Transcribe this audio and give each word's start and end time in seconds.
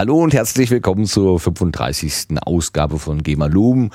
Hallo 0.00 0.22
und 0.22 0.32
herzlich 0.32 0.70
willkommen 0.70 1.04
zur 1.04 1.38
35. 1.38 2.38
Ausgabe 2.46 2.98
von 2.98 3.22
Gemalum, 3.22 3.90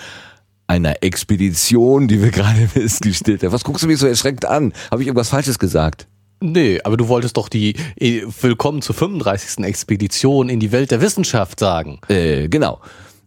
einer 0.67 1.01
Expedition, 1.01 2.07
die 2.07 2.21
wir 2.21 2.29
gerade 2.29 2.67
festgestellt 2.67 3.41
haben. 3.41 3.51
Was 3.51 3.63
guckst 3.63 3.81
du 3.81 3.87
mich 3.87 3.97
so 3.97 4.05
erschreckt 4.05 4.45
an? 4.45 4.71
Habe 4.91 5.01
ich 5.01 5.07
irgendwas 5.07 5.29
Falsches 5.29 5.57
gesagt? 5.57 6.07
Nee, 6.41 6.79
aber 6.83 6.95
du 6.95 7.07
wolltest 7.07 7.37
doch 7.37 7.49
die 7.49 7.75
äh, 7.95 8.21
Willkommen 8.39 8.83
zur 8.83 8.93
35. 8.93 9.65
Expedition 9.65 10.47
in 10.47 10.59
die 10.59 10.71
Welt 10.71 10.91
der 10.91 11.01
Wissenschaft 11.01 11.59
sagen. 11.59 11.99
Äh, 12.07 12.49
genau. 12.49 12.81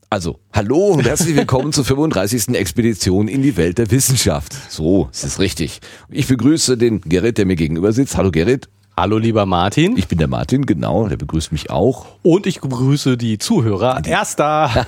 Also, 0.08 0.38
hallo 0.52 0.90
und 0.90 1.04
herzlich 1.04 1.34
willkommen 1.34 1.72
zur 1.72 1.84
35. 1.84 2.50
Expedition 2.54 3.26
in 3.26 3.42
die 3.42 3.56
Welt 3.56 3.78
der 3.78 3.90
Wissenschaft. 3.90 4.54
So, 4.70 5.08
es 5.10 5.24
ist 5.24 5.40
richtig. 5.40 5.80
Ich 6.10 6.28
begrüße 6.28 6.78
den 6.78 7.00
Gerrit, 7.00 7.38
der 7.38 7.46
mir 7.46 7.56
gegenüber 7.56 7.92
sitzt. 7.92 8.16
Hallo 8.16 8.30
Gerrit. 8.30 8.68
Hallo 8.98 9.16
lieber 9.16 9.46
Martin. 9.46 9.96
Ich 9.96 10.08
bin 10.08 10.18
der 10.18 10.26
Martin, 10.26 10.66
genau, 10.66 11.06
der 11.06 11.16
begrüßt 11.16 11.52
mich 11.52 11.70
auch. 11.70 12.06
Und 12.24 12.48
ich 12.48 12.60
begrüße 12.60 13.16
die 13.16 13.38
Zuhörer. 13.38 14.04
Erster. 14.04 14.84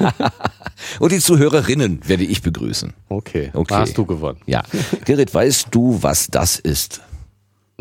und 0.98 1.12
die 1.12 1.20
Zuhörerinnen 1.20 2.00
werde 2.08 2.24
ich 2.24 2.42
begrüßen. 2.42 2.92
Okay, 3.08 3.50
okay. 3.54 3.72
hast 3.72 3.96
du 3.96 4.04
gewonnen. 4.04 4.40
Ja. 4.46 4.64
Gerrit, 5.04 5.32
weißt 5.32 5.68
du, 5.70 6.02
was 6.02 6.26
das 6.26 6.58
ist? 6.58 7.02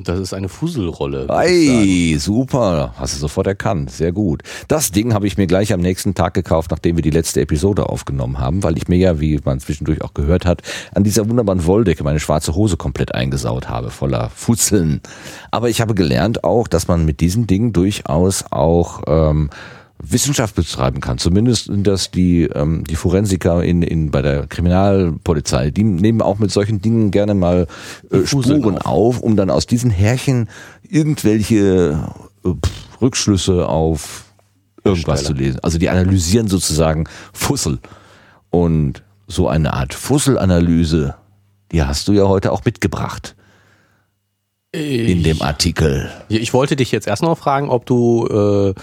Das 0.03 0.19
ist 0.19 0.33
eine 0.33 0.49
Fuselrolle. 0.49 1.29
Ei, 1.29 2.15
super. 2.17 2.93
Hast 2.97 3.15
du 3.15 3.19
sofort 3.19 3.47
erkannt. 3.47 3.91
Sehr 3.91 4.11
gut. 4.11 4.43
Das 4.67 4.91
Ding 4.91 5.13
habe 5.13 5.27
ich 5.27 5.37
mir 5.37 5.47
gleich 5.47 5.73
am 5.73 5.79
nächsten 5.79 6.15
Tag 6.15 6.33
gekauft, 6.33 6.71
nachdem 6.71 6.95
wir 6.95 7.01
die 7.01 7.09
letzte 7.09 7.41
Episode 7.41 7.89
aufgenommen 7.89 8.39
haben, 8.39 8.63
weil 8.63 8.77
ich 8.77 8.87
mir 8.87 8.97
ja, 8.97 9.19
wie 9.19 9.39
man 9.43 9.59
zwischendurch 9.59 10.01
auch 10.01 10.13
gehört 10.13 10.45
hat, 10.45 10.61
an 10.93 11.03
dieser 11.03 11.29
wunderbaren 11.29 11.65
Wolldecke 11.65 12.03
meine 12.03 12.19
schwarze 12.19 12.55
Hose 12.55 12.77
komplett 12.77 13.13
eingesaut 13.13 13.69
habe, 13.69 13.89
voller 13.89 14.29
Fusseln. 14.29 15.01
Aber 15.51 15.69
ich 15.69 15.81
habe 15.81 15.95
gelernt 15.95 16.43
auch, 16.43 16.67
dass 16.67 16.87
man 16.87 17.05
mit 17.05 17.19
diesem 17.19 17.47
Ding 17.47 17.73
durchaus 17.73 18.45
auch 18.51 19.01
ähm, 19.07 19.49
Wissenschaft 20.01 20.55
betreiben 20.55 21.01
kann. 21.01 21.17
Zumindest 21.17 21.69
dass 21.71 22.11
die, 22.11 22.43
ähm, 22.43 22.83
die 22.85 22.95
Forensiker 22.95 23.63
in, 23.63 23.81
in, 23.81 24.11
bei 24.11 24.21
der 24.21 24.47
Kriminalpolizei, 24.47 25.71
die 25.71 25.83
nehmen 25.83 26.21
auch 26.21 26.39
mit 26.39 26.51
solchen 26.51 26.81
Dingen 26.81 27.11
gerne 27.11 27.33
mal 27.33 27.67
äh, 28.09 28.25
Spuren 28.25 28.77
auf. 28.77 28.85
auf, 28.85 29.19
um 29.19 29.35
dann 29.35 29.49
aus 29.49 29.67
diesen 29.67 29.91
Härchen 29.91 30.49
irgendwelche 30.87 31.99
äh, 32.45 32.49
Rückschlüsse 33.01 33.67
auf 33.67 34.25
irgendwas 34.83 35.25
zu 35.25 35.33
lesen. 35.33 35.59
Also 35.61 35.77
die 35.77 35.89
analysieren 35.89 36.47
sozusagen 36.47 37.05
Fussel. 37.33 37.79
Und 38.49 39.03
so 39.27 39.47
eine 39.47 39.73
Art 39.73 39.93
Fusselanalyse, 39.93 41.15
die 41.71 41.83
hast 41.83 42.07
du 42.07 42.13
ja 42.13 42.27
heute 42.27 42.51
auch 42.51 42.65
mitgebracht. 42.65 43.35
in 44.71 45.23
dem 45.23 45.41
Artikel. 45.41 46.09
Ich 46.29 46.53
wollte 46.53 46.75
dich 46.75 46.91
jetzt 46.91 47.07
erst 47.07 47.21
noch 47.21 47.37
fragen, 47.37 47.69
ob 47.69 47.85
du 47.85 48.27
äh, 48.27 48.79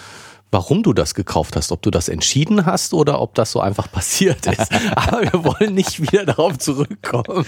warum 0.50 0.82
du 0.82 0.92
das 0.92 1.14
gekauft 1.14 1.56
hast, 1.56 1.72
ob 1.72 1.82
du 1.82 1.90
das 1.90 2.08
entschieden 2.08 2.66
hast 2.66 2.94
oder 2.94 3.20
ob 3.20 3.34
das 3.34 3.52
so 3.52 3.60
einfach 3.60 3.90
passiert 3.92 4.46
ist. 4.46 4.72
Aber 4.94 5.22
wir 5.22 5.44
wollen 5.44 5.74
nicht 5.74 6.00
wieder 6.00 6.24
darauf 6.24 6.58
zurückkommen. 6.58 7.44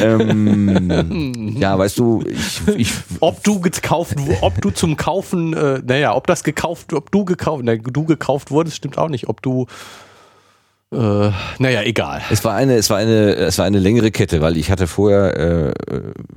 Ähm, 0.00 1.56
ja, 1.58 1.78
weißt 1.78 1.98
du, 1.98 2.22
ich, 2.26 2.60
ich 2.76 2.92
ob 3.20 3.42
du 3.42 3.60
gekauft, 3.60 4.16
ob 4.40 4.60
du 4.60 4.70
zum 4.70 4.96
Kaufen, 4.96 5.54
äh, 5.54 5.80
naja, 5.84 6.14
ob 6.14 6.26
das 6.26 6.44
gekauft, 6.44 6.92
ob 6.92 7.10
du 7.10 7.24
gekauft, 7.24 7.62
na, 7.64 7.76
du 7.76 8.04
gekauft 8.04 8.50
wurdest, 8.50 8.76
stimmt 8.76 8.98
auch 8.98 9.08
nicht. 9.08 9.28
Ob 9.28 9.42
du 9.42 9.66
äh, 10.92 11.30
naja, 11.58 11.82
egal. 11.82 12.22
Es 12.30 12.44
war 12.44 12.54
eine, 12.54 12.76
es 12.76 12.90
war 12.90 12.98
eine, 12.98 13.34
es 13.34 13.58
war 13.58 13.64
eine 13.64 13.80
längere 13.80 14.12
Kette, 14.12 14.40
weil 14.40 14.56
ich 14.56 14.70
hatte 14.70 14.86
vorher 14.86 15.36
äh, 15.36 15.74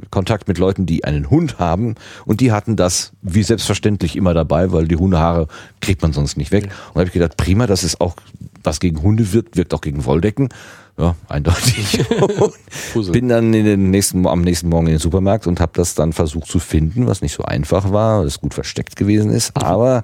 Kontakt 0.10 0.48
mit 0.48 0.58
Leuten, 0.58 0.88
die 0.88 1.04
einen 1.04 1.30
Hund 1.30 1.60
haben 1.60 1.96
und 2.26 2.42
die 2.42 2.52
hatten 2.52 2.76
das 2.76 3.12
wie 3.22 3.44
selbstverständlich 3.44 4.16
immer 4.16 4.34
dabei, 4.34 4.72
weil 4.72 4.88
die 4.88 4.96
Hundehaare 4.96 5.48
kriegt 5.82 6.02
man 6.02 6.14
sonst 6.14 6.36
nicht 6.36 6.52
weg. 6.52 6.64
Und 6.64 6.96
da 6.96 7.00
habe 7.02 7.08
ich 7.08 7.14
gedacht, 7.14 7.38
prima, 7.38 7.68
das 7.68 7.84
ist 7.84 8.02
auch 8.02 8.16
was 8.64 8.80
gegen 8.80 9.04
Hunde 9.04 9.34
wirkt, 9.34 9.56
wirkt 9.56 9.74
auch 9.74 9.82
gegen 9.82 10.04
Wolldecken. 10.06 10.50
Ja, 11.00 11.16
eindeutig. 11.30 12.06
bin 13.14 13.30
dann 13.30 13.54
in 13.54 13.64
den 13.64 13.90
nächsten, 13.90 14.28
am 14.28 14.42
nächsten 14.42 14.68
Morgen 14.68 14.88
in 14.88 14.94
den 14.96 15.00
Supermarkt 15.00 15.48
und 15.48 15.62
habe 15.62 15.72
das 15.76 15.96
dann 15.96 16.12
versucht 16.12 16.48
zu 16.48 16.60
finden, 16.60 17.08
was 17.08 17.22
nicht 17.22 17.32
so 17.32 17.44
einfach 17.44 17.94
war, 17.94 18.26
das 18.26 18.42
gut 18.42 18.54
versteckt 18.54 18.98
gewesen 18.98 19.32
ist. 19.32 19.56
Aber 19.56 20.04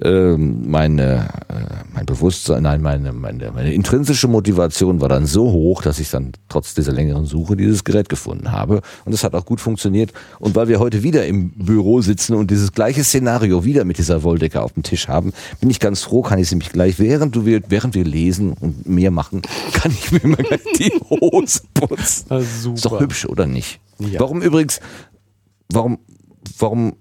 ähm, 0.00 0.70
meine, 0.70 1.30
äh, 1.48 1.82
mein 1.92 2.06
Bewusstsein, 2.06 2.62
nein, 2.62 2.80
meine, 2.80 3.12
meine, 3.12 3.50
meine 3.50 3.74
intrinsische 3.74 4.28
Motivation 4.28 5.00
war 5.00 5.08
dann 5.08 5.26
so 5.26 5.50
hoch, 5.50 5.82
dass 5.82 5.98
ich 5.98 6.10
dann 6.10 6.30
trotz 6.48 6.74
dieser 6.74 6.92
längeren 6.92 7.26
Suche 7.26 7.56
dieses 7.56 7.82
Gerät 7.82 8.08
gefunden 8.08 8.52
habe. 8.52 8.82
Und 9.04 9.12
es 9.12 9.24
hat 9.24 9.34
auch 9.34 9.44
gut 9.44 9.60
funktioniert. 9.60 10.12
Und 10.38 10.54
weil 10.54 10.68
wir 10.68 10.78
heute 10.78 11.02
wieder 11.02 11.26
im 11.26 11.50
Büro 11.50 12.02
sitzen 12.02 12.34
und 12.36 12.52
dieses 12.52 12.70
gleiche 12.70 13.02
Szenario 13.02 13.64
wieder 13.64 13.84
mit 13.84 13.98
dieser 13.98 14.22
Wolldecke 14.22 14.62
auf 14.62 14.74
dem 14.74 14.84
Tisch 14.84 15.08
haben, 15.08 15.32
bin 15.60 15.70
ich 15.70 15.80
ganz 15.80 16.04
froh, 16.04 16.22
kann 16.22 16.38
ich 16.38 16.48
sie 16.48 16.54
mich 16.54 16.70
gleich, 16.70 17.00
während, 17.00 17.34
du, 17.34 17.44
während 17.44 17.96
wir 17.96 18.04
lesen 18.04 18.52
und 18.52 18.88
mehr 18.88 19.10
machen, 19.10 19.42
kann 19.72 19.90
ich 19.90 20.12
mir 20.12 20.19
immer 20.22 20.36
gleich 20.36 20.62
die 20.78 20.92
Hose 21.08 21.60
putzen. 21.74 22.26
Ah, 22.28 22.40
super. 22.40 22.74
Ist 22.74 22.84
doch 22.84 23.00
hübsch, 23.00 23.26
oder 23.26 23.46
nicht? 23.46 23.80
Ja. 23.98 24.20
Warum 24.20 24.42
übrigens, 24.42 24.80
warum, 25.68 25.98
warum 26.58 26.94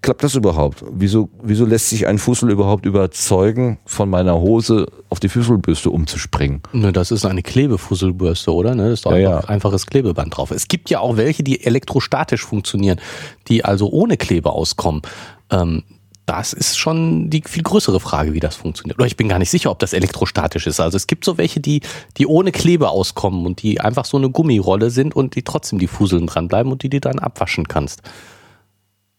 klappt 0.00 0.24
das 0.24 0.34
überhaupt? 0.34 0.84
Wieso, 0.90 1.28
wieso 1.42 1.66
lässt 1.66 1.90
sich 1.90 2.06
ein 2.06 2.18
Fussel 2.18 2.50
überhaupt 2.50 2.86
überzeugen, 2.86 3.78
von 3.84 4.08
meiner 4.08 4.40
Hose 4.40 4.86
auf 5.08 5.20
die 5.20 5.28
Fusselbürste 5.28 5.90
umzuspringen? 5.90 6.62
Ne, 6.72 6.92
das 6.92 7.10
ist 7.10 7.26
eine 7.26 7.42
Klebefusselbürste, 7.42 8.52
oder? 8.52 8.74
Ne? 8.74 8.84
Das 8.84 8.94
ist 8.94 9.06
doch 9.06 9.12
ja, 9.12 9.36
einfach, 9.36 9.42
ja. 9.42 9.48
einfaches 9.48 9.86
Klebeband 9.86 10.36
drauf. 10.36 10.50
Es 10.50 10.68
gibt 10.68 10.90
ja 10.90 11.00
auch 11.00 11.16
welche, 11.16 11.42
die 11.42 11.64
elektrostatisch 11.64 12.44
funktionieren, 12.44 13.00
die 13.48 13.64
also 13.64 13.90
ohne 13.90 14.16
Klebe 14.16 14.50
auskommen. 14.50 15.02
Ähm, 15.50 15.82
das 16.26 16.52
ist 16.52 16.78
schon 16.78 17.30
die 17.30 17.42
viel 17.44 17.62
größere 17.62 17.98
Frage, 17.98 18.32
wie 18.32 18.40
das 18.40 18.54
funktioniert. 18.54 18.98
Oder 18.98 19.06
ich 19.06 19.16
bin 19.16 19.28
gar 19.28 19.38
nicht 19.38 19.50
sicher, 19.50 19.70
ob 19.70 19.78
das 19.80 19.92
elektrostatisch 19.92 20.66
ist. 20.66 20.78
Also 20.78 20.96
es 20.96 21.06
gibt 21.06 21.24
so 21.24 21.36
welche, 21.36 21.60
die, 21.60 21.80
die 22.16 22.26
ohne 22.26 22.52
Klebe 22.52 22.90
auskommen 22.90 23.44
und 23.44 23.62
die 23.62 23.80
einfach 23.80 24.04
so 24.04 24.16
eine 24.16 24.30
Gummirolle 24.30 24.90
sind 24.90 25.16
und 25.16 25.34
die 25.34 25.42
trotzdem 25.42 25.78
die 25.78 25.88
Fuseln 25.88 26.26
dranbleiben 26.26 26.70
und 26.70 26.82
die 26.82 26.90
du 26.90 27.00
dann 27.00 27.18
abwaschen 27.18 27.66
kannst. 27.66 28.02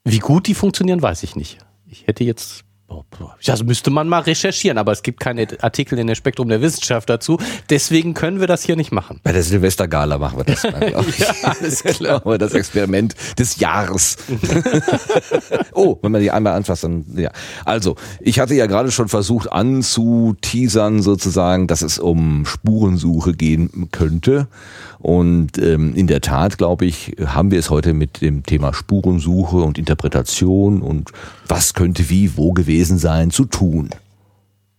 Wie 0.05 0.19
gut 0.19 0.47
die 0.47 0.53
funktionieren, 0.53 1.01
weiß 1.01 1.23
ich 1.23 1.35
nicht. 1.35 1.59
Ich 1.87 2.07
hätte 2.07 2.23
jetzt 2.23 2.63
das 3.45 3.63
müsste 3.63 3.89
man 3.91 4.07
mal 4.07 4.19
recherchieren, 4.19 4.77
aber 4.77 4.91
es 4.91 5.03
gibt 5.03 5.19
keine 5.19 5.47
Artikel 5.61 5.99
in 5.99 6.07
der 6.07 6.15
Spektrum 6.15 6.49
der 6.49 6.61
Wissenschaft 6.61 7.09
dazu. 7.09 7.37
Deswegen 7.69 8.13
können 8.13 8.39
wir 8.39 8.47
das 8.47 8.63
hier 8.63 8.75
nicht 8.75 8.91
machen. 8.91 9.19
Bei 9.23 9.31
der 9.31 9.43
Silvestergala 9.43 10.17
machen 10.17 10.37
wir 10.39 10.43
das 10.45 10.61
dann, 10.61 10.79
glaube 10.87 11.09
ich. 11.09 11.19
ja, 11.19 11.33
alles 11.43 11.83
klar. 11.83 12.21
wir 12.25 12.37
das 12.37 12.53
Experiment 12.53 13.15
des 13.37 13.59
Jahres. 13.59 14.17
oh, 15.73 15.97
wenn 16.01 16.11
man 16.11 16.21
die 16.21 16.31
einmal 16.31 16.53
anfasst, 16.53 16.83
dann, 16.83 17.05
ja. 17.15 17.31
Also, 17.65 17.95
ich 18.19 18.39
hatte 18.39 18.55
ja 18.55 18.65
gerade 18.65 18.91
schon 18.91 19.07
versucht 19.07 19.51
anzuteasern 19.51 21.01
sozusagen, 21.01 21.67
dass 21.67 21.81
es 21.81 21.99
um 21.99 22.45
Spurensuche 22.45 23.33
gehen 23.33 23.89
könnte. 23.91 24.47
Und 25.03 25.57
ähm, 25.57 25.93
in 25.95 26.07
der 26.07 26.21
Tat, 26.21 26.57
glaube 26.57 26.85
ich, 26.85 27.17
haben 27.25 27.51
wir 27.51 27.59
es 27.59 27.69
heute 27.69 27.93
mit 27.93 28.21
dem 28.21 28.43
Thema 28.43 28.73
Spurensuche 28.73 29.57
und 29.57 29.77
Interpretation 29.77 30.81
und 30.81 31.11
was 31.45 31.73
könnte 31.73 32.09
wie 32.09 32.37
wo 32.37 32.53
gewesen 32.53 32.97
sein 32.97 33.29
zu 33.29 33.43
tun. 33.43 33.89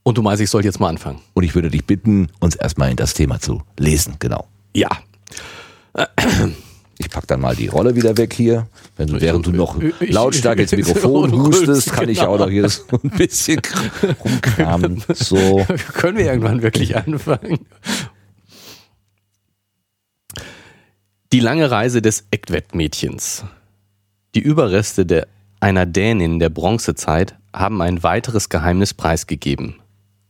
Und 0.02 0.16
du 0.16 0.22
meinst, 0.22 0.40
ich 0.40 0.48
soll 0.48 0.64
jetzt 0.64 0.80
mal 0.80 0.88
anfangen? 0.88 1.20
Und 1.34 1.44
ich 1.44 1.54
würde 1.54 1.68
dich 1.68 1.84
bitten, 1.84 2.28
uns 2.40 2.56
erstmal 2.56 2.90
in 2.90 2.96
das 2.96 3.12
Thema 3.12 3.38
zu 3.38 3.60
lesen, 3.78 4.14
genau. 4.18 4.46
Ja. 4.74 4.88
Ich 6.96 7.10
pack 7.10 7.26
dann 7.26 7.42
mal 7.42 7.54
die 7.54 7.66
Rolle 7.66 7.94
wieder 7.94 8.16
weg 8.16 8.32
hier. 8.32 8.66
Wenn 8.96 9.08
du, 9.08 9.20
während 9.20 9.44
du 9.44 9.50
noch 9.50 9.76
lautstark 10.00 10.58
ins 10.58 10.72
Mikrofon 10.72 11.32
hustest, 11.32 11.92
kann 11.92 12.08
ich 12.08 12.22
auch 12.22 12.38
noch 12.38 12.48
hier 12.48 12.66
so 12.70 12.82
ein 12.92 13.10
bisschen 13.10 13.60
rumkramen. 14.24 15.02
So. 15.12 15.66
Können 15.92 16.16
wir 16.16 16.24
irgendwann 16.24 16.62
wirklich 16.62 16.96
anfangen? 16.96 17.58
Die 21.34 21.40
lange 21.40 21.68
Reise 21.68 22.00
des 22.00 22.28
Eckwettmädchens. 22.30 23.44
Die 24.36 24.40
Überreste 24.40 25.04
der, 25.04 25.26
einer 25.58 25.84
Dänin 25.84 26.38
der 26.38 26.48
Bronzezeit 26.48 27.34
haben 27.52 27.82
ein 27.82 28.04
weiteres 28.04 28.50
Geheimnis 28.50 28.94
preisgegeben. 28.94 29.80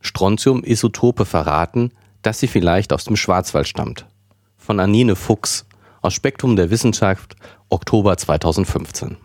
Strontium-Isotope 0.00 1.26
verraten, 1.26 1.92
dass 2.22 2.40
sie 2.40 2.46
vielleicht 2.46 2.90
aus 2.90 3.04
dem 3.04 3.16
Schwarzwald 3.16 3.68
stammt. 3.68 4.06
Von 4.56 4.80
Anine 4.80 5.14
Fuchs 5.14 5.66
aus 6.00 6.14
Spektrum 6.14 6.56
der 6.56 6.70
Wissenschaft, 6.70 7.36
Oktober 7.68 8.16
2015. 8.16 9.18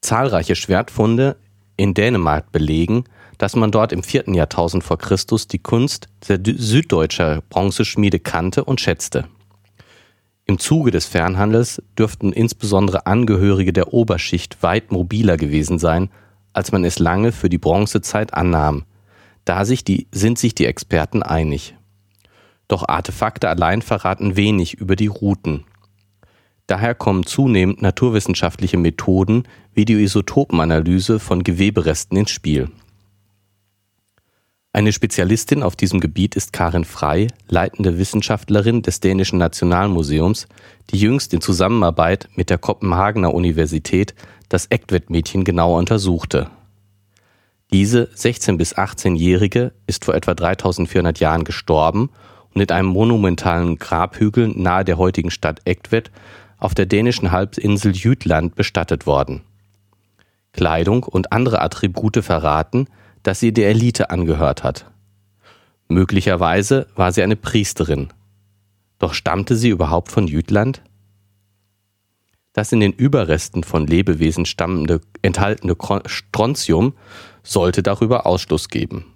Zahlreiche 0.00 0.56
Schwertfunde 0.56 1.36
in 1.76 1.92
Dänemark 1.92 2.52
belegen, 2.52 3.04
dass 3.36 3.54
man 3.54 3.70
dort 3.70 3.92
im 3.92 4.02
vierten 4.02 4.32
Jahrtausend 4.32 4.82
vor 4.82 4.96
Christus 4.96 5.46
die 5.46 5.58
Kunst 5.58 6.08
der 6.26 6.40
süddeutscher 6.42 7.42
Bronzeschmiede 7.50 8.18
kannte 8.18 8.64
und 8.64 8.80
schätzte. 8.80 9.28
Im 10.46 10.58
Zuge 10.58 10.90
des 10.90 11.06
Fernhandels 11.06 11.82
dürften 11.98 12.32
insbesondere 12.32 13.06
Angehörige 13.06 13.72
der 13.72 13.92
Oberschicht 13.92 14.62
weit 14.62 14.90
mobiler 14.90 15.36
gewesen 15.36 15.78
sein, 15.78 16.10
als 16.52 16.72
man 16.72 16.84
es 16.84 16.98
lange 16.98 17.32
für 17.32 17.48
die 17.48 17.58
Bronzezeit 17.58 18.34
annahm. 18.34 18.84
Da 19.44 19.64
sich 19.64 19.84
die, 19.84 20.08
sind 20.12 20.38
sich 20.38 20.54
die 20.54 20.66
Experten 20.66 21.22
einig. 21.22 21.76
Doch 22.68 22.88
Artefakte 22.88 23.48
allein 23.48 23.82
verraten 23.82 24.36
wenig 24.36 24.74
über 24.74 24.96
die 24.96 25.08
Routen. 25.08 25.64
Daher 26.66 26.94
kommen 26.94 27.26
zunehmend 27.26 27.82
naturwissenschaftliche 27.82 28.76
Methoden 28.76 29.44
wie 29.74 29.84
die 29.84 29.94
Isotopenanalyse 29.94 31.18
von 31.18 31.42
Geweberesten 31.42 32.16
ins 32.16 32.30
Spiel. 32.30 32.70
Eine 34.72 34.92
Spezialistin 34.92 35.64
auf 35.64 35.74
diesem 35.74 35.98
Gebiet 35.98 36.36
ist 36.36 36.52
Karin 36.52 36.84
Frey, 36.84 37.26
leitende 37.48 37.98
Wissenschaftlerin 37.98 38.82
des 38.82 39.00
Dänischen 39.00 39.36
Nationalmuseums, 39.38 40.46
die 40.90 40.98
jüngst 40.98 41.34
in 41.34 41.40
Zusammenarbeit 41.40 42.28
mit 42.36 42.50
der 42.50 42.58
Kopenhagener 42.58 43.34
Universität 43.34 44.14
das 44.48 44.70
Egtvedt-Mädchen 44.70 45.42
genauer 45.42 45.76
untersuchte. 45.76 46.50
Diese 47.72 48.10
16- 48.14 48.58
bis 48.58 48.76
18-Jährige 48.76 49.72
ist 49.88 50.04
vor 50.04 50.14
etwa 50.14 50.34
3400 50.34 51.18
Jahren 51.18 51.42
gestorben 51.42 52.10
und 52.54 52.60
in 52.60 52.70
einem 52.70 52.88
monumentalen 52.88 53.76
Grabhügel 53.76 54.52
nahe 54.54 54.84
der 54.84 54.98
heutigen 54.98 55.32
Stadt 55.32 55.62
Egtvedt 55.64 56.12
auf 56.58 56.74
der 56.74 56.86
dänischen 56.86 57.32
Halbinsel 57.32 57.96
Jütland 57.96 58.54
bestattet 58.54 59.04
worden. 59.04 59.42
Kleidung 60.52 61.02
und 61.02 61.32
andere 61.32 61.60
Attribute 61.60 62.22
verraten, 62.22 62.86
dass 63.22 63.40
sie 63.40 63.52
der 63.52 63.70
Elite 63.70 64.10
angehört 64.10 64.64
hat. 64.64 64.90
Möglicherweise 65.88 66.86
war 66.94 67.12
sie 67.12 67.22
eine 67.22 67.36
Priesterin. 67.36 68.12
Doch 68.98 69.14
stammte 69.14 69.56
sie 69.56 69.70
überhaupt 69.70 70.12
von 70.12 70.26
Jütland? 70.26 70.82
Das 72.52 72.72
in 72.72 72.80
den 72.80 72.92
Überresten 72.92 73.64
von 73.64 73.86
Lebewesen 73.86 74.44
stammende 74.44 75.00
enthaltene 75.22 75.76
Strontium 76.06 76.94
sollte 77.42 77.82
darüber 77.82 78.26
Ausschluss 78.26 78.68
geben. 78.68 79.06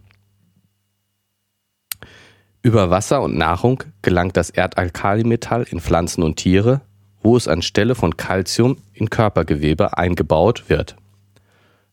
Über 2.62 2.90
Wasser 2.90 3.20
und 3.22 3.36
Nahrung 3.36 3.84
gelangt 4.00 4.36
das 4.36 4.50
Erdalkalimetall 4.50 5.64
in 5.64 5.80
Pflanzen 5.80 6.22
und 6.22 6.36
Tiere, 6.36 6.80
wo 7.20 7.36
es 7.36 7.46
anstelle 7.46 7.94
von 7.94 8.16
Calcium 8.16 8.78
in 8.94 9.10
Körpergewebe 9.10 9.98
eingebaut 9.98 10.68
wird. 10.68 10.96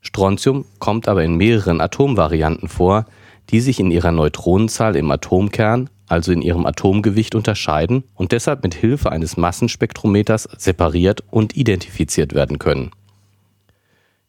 Strontium 0.02 0.66
kommt 0.80 1.08
aber 1.08 1.24
in 1.24 1.36
mehreren 1.36 1.80
Atomvarianten 1.80 2.68
vor, 2.68 3.06
die 3.50 3.60
sich 3.62 3.80
in 3.80 3.92
ihrer 3.92 4.12
Neutronenzahl 4.12 4.96
im 4.96 5.12
Atomkern, 5.12 5.90
also 6.08 6.32
in 6.32 6.42
ihrem 6.42 6.66
Atomgewicht 6.66 7.36
unterscheiden 7.36 8.04
und 8.16 8.32
deshalb 8.32 8.64
mit 8.64 8.74
Hilfe 8.74 9.12
eines 9.12 9.38
Massenspektrometers 9.38 10.50
separiert 10.58 11.24
und 11.30 11.56
identifiziert 11.56 12.34
werden 12.34 12.60
können. 12.60 12.92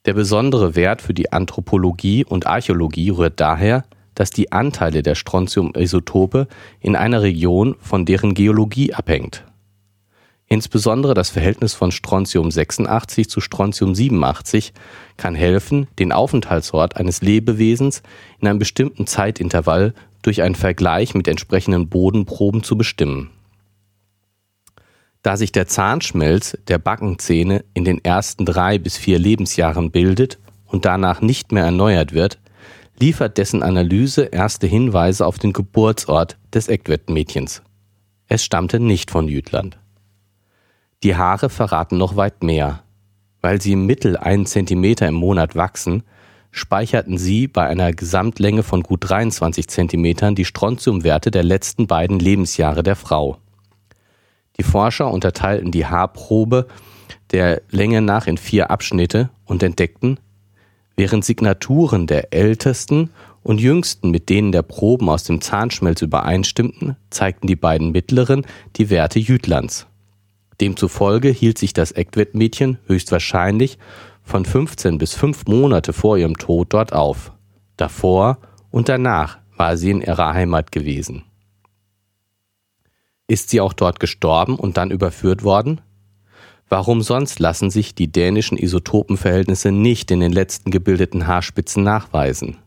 Der 0.05 0.15
besondere 0.15 0.75
Wert 0.75 1.01
für 1.01 1.15
die 1.15 1.33
Anthropologie 1.33 2.25
und 2.25 2.47
Archäologie 2.47 3.11
rührt 3.11 3.41
daher, 3.41 3.85
dass 4.15 4.31
die 4.31 4.53
Anteile 4.53 5.03
der 5.03 5.15
Strontium-Isotope 5.15 6.49
in 6.81 6.97
einer 6.97 7.23
Region 7.23 7.77
von 7.81 8.05
deren 8.05 8.35
Geologie 8.35 8.93
abhängt. 8.93 9.45
Insbesondere 10.53 11.15
das 11.15 11.31
Verhältnis 11.31 11.73
von 11.73 11.93
Strontium 11.93 12.51
86 12.51 13.27
zu 13.31 13.41
Strontium 13.41 13.95
87 13.95 14.75
kann 15.17 15.35
helfen, 15.35 15.87
den 15.99 16.13
Aufenthaltsort 16.13 16.99
eines 16.99 17.23
Lebewesens 17.23 18.03
in 18.39 18.47
einem 18.47 18.59
bestimmten 18.59 19.07
Zeitintervall 19.07 19.95
durch 20.21 20.43
einen 20.43 20.55
Vergleich 20.55 21.15
mit 21.15 21.27
entsprechenden 21.27 21.89
Bodenproben 21.89 22.63
zu 22.63 22.77
bestimmen. 22.77 23.31
Da 25.23 25.39
sich 25.39 25.53
der 25.53 25.69
Zahnschmelz 25.69 26.59
der 26.69 26.77
Backenzähne 26.77 27.65
in 27.73 27.87
den 27.87 28.05
ersten 28.05 28.45
drei 28.45 28.77
bis 28.77 28.99
vier 28.99 29.19
Lebensjahren 29.19 29.91
bildet 29.91 30.39
und 30.67 30.85
danach 30.85 31.23
nicht 31.23 31.53
mehr 31.53 31.65
erneuert 31.65 32.13
wird, 32.13 32.39
liefert 33.01 33.39
dessen 33.39 33.63
Analyse 33.63 34.25
erste 34.25 34.67
Hinweise 34.67 35.25
auf 35.25 35.39
den 35.39 35.55
Geburtsort 35.55 36.37
des 36.53 36.69
Eckwettmädchens. 36.69 37.63
Es 38.29 38.45
stammte 38.45 38.81
nicht 38.81 39.11
von 39.11 39.29
Jütland. 39.29 39.79
Die 41.03 41.17
Haare 41.17 41.51
verraten 41.51 41.99
noch 41.99 42.15
weit 42.15 42.45
mehr. 42.45 42.85
Weil 43.41 43.61
sie 43.61 43.73
im 43.73 43.87
Mittel 43.87 44.17
einen 44.17 44.47
Zentimeter 44.47 45.09
im 45.09 45.15
Monat 45.15 45.57
wachsen, 45.57 46.05
speicherten 46.53 47.19
sie 47.19 47.49
bei 47.49 47.67
einer 47.67 47.93
Gesamtlänge 47.93 48.63
von 48.63 48.83
gut 48.83 49.09
23 49.09 49.67
Zentimetern 49.69 50.37
die 50.37 50.45
Strontiumwerte 50.45 51.33
der 51.33 51.43
letzten 51.43 51.89
beiden 51.89 52.21
Lebensjahre 52.21 52.85
der 52.85 52.95
Frau. 52.95 53.39
Die 54.59 54.63
Forscher 54.63 55.11
unterteilten 55.11 55.73
die 55.73 55.87
Haarprobe 55.87 56.69
der 57.33 57.63
Länge 57.71 58.01
nach 58.01 58.27
in 58.27 58.37
vier 58.37 58.71
Abschnitte 58.71 59.31
und 59.45 59.63
entdeckten, 59.63 60.21
während 60.95 61.25
Signaturen 61.25 62.07
der 62.07 62.33
ältesten 62.33 63.11
und 63.43 63.61
jüngsten 63.61 64.11
mit 64.11 64.29
denen 64.29 64.53
der 64.53 64.63
Proben 64.63 65.09
aus 65.09 65.25
dem 65.25 65.41
Zahnschmelz 65.41 66.03
übereinstimmten, 66.03 66.97
zeigten 67.11 67.49
die 67.49 67.57
beiden 67.57 67.91
mittleren 67.91 68.47
die 68.77 68.91
Werte 68.91 69.19
Jütlands. 69.19 69.87
Demzufolge 70.61 71.29
hielt 71.29 71.59
sich 71.59 71.73
das 71.73 71.93
Eckwettmädchen 71.93 72.79
höchstwahrscheinlich 72.87 73.79
von 74.23 74.45
15 74.45 74.99
bis 74.99 75.15
5 75.15 75.47
Monate 75.47 75.93
vor 75.93 76.17
ihrem 76.17 76.37
Tod 76.37 76.73
dort 76.73 76.93
auf. 76.93 77.33
Davor 77.77 78.39
und 78.71 78.89
danach 78.89 79.39
war 79.57 79.77
sie 79.77 79.91
in 79.91 80.01
ihrer 80.01 80.33
Heimat 80.33 80.73
gewesen. 80.73 81.25
Ist 83.27 83.51
sie 83.51 83.61
auch 83.61 83.73
dort 83.73 84.01
gestorben 84.01 84.57
und 84.57 84.77
dann 84.77 84.91
überführt 84.91 85.43
worden? 85.43 85.81
Warum 86.69 87.03
sonst 87.03 87.39
lassen 87.39 87.71
sich 87.71 87.95
die 87.95 88.11
dänischen 88.11 88.57
Isotopenverhältnisse 88.57 89.73
nicht 89.73 90.11
in 90.11 90.21
den 90.21 90.33
letzten 90.33 90.71
gebildeten 90.71 91.27
Haarspitzen 91.27 91.83
nachweisen? 91.83 92.59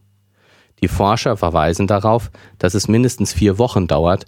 Die 0.81 0.87
Forscher 0.87 1.37
verweisen 1.37 1.87
darauf, 1.87 2.29
dass 2.59 2.73
es 2.73 2.87
mindestens 2.87 3.33
vier 3.33 3.57
Wochen 3.57 3.87
dauert, 3.87 4.25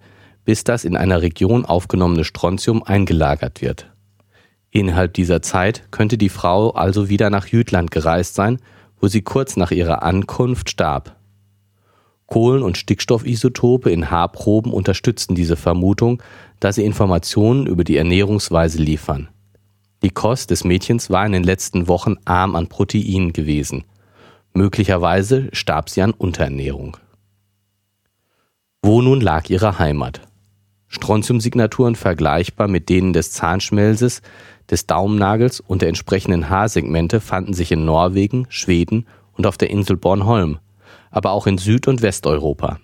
bis 0.47 0.63
das 0.63 0.85
in 0.85 0.95
einer 0.95 1.21
Region 1.21 1.65
aufgenommene 1.65 2.23
Strontium 2.23 2.81
eingelagert 2.81 3.61
wird. 3.61 3.91
Innerhalb 4.71 5.13
dieser 5.13 5.41
Zeit 5.41 5.91
könnte 5.91 6.17
die 6.17 6.29
Frau 6.29 6.71
also 6.71 7.09
wieder 7.09 7.29
nach 7.29 7.47
Jütland 7.47 7.91
gereist 7.91 8.35
sein, 8.35 8.59
wo 9.01 9.09
sie 9.09 9.21
kurz 9.21 9.57
nach 9.57 9.71
ihrer 9.71 10.03
Ankunft 10.03 10.69
starb. 10.69 11.17
Kohlen- 12.27 12.63
und 12.63 12.77
Stickstoffisotope 12.77 13.91
in 13.91 14.09
Haarproben 14.09 14.71
unterstützen 14.71 15.35
diese 15.35 15.57
Vermutung, 15.57 16.23
da 16.61 16.71
sie 16.71 16.85
Informationen 16.85 17.67
über 17.67 17.83
die 17.83 17.97
Ernährungsweise 17.97 18.81
liefern. 18.81 19.27
Die 20.01 20.11
Kost 20.11 20.49
des 20.49 20.63
Mädchens 20.63 21.09
war 21.09 21.25
in 21.25 21.33
den 21.33 21.43
letzten 21.43 21.89
Wochen 21.89 22.15
arm 22.23 22.55
an 22.55 22.67
Protein 22.67 23.33
gewesen. 23.33 23.83
Möglicherweise 24.53 25.49
starb 25.51 25.89
sie 25.89 26.03
an 26.03 26.13
Unterernährung. 26.13 26.95
Wo 28.81 29.01
nun 29.01 29.19
lag 29.19 29.49
ihre 29.49 29.77
Heimat? 29.77 30.21
Strontiumsignaturen 30.87 31.95
vergleichbar 31.95 32.67
mit 32.67 32.89
denen 32.89 33.13
des 33.13 33.31
Zahnschmelzes, 33.31 34.21
des 34.69 34.85
Daumennagels 34.85 35.59
und 35.59 35.81
der 35.81 35.89
entsprechenden 35.89 36.49
Haarsegmente 36.49 37.19
fanden 37.19 37.53
sich 37.53 37.71
in 37.71 37.85
Norwegen, 37.85 38.47
Schweden 38.49 39.05
und 39.33 39.45
auf 39.47 39.57
der 39.57 39.69
Insel 39.69 39.97
Bornholm, 39.97 40.59
aber 41.11 41.31
auch 41.31 41.47
in 41.47 41.57
Süd- 41.57 41.87
und 41.87 42.01
Westeuropa. 42.01 42.79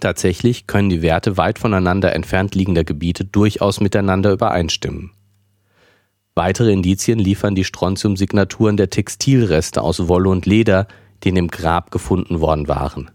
Tatsächlich 0.00 0.66
können 0.66 0.90
die 0.90 1.02
Werte 1.02 1.36
weit 1.36 1.58
voneinander 1.58 2.12
entfernt 2.12 2.54
liegender 2.54 2.84
Gebiete 2.84 3.24
durchaus 3.24 3.80
miteinander 3.80 4.32
übereinstimmen. 4.32 5.12
Weitere 6.34 6.72
Indizien 6.72 7.18
liefern 7.18 7.54
die 7.54 7.64
Strontiumsignaturen 7.64 8.76
der 8.76 8.90
Textilreste 8.90 9.82
aus 9.82 10.08
Wolle 10.08 10.28
und 10.28 10.46
Leder, 10.46 10.88
die 11.22 11.28
in 11.28 11.36
dem 11.36 11.48
Grab 11.48 11.90
gefunden 11.90 12.40
worden 12.40 12.66
waren. 12.66 13.10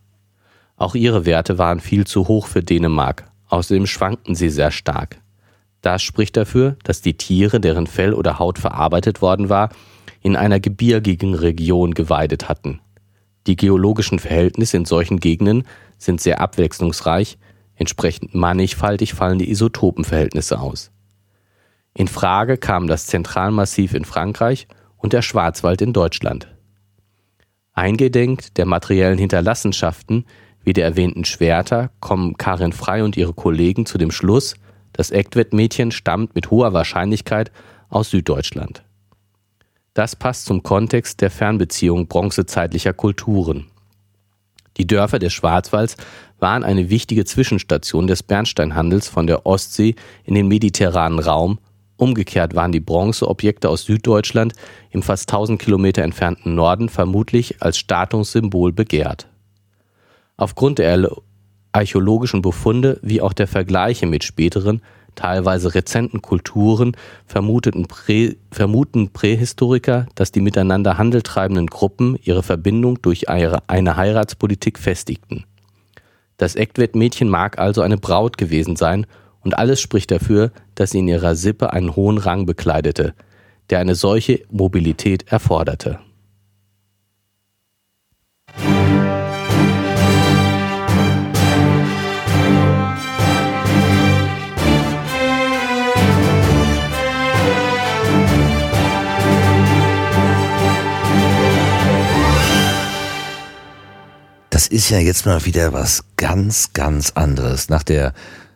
Auch 0.78 0.96
ihre 0.96 1.26
Werte 1.26 1.58
waren 1.58 1.82
viel 1.82 2.08
zu 2.08 2.30
hoch 2.30 2.48
für 2.48 2.64
Dänemark, 2.64 3.29
Außerdem 3.50 3.88
schwankten 3.88 4.36
sie 4.36 4.50
sehr 4.50 4.72
stark. 4.72 5.22
Das 5.82 6.02
spricht 6.02 6.38
dafür, 6.38 6.78
dass 6.84 7.02
die 7.02 7.18
Tiere, 7.18 7.60
deren 7.60 7.88
Fell 7.88 8.14
oder 8.14 8.40
Haut 8.40 8.60
verarbeitet 8.60 9.22
worden 9.22 9.50
war, 9.50 9.70
in 10.22 10.36
einer 10.36 10.60
gebirgigen 10.60 11.34
Region 11.34 11.94
geweidet 11.94 12.50
hatten. 12.50 12.82
Die 13.48 13.56
geologischen 13.56 14.20
Verhältnisse 14.20 14.78
in 14.78 14.86
solchen 14.86 15.20
Gegenden 15.20 15.64
sind 15.98 16.22
sehr 16.22 16.42
abwechslungsreich, 16.42 17.38
entsprechend 17.76 18.36
mannigfaltig 18.36 19.14
fallen 19.14 19.40
die 19.40 19.50
Isotopenverhältnisse 19.50 20.60
aus. 20.60 20.92
In 21.94 22.08
Frage 22.08 22.58
kamen 22.58 22.88
das 22.88 23.08
Zentralmassiv 23.08 23.94
in 23.94 24.06
Frankreich 24.06 24.68
und 24.98 25.14
der 25.14 25.22
Schwarzwald 25.22 25.82
in 25.82 25.94
Deutschland. 25.94 26.48
Eingedenk 27.74 28.54
der 28.56 28.66
materiellen 28.66 29.18
Hinterlassenschaften 29.18 30.26
wie 30.70 30.74
der 30.74 30.86
erwähnten 30.86 31.26
Schwerter 31.26 31.90
kommen 32.00 32.38
Karin 32.38 32.74
Frei 32.74 33.04
und 33.04 33.18
ihre 33.18 33.34
Kollegen 33.34 33.88
zu 33.88 33.98
dem 33.98 34.12
Schluss, 34.12 34.54
das 34.94 35.10
Eckwettmädchen 35.10 35.90
stammt 35.90 36.36
mit 36.36 36.52
hoher 36.52 36.74
Wahrscheinlichkeit 36.74 37.52
aus 37.90 38.12
Süddeutschland. 38.12 38.84
Das 39.96 40.16
passt 40.16 40.46
zum 40.46 40.62
Kontext 40.62 41.22
der 41.22 41.32
Fernbeziehung 41.32 42.06
bronzezeitlicher 42.06 42.94
Kulturen. 42.94 43.66
Die 44.78 44.86
Dörfer 44.86 45.18
des 45.18 45.34
Schwarzwalds 45.34 45.98
waren 46.38 46.64
eine 46.64 46.92
wichtige 46.92 47.26
Zwischenstation 47.26 48.06
des 48.06 48.22
Bernsteinhandels 48.22 49.08
von 49.08 49.26
der 49.26 49.48
Ostsee 49.48 49.96
in 50.24 50.36
den 50.36 50.48
mediterranen 50.48 51.18
Raum. 51.18 51.58
Umgekehrt 51.98 52.54
waren 52.54 52.72
die 52.72 52.80
Bronzeobjekte 52.80 53.70
aus 53.70 53.86
Süddeutschland 53.86 54.54
im 54.92 55.02
fast 55.02 55.32
1000 55.32 55.60
Kilometer 55.60 56.04
entfernten 56.04 56.54
Norden 56.54 56.90
vermutlich 56.90 57.60
als 57.60 57.80
Statussymbol 57.80 58.72
begehrt. 58.72 59.28
Aufgrund 60.40 60.80
der 60.80 61.12
archäologischen 61.74 62.42
Befunde 62.42 62.98
wie 63.02 63.20
auch 63.22 63.34
der 63.34 63.46
Vergleiche 63.46 64.06
mit 64.06 64.24
späteren, 64.24 64.82
teilweise 65.16 65.76
rezenten 65.76 66.22
Kulturen 66.22 66.96
vermuteten 67.26 67.88
Prä, 67.88 68.38
vermuten 68.50 69.12
Prähistoriker, 69.12 70.08
dass 70.16 70.32
die 70.32 70.40
miteinander 70.40 70.98
handeltreibenden 70.98 71.68
Gruppen 71.68 72.18
ihre 72.24 72.42
Verbindung 72.42 73.02
durch 73.02 73.28
eine 73.28 73.98
Heiratspolitik 73.98 74.80
festigten. 74.80 75.44
Das 76.38 76.56
Ektwett-Mädchen 76.56 77.28
mag 77.28 77.60
also 77.60 77.82
eine 77.82 77.98
Braut 77.98 78.38
gewesen 78.38 78.78
sein 78.78 79.08
und 79.42 79.58
alles 79.58 79.82
spricht 79.82 80.10
dafür, 80.10 80.54
dass 80.74 80.92
sie 80.92 81.00
in 81.00 81.10
ihrer 81.10 81.36
Sippe 81.36 81.74
einen 81.74 81.98
hohen 81.98 82.18
Rang 82.18 82.46
bekleidete, 82.46 83.14
der 83.70 83.80
eine 83.80 83.96
solche 83.96 84.46
Mobilität 84.50 85.30
erforderte. 85.30 86.00
Ist 104.70 104.90
ja 104.90 105.00
jetzt 105.00 105.26
mal 105.26 105.46
wieder 105.46 105.74
was 105.74 106.04
ganz, 106.18 106.74
ganz 106.74 107.12
anderes. 107.16 107.70
Nach 107.70 107.84
der 107.84 108.14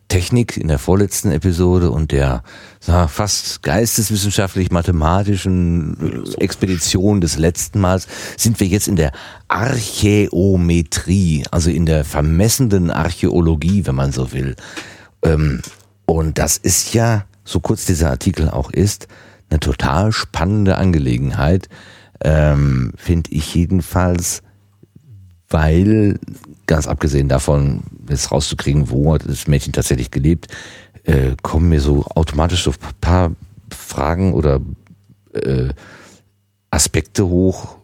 Technik 0.07 0.57
in 0.57 0.67
der 0.67 0.79
vorletzten 0.79 1.31
Episode 1.31 1.89
und 1.89 2.11
der 2.11 2.43
na, 2.85 3.07
fast 3.07 3.63
geisteswissenschaftlich-mathematischen 3.63 6.35
Expedition 6.37 7.21
des 7.21 7.37
letzten 7.37 7.79
Mals 7.79 8.07
sind 8.37 8.59
wir 8.59 8.67
jetzt 8.67 8.87
in 8.87 8.95
der 8.95 9.11
Archäometrie, 9.47 11.45
also 11.49 11.71
in 11.71 11.87
der 11.87 12.05
vermessenden 12.05 12.91
Archäologie, 12.91 13.87
wenn 13.87 13.95
man 13.95 14.11
so 14.11 14.31
will. 14.33 14.55
Ähm, 15.23 15.63
und 16.05 16.37
das 16.37 16.57
ist 16.57 16.93
ja, 16.93 17.25
so 17.43 17.59
kurz 17.59 17.85
dieser 17.85 18.11
Artikel 18.11 18.49
auch 18.49 18.71
ist, 18.71 19.07
eine 19.49 19.59
total 19.59 20.11
spannende 20.11 20.77
Angelegenheit, 20.77 21.69
ähm, 22.23 22.93
finde 22.97 23.31
ich 23.31 23.55
jedenfalls 23.55 24.43
weil, 25.53 26.19
ganz 26.65 26.87
abgesehen 26.87 27.29
davon, 27.29 27.83
jetzt 28.09 28.31
rauszukriegen, 28.31 28.89
wo 28.89 29.13
hat 29.13 29.27
das 29.27 29.47
Mädchen 29.47 29.71
tatsächlich 29.71 30.11
gelebt, 30.11 30.47
äh, 31.03 31.35
kommen 31.41 31.69
mir 31.69 31.79
so 31.79 32.03
automatisch 32.15 32.63
so 32.63 32.71
ein 32.71 32.77
paar 32.99 33.31
Fragen 33.69 34.33
oder 34.33 34.59
äh, 35.33 35.69
Aspekte 36.71 37.27
hoch, 37.27 37.77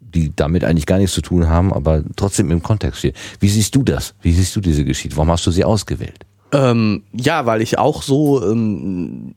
die 0.00 0.34
damit 0.34 0.64
eigentlich 0.64 0.86
gar 0.86 0.98
nichts 0.98 1.14
zu 1.14 1.20
tun 1.20 1.48
haben, 1.48 1.72
aber 1.72 2.02
trotzdem 2.16 2.50
im 2.50 2.62
Kontext 2.62 3.00
stehen. 3.00 3.14
Wie 3.38 3.48
siehst 3.48 3.74
du 3.74 3.82
das? 3.82 4.14
Wie 4.22 4.32
siehst 4.32 4.56
du 4.56 4.60
diese 4.60 4.84
Geschichte? 4.84 5.16
Warum 5.16 5.30
hast 5.30 5.46
du 5.46 5.50
sie 5.50 5.64
ausgewählt? 5.64 6.24
Ähm, 6.52 7.04
ja, 7.12 7.46
weil 7.46 7.62
ich 7.62 7.78
auch 7.78 8.02
so 8.02 8.42
ähm, 8.50 9.34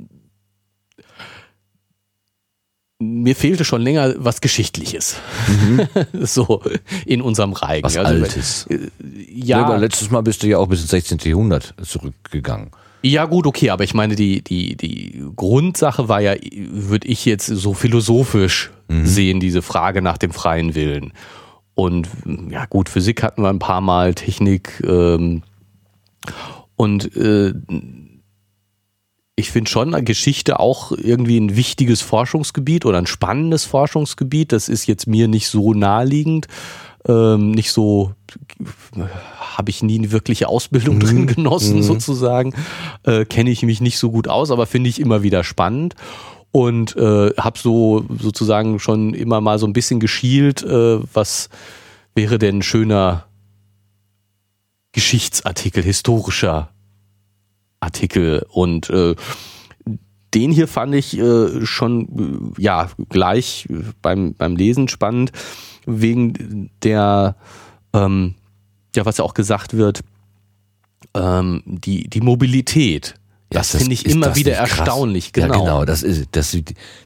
mir 3.04 3.36
fehlte 3.36 3.66
schon 3.66 3.82
länger 3.82 4.16
was 4.18 4.42
Geschichtliches. 4.42 5.18
Mhm. 5.48 5.88
so 6.26 6.62
in 7.06 7.22
unserem 7.22 7.54
Reigen. 7.54 7.86
Was 7.86 7.98
also, 7.98 8.24
Altes. 8.24 8.68
Äh, 8.70 8.90
ja. 9.34 9.60
ja. 9.60 9.66
Aber 9.66 9.78
letztes 9.78 10.12
Mal 10.12 10.22
bist 10.22 10.44
du 10.44 10.48
ja 10.48 10.58
auch 10.58 10.68
bis 10.68 10.82
ins 10.82 10.92
16. 10.92 11.20
Jahrhundert 11.24 11.74
zurückgegangen. 11.82 12.72
Ja, 13.06 13.26
gut, 13.26 13.46
okay, 13.46 13.70
aber 13.70 13.84
ich 13.84 13.94
meine, 13.94 14.16
die, 14.16 14.42
die, 14.42 14.78
die 14.78 15.26
Grundsache 15.36 16.08
war 16.08 16.22
ja, 16.22 16.36
würde 16.72 17.08
ich 17.08 17.26
jetzt 17.26 17.48
so 17.48 17.74
philosophisch 17.74 18.72
mhm. 18.88 19.06
sehen, 19.06 19.40
diese 19.42 19.62
Frage 19.62 20.02
nach 20.02 20.18
dem 20.18 20.32
freien 20.32 20.74
Willen. 20.74 21.12
Und 21.76 22.08
ja, 22.50 22.66
gut, 22.66 22.88
Physik 22.88 23.22
hatten 23.22 23.42
wir 23.42 23.50
ein 23.50 23.60
paar 23.60 23.82
Mal, 23.82 24.14
Technik 24.14 24.82
ähm, 24.88 25.44
und 26.78 27.16
äh, 27.18 27.54
ich 29.36 29.50
finde 29.50 29.70
schon 29.70 30.06
Geschichte 30.06 30.60
auch 30.60 30.92
irgendwie 30.92 31.40
ein 31.40 31.56
wichtiges 31.56 32.02
Forschungsgebiet 32.02 32.86
oder 32.86 33.00
ein 33.00 33.08
spannendes 33.08 33.66
Forschungsgebiet. 33.66 34.52
Das 34.52 34.70
ist 34.70 34.86
jetzt 34.86 35.08
mir 35.08 35.28
nicht 35.28 35.48
so 35.48 35.74
naheliegend. 35.74 36.48
Ähm, 37.06 37.52
nicht 37.52 37.72
so, 37.72 38.14
habe 39.40 39.70
ich 39.70 39.84
nie 39.84 39.98
eine 39.98 40.12
wirkliche 40.12 40.48
Ausbildung 40.48 40.96
mhm. 40.96 41.00
drin 41.00 41.28
genossen, 41.28 41.78
mhm. 41.78 41.84
sozusagen. 41.84 42.54
Äh, 43.04 43.26
Kenne 43.26 43.50
ich 43.50 43.64
mich 43.64 43.82
nicht 43.82 43.98
so 43.98 44.12
gut 44.12 44.28
aus, 44.28 44.52
aber 44.52 44.68
finde 44.68 44.90
ich 44.90 45.00
immer 45.00 45.24
wieder 45.24 45.44
spannend. 45.44 45.96
Und 46.52 46.96
äh, 46.96 47.32
habe 47.36 47.58
so 47.58 48.06
sozusagen 48.20 48.80
schon 48.80 49.16
immer 49.16 49.42
mal 49.42 49.58
so 49.58 49.66
ein 49.66 49.74
bisschen 49.74 50.00
geschielt, 50.00 50.62
äh, 50.62 51.00
was 51.14 51.50
wäre 52.14 52.38
denn 52.38 52.60
ein 52.60 52.62
schöner 52.62 53.26
Geschichtsartikel, 54.92 55.82
historischer 55.82 56.70
Artikel 57.84 58.46
und 58.50 58.90
äh, 58.90 59.16
den 60.34 60.52
hier 60.52 60.68
fand 60.68 60.96
ich 60.96 61.18
äh, 61.18 61.66
schon 61.66 62.54
äh, 62.58 62.62
ja 62.62 62.90
gleich 63.10 63.68
beim 64.02 64.34
beim 64.34 64.56
Lesen 64.56 64.88
spannend 64.88 65.32
wegen 65.86 66.72
der 66.82 67.36
ähm, 67.94 68.36
ja 68.96 69.06
was 69.06 69.18
ja 69.18 69.26
auch 69.26 69.34
gesagt 69.34 69.76
wird 69.76 70.02
ähm, 71.14 71.62
die 71.66 72.10
die 72.10 72.22
Mobilität 72.22 73.16
das, 73.54 73.72
das 73.72 73.82
finde 73.82 73.94
ich 73.94 74.06
immer 74.06 74.36
wieder 74.36 74.54
erstaunlich. 74.54 75.34
Genau. 75.34 75.54
Ja, 75.54 75.60
genau. 75.60 75.86
Das 75.86 76.04
ist, 76.04 76.28
dass 76.32 76.52
sie 76.52 76.66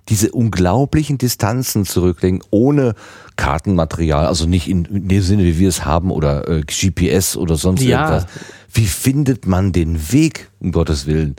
diese 0.09 0.31
unglaublichen 0.31 1.17
Distanzen 1.17 1.85
zurücklegen, 1.85 2.41
ohne 2.49 2.95
Kartenmaterial, 3.35 4.25
also 4.25 4.47
nicht 4.47 4.67
in, 4.67 4.85
in 4.85 5.07
dem 5.07 5.21
Sinne, 5.21 5.43
wie 5.43 5.59
wir 5.59 5.69
es 5.69 5.85
haben, 5.85 6.11
oder 6.11 6.47
äh, 6.47 6.61
GPS 6.61 7.37
oder 7.37 7.55
sonst 7.55 7.83
ja. 7.83 8.01
irgendwas. 8.01 8.25
Wie 8.73 8.85
findet 8.85 9.47
man 9.47 9.71
den 9.71 10.11
Weg, 10.11 10.49
um 10.59 10.71
Gottes 10.71 11.05
Willen? 11.05 11.35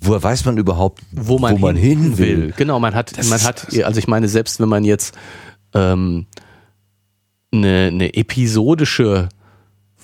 Woher 0.00 0.22
weiß 0.22 0.44
man 0.44 0.58
überhaupt, 0.58 1.00
wo 1.12 1.38
man, 1.38 1.54
wo 1.54 1.58
man 1.58 1.76
hin, 1.76 2.02
hin 2.02 2.18
will? 2.18 2.42
will? 2.42 2.54
Genau, 2.56 2.78
man 2.78 2.94
hat, 2.94 3.16
das 3.16 3.30
man 3.30 3.42
hat, 3.42 3.66
also 3.82 3.98
ich 3.98 4.08
meine, 4.08 4.28
selbst 4.28 4.60
wenn 4.60 4.68
man 4.68 4.84
jetzt 4.84 5.14
ähm, 5.72 6.26
eine, 7.52 7.88
eine 7.92 8.14
episodische 8.14 9.28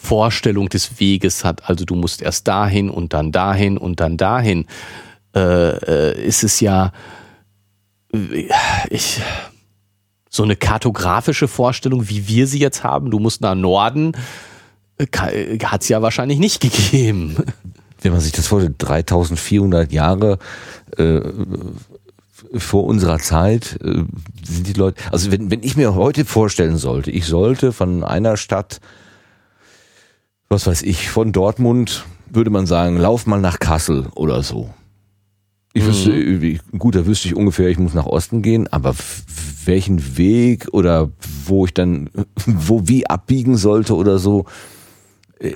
Vorstellung 0.03 0.69
des 0.69 0.99
Weges 0.99 1.45
hat, 1.45 1.69
also 1.69 1.85
du 1.85 1.95
musst 1.95 2.23
erst 2.23 2.49
dahin 2.49 2.89
und 2.91 3.13
dann 3.13 3.33
dahin 3.33 3.77
und 3.77 4.01
dann 4.01 4.17
dahin, 4.17 4.67
äh, 5.37 5.41
äh, 5.41 6.27
ist 6.27 6.43
es 6.43 6.61
ja 6.61 6.93
ich, 8.89 9.21
so 10.29 10.43
eine 10.43 10.57
kartografische 10.57 11.49
Vorstellung, 11.49 12.09
wie 12.09 12.29
wir 12.29 12.47
sie 12.47 12.59
jetzt 12.59 12.83
haben, 12.83 13.11
du 13.11 13.19
musst 13.19 13.41
nach 13.41 13.55
Norden, 13.55 14.13
äh, 14.99 15.59
hat 15.65 15.83
es 15.83 15.89
ja 15.89 16.03
wahrscheinlich 16.03 16.39
nicht 16.39 16.61
gegeben. 16.61 17.37
Wenn 18.03 18.13
man 18.13 18.21
sich 18.21 18.33
das 18.33 18.47
vorstellt, 18.47 18.77
3400 18.79 19.93
Jahre 19.93 20.39
äh, 20.97 21.21
vor 22.57 22.85
unserer 22.85 23.19
Zeit 23.19 23.79
äh, 23.83 24.05
sind 24.43 24.67
die 24.67 24.73
Leute, 24.73 25.01
also 25.13 25.31
wenn, 25.31 25.51
wenn 25.51 25.63
ich 25.63 25.77
mir 25.77 25.95
heute 25.95 26.25
vorstellen 26.25 26.79
sollte, 26.79 27.11
ich 27.11 27.27
sollte 27.27 27.73
von 27.73 28.03
einer 28.03 28.37
Stadt 28.37 28.81
was 30.51 30.67
weiß 30.67 30.83
ich, 30.83 31.09
von 31.09 31.33
Dortmund 31.33 32.05
würde 32.29 32.51
man 32.51 32.67
sagen, 32.67 32.99
lauf 32.99 33.27
mal 33.27 33.41
nach 33.41 33.61
Kassel 33.61 34.09
oder 34.15 34.43
so. 34.43 34.69
Ich 35.73 35.87
wüsste, 35.87 36.11
mhm. 36.11 36.59
gut, 36.79 36.97
da 36.97 37.07
wüsste 37.07 37.29
ich 37.29 37.37
ungefähr, 37.37 37.69
ich 37.69 37.79
muss 37.79 37.95
nach 37.95 38.07
Osten 38.07 38.43
gehen, 38.43 38.67
aber 38.69 38.95
welchen 39.65 40.19
Weg 40.19 40.69
oder 40.73 41.11
wo 41.47 41.65
ich 41.65 41.73
dann, 41.73 42.11
wo 42.47 42.89
wie 42.89 43.07
abbiegen 43.07 43.57
sollte 43.57 43.95
oder 43.95 44.19
so, 44.19 44.47
äh, 45.39 45.53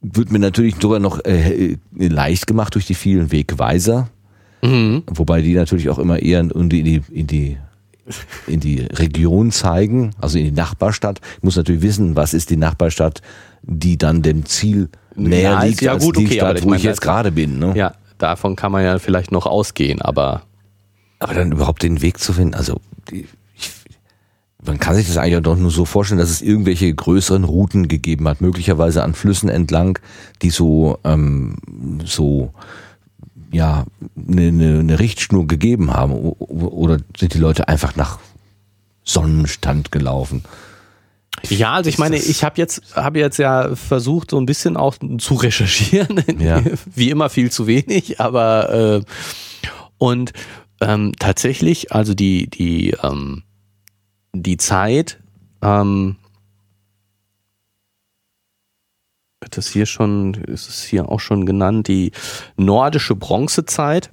wird 0.00 0.32
mir 0.32 0.40
natürlich 0.40 0.74
sogar 0.80 0.98
noch 0.98 1.24
äh, 1.24 1.76
leicht 1.96 2.48
gemacht 2.48 2.74
durch 2.74 2.86
die 2.86 2.94
vielen 2.94 3.30
Wegweiser. 3.30 4.08
Mhm. 4.62 5.04
Wobei 5.06 5.42
die 5.42 5.54
natürlich 5.54 5.88
auch 5.88 6.00
immer 6.00 6.20
eher 6.20 6.40
in 6.40 6.68
die, 6.68 7.02
in 7.10 7.26
die, 7.28 7.58
in 8.48 8.58
die 8.58 8.80
Region 8.80 9.52
zeigen, 9.52 10.10
also 10.20 10.38
in 10.38 10.46
die 10.46 10.52
Nachbarstadt. 10.52 11.20
Ich 11.36 11.42
muss 11.44 11.56
natürlich 11.56 11.82
wissen, 11.82 12.16
was 12.16 12.34
ist 12.34 12.50
die 12.50 12.56
Nachbarstadt, 12.56 13.22
die 13.62 13.98
dann 13.98 14.22
dem 14.22 14.44
Ziel 14.46 14.88
näher 15.14 15.52
ja, 15.52 15.62
liegt 15.62 15.80
ja, 15.80 15.92
als 15.92 16.04
gut, 16.04 16.16
die 16.16 16.26
okay, 16.26 16.36
Stadt, 16.36 16.64
wo 16.64 16.74
ich 16.74 16.82
jetzt 16.82 17.00
gerade 17.00 17.32
bin. 17.32 17.58
Ne? 17.58 17.72
Ja, 17.76 17.94
davon 18.18 18.56
kann 18.56 18.72
man 18.72 18.84
ja 18.84 18.98
vielleicht 18.98 19.32
noch 19.32 19.46
ausgehen, 19.46 20.02
aber 20.02 20.42
aber 21.18 21.34
dann 21.34 21.52
überhaupt 21.52 21.82
den 21.82 22.02
Weg 22.02 22.18
zu 22.18 22.34
finden, 22.34 22.54
also 22.54 22.80
ich, 23.10 23.26
man 24.64 24.78
kann 24.78 24.96
sich 24.96 25.06
das 25.06 25.16
eigentlich 25.16 25.42
doch 25.42 25.56
nur 25.56 25.70
so 25.70 25.84
vorstellen, 25.84 26.18
dass 26.18 26.30
es 26.30 26.42
irgendwelche 26.42 26.92
größeren 26.92 27.44
Routen 27.44 27.88
gegeben 27.88 28.28
hat, 28.28 28.40
möglicherweise 28.40 29.02
an 29.02 29.14
Flüssen 29.14 29.48
entlang, 29.48 29.98
die 30.42 30.50
so 30.50 30.98
ähm, 31.04 31.56
so 32.04 32.52
ja 33.50 33.84
eine, 34.16 34.48
eine, 34.48 34.78
eine 34.80 34.98
Richtschnur 34.98 35.46
gegeben 35.46 35.94
haben 35.94 36.12
oder 36.12 36.98
sind 37.16 37.34
die 37.34 37.38
Leute 37.38 37.68
einfach 37.68 37.96
nach 37.96 38.18
Sonnenstand 39.04 39.92
gelaufen? 39.92 40.42
Ja, 41.48 41.74
also 41.74 41.88
ich 41.88 41.98
meine, 41.98 42.16
ich 42.16 42.44
habe 42.44 42.54
jetzt 42.56 42.96
habe 42.96 43.18
jetzt 43.18 43.38
ja 43.38 43.74
versucht, 43.76 44.30
so 44.30 44.38
ein 44.38 44.46
bisschen 44.46 44.76
auch 44.76 44.96
zu 45.18 45.34
recherchieren. 45.34 46.22
Ja. 46.38 46.62
Wie 46.94 47.10
immer 47.10 47.30
viel 47.30 47.50
zu 47.50 47.66
wenig, 47.66 48.20
aber 48.20 48.72
äh, 48.72 49.00
und 49.98 50.32
ähm, 50.80 51.12
tatsächlich, 51.18 51.92
also 51.92 52.14
die 52.14 52.48
die 52.48 52.90
ähm, 53.02 53.42
die 54.34 54.56
Zeit 54.58 55.18
ähm, 55.62 56.16
wird 59.40 59.56
das 59.56 59.68
hier 59.68 59.86
schon, 59.86 60.34
ist 60.34 60.68
es 60.68 60.82
hier 60.82 61.08
auch 61.08 61.20
schon 61.20 61.46
genannt, 61.46 61.88
die 61.88 62.12
nordische 62.56 63.14
Bronzezeit. 63.14 64.10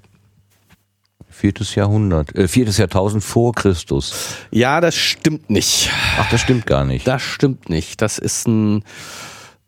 Viertes 1.34 1.76
Jahrhundert, 1.76 2.36
äh, 2.36 2.48
viertes 2.48 2.78
Jahrtausend 2.78 3.24
vor 3.24 3.54
Christus. 3.54 4.14
Ja, 4.52 4.80
das 4.82 4.96
stimmt 4.96 5.50
nicht. 5.50 5.90
Ach, 6.20 6.30
das 6.30 6.42
stimmt 6.42 6.68
gar 6.68 6.86
nicht. 6.86 7.08
Das 7.08 7.22
stimmt 7.22 7.70
nicht. 7.70 8.02
Das 8.02 8.20
ist 8.20 8.48
ein, 8.48 8.84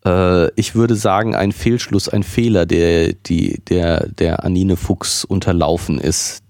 äh, 0.04 0.48
ich 0.52 0.74
würde 0.76 0.94
sagen, 0.94 1.34
ein 1.34 1.52
Fehlschluss, 1.52 2.08
ein 2.08 2.22
Fehler, 2.22 2.66
der, 2.66 3.12
die, 3.12 3.60
der, 3.68 4.06
der 4.06 4.44
Anine 4.44 4.76
Fuchs 4.76 5.24
unterlaufen 5.24 5.98
ist. 5.98 6.42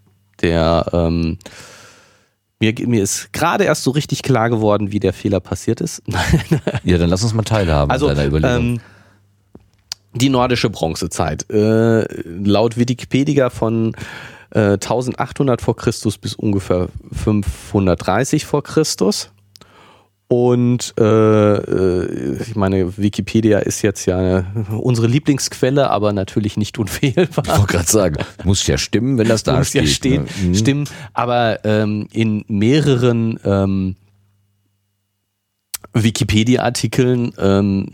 Der, 0.42 0.86
ähm, 0.92 1.38
mir, 2.60 2.74
mir 2.86 3.02
ist 3.02 3.32
gerade 3.32 3.64
erst 3.64 3.82
so 3.82 3.90
richtig 3.90 4.22
klar 4.22 4.50
geworden, 4.50 4.92
wie 4.92 5.00
der 5.00 5.14
Fehler 5.14 5.40
passiert 5.40 5.80
ist. 5.80 6.02
ja, 6.84 6.98
dann 6.98 7.08
lass 7.08 7.22
uns 7.22 7.32
mal 7.32 7.42
teilhaben 7.42 7.90
also, 7.90 8.08
an 8.08 8.16
deiner 8.16 8.28
Überlegung. 8.28 8.74
Ähm, 8.74 8.80
die 10.14 10.28
nordische 10.28 10.70
Bronzezeit. 10.70 11.50
Äh, 11.50 12.06
laut 12.24 12.76
Wikipedia 12.76 13.50
von 13.50 13.94
äh, 14.56 14.72
1800 14.72 15.60
vor 15.60 15.76
Christus 15.76 16.16
bis 16.18 16.34
ungefähr 16.34 16.88
530 17.12 18.46
vor 18.46 18.62
Christus. 18.62 19.30
Und 20.28 20.94
äh, 20.98 21.04
äh, 21.04 22.42
ich 22.42 22.56
meine, 22.56 22.96
Wikipedia 22.96 23.60
ist 23.60 23.82
jetzt 23.82 24.06
ja 24.06 24.44
unsere 24.70 25.06
Lieblingsquelle, 25.06 25.88
aber 25.90 26.12
natürlich 26.12 26.56
nicht 26.56 26.78
unfehlbar. 26.78 27.44
Ich 27.44 27.58
wollte 27.58 27.72
gerade 27.72 27.88
sagen, 27.88 28.16
muss 28.42 28.66
ja 28.66 28.76
stimmen, 28.76 29.18
wenn 29.18 29.28
das 29.28 29.44
da 29.44 29.58
muss 29.58 29.68
steht. 29.68 29.82
Muss 29.82 29.90
ja 29.90 29.94
stehen, 29.94 30.22
ne? 30.24 30.48
Mhm. 30.48 30.54
stimmen. 30.54 30.88
Aber 31.12 31.64
ähm, 31.64 32.08
in 32.10 32.44
mehreren 32.48 33.38
ähm, 33.44 33.96
Wikipedia-Artikeln, 36.02 37.32
ähm, 37.38 37.88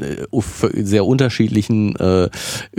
sehr 0.75 1.07
unterschiedlichen, 1.07 1.97
äh, 1.97 2.29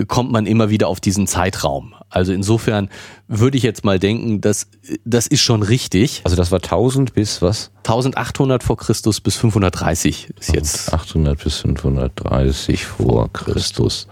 kommt 0.07 0.31
man 0.31 0.45
immer 0.45 0.69
wieder 0.69 0.87
auf 0.87 0.99
diesen 0.99 1.27
Zeitraum. 1.27 1.93
Also 2.09 2.33
insofern 2.33 2.89
würde 3.27 3.57
ich 3.57 3.63
jetzt 3.63 3.83
mal 3.83 3.99
denken, 3.99 4.41
dass 4.41 4.67
das 5.05 5.27
ist 5.27 5.41
schon 5.41 5.63
richtig. 5.63 6.21
Also 6.23 6.35
das 6.35 6.51
war 6.51 6.59
1000 6.59 7.13
bis 7.13 7.41
was? 7.41 7.71
1800 7.79 8.63
vor 8.63 8.77
Christus 8.77 9.21
bis 9.21 9.35
530 9.37 10.29
ist 10.39 10.53
jetzt. 10.53 10.93
800 10.93 11.43
bis 11.43 11.57
530 11.59 12.85
vor 12.85 13.31
Christus. 13.31 14.07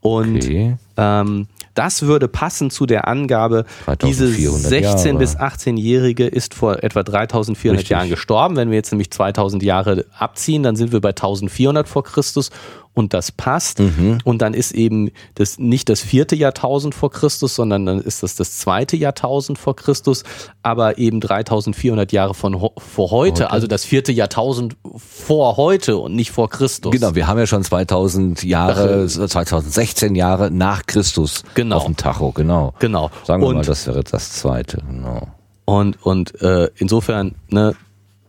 Und 0.00 0.36
okay. 0.36 0.76
ähm, 0.96 1.46
das 1.74 2.02
würde 2.02 2.28
passen 2.28 2.70
zu 2.70 2.86
der 2.86 3.08
Angabe, 3.08 3.64
diese 4.02 4.26
16- 4.26 4.80
Jahre. 5.06 5.18
bis 5.18 5.36
18-Jährige 5.36 6.26
ist 6.26 6.54
vor 6.54 6.82
etwa 6.82 7.02
3400 7.02 7.78
Richtig. 7.78 7.90
Jahren 7.90 8.10
gestorben. 8.10 8.56
Wenn 8.56 8.70
wir 8.70 8.76
jetzt 8.76 8.92
nämlich 8.92 9.10
2000 9.10 9.62
Jahre 9.62 10.04
abziehen, 10.18 10.62
dann 10.62 10.76
sind 10.76 10.92
wir 10.92 11.00
bei 11.00 11.10
1400 11.10 11.88
vor 11.88 12.04
Christus 12.04 12.50
und 12.94 13.14
das 13.14 13.32
passt. 13.32 13.78
Mhm. 13.78 14.18
Und 14.24 14.42
dann 14.42 14.54
ist 14.54 14.72
eben 14.72 15.10
das 15.34 15.58
nicht 15.58 15.88
das 15.88 16.00
vierte 16.00 16.36
Jahrtausend 16.36 16.94
vor 16.94 17.10
Christus, 17.10 17.54
sondern 17.54 17.86
dann 17.86 18.00
ist 18.00 18.22
das 18.22 18.36
das 18.36 18.58
zweite 18.58 18.96
Jahrtausend 18.96 19.58
vor 19.58 19.76
Christus, 19.76 20.24
aber 20.62 20.98
eben 20.98 21.20
3400 21.20 22.12
Jahre 22.12 22.34
von 22.34 22.52
vor 22.52 23.10
heute, 23.10 23.44
heute, 23.44 23.50
also 23.50 23.66
das 23.66 23.84
vierte 23.84 24.12
Jahrtausend 24.12 24.76
vor 24.96 25.56
heute 25.56 25.96
und 25.96 26.14
nicht 26.14 26.32
vor 26.32 26.50
Christus. 26.50 26.92
Genau, 26.92 27.14
wir 27.14 27.26
haben 27.26 27.38
ja 27.38 27.46
schon 27.46 27.64
2000 27.64 28.42
Jahre, 28.42 29.06
2016 29.06 30.14
Jahre 30.14 30.50
nach 30.50 30.86
Christus 30.86 31.44
genau. 31.54 31.76
auf 31.76 31.84
dem 31.84 31.96
Tacho, 31.96 32.32
genau. 32.32 32.74
Genau. 32.78 33.10
Sagen 33.24 33.42
wir 33.42 33.48
und, 33.48 33.56
mal, 33.56 33.64
das 33.64 33.86
wäre 33.86 34.04
das 34.04 34.32
zweite, 34.32 34.82
genau. 34.86 35.28
Und, 35.64 36.04
und 36.04 36.40
äh, 36.42 36.68
insofern, 36.76 37.36
ne, 37.48 37.74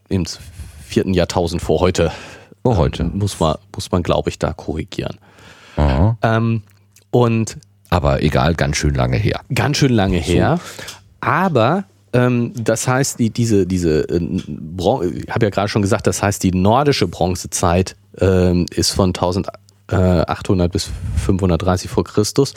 im 0.08 0.26
vierten 0.86 1.14
Jahrtausend 1.14 1.62
vor 1.62 1.80
heute 1.80 2.12
Oh, 2.64 2.78
heute. 2.78 3.04
Ähm, 3.04 3.18
muss 3.18 3.40
man, 3.40 3.56
muss 3.74 3.92
man 3.92 4.04
glaube 4.04 4.30
ich, 4.30 4.40
da 4.40 4.54
korrigieren. 4.54 5.18
Ähm, 6.22 6.64
und 7.12 7.58
aber 7.90 8.24
egal, 8.24 8.56
ganz 8.56 8.78
schön 8.78 8.96
lange 8.96 9.18
her. 9.18 9.42
Ganz 9.54 9.78
schön 9.78 9.94
lange 9.94 10.18
so. 10.18 10.32
her. 10.32 10.60
Aber 11.20 11.86
ähm, 12.14 12.54
das 12.56 12.88
heißt, 12.88 13.20
die, 13.20 13.30
diese, 13.30 13.68
diese, 13.68 14.10
äh, 14.10 14.20
ich 14.20 15.30
habe 15.30 15.46
ja 15.46 15.50
gerade 15.50 15.68
schon 15.68 15.82
gesagt, 15.82 16.08
das 16.08 16.24
heißt, 16.24 16.42
die 16.44 16.52
nordische 16.52 17.08
Bronzezeit 17.08 17.96
ähm, 18.20 18.66
ist 18.72 18.92
von 18.92 19.10
1800 19.10 20.72
bis 20.72 20.90
530 21.24 21.90
vor 21.90 22.04
Christus. 22.04 22.54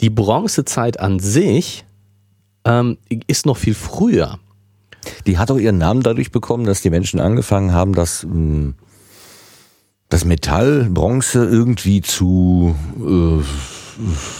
Die 0.00 0.10
Bronzezeit 0.10 1.00
an 1.00 1.18
sich 1.18 1.84
ähm, 2.64 2.98
ist 3.26 3.46
noch 3.46 3.56
viel 3.56 3.74
früher. 3.74 4.38
Die 5.26 5.38
hat 5.38 5.50
auch 5.50 5.58
ihren 5.58 5.78
Namen 5.78 6.02
dadurch 6.02 6.30
bekommen, 6.30 6.64
dass 6.64 6.82
die 6.82 6.90
Menschen 6.90 7.20
angefangen 7.20 7.72
haben, 7.72 7.94
das 7.94 8.24
mh, 8.24 8.32
hm, 8.32 8.74
das 10.10 10.24
Metall, 10.24 10.88
Bronze 10.90 11.44
irgendwie 11.44 12.02
zu 12.02 12.74
äh, 12.98 13.42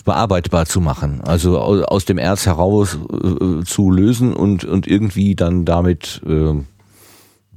bearbeitbar 0.05 0.67
zu 0.67 0.81
machen. 0.81 1.21
Also 1.23 1.59
aus 1.59 2.05
dem 2.05 2.19
Erz 2.19 2.45
heraus 2.47 2.99
äh, 3.13 3.65
zu 3.65 3.91
lösen 3.91 4.35
und, 4.35 4.65
und 4.65 4.87
irgendwie 4.87 5.35
dann 5.37 5.65
damit 5.65 6.21
äh, 6.27 6.55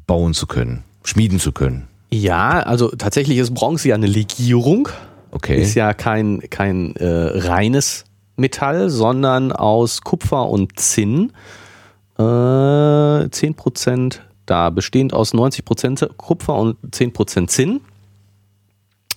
bauen 0.05 0.33
zu 0.33 0.47
können, 0.47 0.83
schmieden 1.03 1.39
zu 1.39 1.51
können. 1.51 1.87
Ja, 2.11 2.59
also 2.59 2.89
tatsächlich 2.89 3.39
ist 3.39 3.53
Bronze 3.55 3.89
ja 3.89 3.95
eine 3.95 4.05
Legierung. 4.05 4.89
Okay. 5.31 5.59
Ist 5.59 5.73
ja 5.73 5.95
kein, 5.95 6.41
kein 6.51 6.95
äh, 6.97 7.07
reines 7.07 8.05
Metall, 8.35 8.91
sondern 8.91 9.51
aus 9.51 10.01
Kupfer 10.01 10.47
und 10.49 10.79
Zinn. 10.79 11.31
Äh, 12.19 12.21
10% 12.21 14.19
da, 14.45 14.69
bestehend 14.69 15.13
aus 15.15 15.33
90% 15.33 16.09
Kupfer 16.15 16.53
und 16.55 16.77
10% 16.91 17.47
Zinn 17.47 17.81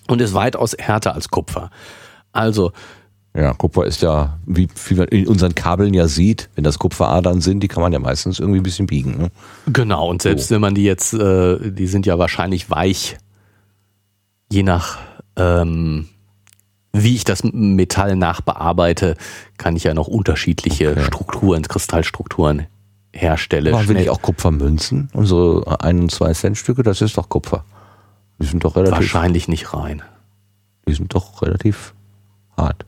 und 0.07 0.21
ist 0.21 0.33
weitaus 0.33 0.75
härter 0.77 1.13
als 1.13 1.29
Kupfer. 1.29 1.69
Also 2.31 2.71
ja, 3.35 3.53
Kupfer 3.53 3.85
ist 3.85 4.01
ja, 4.01 4.39
wie, 4.47 4.67
wie 4.87 4.95
man 4.95 5.07
in 5.09 5.27
unseren 5.27 5.53
Kabeln 5.53 5.93
ja 5.93 6.07
sieht, 6.07 6.49
wenn 6.55 6.63
das 6.63 6.79
Kupferadern 6.79 7.39
sind, 7.39 7.59
die 7.59 7.67
kann 7.67 7.83
man 7.83 7.93
ja 7.93 7.99
meistens 7.99 8.39
irgendwie 8.39 8.59
ein 8.59 8.63
bisschen 8.63 8.87
biegen. 8.87 9.17
Ne? 9.17 9.31
Genau, 9.67 10.09
und 10.09 10.23
selbst 10.23 10.47
so. 10.47 10.55
wenn 10.55 10.61
man 10.61 10.73
die 10.73 10.83
jetzt, 10.83 11.13
äh, 11.13 11.71
die 11.71 11.85
sind 11.85 12.07
ja 12.07 12.17
wahrscheinlich 12.17 12.71
weich, 12.71 13.17
je 14.51 14.63
nach 14.63 14.97
ähm, 15.35 16.07
wie 16.93 17.15
ich 17.15 17.23
das 17.23 17.43
Metall 17.43 18.15
nachbearbeite, 18.15 19.15
kann 19.57 19.75
ich 19.75 19.83
ja 19.83 19.93
noch 19.93 20.07
unterschiedliche 20.07 20.91
okay. 20.91 21.03
Strukturen, 21.03 21.61
Kristallstrukturen 21.63 22.67
herstellen. 23.13 23.71
Machen 23.71 23.87
wir 23.87 23.95
nicht 23.95 24.09
auch 24.09 24.21
Kupfermünzen? 24.21 25.09
Unsere 25.13 25.79
ein- 25.81 26.01
und 26.01 26.11
zwei 26.11 26.33
Cent 26.33 26.57
Stücke, 26.57 26.83
das 26.83 27.01
ist 27.01 27.17
doch 27.17 27.29
Kupfer. 27.29 27.65
Die 28.39 28.45
sind 28.45 28.63
doch 28.63 28.75
relativ. 28.75 28.97
Wahrscheinlich 28.97 29.47
nicht 29.47 29.73
rein. 29.73 30.01
Die 30.87 30.93
sind 30.93 31.13
doch 31.13 31.41
relativ 31.41 31.93
hart. 32.55 32.85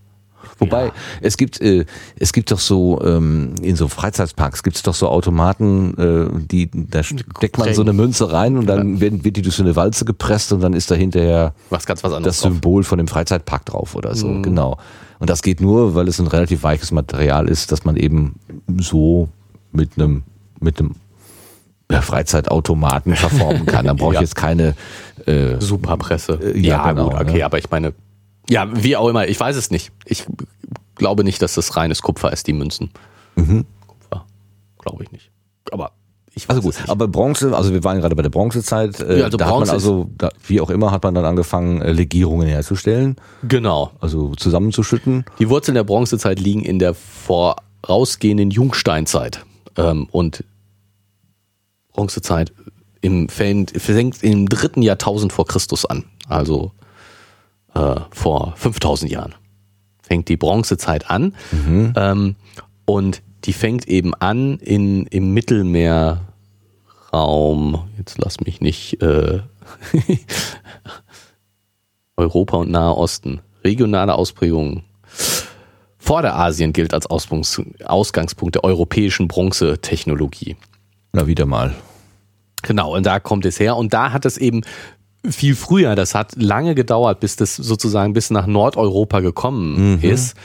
Wobei, 0.58 0.88
ja. 0.88 0.92
es 1.22 1.38
gibt, 1.38 1.62
äh, 1.62 1.86
es 2.18 2.34
gibt 2.34 2.52
doch 2.52 2.60
so, 2.60 3.02
ähm, 3.04 3.56
in 3.62 3.76
so 3.76 3.88
Freizeitparks 3.88 4.64
gibt 4.64 4.76
es 4.76 4.84
doch 4.84 4.94
so 4.94 5.08
Automaten, 5.08 5.96
äh, 5.98 6.40
die, 6.48 6.70
da 6.74 7.04
steckt 7.04 7.58
man 7.58 7.74
so 7.74 7.82
eine 7.82 7.94
Münze 7.94 8.32
rein 8.32 8.58
und 8.58 8.66
dann 8.66 9.00
wird, 9.00 9.24
wird 9.24 9.38
die 9.38 9.42
durch 9.42 9.56
so 9.56 9.64
eine 9.64 9.76
Walze 9.76 10.06
gepresst 10.06 10.52
und 10.52 10.62
dann 10.62 10.74
ist 10.74 10.92
da 10.92 10.96
hinterher 10.96 11.54
was 11.70 11.86
ganz 11.86 12.04
was 12.04 12.14
anderes 12.14 12.38
das 12.38 12.44
Symbol 12.44 12.82
drauf. 12.82 12.90
von 12.90 12.98
dem 12.98 13.08
Freizeitpark 13.08 13.66
drauf 13.66 13.96
oder 13.96 14.16
so, 14.16 14.28
mhm. 14.28 14.44
genau. 14.44 14.78
Und 15.20 15.30
das 15.30 15.42
geht 15.42 15.62
nur, 15.62 15.96
weil 15.96 16.08
es 16.08 16.20
ein 16.20 16.28
relativ 16.28 16.64
weiches 16.64 16.92
Material 16.92 17.48
ist, 17.48 17.72
dass 17.72 17.84
man 17.84 17.98
eben 17.98 18.36
so 18.80 19.30
mit 19.72 19.92
einem, 19.98 20.24
mit 20.60 20.80
einem 20.80 20.96
Freizeitautomaten 21.90 23.16
verformen 23.16 23.66
kann. 23.66 23.86
Da 23.86 23.94
brauche 23.94 24.14
ich 24.14 24.16
ja. 24.20 24.22
jetzt 24.22 24.36
keine 24.36 24.76
äh, 25.30 25.62
Superpresse. 25.62 26.40
Äh, 26.42 26.60
ja, 26.60 26.78
ja 26.86 26.92
genau, 26.92 27.10
gut, 27.10 27.20
okay, 27.22 27.40
ja. 27.40 27.46
aber 27.46 27.58
ich 27.58 27.70
meine, 27.70 27.94
ja, 28.50 28.68
wie 28.72 28.96
auch 28.96 29.08
immer, 29.08 29.28
ich 29.28 29.40
weiß 29.40 29.56
es 29.56 29.72
nicht. 29.72 29.92
Ich 30.06 30.26
glaube 30.96 31.24
nicht, 31.24 31.42
dass 31.42 31.54
das 31.54 31.76
reines 31.76 32.02
Kupfer 32.02 32.34
ist, 32.34 32.48
die 32.48 32.54
Münzen. 32.54 32.92
Mhm. 33.36 33.66
Kupfer, 33.86 34.26
glaube 34.80 35.04
ich 35.04 35.12
nicht. 35.12 35.32
Aber 35.72 35.92
ich 36.34 36.48
weiß 36.48 36.58
also 36.58 36.70
gut, 36.70 36.76
aber 36.88 37.08
Bronze, 37.08 37.56
also 37.56 37.74
wir 37.74 37.84
waren 37.84 38.00
gerade 38.00 38.16
bei 38.16 38.22
der 38.22 38.30
Bronzezeit, 38.30 39.00
äh, 39.00 39.20
ja, 39.20 39.26
also 39.26 39.38
da 39.38 39.50
Bronze 39.50 39.62
hat 39.62 39.68
man 39.68 39.76
also, 39.76 40.10
da, 40.18 40.30
wie 40.48 40.62
auch 40.62 40.70
immer, 40.70 40.92
hat 40.92 41.04
man 41.04 41.14
dann 41.14 41.26
angefangen, 41.26 41.82
äh, 41.82 41.92
Legierungen 41.92 42.48
herzustellen. 42.48 43.18
Genau. 43.44 43.92
Also 44.00 44.34
zusammenzuschütten. 44.36 45.26
Die 45.40 45.50
Wurzeln 45.50 45.76
der 45.76 45.84
Bronzezeit 45.84 46.40
liegen 46.40 46.64
in 46.64 46.80
der 46.80 46.94
vorausgehenden 46.94 48.52
Jungsteinzeit. 48.52 49.46
Ähm, 49.76 50.08
und 50.12 50.44
Bronzezeit 51.94 52.54
im 53.02 53.30
fängt, 53.30 53.74
im 54.24 54.50
dritten 54.50 54.82
Jahrtausend 54.82 55.34
vor 55.34 55.46
Christus 55.46 55.86
an, 55.86 56.06
also 56.28 56.72
äh, 57.74 57.96
vor 58.12 58.54
5000 58.58 59.12
Jahren 59.12 59.36
fängt 60.02 60.28
die 60.28 60.38
Bronzezeit 60.38 61.10
an 61.10 61.36
mhm. 61.52 61.94
ähm, 61.96 62.36
und 62.86 63.22
die 63.46 63.54
fängt 63.54 63.88
eben 63.88 64.14
an 64.16 64.58
in 64.58 65.06
im 65.06 65.34
Mittelmeerraum. 65.34 66.20
Jetzt 67.98 68.18
lass 68.18 68.42
mich 68.42 68.60
nicht 68.60 69.02
äh, 69.02 69.40
Europa 72.18 72.58
und 72.58 72.72
Nahe 72.72 72.98
Osten. 72.98 73.40
Regionale 73.64 74.16
Ausprägungen. 74.16 74.84
Vorderasien 75.98 76.74
gilt 76.74 76.94
als 76.94 77.06
Ausgangspunkt 77.06 78.56
der 78.56 78.64
europäischen 78.64 79.28
Bronzetechnologie. 79.28 80.58
Na, 81.14 81.28
wieder 81.28 81.46
mal. 81.46 81.76
Genau, 82.64 82.96
und 82.96 83.06
da 83.06 83.20
kommt 83.20 83.46
es 83.46 83.60
her. 83.60 83.78
Und 83.78 83.94
da 83.94 84.12
hat 84.12 84.26
es 84.26 84.38
eben 84.38 84.62
viel 85.28 85.56
früher. 85.56 85.96
Das 85.96 86.16
hat 86.16 86.36
lange 86.36 86.76
gedauert, 86.76 87.20
bis 87.20 87.36
das 87.36 87.56
sozusagen 87.56 88.14
bis 88.14 88.30
nach 88.30 88.48
Nordeuropa 88.48 89.20
gekommen 89.20 89.94
mhm. 89.94 90.00
ist. 90.02 90.36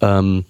Ähm, 0.00 0.44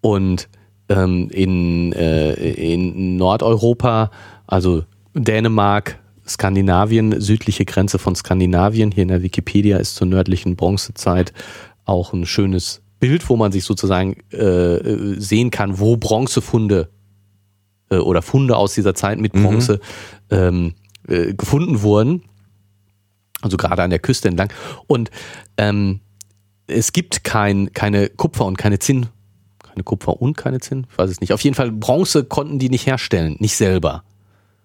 und 0.00 0.48
ähm, 0.88 1.28
in, 1.30 1.92
äh, 1.92 2.32
in 2.32 3.16
Nordeuropa, 3.16 4.10
also 4.46 4.84
Dänemark, 5.14 5.98
Skandinavien, 6.26 7.20
südliche 7.20 7.64
Grenze 7.64 7.98
von 7.98 8.14
Skandinavien, 8.14 8.92
hier 8.92 9.02
in 9.02 9.08
der 9.08 9.22
Wikipedia 9.22 9.78
ist 9.78 9.96
zur 9.96 10.06
nördlichen 10.06 10.56
Bronzezeit 10.56 11.32
auch 11.84 12.12
ein 12.12 12.26
schönes 12.26 12.82
Bild, 13.00 13.28
wo 13.28 13.36
man 13.36 13.52
sich 13.52 13.64
sozusagen 13.64 14.16
äh, 14.30 15.18
sehen 15.18 15.50
kann, 15.50 15.78
wo 15.78 15.96
Bronzefunde 15.96 16.90
äh, 17.90 17.96
oder 17.96 18.22
Funde 18.22 18.56
aus 18.56 18.74
dieser 18.74 18.94
Zeit 18.94 19.18
mit 19.18 19.34
mhm. 19.34 19.42
Bronze 19.42 19.80
mhm. 20.30 20.36
ähm, 20.36 20.74
äh, 21.08 21.34
gefunden 21.34 21.82
wurden. 21.82 22.22
Also 23.40 23.56
gerade 23.56 23.82
an 23.82 23.90
der 23.90 24.00
Küste 24.00 24.28
entlang. 24.28 24.52
Und 24.86 25.10
ähm, 25.56 26.00
es 26.66 26.92
gibt 26.92 27.24
kein, 27.24 27.72
keine 27.72 28.08
Kupfer 28.08 28.44
und 28.44 28.58
keine 28.58 28.78
Zinn. 28.78 29.06
Keine 29.62 29.82
Kupfer 29.84 30.20
und 30.20 30.36
keine 30.36 30.60
Zinn? 30.60 30.86
Ich 30.90 30.98
weiß 30.98 31.10
es 31.10 31.20
nicht. 31.20 31.32
Auf 31.32 31.40
jeden 31.42 31.54
Fall, 31.54 31.70
Bronze 31.70 32.24
konnten 32.24 32.58
die 32.58 32.68
nicht 32.68 32.86
herstellen, 32.86 33.36
nicht 33.38 33.56
selber. 33.56 34.02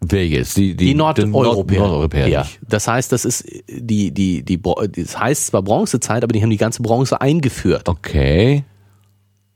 Wer 0.01 0.27
jetzt? 0.27 0.57
Die, 0.57 0.75
die, 0.75 0.87
die 0.87 0.93
Nordeuropäer. 0.95 1.79
Nordeuropäer 1.79 2.27
ja. 2.27 2.45
Das 2.67 2.87
heißt, 2.87 3.11
das 3.11 3.25
ist 3.25 3.45
die, 3.69 4.11
die, 4.11 4.43
die, 4.43 4.61
das 4.61 5.17
heißt 5.17 5.47
zwar 5.47 5.61
Bronzezeit, 5.61 6.23
aber 6.23 6.33
die 6.33 6.41
haben 6.41 6.49
die 6.49 6.57
ganze 6.57 6.81
Bronze 6.81 7.21
eingeführt. 7.21 7.87
Okay. 7.87 8.65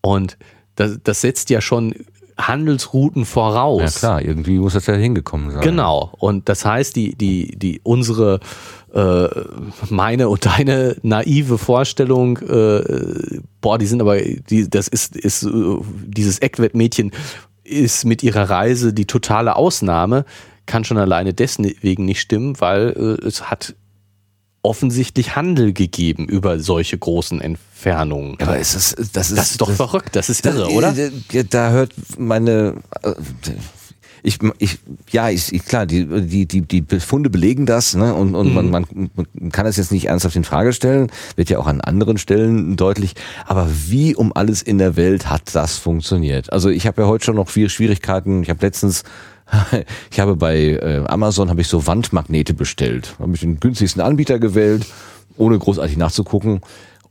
Und 0.01 0.38
das, 0.75 0.99
das 1.03 1.21
setzt 1.21 1.49
ja 1.49 1.60
schon 1.60 1.93
Handelsrouten 2.38 3.26
voraus. 3.26 3.82
Ja 3.82 3.89
klar, 3.89 4.21
irgendwie 4.21 4.60
muss 4.60 4.73
das 4.73 4.86
ja 4.86 4.93
hingekommen 4.93 5.52
sein. 5.52 5.62
Genau. 5.62 6.13
Und 6.17 6.50
das 6.50 6.65
heißt, 6.65 6.95
die, 6.95 7.15
die, 7.15 7.58
die, 7.58 7.82
unsere, 7.84 8.39
äh, 8.93 9.28
meine 9.89 10.30
und 10.30 10.45
deine 10.45 10.97
naive 11.02 11.58
Vorstellung, 11.58 12.38
äh, 12.38 13.39
boah, 13.62 13.78
die 13.78 13.88
sind 13.88 14.02
aber, 14.02 14.19
die, 14.21 14.69
das 14.69 14.88
ist, 14.88 15.15
ist 15.15 15.43
äh, 15.43 15.78
dieses 16.06 16.39
Eckwettmädchen 16.39 17.12
ist 17.63 18.06
mit 18.06 18.23
ihrer 18.23 18.50
Reise 18.50 18.93
die 18.93 19.06
totale 19.06 19.56
Ausnahme, 19.56 20.26
kann 20.65 20.84
schon 20.84 20.97
alleine 20.97 21.34
deswegen 21.34 22.06
nicht 22.06 22.21
stimmen, 22.21 22.60
weil 22.60 23.17
äh, 23.21 23.26
es 23.26 23.50
hat 23.50 23.76
offensichtlich 24.62 25.36
Handel 25.36 25.74
gegeben 25.74 26.28
über 26.28 26.60
solche 26.60 26.98
großen 26.98 27.41
Entfernungen. 27.41 28.38
Aber 28.41 28.58
ist 28.58 28.76
das, 28.76 28.96
das 29.13 29.30
ist, 29.30 29.38
das 29.38 29.52
ist 29.52 29.62
doch 29.62 29.67
das, 29.67 29.78
verrückt, 29.78 30.15
das 30.15 30.30
ist 30.30 30.46
irre, 30.46 30.70
oder? 30.72 30.93
Da, 30.93 31.43
da 31.43 31.70
hört 31.70 31.93
meine, 32.17 32.76
äh, 33.04 33.13
ich, 34.24 34.39
ich, 34.58 34.80
ja, 35.10 35.30
ich, 35.30 35.54
ich, 35.54 35.63
klar, 35.63 35.86
die, 35.86 36.06
die, 36.06 36.46
die, 36.46 36.62
die 36.62 36.82
Befunde 36.82 37.30
belegen 37.30 37.65
das, 37.65 37.96
ne? 37.96 38.13
Und, 38.13 38.36
und 38.36 38.50
mhm. 38.50 38.54
man, 38.54 38.70
man, 38.70 38.86
man 39.34 39.52
kann 39.52 39.65
das 39.65 39.78
jetzt 39.78 39.91
nicht 39.91 40.08
ernsthaft 40.08 40.36
in 40.36 40.43
Frage 40.43 40.74
stellen, 40.74 41.10
wird 41.36 41.50
ja 41.50 41.60
auch 41.60 41.67
an 41.67 41.80
anderen 41.80 42.17
Stellen 42.17 42.76
deutlich. 42.76 43.13
Aber 43.46 43.70
wie 43.70 44.15
um 44.15 44.34
alles 44.36 44.62
in 44.62 44.80
der 44.80 44.96
Welt 44.96 45.30
hat 45.30 45.56
das 45.56 45.78
funktioniert? 45.78 46.52
Also 46.52 46.70
ich 46.70 46.88
habe 46.88 47.04
ja 47.04 47.08
heute 47.08 47.26
schon 47.26 47.36
noch 47.36 47.50
viele 47.50 47.70
Schwierigkeiten. 47.70 48.43
Ich 48.43 48.50
habe 48.50 48.65
letztens 48.65 49.04
ich 50.12 50.20
habe 50.20 50.36
bei 50.36 50.58
äh, 50.58 51.04
Amazon 51.08 51.50
habe 51.50 51.62
ich 51.62 51.68
so 51.68 51.88
Wandmagnete 51.88 52.54
bestellt. 52.54 53.16
Habe 53.20 53.34
ich 53.34 53.42
den 53.42 53.60
günstigsten 53.60 54.02
Anbieter 54.02 54.40
gewählt, 54.40 54.86
ohne 55.38 55.58
großartig 55.58 55.98
nachzugucken. 55.98 56.62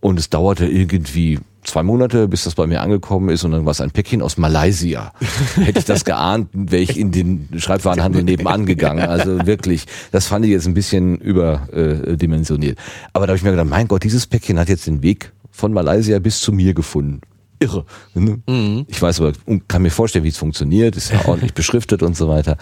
Und 0.01 0.19
es 0.19 0.31
dauerte 0.31 0.67
irgendwie 0.67 1.39
zwei 1.65 1.83
Monate, 1.83 2.29
bis 2.29 2.45
das 2.45 2.55
bei 2.55 2.67
mir 2.67 2.81
angekommen 2.81 3.29
ist 3.29 3.45
und 3.45 3.51
dann 3.51 3.65
war 3.65 3.73
es 3.73 3.81
ein 3.81 3.91
Päckchen 3.91 4.23
aus 4.23 4.37
Malaysia. 4.37 5.13
Hätte 5.57 5.81
ich 5.81 5.85
das 5.85 6.05
geahnt, 6.05 6.49
wäre 6.53 6.83
ich 6.83 6.99
in 6.99 7.11
den 7.11 7.49
Schreibwarenhandel 7.57 8.23
nebenan 8.23 8.67
gegangen. 8.67 9.09
Also 9.09 9.47
wirklich, 9.47 9.87
das 10.13 10.27
fand 10.27 10.45
ich 10.45 10.53
jetzt 10.53 10.67
ein 10.67 10.75
bisschen 10.75 11.17
überdimensioniert. 11.17 12.79
Aber 13.13 13.27
da 13.27 13.33
habe 13.33 13.39
ich 13.39 13.43
mir 13.43 13.51
gedacht, 13.51 13.69
mein 13.69 13.89
Gott, 13.89 14.05
dieses 14.05 14.27
Päckchen 14.27 14.59
hat 14.59 14.69
jetzt 14.69 14.87
den 14.87 15.03
Weg 15.03 15.33
von 15.51 15.73
Malaysia 15.73 16.19
bis 16.19 16.41
zu 16.41 16.53
mir 16.53 16.75
gefunden. 16.75 17.21
Irre. 17.59 17.85
Ne? 18.15 18.41
Mhm. 18.47 18.87
Ich 18.89 19.01
weiß 19.01 19.21
aber, 19.21 19.33
kann 19.69 19.83
mir 19.83 19.91
vorstellen, 19.91 20.25
wie 20.25 20.29
es 20.29 20.39
funktioniert, 20.39 20.97
ist 20.97 21.13
ja 21.13 21.27
ordentlich 21.27 21.55
beschriftet 21.55 22.03
und 22.03 22.17
so 22.17 22.29
weiter. 22.29 22.57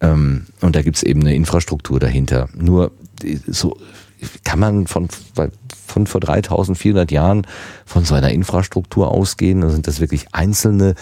Ähm, 0.00 0.46
und 0.60 0.76
da 0.76 0.82
gibt's 0.82 1.02
eben 1.02 1.20
eine 1.22 1.34
Infrastruktur 1.34 2.00
dahinter. 2.00 2.48
Nur 2.54 2.92
so 3.46 3.76
kann 4.44 4.58
man 4.58 4.86
von, 4.86 5.08
von 5.86 6.06
vor 6.06 6.20
3400 6.20 7.10
Jahren 7.10 7.46
von 7.84 8.04
so 8.04 8.14
einer 8.14 8.30
Infrastruktur 8.30 9.10
ausgehen? 9.10 9.62
Oder 9.62 9.72
sind 9.72 9.86
das 9.86 10.00
wirklich 10.00 10.26
einzelne 10.32 10.94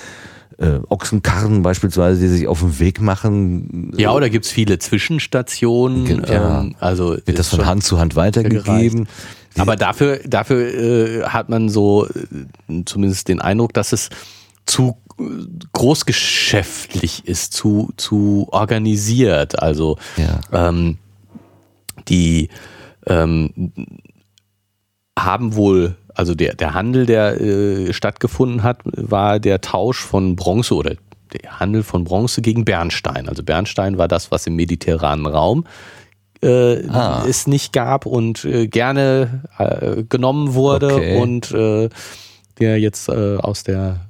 äh, 0.58 0.78
Ochsenkarren 0.88 1.62
beispielsweise, 1.62 2.20
die 2.20 2.28
sich 2.28 2.46
auf 2.46 2.60
den 2.60 2.78
Weg 2.78 3.00
machen? 3.00 3.92
Ja, 3.96 4.12
oder 4.12 4.30
gibt's 4.30 4.50
viele 4.50 4.78
Zwischenstationen? 4.78 6.24
Ja, 6.26 6.60
ähm, 6.60 6.74
also 6.80 7.16
wird 7.24 7.38
das 7.38 7.48
von 7.48 7.66
Hand 7.66 7.84
zu 7.84 7.98
Hand 7.98 8.16
weitergegeben? 8.16 9.06
Aber 9.56 9.76
dafür, 9.76 10.20
dafür 10.26 10.60
äh, 10.60 11.22
hat 11.24 11.48
man 11.48 11.68
so 11.68 12.06
äh, 12.06 12.82
zumindest 12.84 13.28
den 13.28 13.40
Eindruck, 13.40 13.72
dass 13.72 13.92
es 13.92 14.10
zu 14.66 14.96
großgeschäftlich 15.72 17.26
ist, 17.26 17.52
zu, 17.52 17.92
zu 17.96 18.48
organisiert. 18.50 19.60
Also 19.60 19.96
ja. 20.16 20.40
ähm, 20.68 20.98
die 22.08 22.48
ähm, 23.06 23.72
haben 25.18 25.54
wohl, 25.54 25.96
also 26.14 26.34
der, 26.34 26.54
der 26.54 26.74
Handel, 26.74 27.06
der 27.06 27.40
äh, 27.40 27.92
stattgefunden 27.92 28.62
hat, 28.62 28.80
war 28.84 29.38
der 29.38 29.60
Tausch 29.60 30.00
von 30.00 30.34
Bronze 30.36 30.74
oder 30.74 30.96
der 31.32 31.60
Handel 31.60 31.82
von 31.82 32.04
Bronze 32.04 32.42
gegen 32.42 32.64
Bernstein. 32.64 33.28
Also 33.28 33.42
Bernstein 33.42 33.98
war 33.98 34.08
das, 34.08 34.30
was 34.30 34.46
im 34.46 34.56
mediterranen 34.56 35.26
Raum 35.26 35.64
äh, 36.44 36.87
ah. 36.88 37.24
es 37.28 37.46
nicht 37.46 37.72
gab 37.72 38.07
und 38.07 38.44
äh, 38.44 38.68
gerne 38.68 39.42
äh, 39.59 40.04
genommen 40.04 40.54
wurde 40.54 40.94
okay. 40.94 41.20
und 41.20 41.50
äh, 41.52 41.88
der 42.59 42.78
jetzt 42.78 43.09
äh, 43.09 43.37
aus 43.38 43.64
der 43.64 44.07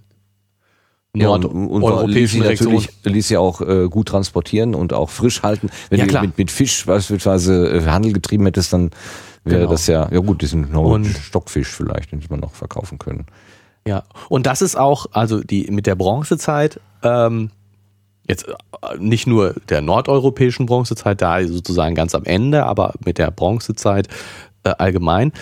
nordeuropäischen 1.15 2.43
ja, 2.43 2.49
Region. 2.49 2.75
Natürlich 2.75 2.91
ließ 3.05 3.29
ja 3.31 3.39
auch 3.39 3.61
äh, 3.61 3.89
gut 3.89 4.09
transportieren 4.09 4.75
und 4.75 4.93
auch 4.93 5.11
frisch 5.11 5.43
halten. 5.43 5.71
Wenn 5.91 6.01
ja, 6.01 6.07
du 6.07 6.21
mit, 6.21 6.39
mit 6.39 6.51
Fisch 6.51 6.85
beispielsweise 6.87 7.69
äh, 7.69 7.83
Handel 7.87 8.13
getrieben 8.13 8.45
hättest, 8.47 8.73
dann 8.73 8.91
wäre 9.45 9.61
genau. 9.61 9.71
das 9.71 9.87
ja, 9.87 10.09
ja 10.11 10.19
gut, 10.21 10.43
diesen 10.43 10.75
und, 10.75 11.07
Stockfisch 11.07 11.69
vielleicht, 11.69 12.13
den 12.13 12.23
man 12.29 12.41
noch 12.41 12.53
verkaufen 12.53 12.99
können. 12.99 13.27
Ja, 13.87 14.05
und 14.29 14.47
das 14.47 14.63
ist 14.63 14.77
auch, 14.77 15.07
also 15.13 15.41
die 15.41 15.71
mit 15.71 15.87
der 15.87 15.95
Bronzezeit, 15.95 16.81
ähm, 17.03 17.51
jetzt 18.29 18.49
äh, 18.49 18.55
nicht 18.99 19.27
nur 19.27 19.55
der 19.69 19.81
nordeuropäischen 19.81 20.67
Bronzezeit, 20.67 21.21
da 21.23 21.45
sozusagen 21.45 21.95
ganz 21.95 22.15
am 22.15 22.25
Ende, 22.25 22.65
aber 22.65 22.95
mit 23.05 23.19
der 23.19 23.31
Bronzezeit 23.31 24.09
äh, 24.65 24.71
allgemein, 24.79 25.33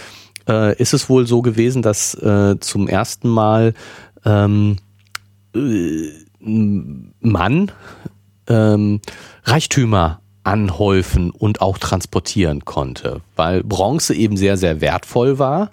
äh, 0.49 0.77
ist 0.77 0.95
es 0.95 1.09
wohl 1.09 1.27
so 1.27 1.43
gewesen, 1.43 1.83
dass 1.83 2.15
äh, 2.15 2.59
zum 2.61 2.89
ersten 2.89 3.29
Mal 3.29 3.75
ähm, 4.25 4.77
Mann 7.21 7.73
ähm, 8.49 9.01
Reichtümer 9.45 10.21
anhäufen 10.45 11.31
und 11.31 11.61
auch 11.61 11.79
transportieren 11.79 12.65
konnte, 12.65 13.21
weil 13.37 13.63
Bronze 13.63 14.15
eben 14.15 14.37
sehr, 14.37 14.57
sehr 14.57 14.81
wertvoll 14.81 15.39
war 15.39 15.71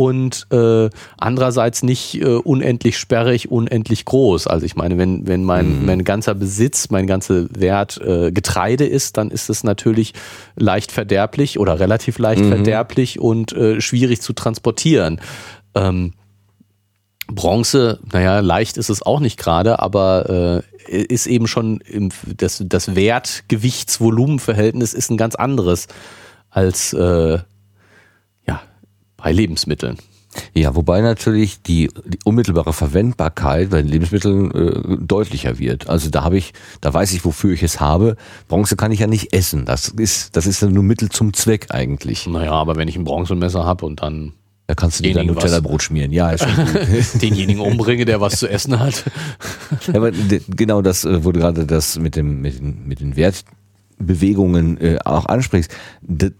und 0.00 0.46
äh, 0.50 0.88
andererseits 1.18 1.82
nicht 1.82 2.22
äh, 2.22 2.24
unendlich 2.24 2.96
sperrig, 2.96 3.50
unendlich 3.50 4.06
groß. 4.06 4.46
Also 4.46 4.64
ich 4.64 4.74
meine, 4.74 4.96
wenn, 4.96 5.26
wenn 5.26 5.44
mein, 5.44 5.80
mhm. 5.80 5.84
mein 5.84 6.04
ganzer 6.04 6.34
Besitz, 6.34 6.88
mein 6.88 7.06
ganzer 7.06 7.48
Wert 7.50 8.00
äh, 8.02 8.32
Getreide 8.32 8.86
ist, 8.86 9.18
dann 9.18 9.30
ist 9.30 9.50
es 9.50 9.62
natürlich 9.62 10.14
leicht 10.56 10.90
verderblich 10.90 11.58
oder 11.58 11.80
relativ 11.80 12.18
leicht 12.18 12.42
mhm. 12.42 12.48
verderblich 12.48 13.20
und 13.20 13.52
äh, 13.52 13.82
schwierig 13.82 14.22
zu 14.22 14.32
transportieren. 14.32 15.20
Ähm, 15.74 16.14
Bronze, 17.26 18.00
naja, 18.10 18.40
leicht 18.40 18.78
ist 18.78 18.88
es 18.88 19.02
auch 19.02 19.20
nicht 19.20 19.38
gerade, 19.38 19.80
aber 19.80 20.62
äh, 20.88 20.96
ist 20.96 21.26
eben 21.26 21.46
schon 21.46 21.82
im, 21.82 22.08
das, 22.38 22.62
das 22.66 22.94
Wert-Gewichts-Volumen-Verhältnis 22.96 24.94
ist 24.94 25.10
ein 25.10 25.18
ganz 25.18 25.34
anderes 25.34 25.88
als 26.48 26.94
äh, 26.94 27.40
bei 29.22 29.32
Lebensmitteln. 29.32 29.98
Ja, 30.54 30.76
wobei 30.76 31.00
natürlich 31.00 31.60
die, 31.62 31.88
die 32.04 32.18
unmittelbare 32.24 32.72
Verwendbarkeit 32.72 33.70
bei 33.70 33.82
den 33.82 33.90
Lebensmitteln 33.90 34.50
äh, 34.52 34.96
deutlicher 35.04 35.58
wird. 35.58 35.88
Also 35.88 36.08
da 36.08 36.22
habe 36.22 36.38
ich, 36.38 36.52
da 36.80 36.94
weiß 36.94 37.12
ich, 37.14 37.24
wofür 37.24 37.52
ich 37.52 37.64
es 37.64 37.80
habe. 37.80 38.16
Bronze 38.46 38.76
kann 38.76 38.92
ich 38.92 39.00
ja 39.00 39.08
nicht 39.08 39.32
essen. 39.32 39.64
Das 39.64 39.88
ist, 39.88 40.36
das 40.36 40.46
ist 40.46 40.62
ja 40.62 40.68
nur 40.68 40.84
Mittel 40.84 41.08
zum 41.08 41.32
Zweck 41.34 41.66
eigentlich. 41.70 42.26
Naja, 42.28 42.52
aber 42.52 42.76
wenn 42.76 42.86
ich 42.86 42.96
ein 42.96 43.04
Bronzemesser 43.04 43.64
habe 43.64 43.86
und 43.86 44.02
dann 44.02 44.32
da 44.68 44.76
kannst 44.76 45.00
du 45.00 45.02
dir 45.02 45.14
dein 45.14 45.26
Nutella-Brot 45.26 45.82
schmieren. 45.82 46.12
Ja, 46.12 46.30
ist 46.30 46.44
schon 46.44 46.54
Denjenigen 47.20 47.60
umbringe, 47.60 48.04
der 48.04 48.20
was 48.20 48.38
zu 48.38 48.48
essen 48.48 48.78
hat. 48.78 49.04
ja, 49.92 50.10
genau 50.48 50.80
das, 50.80 51.04
äh, 51.04 51.18
du 51.18 51.32
gerade 51.32 51.66
das 51.66 51.98
mit 51.98 52.14
dem, 52.14 52.40
mit 52.40 52.60
den, 52.60 52.86
mit 52.86 53.00
den 53.00 53.16
Wertbewegungen 54.00 54.80
äh, 54.80 54.98
auch 55.04 55.26
ansprichst, 55.26 55.72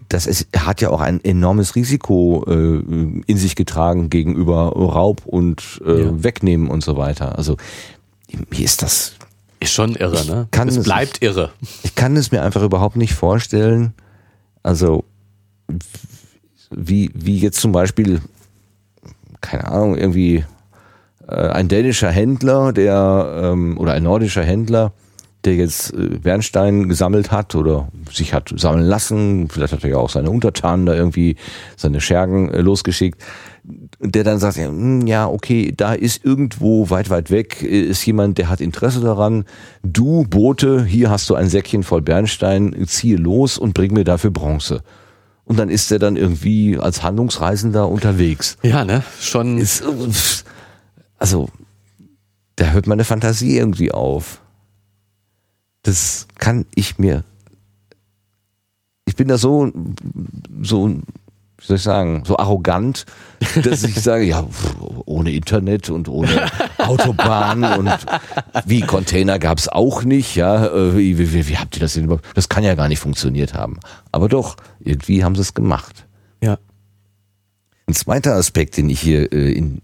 das 0.09 0.27
ist, 0.27 0.49
hat 0.57 0.81
ja 0.81 0.91
auch 0.91 1.01
ein 1.01 1.23
enormes 1.23 1.77
Risiko 1.77 2.45
äh, 2.49 2.83
in 3.27 3.37
sich 3.37 3.55
getragen 3.55 4.11
gegenüber 4.11 4.73
Raub 4.73 5.23
und 5.27 5.81
äh, 5.85 6.05
ja. 6.05 6.25
Wegnehmen 6.25 6.69
und 6.69 6.83
so 6.83 6.97
weiter. 6.97 7.37
Also 7.37 7.57
mir 8.51 8.65
ist 8.65 8.83
das 8.83 9.15
ist 9.63 9.73
schon 9.73 9.95
irre, 9.95 10.25
ne? 10.25 10.49
es, 10.51 10.77
es 10.77 10.85
bleibt 10.85 11.23
irre. 11.23 11.51
Ich 11.83 11.95
kann 11.95 12.17
es 12.17 12.33
mir 12.33 12.43
einfach 12.43 12.63
überhaupt 12.63 12.97
nicht 12.97 13.13
vorstellen. 13.13 13.93
Also 14.63 15.05
wie, 16.71 17.11
wie 17.15 17.39
jetzt 17.39 17.61
zum 17.61 17.73
Beispiel, 17.73 18.23
keine 19.43 19.67
Ahnung, 19.67 19.99
irgendwie 19.99 20.45
äh, 21.29 21.35
ein 21.35 21.69
dänischer 21.69 22.11
Händler, 22.11 22.73
der 22.73 23.51
ähm, 23.53 23.77
oder 23.77 23.93
ein 23.93 24.03
nordischer 24.03 24.43
Händler, 24.43 24.93
der 25.45 25.55
jetzt 25.55 25.95
äh, 25.95 26.19
Bernstein 26.19 26.89
gesammelt 26.89 27.31
hat 27.31 27.55
oder 27.55 27.89
sich 28.13 28.35
hat 28.35 28.53
sammeln 28.57 28.85
lassen, 28.85 29.49
vielleicht 29.49 29.73
hat 29.73 29.85
er 29.85 29.91
ja 29.91 29.97
auch 29.97 30.11
seine 30.11 30.31
Untertanen 30.31 30.87
da 30.87 30.95
irgendwie 30.95 31.37
seine 31.77 32.01
Schergen 32.01 32.51
äh, 32.51 32.61
losgeschickt, 32.61 33.21
der 34.01 34.25
dann 34.25 34.39
sagt, 34.39 34.57
ja, 34.57 34.67
hm, 34.67 35.07
ja, 35.07 35.29
okay, 35.29 35.73
da 35.75 35.95
ist 35.95 36.25
irgendwo 36.25 36.91
weit, 36.91 37.11
weit 37.11 37.31
weg, 37.31 37.63
äh, 37.63 37.83
ist 37.83 38.05
jemand, 38.05 38.39
der 38.39 38.49
hat 38.49 38.61
Interesse 38.61 39.01
daran, 39.01 39.45
du 39.83 40.25
Bote, 40.25 40.85
hier 40.85 41.11
hast 41.11 41.29
du 41.31 41.35
ein 41.35 41.49
Säckchen 41.49 41.83
voll 41.83 42.03
Bernstein, 42.03 42.77
ziehe 42.87 43.17
los 43.17 43.57
und 43.57 43.75
bring 43.75 43.95
mir 43.95 44.05
dafür 44.05 44.31
Bronze. 44.31 44.83
Und 45.45 45.59
dann 45.59 45.69
ist 45.69 45.91
er 45.91 45.99
dann 45.99 46.17
irgendwie 46.17 46.79
als 46.79 47.03
Handlungsreisender 47.03 47.89
unterwegs. 47.89 48.57
Ja, 48.63 48.85
ne? 48.85 49.03
Schon. 49.21 49.59
Ist, 49.59 49.83
also, 51.19 51.49
da 52.55 52.67
hört 52.67 52.87
meine 52.87 53.05
Fantasie 53.05 53.57
irgendwie 53.57 53.91
auf 53.91 54.40
das 55.83 56.27
kann 56.39 56.67
ich 56.75 56.99
mir. 56.99 57.25
Ich 59.07 59.17
bin 59.17 59.29
da 59.29 59.39
so, 59.39 59.73
so, 60.63 60.89
wie 60.89 61.67
soll 61.67 61.77
ich 61.77 61.83
sagen, 61.83 62.23
so 62.25 62.39
arrogant, 62.39 63.07
dass 63.65 63.83
ich 63.83 64.01
sage, 64.01 64.25
ja, 64.25 64.47
ohne 65.05 65.33
Internet 65.33 65.91
und 65.91 66.09
ohne 66.09 66.51
Autobahn 66.79 67.65
und 67.65 67.93
wie 68.67 68.81
Container 68.83 69.39
gab's 69.39 69.69
auch 69.69 70.05
nicht, 70.05 70.37
ja. 70.37 70.67
Äh, 70.67 70.97
wie, 70.97 71.19
wie, 71.19 71.49
wie 71.49 71.57
habt 71.59 71.77
ihr 71.77 71.81
das 71.81 71.95
denn 71.95 72.05
überhaupt? 72.05 72.27
Das 72.35 72.49
kann 72.49 72.65
ja 72.65 72.75
gar 72.75 72.89
nicht 72.89 73.01
funktioniert 73.01 73.55
haben. 73.55 73.81
Aber 74.13 74.29
doch, 74.29 74.57
irgendwie 74.79 75.25
haben 75.25 75.35
sie 75.35 75.43
es 75.43 75.55
gemacht. 75.55 76.07
Ja. 76.43 76.59
Ein 77.87 77.95
zweiter 77.95 78.35
Aspekt, 78.35 78.77
den 78.77 78.89
ich 78.89 79.01
hier, 79.01 79.33
äh, 79.33 79.53
in, 79.53 79.81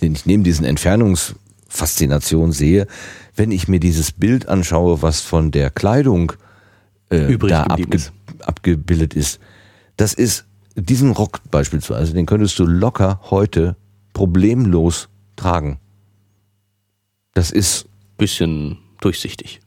den 0.00 0.12
ich 0.12 0.26
neben 0.26 0.42
diesen 0.42 0.64
Entfernungsfaszinationen 0.64 2.52
sehe, 2.52 2.86
wenn 3.34 3.50
ich 3.50 3.68
mir 3.68 3.80
dieses 3.80 4.12
Bild 4.12 4.48
anschaue, 4.48 5.02
was 5.02 5.20
von 5.20 5.50
der 5.50 5.70
Kleidung 5.70 6.32
äh, 7.08 7.36
da 7.38 7.64
abge 7.64 7.96
ist. 7.96 8.12
abgebildet 8.40 9.14
ist, 9.14 9.40
das 9.96 10.14
ist 10.14 10.44
diesen 10.74 11.10
Rock 11.10 11.40
beispielsweise, 11.50 12.14
den 12.14 12.26
könntest 12.26 12.58
du 12.58 12.64
locker 12.64 13.20
heute 13.30 13.76
problemlos 14.12 15.08
tragen. 15.36 15.78
Das 17.34 17.50
ist 17.50 17.86
bisschen 18.18 18.78
durchsichtig. 19.00 19.60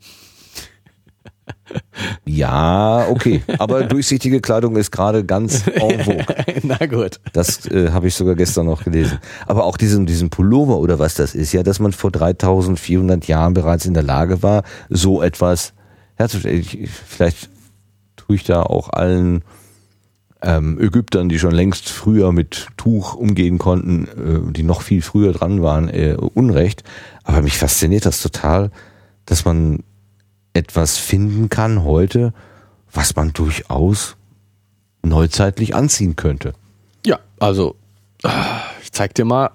Ja, 2.26 3.08
okay. 3.10 3.44
Aber 3.60 3.84
durchsichtige 3.88 4.42
Kleidung 4.42 4.76
ist 4.76 4.92
gerade 4.92 5.26
ganz 5.26 5.68
en 5.68 6.00
vogue. 6.04 6.26
Na 6.64 6.86
gut. 6.86 7.20
Das 7.34 7.66
äh, 7.68 7.92
habe 7.92 8.08
ich 8.08 8.16
sogar 8.16 8.36
gestern 8.36 8.66
noch 8.66 8.84
gelesen. 8.84 9.20
Aber 9.48 9.66
auch 9.66 9.78
diesen, 9.78 10.06
diesen 10.06 10.30
Pullover 10.30 10.80
oder 10.80 11.00
was 11.00 11.16
das 11.16 11.36
ist, 11.36 11.54
ja, 11.54 11.64
dass 11.64 11.80
man 11.80 11.92
vor 11.92 12.12
3400 12.12 13.28
Jahren 13.28 13.54
bereits 13.54 13.86
in 13.86 13.94
der 13.94 14.04
Lage 14.04 14.44
war, 14.44 14.64
so 14.90 15.22
etwas 15.22 15.74
herzustellen. 16.16 16.64
Vielleicht 17.08 17.50
tue 18.16 18.36
ich 18.36 18.44
da 18.44 18.64
auch 18.64 18.90
allen 18.90 19.44
ähm, 20.42 20.80
Ägyptern, 20.80 21.30
die 21.30 21.40
schon 21.40 21.52
längst 21.52 21.90
früher 21.90 22.32
mit 22.32 22.68
Tuch 22.78 23.16
umgehen 23.16 23.58
konnten, 23.58 24.06
äh, 24.06 24.52
die 24.52 24.64
noch 24.64 24.82
viel 24.82 25.02
früher 25.02 25.34
dran 25.34 25.62
waren, 25.62 25.90
äh, 25.90 26.16
Unrecht. 26.16 26.84
Aber 27.24 27.42
mich 27.42 27.58
fasziniert 27.58 28.06
das 28.06 28.22
total, 28.22 28.72
dass 29.26 29.46
man 29.46 29.84
etwas 30.56 30.98
finden 30.98 31.50
kann 31.50 31.84
heute, 31.84 32.34
was 32.92 33.16
man 33.16 33.34
durchaus 33.34 34.16
neuzeitlich 35.04 35.76
anziehen 35.76 36.16
könnte. 36.16 36.54
Ja, 37.06 37.20
also 37.40 37.76
ich 38.82 38.92
zeig 38.92 39.14
dir 39.14 39.26
mal. 39.26 39.52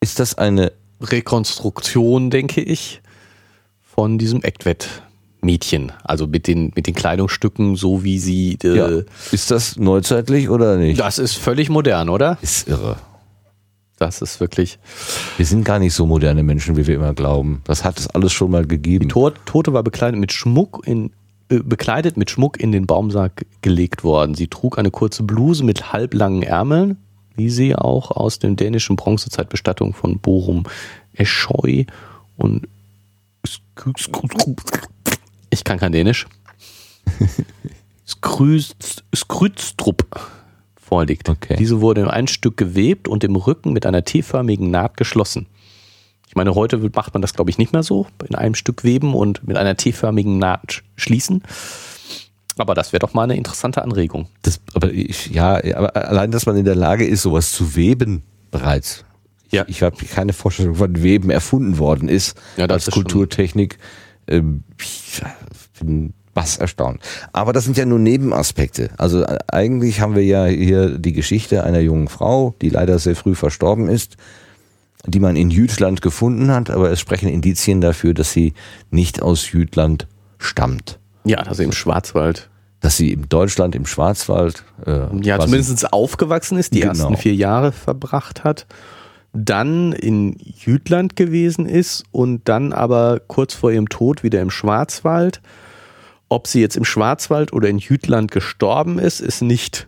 Ist 0.00 0.20
das 0.20 0.36
eine 0.36 0.72
Rekonstruktion, 1.00 2.30
denke 2.30 2.60
ich, 2.60 3.00
von 3.82 4.18
diesem 4.18 4.42
Ektwett-Mädchen? 4.42 5.92
Also 6.04 6.26
mit 6.26 6.46
den, 6.46 6.72
mit 6.76 6.86
den 6.86 6.94
Kleidungsstücken, 6.94 7.76
so 7.76 8.04
wie 8.04 8.18
sie. 8.18 8.58
Äh, 8.62 8.76
ja. 8.76 9.02
Ist 9.32 9.50
das 9.50 9.76
neuzeitlich 9.76 10.50
oder 10.50 10.76
nicht? 10.76 11.00
Das 11.00 11.18
ist 11.18 11.34
völlig 11.34 11.70
modern, 11.70 12.10
oder? 12.10 12.38
Ist 12.42 12.68
irre. 12.68 12.98
Das 14.04 14.20
ist 14.20 14.38
wirklich. 14.38 14.78
Wir 15.38 15.46
sind 15.46 15.64
gar 15.64 15.78
nicht 15.78 15.94
so 15.94 16.04
moderne 16.04 16.42
Menschen, 16.42 16.76
wie 16.76 16.86
wir 16.86 16.94
immer 16.94 17.14
glauben. 17.14 17.62
Das 17.64 17.84
hat 17.84 17.98
es 17.98 18.06
alles 18.08 18.34
schon 18.34 18.50
mal 18.50 18.66
gegeben. 18.66 19.08
Die 19.08 19.14
Tote 19.46 19.72
war 19.72 19.82
bekleidet 19.82 20.20
mit 20.20 20.30
Schmuck 20.30 20.82
in 20.84 21.10
äh, 21.48 21.60
bekleidet 21.60 22.18
mit 22.18 22.30
Schmuck 22.30 22.60
in 22.60 22.70
den 22.70 22.86
Baumsack 22.86 23.46
gelegt 23.62 24.04
worden. 24.04 24.34
Sie 24.34 24.48
trug 24.48 24.78
eine 24.78 24.90
kurze 24.90 25.22
Bluse 25.22 25.64
mit 25.64 25.94
halblangen 25.94 26.42
Ärmeln, 26.42 26.98
wie 27.34 27.48
sie 27.48 27.74
auch 27.74 28.10
aus 28.10 28.38
den 28.38 28.56
dänischen 28.56 28.96
Bronzezeitbestattungen 28.96 29.94
von 29.94 30.18
Borum 30.18 30.64
Escheu 31.14 31.84
und 32.36 32.68
ich 35.50 35.64
kann 35.64 35.78
kein 35.78 35.92
Dänisch. 35.92 36.26
Skrydstrup 38.06 40.04
vorliegt. 40.94 41.28
Okay. 41.28 41.56
Diese 41.58 41.80
wurde 41.80 42.02
in 42.02 42.08
ein 42.08 42.28
Stück 42.28 42.56
gewebt 42.56 43.08
und 43.08 43.24
im 43.24 43.34
Rücken 43.34 43.72
mit 43.72 43.84
einer 43.84 44.04
T-förmigen 44.04 44.70
Naht 44.70 44.96
geschlossen. 44.96 45.46
Ich 46.28 46.36
meine, 46.36 46.54
heute 46.54 46.78
macht 46.94 47.14
man 47.14 47.20
das, 47.20 47.34
glaube 47.34 47.50
ich, 47.50 47.58
nicht 47.58 47.72
mehr 47.72 47.82
so. 47.82 48.06
In 48.28 48.36
einem 48.36 48.54
Stück 48.54 48.84
weben 48.84 49.14
und 49.14 49.46
mit 49.46 49.56
einer 49.56 49.76
T-förmigen 49.76 50.38
Naht 50.38 50.84
schließen. 50.94 51.42
Aber 52.58 52.74
das 52.74 52.92
wäre 52.92 53.00
doch 53.00 53.12
mal 53.12 53.24
eine 53.24 53.36
interessante 53.36 53.82
Anregung. 53.82 54.28
Das, 54.42 54.60
aber 54.74 54.92
ich, 54.92 55.30
ja, 55.30 55.54
aber 55.74 55.96
allein, 55.96 56.30
dass 56.30 56.46
man 56.46 56.56
in 56.56 56.64
der 56.64 56.76
Lage 56.76 57.04
ist, 57.04 57.22
sowas 57.22 57.50
zu 57.50 57.74
weben 57.74 58.22
bereits. 58.52 59.04
Ja. 59.50 59.64
Ich, 59.66 59.76
ich 59.76 59.82
habe 59.82 59.96
keine 60.06 60.32
Vorstellung, 60.32 60.78
wann 60.78 61.02
Weben 61.02 61.30
erfunden 61.30 61.78
worden 61.78 62.08
ist 62.08 62.40
ja, 62.56 62.66
als 62.66 62.86
ist 62.86 62.94
Kulturtechnik. 62.94 63.78
Ähm, 64.28 64.62
ich 64.80 65.22
bin 65.80 66.14
was 66.34 66.56
erstaunt. 66.56 67.00
Aber 67.32 67.52
das 67.52 67.64
sind 67.64 67.76
ja 67.76 67.84
nur 67.84 67.98
Nebenaspekte. 67.98 68.90
Also 68.98 69.22
äh, 69.22 69.38
eigentlich 69.48 70.00
haben 70.00 70.14
wir 70.14 70.24
ja 70.24 70.46
hier 70.46 70.98
die 70.98 71.12
Geschichte 71.12 71.64
einer 71.64 71.80
jungen 71.80 72.08
Frau, 72.08 72.54
die 72.60 72.68
leider 72.68 72.98
sehr 72.98 73.16
früh 73.16 73.34
verstorben 73.34 73.88
ist, 73.88 74.16
die 75.06 75.20
man 75.20 75.36
in 75.36 75.50
Jütland 75.50 76.02
gefunden 76.02 76.50
hat, 76.50 76.70
aber 76.70 76.90
es 76.90 77.00
sprechen 77.00 77.28
Indizien 77.28 77.80
dafür, 77.80 78.14
dass 78.14 78.32
sie 78.32 78.54
nicht 78.90 79.22
aus 79.22 79.50
Jütland 79.52 80.06
stammt. 80.38 80.98
Ja, 81.24 81.42
dass 81.42 81.58
sie 81.58 81.64
im 81.64 81.72
Schwarzwald. 81.72 82.50
Dass 82.80 82.96
sie 82.96 83.12
in 83.12 83.28
Deutschland 83.28 83.74
im 83.74 83.86
Schwarzwald. 83.86 84.64
Äh, 84.86 85.06
ja, 85.22 85.38
zumindest 85.40 85.92
aufgewachsen 85.92 86.58
ist, 86.58 86.74
die 86.74 86.80
genau. 86.80 86.92
ersten 86.92 87.16
vier 87.16 87.34
Jahre 87.34 87.72
verbracht 87.72 88.44
hat 88.44 88.66
dann 89.34 89.92
in 89.92 90.36
Jütland 90.38 91.16
gewesen 91.16 91.66
ist 91.66 92.04
und 92.12 92.48
dann 92.48 92.72
aber 92.72 93.20
kurz 93.26 93.52
vor 93.52 93.72
ihrem 93.72 93.88
Tod 93.88 94.22
wieder 94.22 94.40
im 94.40 94.50
Schwarzwald 94.50 95.42
ob 96.34 96.46
sie 96.46 96.60
jetzt 96.60 96.76
im 96.76 96.84
Schwarzwald 96.84 97.52
oder 97.52 97.68
in 97.68 97.78
Jütland 97.78 98.30
gestorben 98.30 98.98
ist, 98.98 99.20
ist 99.20 99.40
nicht. 99.40 99.86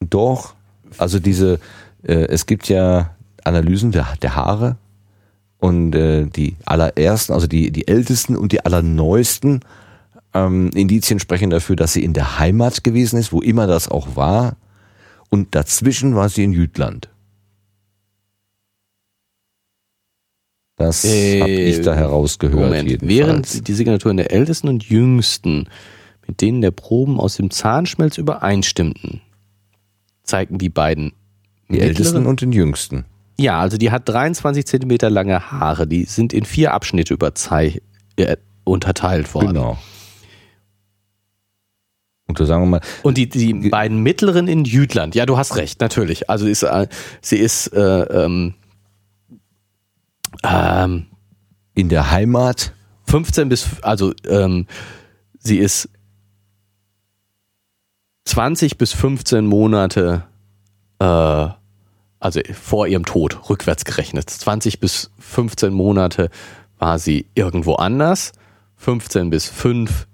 Doch, 0.00 0.54
also 0.98 1.18
diese, 1.18 1.58
äh, 2.02 2.26
es 2.26 2.46
gibt 2.46 2.68
ja 2.68 3.16
Analysen 3.44 3.90
der, 3.90 4.06
der 4.22 4.36
Haare 4.36 4.76
und 5.58 5.94
äh, 5.94 6.26
die 6.26 6.56
allerersten, 6.64 7.32
also 7.32 7.46
die, 7.46 7.72
die 7.72 7.88
ältesten 7.88 8.36
und 8.36 8.52
die 8.52 8.64
allerneuesten 8.64 9.60
ähm, 10.34 10.70
Indizien 10.74 11.18
sprechen 11.18 11.50
dafür, 11.50 11.76
dass 11.76 11.94
sie 11.94 12.04
in 12.04 12.12
der 12.12 12.38
Heimat 12.38 12.84
gewesen 12.84 13.18
ist, 13.18 13.32
wo 13.32 13.40
immer 13.40 13.66
das 13.66 13.88
auch 13.88 14.14
war. 14.14 14.56
Und 15.30 15.54
dazwischen 15.54 16.14
war 16.14 16.28
sie 16.28 16.44
in 16.44 16.52
Jütland. 16.52 17.08
Das 20.78 21.04
äh, 21.04 21.40
habe 21.40 21.50
ich 21.50 21.80
da 21.82 21.94
herausgehört. 21.94 22.60
Moment, 22.60 22.98
während 23.02 23.68
die 23.68 23.74
Signaturen 23.74 24.16
der 24.16 24.32
ältesten 24.32 24.68
und 24.68 24.84
jüngsten 24.84 25.68
mit 26.28 26.42
denen 26.42 26.60
der 26.60 26.70
Proben 26.70 27.18
aus 27.18 27.36
dem 27.36 27.50
Zahnschmelz 27.50 28.18
übereinstimmten, 28.18 29.22
zeigten 30.22 30.58
die 30.58 30.68
beiden 30.68 31.14
die 31.70 31.80
ältesten 31.80 32.26
und 32.26 32.42
den 32.42 32.52
jüngsten. 32.52 33.06
Ja, 33.40 33.58
also 33.60 33.78
die 33.78 33.90
hat 33.90 34.08
23 34.08 34.66
Zentimeter 34.66 35.10
lange 35.10 35.50
Haare. 35.50 35.86
Die 35.86 36.04
sind 36.04 36.32
in 36.32 36.44
vier 36.44 36.74
Abschnitte 36.74 37.14
überzei 37.14 37.80
äh, 38.16 38.36
unterteilt 38.64 39.34
worden. 39.34 39.48
Genau. 39.48 39.78
Und, 42.26 42.38
sagen 42.38 42.64
wir 42.64 42.66
mal, 42.66 42.80
und 43.02 43.16
die, 43.16 43.28
die 43.28 43.54
beiden 43.70 44.02
mittleren 44.02 44.48
in 44.48 44.64
Jütland. 44.64 45.14
Ja, 45.14 45.24
du 45.24 45.38
hast 45.38 45.56
recht, 45.56 45.80
natürlich. 45.80 46.28
Also 46.28 46.46
ist, 46.46 46.62
äh, 46.62 46.88
sie 47.22 47.38
ist 47.38 47.68
äh, 47.68 48.02
ähm, 48.02 48.54
ähm, 50.44 51.06
in 51.74 51.88
der 51.88 52.10
Heimat? 52.10 52.72
15 53.06 53.48
bis, 53.48 53.82
also 53.82 54.12
ähm, 54.26 54.66
sie 55.38 55.58
ist 55.58 55.88
20 58.24 58.76
bis 58.76 58.92
15 58.92 59.46
Monate, 59.46 60.24
äh, 60.98 61.48
also 62.20 62.40
vor 62.52 62.86
ihrem 62.86 63.06
Tod, 63.06 63.48
rückwärts 63.48 63.84
gerechnet. 63.84 64.28
20 64.28 64.80
bis 64.80 65.10
15 65.18 65.72
Monate 65.72 66.28
war 66.78 66.98
sie 66.98 67.26
irgendwo 67.34 67.74
anders, 67.74 68.32
15 68.76 69.30
bis 69.30 69.48
5 69.48 70.06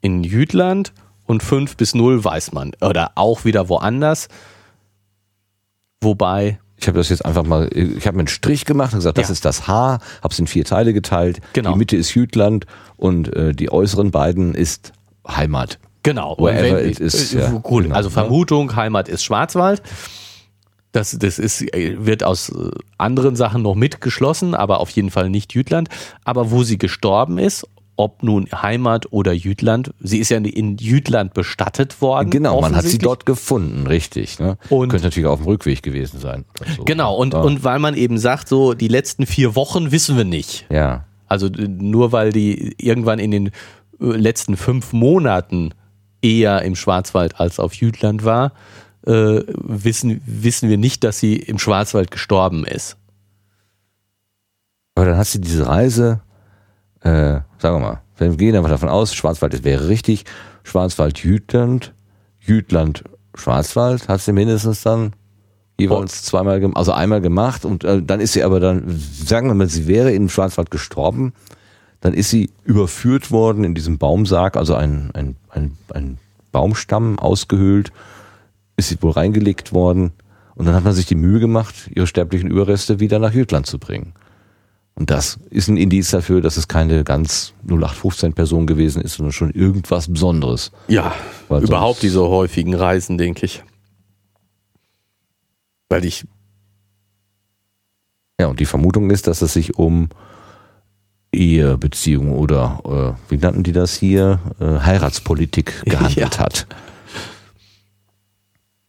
in 0.00 0.24
Jütland 0.24 0.92
und 1.24 1.42
5 1.42 1.76
bis 1.76 1.94
0 1.94 2.24
weiß 2.24 2.52
man. 2.52 2.72
Oder 2.80 3.12
auch 3.14 3.44
wieder 3.44 3.68
woanders. 3.68 4.28
Wobei. 6.00 6.58
Ich 6.78 6.88
habe 6.88 6.98
das 6.98 7.08
jetzt 7.08 7.24
einfach 7.24 7.44
mal, 7.44 7.70
ich 7.72 8.06
habe 8.06 8.16
mir 8.16 8.22
einen 8.22 8.28
Strich 8.28 8.64
gemacht 8.64 8.92
und 8.92 8.98
gesagt, 8.98 9.18
das 9.18 9.28
ja. 9.28 9.32
ist 9.32 9.44
das 9.44 9.66
H, 9.66 9.98
habe 10.22 10.32
es 10.32 10.38
in 10.38 10.46
vier 10.46 10.64
Teile 10.64 10.92
geteilt. 10.92 11.40
Genau. 11.54 11.72
Die 11.72 11.78
Mitte 11.78 11.96
ist 11.96 12.14
Jütland 12.14 12.66
und 12.96 13.34
äh, 13.34 13.52
die 13.52 13.72
äußeren 13.72 14.10
beiden 14.10 14.54
ist 14.54 14.92
Heimat. 15.26 15.78
Genau. 16.02 16.36
Wherever 16.38 16.84
it 16.84 17.00
is. 17.00 17.34
Äh, 17.34 17.40
ja, 17.40 17.62
cool. 17.68 17.84
Genau. 17.84 17.94
Also 17.94 18.10
Vermutung, 18.10 18.76
Heimat 18.76 19.08
ist 19.08 19.24
Schwarzwald. 19.24 19.82
Das, 20.92 21.16
das 21.18 21.38
ist, 21.38 21.62
wird 21.62 22.22
aus 22.24 22.50
äh, 22.50 22.70
anderen 22.96 23.36
Sachen 23.36 23.62
noch 23.62 23.74
mitgeschlossen, 23.74 24.54
aber 24.54 24.80
auf 24.80 24.90
jeden 24.90 25.10
Fall 25.10 25.30
nicht 25.30 25.52
Jütland. 25.54 25.88
Aber 26.24 26.50
wo 26.50 26.62
sie 26.62 26.78
gestorben 26.78 27.38
ist, 27.38 27.66
ob 27.96 28.22
nun 28.22 28.46
Heimat 28.52 29.10
oder 29.10 29.32
Jütland, 29.32 29.92
sie 30.00 30.18
ist 30.18 30.28
ja 30.28 30.36
in 30.36 30.76
Jütland 30.76 31.34
bestattet 31.34 32.00
worden. 32.02 32.30
Genau, 32.30 32.60
man 32.60 32.76
hat 32.76 32.84
sie 32.84 32.98
dort 32.98 33.26
gefunden, 33.26 33.86
richtig. 33.86 34.38
Ne? 34.38 34.58
Und 34.68 34.90
Könnte 34.90 35.06
natürlich 35.06 35.26
auch 35.26 35.32
auf 35.32 35.40
dem 35.40 35.48
Rückweg 35.48 35.82
gewesen 35.82 36.20
sein. 36.20 36.44
So. 36.76 36.84
Genau, 36.84 37.14
und, 37.16 37.32
ja. 37.32 37.40
und 37.40 37.64
weil 37.64 37.78
man 37.78 37.94
eben 37.94 38.18
sagt, 38.18 38.48
so 38.48 38.74
die 38.74 38.88
letzten 38.88 39.26
vier 39.26 39.54
Wochen 39.54 39.92
wissen 39.92 40.16
wir 40.16 40.24
nicht. 40.24 40.66
Ja. 40.70 41.06
Also 41.26 41.48
nur 41.48 42.12
weil 42.12 42.32
die 42.32 42.74
irgendwann 42.78 43.18
in 43.18 43.30
den 43.30 43.46
äh, 43.46 43.50
letzten 43.98 44.56
fünf 44.56 44.92
Monaten 44.92 45.72
eher 46.22 46.62
im 46.62 46.76
Schwarzwald 46.76 47.40
als 47.40 47.58
auf 47.58 47.74
Jütland 47.74 48.24
war, 48.24 48.52
äh, 49.06 49.40
wissen, 49.46 50.20
wissen 50.26 50.68
wir 50.68 50.78
nicht, 50.78 51.02
dass 51.04 51.18
sie 51.18 51.36
im 51.36 51.58
Schwarzwald 51.58 52.10
gestorben 52.10 52.64
ist. 52.64 52.96
Aber 54.94 55.06
dann 55.06 55.16
hast 55.16 55.34
du 55.34 55.38
diese 55.38 55.66
Reise, 55.66 56.20
äh, 57.06 57.40
sagen 57.58 57.76
wir 57.76 57.80
mal, 57.80 58.02
wir 58.18 58.36
gehen 58.36 58.56
einfach 58.56 58.70
davon 58.70 58.88
aus, 58.88 59.14
Schwarzwald 59.14 59.54
das 59.54 59.64
wäre 59.64 59.88
richtig, 59.88 60.24
Schwarzwald 60.64 61.18
Jütland, 61.20 61.94
Jütland 62.40 63.04
Schwarzwald, 63.34 64.08
hast 64.08 64.26
du 64.26 64.32
mindestens 64.32 64.82
dann 64.82 65.12
jeweils 65.78 66.22
zweimal, 66.22 66.64
also 66.74 66.92
einmal 66.92 67.20
gemacht 67.20 67.64
und 67.64 67.84
äh, 67.84 68.02
dann 68.02 68.20
ist 68.20 68.32
sie 68.32 68.42
aber 68.42 68.60
dann, 68.60 68.98
sagen 68.98 69.48
wir 69.48 69.54
mal, 69.54 69.68
sie 69.68 69.86
wäre 69.86 70.12
im 70.12 70.28
Schwarzwald 70.28 70.70
gestorben, 70.70 71.32
dann 72.00 72.14
ist 72.14 72.30
sie 72.30 72.50
überführt 72.64 73.30
worden 73.30 73.62
in 73.62 73.74
diesem 73.74 73.98
Baumsarg, 73.98 74.56
also 74.56 74.74
ein, 74.74 75.10
ein, 75.14 75.36
ein, 75.50 75.76
ein 75.92 76.18
Baumstamm 76.50 77.18
ausgehöhlt 77.18 77.92
ist 78.78 78.88
sie 78.88 79.02
wohl 79.02 79.12
reingelegt 79.12 79.72
worden 79.72 80.12
und 80.54 80.66
dann 80.66 80.74
hat 80.74 80.84
man 80.84 80.92
sich 80.92 81.06
die 81.06 81.14
Mühe 81.14 81.40
gemacht, 81.40 81.90
ihre 81.94 82.06
sterblichen 82.06 82.50
Überreste 82.50 83.00
wieder 83.00 83.18
nach 83.18 83.32
Jütland 83.32 83.66
zu 83.66 83.78
bringen. 83.78 84.12
Und 84.98 85.10
das 85.10 85.38
ist 85.50 85.68
ein 85.68 85.76
Indiz 85.76 86.10
dafür, 86.10 86.40
dass 86.40 86.56
es 86.56 86.68
keine 86.68 87.04
ganz 87.04 87.52
0815-Person 87.68 88.66
gewesen 88.66 89.02
ist, 89.02 89.14
sondern 89.14 89.32
schon 89.32 89.50
irgendwas 89.50 90.10
Besonderes. 90.10 90.72
Ja, 90.88 91.14
Weil 91.48 91.64
überhaupt 91.64 92.02
diese 92.02 92.22
häufigen 92.22 92.74
Reisen, 92.74 93.18
denke 93.18 93.44
ich. 93.44 93.62
Weil 95.90 96.06
ich. 96.06 96.26
Ja, 98.40 98.46
und 98.46 98.58
die 98.58 98.64
Vermutung 98.64 99.10
ist, 99.10 99.26
dass 99.26 99.42
es 99.42 99.52
sich 99.52 99.76
um 99.76 100.08
Ehebeziehungen 101.30 102.32
oder, 102.32 103.16
äh, 103.28 103.30
wie 103.30 103.36
nannten 103.36 103.62
die 103.62 103.72
das 103.72 103.94
hier, 103.94 104.40
äh, 104.60 104.80
Heiratspolitik 104.80 105.74
gehandelt 105.84 106.36
ja. 106.36 106.38
hat. 106.38 106.66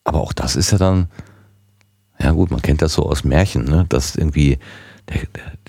Aber 0.06 0.22
auch 0.22 0.32
das 0.32 0.56
ist 0.56 0.72
ja 0.72 0.78
dann, 0.78 1.10
ja 2.18 2.32
gut, 2.32 2.50
man 2.50 2.62
kennt 2.62 2.82
das 2.82 2.94
so 2.94 3.04
aus 3.04 3.26
Märchen, 3.26 3.66
ne? 3.66 3.86
dass 3.90 4.16
irgendwie 4.16 4.58
der, 5.10 5.22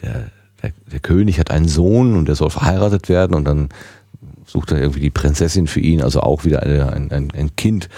der, 0.03 0.31
der, 0.63 0.73
der 0.91 1.01
König 1.01 1.39
hat 1.39 1.51
einen 1.51 1.69
Sohn 1.69 2.17
und 2.17 2.27
der 2.27 2.35
soll 2.35 2.51
verheiratet 2.51 3.09
werden 3.09 3.35
und 3.35 3.45
dann 3.45 3.69
sucht 4.47 4.73
er 4.73 4.81
irgendwie 4.81 5.01
die 5.01 5.11
Prinzessin 5.11 5.67
für 5.67 5.81
ihn, 5.81 6.03
also 6.03 6.21
auch 6.21 6.45
wieder 6.45 6.63
eine, 6.63 6.93
ein, 6.93 7.13
ein, 7.13 7.31
ein 7.33 7.57
Kind, 7.57 7.89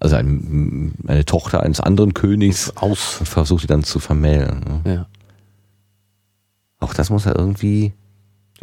also 0.00 0.16
ein, 0.16 0.92
eine 1.06 1.24
Tochter 1.24 1.62
eines 1.62 1.80
anderen 1.80 2.14
Königs 2.14 2.72
aus 2.76 3.18
und 3.20 3.26
versucht 3.26 3.62
sie 3.62 3.66
dann 3.66 3.84
zu 3.84 4.00
vermählen. 4.00 4.82
Ne? 4.84 4.94
Ja. 4.94 5.06
Auch 6.80 6.94
das 6.94 7.10
muss 7.10 7.24
ja 7.24 7.34
irgendwie 7.36 7.92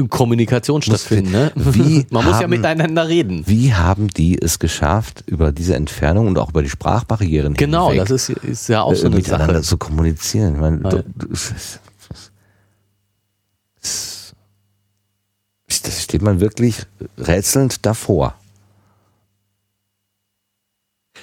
Kommunikation 0.09 0.81
stattfinden. 0.81 1.31
Ne? 1.31 1.51
Wie 1.55 2.05
Man 2.09 2.23
haben, 2.23 2.31
muss 2.31 2.41
ja 2.41 2.47
miteinander 2.47 3.07
reden. 3.07 3.43
Wie 3.45 3.73
haben 3.73 4.09
die 4.09 4.41
es 4.41 4.59
geschafft, 4.59 5.23
über 5.25 5.51
diese 5.51 5.75
Entfernung 5.75 6.27
und 6.27 6.37
auch 6.37 6.49
über 6.49 6.61
die 6.61 6.69
Sprachbarrieren 6.69 7.53
Genau, 7.53 7.91
hinweg, 7.91 8.07
das 8.07 8.29
ist, 8.29 8.43
ist 8.43 8.67
ja 8.69 8.81
auch 8.81 8.95
so 8.95 9.07
eine 9.07 9.15
miteinander 9.15 9.55
Sache. 9.55 9.63
zu 9.63 9.77
kommunizieren. 9.77 10.55
Ich 10.55 10.61
meine, 10.61 10.89
ja. 10.89 11.03
Das 15.67 16.03
steht 16.03 16.21
man 16.21 16.39
wirklich 16.39 16.83
rätselnd 17.17 17.85
davor. 17.85 18.35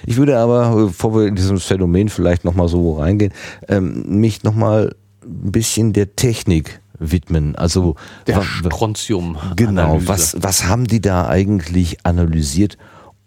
Ich 0.06 0.16
würde 0.16 0.38
aber, 0.38 0.74
bevor 0.74 1.14
wir 1.14 1.26
in 1.26 1.36
dieses 1.36 1.64
Phänomen 1.64 2.08
vielleicht 2.08 2.44
nochmal 2.44 2.68
so 2.68 2.98
reingehen, 2.98 3.32
ähm, 3.68 4.20
mich 4.20 4.42
nochmal 4.42 4.94
ein 5.22 5.52
bisschen 5.52 5.92
der 5.92 6.16
Technik 6.16 6.80
widmen. 6.98 7.56
Also 7.56 7.96
der 8.26 8.42
Strontium. 8.42 9.36
Genau. 9.56 9.98
Was 10.06 10.36
was 10.40 10.64
haben 10.64 10.86
die 10.86 11.00
da 11.00 11.28
eigentlich 11.28 12.04
analysiert? 12.04 12.78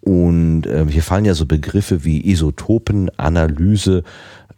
Und 0.06 0.68
äh, 0.68 0.86
hier 0.88 1.04
fallen 1.04 1.26
ja 1.26 1.34
so 1.34 1.46
Begriffe 1.46 2.06
wie 2.06 2.30
Isotopenanalyse, 2.30 4.04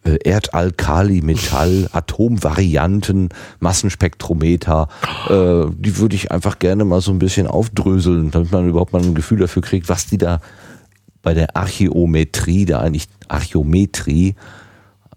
äh, 0.03 0.17
Erdalkali, 0.23 1.21
Metall, 1.21 1.89
Atomvarianten, 1.93 3.29
Massenspektrometer. 3.60 4.89
Äh, 5.29 5.71
die 5.75 5.97
würde 5.97 6.15
ich 6.15 6.31
einfach 6.31 6.60
gerne 6.60 6.86
mal 6.86 7.01
so 7.01 7.12
ein 7.12 7.19
bisschen 7.19 7.47
aufdröseln, 7.47 8.29
damit 8.29 8.51
man 8.51 8.67
überhaupt 8.69 8.93
mal 8.93 9.01
ein 9.01 9.15
Gefühl 9.15 9.39
dafür 9.39 9.62
kriegt, 9.62 9.89
was 9.89 10.05
die 10.05 10.17
da 10.19 10.41
bei 11.23 11.33
der 11.33 11.55
Archäometrie, 11.55 12.65
da 12.65 12.81
eigentlich 12.81 13.07
Archäometrie, 13.27 14.36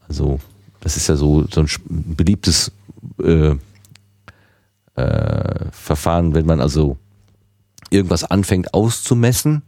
also 0.09 0.41
das 0.81 0.97
ist 0.97 1.09
ja 1.09 1.17
so, 1.17 1.47
so 1.49 1.61
ein 1.61 1.69
beliebtes 2.17 2.73
äh, 3.23 3.55
äh, 4.97 5.65
Verfahren, 5.71 6.35
wenn 6.35 6.47
man 6.47 6.61
also 6.61 6.97
irgendwas 7.91 8.25
anfängt 8.25 8.75
auszumessen. 8.75 9.63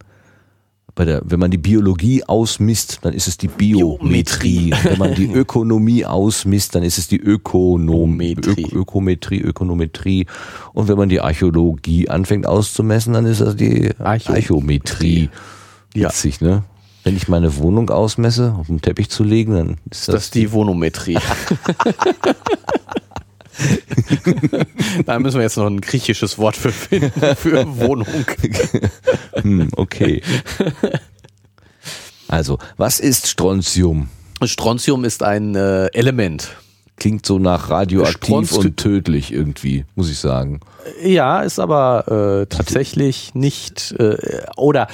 Bei 0.95 1.07
der, 1.07 1.23
wenn 1.25 1.41
man 1.41 1.51
die 1.51 1.59
Biologie 1.59 2.23
ausmisst, 2.25 2.99
dann 3.03 3.15
ist 3.15 3.27
es 3.27 3.39
die 3.39 3.49
Biometrie. 3.49 4.75
wenn 4.83 4.99
man 4.99 5.15
die 5.15 5.33
Ökonomie 5.33 6.05
ausmisst, 6.05 6.75
dann 6.75 6.83
ist 6.83 6.99
es 6.99 7.09
die 7.09 7.19
Ökonometrie. 7.19 8.67
Ö 8.73 8.81
Ökometrie, 8.81 9.41
Ökonometrie. 9.41 10.27
Und 10.75 10.89
wenn 10.89 10.99
man 10.99 11.09
die 11.09 11.21
Archäologie 11.21 12.11
anfängt 12.11 12.47
auszumessen, 12.47 13.15
dann 13.15 13.25
ist 13.25 13.41
das 13.41 13.57
die 13.57 13.91
Archo 13.99 14.33
Archometrie. 14.33 15.31
Ja. 15.95 16.09
Witzig, 16.09 16.43
ne? 16.43 16.65
Wenn 17.05 17.17
ich 17.17 17.27
meine 17.27 17.57
Wohnung 17.57 17.91
ausmesse, 17.91 18.55
auf 18.59 18.67
den 18.69 18.81
Teppich 18.81 19.09
zu 19.09 19.25
legen, 19.25 19.55
dann 19.55 19.77
ist 19.91 20.09
das, 20.09 20.15
das 20.15 20.31
die 20.31 20.53
Wonometrie. 20.53 21.19
da 25.07 25.19
müssen 25.19 25.37
wir 25.39 25.43
jetzt 25.43 25.57
noch 25.57 25.67
ein 25.67 25.81
griechisches 25.81 26.39
Wort 26.39 26.57
für 26.57 26.73
finden, 26.73 27.37
für 27.37 27.67
Wohnung. 27.79 28.07
hm, 29.35 29.69
okay. 29.77 30.23
Also, 32.29 32.59
was 32.77 33.01
ist 33.01 33.27
Strontium? 33.27 34.09
Strontium 34.45 35.05
ist 35.05 35.23
ein 35.23 35.55
äh, 35.55 35.87
Element. 35.89 36.57
Klingt 36.97 37.27
so 37.27 37.39
nach 37.39 37.71
radioaktiv 37.71 38.17
Stronst 38.17 38.57
und 38.59 38.77
tödlich 38.77 39.33
irgendwie, 39.33 39.85
muss 39.95 40.11
ich 40.11 40.19
sagen. 40.19 40.61
Ja, 41.03 41.41
ist 41.41 41.59
aber 41.59 42.43
äh, 42.43 42.47
tatsächlich 42.47 43.35
nicht 43.35 43.95
äh, 43.99 44.17
oder 44.57 44.89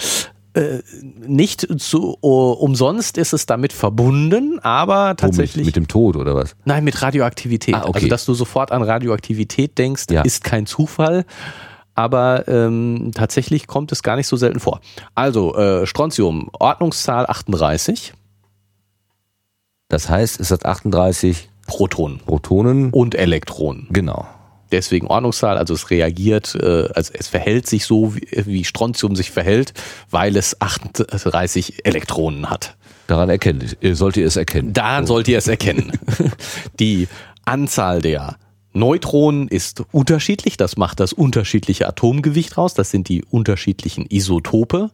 äh, 0.58 0.82
nicht 1.26 1.66
zu, 1.80 2.18
uh, 2.22 2.52
umsonst 2.52 3.16
ist 3.16 3.32
es 3.32 3.46
damit 3.46 3.72
verbunden, 3.72 4.58
aber 4.60 5.16
tatsächlich. 5.16 5.64
Oh, 5.64 5.66
mit, 5.66 5.66
mit, 5.66 5.76
dem 5.76 5.88
Tod 5.88 6.16
oder 6.16 6.34
was? 6.34 6.56
Nein, 6.64 6.84
mit 6.84 7.00
Radioaktivität. 7.00 7.74
Ah, 7.74 7.84
okay. 7.84 7.92
Also, 7.94 8.08
dass 8.08 8.24
du 8.24 8.34
sofort 8.34 8.72
an 8.72 8.82
Radioaktivität 8.82 9.78
denkst, 9.78 10.06
ja. 10.10 10.22
ist 10.22 10.44
kein 10.44 10.66
Zufall. 10.66 11.24
Aber 11.94 12.46
ähm, 12.46 13.10
tatsächlich 13.14 13.66
kommt 13.66 13.90
es 13.90 14.02
gar 14.02 14.16
nicht 14.16 14.28
so 14.28 14.36
selten 14.36 14.60
vor. 14.60 14.80
Also, 15.14 15.56
äh, 15.56 15.86
Strontium, 15.86 16.48
Ordnungszahl 16.52 17.26
38. 17.26 18.12
Das 19.88 20.08
heißt, 20.08 20.38
es 20.38 20.50
hat 20.50 20.64
38 20.64 21.48
Protonen. 21.66 22.18
Protonen. 22.18 22.90
Und 22.90 23.14
Elektronen. 23.14 23.88
Genau 23.90 24.26
deswegen 24.72 25.06
Ordnungszahl, 25.06 25.58
also 25.58 25.74
es 25.74 25.90
reagiert, 25.90 26.54
äh, 26.54 26.88
also 26.94 27.12
es 27.14 27.28
verhält 27.28 27.66
sich 27.66 27.84
so, 27.84 28.14
wie, 28.14 28.28
wie 28.46 28.64
Strontium 28.64 29.16
sich 29.16 29.30
verhält, 29.30 29.74
weil 30.10 30.36
es 30.36 30.60
38 30.60 31.86
Elektronen 31.86 32.50
hat. 32.50 32.76
Daran 33.06 33.30
erkennt, 33.30 33.76
sollt 33.92 34.16
ihr 34.16 34.26
es 34.26 34.36
erkennen. 34.36 34.72
Daran 34.74 35.06
so. 35.06 35.14
sollt 35.14 35.28
ihr 35.28 35.38
es 35.38 35.48
erkennen. 35.48 35.92
Die 36.78 37.08
Anzahl 37.44 38.02
der 38.02 38.36
Neutronen 38.74 39.48
ist 39.48 39.82
unterschiedlich, 39.92 40.56
das 40.56 40.76
macht 40.76 41.00
das 41.00 41.12
unterschiedliche 41.12 41.88
Atomgewicht 41.88 42.58
raus, 42.58 42.74
das 42.74 42.90
sind 42.90 43.08
die 43.08 43.24
unterschiedlichen 43.24 44.06
Isotope. 44.08 44.90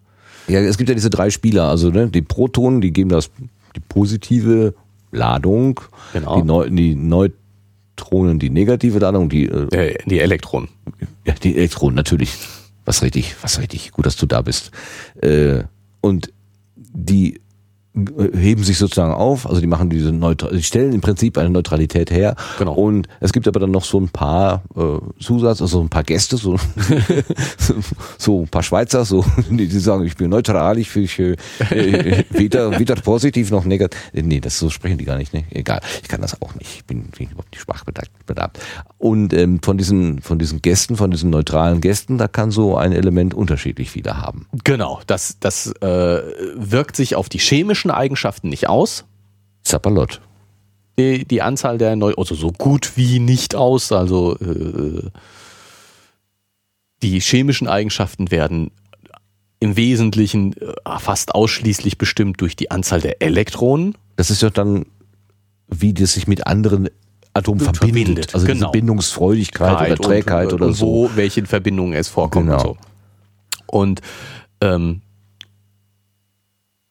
Ja, 0.46 0.60
es 0.60 0.78
gibt 0.78 0.88
ja 0.88 0.94
diese 0.94 1.10
drei 1.10 1.30
Spieler, 1.30 1.68
also 1.68 1.90
ne, 1.90 2.08
die 2.08 2.22
Protonen, 2.22 2.80
die 2.80 2.92
geben 2.92 3.10
das 3.10 3.30
die 3.74 3.80
positive 3.80 4.74
Ladung, 5.10 5.80
genau. 6.12 6.36
die, 6.36 6.42
Neu 6.42 6.70
die 6.70 6.94
Neutronen 6.94 7.43
Elektronen 7.96 8.38
die 8.38 8.50
negative 8.50 8.98
Ladung, 8.98 9.28
die, 9.28 9.46
äh, 9.46 9.96
die 10.06 10.20
Elektronen. 10.20 10.68
Ja, 11.24 11.34
die 11.34 11.56
Elektronen, 11.56 11.94
natürlich. 11.94 12.34
Was 12.84 13.02
richtig, 13.02 13.34
was 13.40 13.58
richtig. 13.58 13.92
Gut, 13.92 14.06
dass 14.06 14.16
du 14.16 14.26
da 14.26 14.42
bist. 14.42 14.70
Äh, 15.20 15.64
und 16.00 16.32
die 16.76 17.40
heben 17.94 18.64
sich 18.64 18.78
sozusagen 18.78 19.12
auf, 19.12 19.48
also 19.48 19.60
die 19.60 19.68
machen 19.68 19.88
diese 19.88 20.10
Neutral 20.10 20.56
die 20.56 20.62
stellen 20.64 20.92
im 20.92 21.00
Prinzip 21.00 21.38
eine 21.38 21.50
Neutralität 21.50 22.10
her. 22.10 22.34
Genau. 22.58 22.74
Und 22.74 23.08
es 23.20 23.32
gibt 23.32 23.46
aber 23.46 23.60
dann 23.60 23.70
noch 23.70 23.84
so 23.84 24.00
ein 24.00 24.08
paar 24.08 24.64
äh, 24.76 24.98
Zusatz, 25.22 25.62
also 25.62 25.80
ein 25.80 25.88
paar 25.88 26.02
Gäste, 26.02 26.36
so, 26.36 26.56
so 28.18 28.40
ein 28.40 28.48
paar 28.48 28.64
Schweizer, 28.64 29.04
so 29.04 29.24
die, 29.48 29.68
die 29.68 29.78
sagen, 29.78 30.04
ich 30.04 30.16
bin 30.16 30.30
neutral, 30.30 30.78
ich 30.78 30.92
bin 30.92 31.04
äh, 31.04 32.24
weder, 32.30 32.78
weder 32.80 32.96
positiv 32.96 33.52
noch 33.52 33.64
negativ. 33.64 34.00
Nee, 34.12 34.40
das 34.40 34.58
so 34.58 34.70
sprechen 34.70 34.98
die 34.98 35.04
gar 35.04 35.16
nicht, 35.16 35.32
ne? 35.32 35.44
Egal. 35.50 35.80
Ich 36.02 36.08
kann 36.08 36.20
das 36.20 36.40
auch 36.42 36.54
nicht. 36.56 36.74
Ich 36.76 36.84
bin, 36.84 37.04
bin 37.16 37.28
überhaupt 37.28 37.52
nicht 37.52 37.60
sprachbedarft. 37.60 38.10
Und 38.98 39.32
ähm, 39.32 39.60
von 39.62 39.78
diesen, 39.78 40.20
von 40.20 40.38
diesen 40.38 40.62
Gästen, 40.62 40.96
von 40.96 41.10
diesen 41.10 41.30
neutralen 41.30 41.80
Gästen, 41.80 42.18
da 42.18 42.26
kann 42.26 42.50
so 42.50 42.76
ein 42.76 42.92
Element 42.92 43.34
unterschiedlich 43.34 43.94
wieder 43.94 44.20
haben. 44.20 44.46
Genau, 44.64 45.00
das, 45.06 45.36
das 45.38 45.68
äh, 45.80 46.22
wirkt 46.56 46.96
sich 46.96 47.14
auf 47.14 47.28
die 47.28 47.38
chemischen 47.38 47.83
Eigenschaften 47.90 48.48
nicht 48.48 48.68
aus. 48.68 49.04
Zappalot. 49.62 50.20
Die, 50.98 51.24
die 51.24 51.42
Anzahl 51.42 51.78
der 51.78 51.96
Neu 51.96 52.14
also 52.16 52.34
so 52.34 52.52
gut 52.52 52.92
wie 52.96 53.18
nicht 53.18 53.54
aus, 53.54 53.90
also 53.90 54.36
äh, 54.38 55.10
die 57.02 57.20
chemischen 57.20 57.66
Eigenschaften 57.68 58.30
werden 58.30 58.70
im 59.60 59.76
Wesentlichen 59.76 60.54
äh, 60.60 60.98
fast 60.98 61.34
ausschließlich 61.34 61.98
bestimmt 61.98 62.40
durch 62.40 62.54
die 62.54 62.70
Anzahl 62.70 63.00
der 63.00 63.22
Elektronen. 63.22 63.96
Das 64.16 64.30
ist 64.30 64.42
ja 64.42 64.50
dann, 64.50 64.86
wie 65.68 65.94
das 65.94 66.12
sich 66.12 66.26
mit 66.26 66.46
anderen 66.46 66.88
Atomen 67.32 67.60
verbindet. 67.60 67.94
verbindet. 68.30 68.34
Also 68.34 68.46
genau. 68.46 68.70
Bindungsfreudigkeit 68.70 69.90
oder 69.90 69.96
Trägheit 69.96 70.48
und, 70.48 70.54
oder 70.54 70.66
und 70.66 70.74
so. 70.74 70.86
Wo, 70.86 71.10
welchen 71.16 71.46
Verbindungen 71.46 71.94
es 71.94 72.08
vorkommt 72.08 72.46
Genau. 72.46 72.56
und 72.58 72.62
so. 72.62 72.76
Und 73.66 74.00
ähm, 74.60 75.00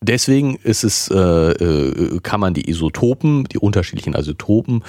deswegen 0.03 0.55
ist 0.57 0.83
es, 0.83 1.09
äh, 1.09 1.17
äh, 1.17 2.19
kann 2.21 2.39
man 2.39 2.53
die 2.53 2.69
Isotopen, 2.69 3.45
die 3.45 3.57
unterschiedlichen 3.57 4.13
Isotopen, 4.13 4.83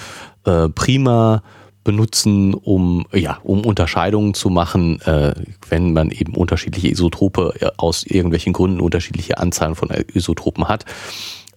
äh, 0.45 0.69
prima 0.69 1.43
benutzen, 1.83 2.53
um, 2.53 3.05
ja, 3.13 3.39
um 3.43 3.63
Unterscheidungen 3.65 4.33
zu 4.33 4.49
machen, 4.49 4.99
äh, 5.01 5.33
wenn 5.69 5.93
man 5.93 6.11
eben 6.11 6.33
unterschiedliche 6.33 6.89
Isotope 6.89 7.53
äh, 7.59 7.69
aus 7.77 8.03
irgendwelchen 8.03 8.53
Gründen 8.53 8.79
unterschiedliche 8.79 9.37
Anzahlen 9.37 9.75
von 9.75 9.89
Isotopen 10.13 10.67
hat. 10.67 10.85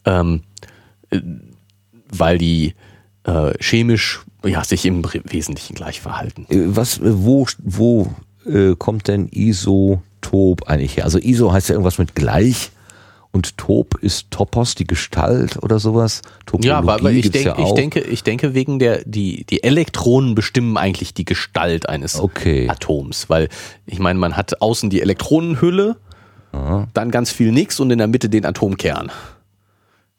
Ähm, 0.04 0.42
äh, 1.10 1.20
weil 2.10 2.38
die 2.38 2.74
äh, 3.24 3.52
chemisch 3.60 4.20
ja, 4.44 4.64
sich 4.64 4.86
im 4.86 5.04
Wesentlichen 5.04 5.74
gleich 5.74 6.00
verhalten. 6.00 6.46
Äh, 6.48 6.76
Was, 6.76 7.00
wo, 7.02 7.46
wo 7.58 8.12
äh, 8.46 8.74
kommt 8.76 9.08
denn 9.08 9.28
Isotop 9.28 10.68
eigentlich 10.68 10.96
her? 10.96 11.04
Also 11.04 11.18
Iso 11.18 11.52
heißt 11.52 11.68
ja 11.68 11.74
irgendwas 11.74 11.98
mit 11.98 12.14
gleich 12.14 12.70
und 13.32 13.56
Top 13.58 13.98
ist 14.00 14.30
Topos, 14.30 14.74
die 14.74 14.86
Gestalt 14.86 15.62
oder 15.62 15.78
sowas. 15.78 16.22
Ja, 16.60 16.78
aber, 16.78 16.94
aber 16.94 17.10
ich, 17.10 17.30
denk, 17.30 17.44
ja 17.44 17.58
ich 17.58 17.72
denke, 17.72 18.00
ich 18.00 18.22
denke 18.22 18.54
wegen 18.54 18.78
der 18.78 19.02
die 19.04 19.44
die 19.44 19.62
Elektronen 19.62 20.34
bestimmen 20.34 20.76
eigentlich 20.76 21.14
die 21.14 21.24
Gestalt 21.24 21.88
eines 21.88 22.18
Okay. 22.18 22.68
Atoms, 22.68 23.28
weil 23.28 23.48
ich 23.86 23.98
meine, 23.98 24.18
man 24.18 24.36
hat 24.36 24.60
außen 24.62 24.90
die 24.90 25.02
Elektronenhülle, 25.02 25.96
dann 26.94 27.10
ganz 27.10 27.30
viel 27.30 27.52
nix 27.52 27.78
und 27.78 27.90
in 27.90 27.98
der 27.98 28.08
Mitte 28.08 28.28
den 28.28 28.46
Atomkern, 28.46 29.12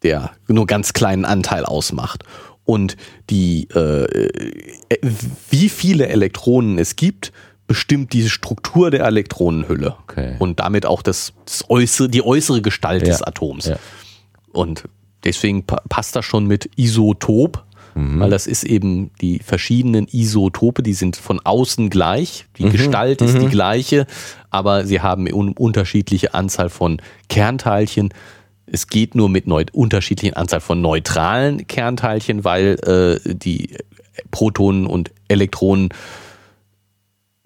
der 0.03 0.32
nur 0.47 0.68
ganz 0.68 0.93
kleinen 0.93 1.26
Anteil 1.26 1.66
ausmacht. 1.66 2.24
Und 2.64 2.97
die 3.32 3.68
äh, 3.74 4.03
äh, 4.03 4.99
wie 5.49 5.70
viele 5.70 6.07
Elektronen 6.07 6.78
es 6.78 6.95
gibt, 6.95 7.32
bestimmt 7.70 8.11
diese 8.11 8.30
Struktur 8.30 8.91
der 8.91 9.05
Elektronenhülle 9.05 9.95
Okay. 10.03 10.36
und 10.39 10.59
damit 10.59 10.86
auch 10.86 11.01
das, 11.01 11.32
das 11.45 11.63
äußere, 11.70 12.09
die 12.09 12.22
äußere 12.26 12.61
Gestalt 12.61 13.07
des 13.07 13.20
Ja. 13.22 13.28
Atoms. 13.28 13.65
Ja. 13.67 13.78
Und 14.51 14.84
deswegen 15.24 15.63
pa 15.65 15.82
passt 15.88 16.15
das 16.17 16.26
schon 16.26 16.45
mit 16.47 16.70
Isotop, 16.76 17.63
Mhm. 17.95 18.20
weil 18.20 18.30
das 18.30 18.45
ist 18.47 18.63
eben 18.63 19.11
die 19.22 19.39
verschiedenen 19.39 20.07
Isotope, 20.11 20.84
die 20.84 20.93
sind 20.93 21.15
von 21.15 21.39
außen 21.43 21.89
gleich, 21.89 22.45
die 22.57 22.65
Mhm. 22.65 22.72
Gestalt 22.72 23.22
ist 23.22 23.39
die 23.39 23.47
gleiche, 23.47 24.05
aber 24.49 24.86
sie 24.86 25.01
haben 25.01 25.28
unterschiedliche 25.53 26.34
Anzahl 26.34 26.70
von 26.70 27.01
Kernteilchen. 27.30 28.09
Es 28.65 28.88
geht 28.88 29.15
nur 29.15 29.30
mit 29.30 29.45
unterschiedlichen 29.74 30.36
Anzahl 30.36 30.59
von 30.61 30.82
neutralen 30.82 31.65
Kernteilchen, 31.67 32.43
weil 32.43 33.20
äh, 33.26 33.34
die 33.36 33.76
Protonen 34.32 34.86
und 34.86 35.11
Elektronen 35.28 35.89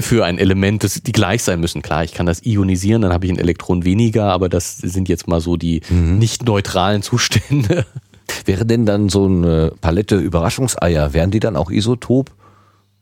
für 0.04 0.26
ein 0.26 0.38
Element, 0.38 0.84
das, 0.84 1.02
die 1.02 1.12
gleich 1.12 1.44
sein 1.44 1.60
müssen. 1.60 1.82
Klar, 1.82 2.04
ich 2.04 2.14
kann 2.14 2.26
das 2.26 2.46
ionisieren, 2.46 3.02
dann 3.02 3.14
habe 3.14 3.26
ich 3.26 3.32
ein 3.32 3.40
Elektron 3.40 3.86
weniger, 3.86 4.26
aber 4.32 4.50
das 4.50 4.78
sind 4.78 5.10
jetzt 5.10 5.28
mal 5.28 5.42
so 5.42 5.58
die 5.58 5.82
Mhm. 5.90 6.18
nicht 6.20 6.44
neutralen 6.46 7.02
Zustände. 7.02 7.86
Wäre 8.46 8.66
denn 8.66 8.86
dann 8.86 9.10
so 9.10 9.26
eine 9.26 9.74
Palette 9.82 10.16
Überraschungseier, 10.18 11.14
wären 11.14 11.32
die 11.32 11.40
dann 11.40 11.56
auch 11.56 11.70
Isotop? 11.72 12.32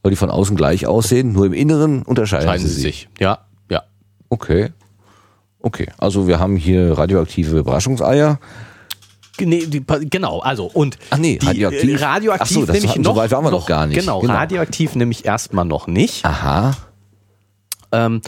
Weil 0.03 0.09
die 0.11 0.15
von 0.15 0.31
außen 0.31 0.55
gleich 0.55 0.87
aussehen, 0.87 1.31
nur 1.31 1.45
im 1.45 1.53
Inneren 1.53 2.01
unterscheiden 2.01 2.47
Scheiden 2.47 2.67
sie 2.67 2.73
sich. 2.73 2.83
sich. 2.83 3.09
Ja, 3.19 3.39
ja. 3.69 3.83
Okay. 4.29 4.69
Okay, 5.59 5.87
also 5.99 6.27
wir 6.27 6.39
haben 6.39 6.55
hier 6.55 6.97
radioaktive 6.97 7.59
Überraschungseier. 7.59 8.39
Nee, 9.39 9.65
die, 9.67 9.83
genau, 10.09 10.39
also 10.39 10.65
und 10.65 10.97
Ach 11.11 11.17
nee, 11.17 11.37
die, 11.37 11.45
radioaktiv. 11.47 12.01
äh, 12.01 12.03
radioaktiv 12.03 12.41
Ach 12.47 12.51
so, 12.51 12.65
das 12.65 12.73
nämlich 12.73 12.91
hatten- 12.91 13.03
so 13.03 13.11
noch, 13.11 13.15
weit 13.17 13.31
waren 13.31 13.43
wir 13.43 13.51
noch 13.51 13.61
noch 13.61 13.67
gar 13.67 13.85
nicht. 13.87 13.99
Genau, 13.99 14.19
Genau. 14.21 14.33
radioaktiv 14.33 14.95
nämlich 14.95 15.25
erstmal 15.25 15.65
noch 15.65 15.85
nicht. 15.87 16.25
Aha. 16.25 16.75
Ähm, 17.91 18.21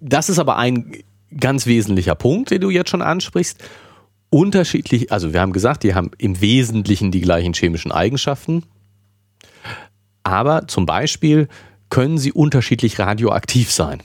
das 0.00 0.28
ist 0.28 0.38
aber 0.38 0.56
ein 0.56 0.92
ganz 1.38 1.66
wesentlicher 1.66 2.14
Punkt, 2.14 2.50
den 2.50 2.60
du 2.60 2.70
jetzt 2.70 2.90
schon 2.90 3.02
ansprichst. 3.02 3.62
Unterschiedlich, 4.30 5.12
also 5.12 5.32
wir 5.32 5.40
haben 5.40 5.52
gesagt, 5.52 5.84
die 5.84 5.94
haben 5.94 6.10
im 6.18 6.40
Wesentlichen 6.40 7.10
die 7.12 7.20
gleichen 7.20 7.54
chemischen 7.54 7.92
Eigenschaften, 7.92 8.64
aber 10.24 10.66
zum 10.66 10.84
Beispiel 10.84 11.48
können 11.90 12.18
sie 12.18 12.32
unterschiedlich 12.32 12.98
radioaktiv 12.98 13.70
sein. 13.70 14.02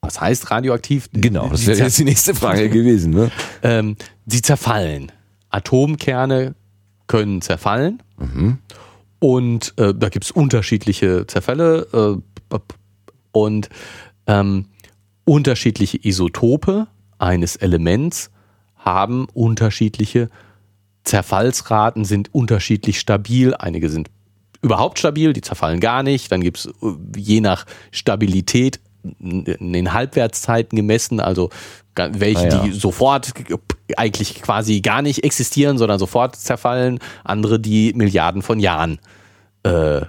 Was 0.00 0.20
heißt 0.20 0.50
radioaktiv? 0.50 1.08
Genau, 1.12 1.48
das 1.48 1.66
wäre 1.66 1.78
jetzt 1.78 1.98
die 1.98 2.04
nächste 2.04 2.34
Frage 2.34 2.70
gewesen. 2.70 3.12
Ne? 3.12 3.30
ähm, 3.62 3.96
sie 4.26 4.40
zerfallen. 4.40 5.12
Atomkerne 5.50 6.54
können 7.06 7.42
zerfallen. 7.42 8.00
Und 9.20 9.74
äh, 9.78 9.94
da 9.94 10.08
gibt 10.08 10.24
es 10.24 10.30
unterschiedliche 10.30 11.26
Zerfälle 11.26 12.20
äh, 12.50 12.58
und 13.32 13.68
ähm, 14.26 14.66
unterschiedliche 15.24 15.98
Isotope 16.02 16.88
eines 17.18 17.54
Elements 17.56 18.30
haben 18.76 19.28
unterschiedliche 19.32 20.30
Zerfallsraten, 21.04 22.04
sind 22.04 22.34
unterschiedlich 22.34 22.98
stabil. 22.98 23.54
Einige 23.54 23.90
sind 23.90 24.10
überhaupt 24.62 24.98
stabil, 24.98 25.32
die 25.32 25.42
zerfallen 25.42 25.80
gar 25.80 26.02
nicht. 26.02 26.32
Dann 26.32 26.40
gibt 26.40 26.58
es 26.58 26.70
je 27.16 27.40
nach 27.40 27.66
Stabilität 27.90 28.80
in 29.20 29.72
den 29.72 29.92
Halbwertszeiten 29.92 30.76
gemessen, 30.76 31.20
also 31.20 31.50
welche, 31.96 32.40
Ah 32.40 32.48
ja. 32.48 32.62
die 32.64 32.72
sofort 32.72 33.32
eigentlich 33.96 34.40
quasi 34.42 34.80
gar 34.80 35.02
nicht 35.02 35.24
existieren, 35.24 35.76
sondern 35.78 35.98
sofort 35.98 36.36
zerfallen, 36.36 36.98
andere, 37.24 37.58
die 37.60 37.92
Milliarden 37.94 38.42
von 38.42 38.60
Jahren 38.60 38.98
äh, 39.64 40.00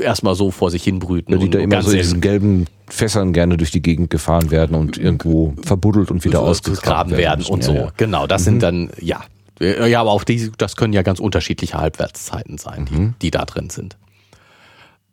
erstmal 0.00 0.34
so 0.34 0.50
vor 0.50 0.70
sich 0.70 0.84
hin 0.84 0.98
brüten. 1.00 1.38
Die 1.38 1.50
da 1.50 1.58
immer 1.58 1.82
so 1.82 1.90
in 1.90 1.98
diesen 1.98 2.20
gelben 2.20 2.66
Fässern 2.88 3.32
gerne 3.32 3.56
durch 3.56 3.70
die 3.72 3.82
Gegend 3.82 4.10
gefahren 4.10 4.50
werden 4.50 4.76
und 4.76 4.96
irgendwo 4.96 5.54
verbuddelt 5.62 6.10
und 6.10 6.24
wieder 6.24 6.40
ausgegraben 6.40 6.78
ausgegraben 6.78 7.16
werden 7.16 7.44
und 7.44 7.64
so. 7.64 7.74
Ja, 7.74 7.80
ja. 7.86 7.92
Genau, 7.96 8.26
das 8.26 8.42
Mhm. 8.42 8.44
sind 8.44 8.62
dann, 8.62 8.90
ja. 9.00 9.20
Ja, 9.60 10.00
aber 10.00 10.12
auch 10.12 10.22
die, 10.22 10.52
das 10.56 10.76
können 10.76 10.92
ja 10.92 11.02
ganz 11.02 11.18
unterschiedliche 11.18 11.78
Halbwertszeiten 11.78 12.58
sein, 12.58 12.86
die, 12.88 12.94
Mhm. 12.94 13.14
die 13.20 13.30
da 13.32 13.44
drin 13.44 13.70
sind. 13.70 13.96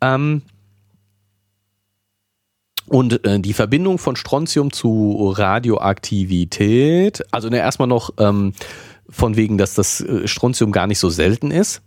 Ähm, 0.01 0.43
und 2.87 3.25
äh, 3.25 3.39
die 3.39 3.53
Verbindung 3.53 3.97
von 3.97 4.15
Strontium 4.15 4.71
zu 4.71 5.33
Radioaktivität, 5.35 7.23
also 7.31 7.49
ne, 7.49 7.57
erstmal 7.57 7.87
noch 7.87 8.11
ähm, 8.19 8.53
von 9.09 9.35
wegen, 9.35 9.57
dass 9.57 9.73
das 9.73 10.01
äh, 10.01 10.27
Strontium 10.27 10.71
gar 10.71 10.87
nicht 10.87 10.99
so 10.99 11.09
selten 11.09 11.51
ist. 11.51 11.81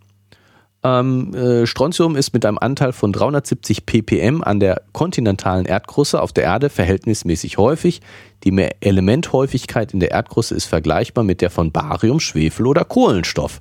Ähm, 0.84 1.34
äh, 1.34 1.66
Strontium 1.66 2.14
ist 2.14 2.32
mit 2.32 2.46
einem 2.46 2.58
Anteil 2.58 2.92
von 2.92 3.12
370 3.12 3.84
ppm 3.84 4.42
an 4.42 4.60
der 4.60 4.82
kontinentalen 4.92 5.66
Erdkruste 5.66 6.22
auf 6.22 6.32
der 6.32 6.44
Erde 6.44 6.70
verhältnismäßig 6.70 7.58
häufig. 7.58 8.00
Die 8.44 8.52
Me- 8.52 8.70
Elementhäufigkeit 8.80 9.92
in 9.92 9.98
der 9.98 10.12
Erdkruste 10.12 10.54
ist 10.54 10.66
vergleichbar 10.66 11.24
mit 11.24 11.40
der 11.40 11.50
von 11.50 11.72
Barium, 11.72 12.20
Schwefel 12.20 12.66
oder 12.66 12.84
Kohlenstoff. 12.84 13.60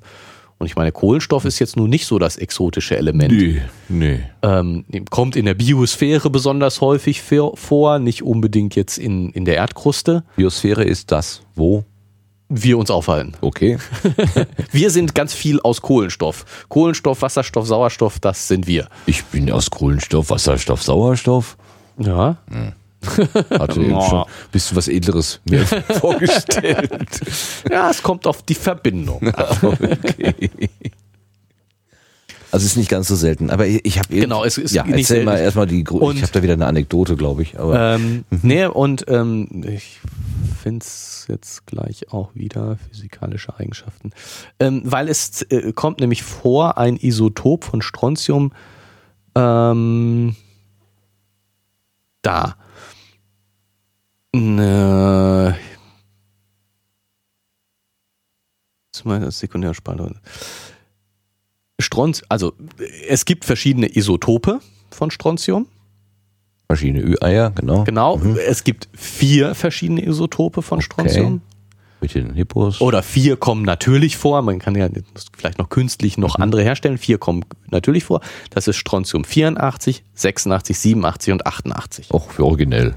Und 0.58 0.66
ich 0.66 0.76
meine, 0.76 0.90
Kohlenstoff 0.90 1.44
ist 1.44 1.58
jetzt 1.60 1.76
nun 1.76 1.88
nicht 1.88 2.06
so 2.06 2.18
das 2.18 2.36
exotische 2.36 2.96
Element. 2.96 3.32
Nee, 3.32 3.62
nee. 3.88 4.20
Ähm, 4.42 4.84
kommt 5.10 5.36
in 5.36 5.44
der 5.44 5.54
Biosphäre 5.54 6.30
besonders 6.30 6.80
häufig 6.80 7.22
vor, 7.22 7.98
nicht 7.98 8.22
unbedingt 8.22 8.74
jetzt 8.74 8.98
in, 8.98 9.30
in 9.30 9.44
der 9.44 9.54
Erdkruste. 9.56 10.24
Biosphäre 10.36 10.84
ist 10.84 11.12
das. 11.12 11.42
Wo? 11.54 11.84
wir 12.48 12.78
uns 12.78 12.90
aufhalten. 12.90 13.34
Okay. 13.40 13.78
wir 14.72 14.90
sind 14.90 15.14
ganz 15.14 15.34
viel 15.34 15.60
aus 15.60 15.82
Kohlenstoff. 15.82 16.66
Kohlenstoff, 16.68 17.22
Wasserstoff, 17.22 17.66
Sauerstoff, 17.66 18.18
das 18.20 18.48
sind 18.48 18.66
wir. 18.66 18.88
Ich 19.06 19.24
bin 19.24 19.50
aus 19.52 19.70
Kohlenstoff, 19.70 20.30
Wasserstoff, 20.30 20.82
Sauerstoff. 20.82 21.58
Ja. 21.98 22.38
Hm. 22.50 22.72
Hatte 23.58 23.80
eben 23.80 24.00
schon 24.02 24.22
ein 24.22 24.26
bisschen 24.50 24.76
was 24.76 24.88
Edleres 24.88 25.40
mir 25.48 25.64
vorgestellt. 26.00 27.20
Ja, 27.70 27.90
es 27.90 28.02
kommt 28.02 28.26
auf 28.26 28.42
die 28.42 28.54
Verbindung. 28.54 29.32
okay. 29.62 30.50
Also 32.50 32.64
ist 32.64 32.76
nicht 32.76 32.88
ganz 32.88 33.08
so 33.08 33.14
selten, 33.14 33.50
aber 33.50 33.66
ich 33.66 33.98
habe 33.98 34.08
genau, 34.08 34.42
es 34.42 34.56
ist 34.56 34.74
ja, 34.74 34.82
nicht 34.82 34.92
erzähl 34.92 35.04
selten. 35.04 35.24
mal 35.26 35.38
erstmal 35.38 35.66
die 35.66 35.84
Gru 35.84 36.12
ich 36.12 36.22
habe 36.22 36.32
da 36.32 36.42
wieder 36.42 36.54
eine 36.54 36.66
Anekdote, 36.66 37.14
glaube 37.14 37.42
ich, 37.42 37.58
aber 37.60 37.94
ähm, 37.96 38.24
mhm. 38.30 38.40
nee 38.42 38.64
und 38.64 39.04
ähm, 39.08 39.64
ich 39.68 40.00
finde 40.62 40.82
es 40.82 41.26
jetzt 41.28 41.66
gleich 41.66 42.10
auch 42.10 42.34
wieder 42.34 42.78
physikalische 42.88 43.58
Eigenschaften, 43.58 44.12
ähm, 44.60 44.80
weil 44.84 45.08
es 45.08 45.42
äh, 45.42 45.72
kommt 45.72 46.00
nämlich 46.00 46.22
vor 46.22 46.78
ein 46.78 46.96
Isotop 46.96 47.64
von 47.64 47.82
Strontium 47.82 48.52
ähm, 49.34 50.34
da. 52.22 52.56
Ne, 54.34 55.56
Sekundärspaltung. 59.30 60.16
Strontium, 61.80 62.26
also 62.28 62.52
es 63.08 63.24
gibt 63.24 63.44
verschiedene 63.44 63.94
Isotope 63.96 64.60
von 64.90 65.10
Strontium. 65.10 65.66
Verschiedene 66.66 67.02
Ü-Eier, 67.02 67.50
genau. 67.50 67.84
Genau, 67.84 68.16
mhm. 68.18 68.36
es 68.36 68.64
gibt 68.64 68.88
vier 68.92 69.54
verschiedene 69.54 70.04
Isotope 70.04 70.60
von 70.62 70.78
okay. 70.78 70.84
Strontium. 70.84 71.40
Mit 72.00 72.14
den 72.14 72.34
Hippos. 72.34 72.80
Oder 72.80 73.02
vier 73.02 73.36
kommen 73.36 73.62
natürlich 73.62 74.16
vor. 74.16 74.42
Man 74.42 74.60
kann 74.60 74.76
ja 74.76 74.88
vielleicht 75.36 75.58
noch 75.58 75.68
künstlich 75.68 76.16
noch 76.18 76.36
mhm. 76.36 76.42
andere 76.44 76.62
herstellen. 76.62 76.98
Vier 76.98 77.18
kommen 77.18 77.44
natürlich 77.70 78.04
vor. 78.04 78.20
Das 78.50 78.68
ist 78.68 78.76
Strontium 78.76 79.24
84, 79.24 80.04
86, 80.14 80.78
87 80.78 81.32
und 81.32 81.46
88. 81.46 82.10
Auch 82.12 82.30
für 82.30 82.44
originell. 82.44 82.96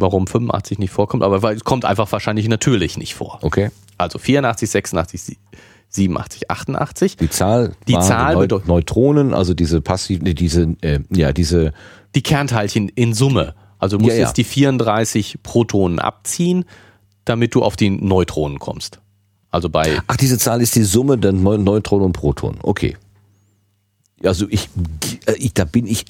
Warum 0.00 0.26
85 0.26 0.78
nicht 0.78 0.90
vorkommt, 0.90 1.22
aber 1.22 1.42
weil 1.42 1.56
es 1.56 1.64
kommt 1.64 1.84
einfach 1.84 2.10
wahrscheinlich 2.12 2.48
natürlich 2.48 2.96
nicht 2.96 3.14
vor. 3.14 3.38
Okay. 3.42 3.70
Also 3.98 4.18
84, 4.18 4.70
86, 4.70 5.38
87, 5.90 6.50
88. 6.50 7.16
Die 7.16 7.30
Zahl, 7.30 7.74
die 7.88 7.98
Zahl 7.98 8.34
Neu 8.34 8.60
Neutronen, 8.66 9.34
also 9.34 9.54
diese 9.54 9.80
passiven, 9.80 10.34
diese, 10.34 10.76
äh, 10.80 11.00
ja, 11.10 11.32
diese. 11.32 11.72
Die 12.14 12.22
Kernteilchen 12.22 12.88
in 12.88 13.14
Summe. 13.14 13.54
Also 13.78 13.96
du 13.96 14.04
musst 14.04 14.16
ja, 14.16 14.22
ja. 14.22 14.26
jetzt 14.26 14.36
die 14.36 14.44
34 14.44 15.42
Protonen 15.42 15.98
abziehen, 15.98 16.64
damit 17.24 17.54
du 17.54 17.62
auf 17.62 17.76
die 17.76 17.90
Neutronen 17.90 18.58
kommst. 18.58 19.00
Also 19.50 19.68
bei. 19.68 20.00
Ach, 20.06 20.16
diese 20.16 20.38
Zahl 20.38 20.60
ist 20.60 20.76
die 20.76 20.82
Summe 20.82 21.18
der 21.18 21.32
Neutronen 21.32 22.06
und 22.06 22.12
Protonen. 22.12 22.58
Okay. 22.62 22.96
Also 24.22 24.46
ich, 24.48 24.68
äh, 25.26 25.34
ich 25.38 25.54
da 25.54 25.64
bin 25.64 25.86
ich 25.86 26.04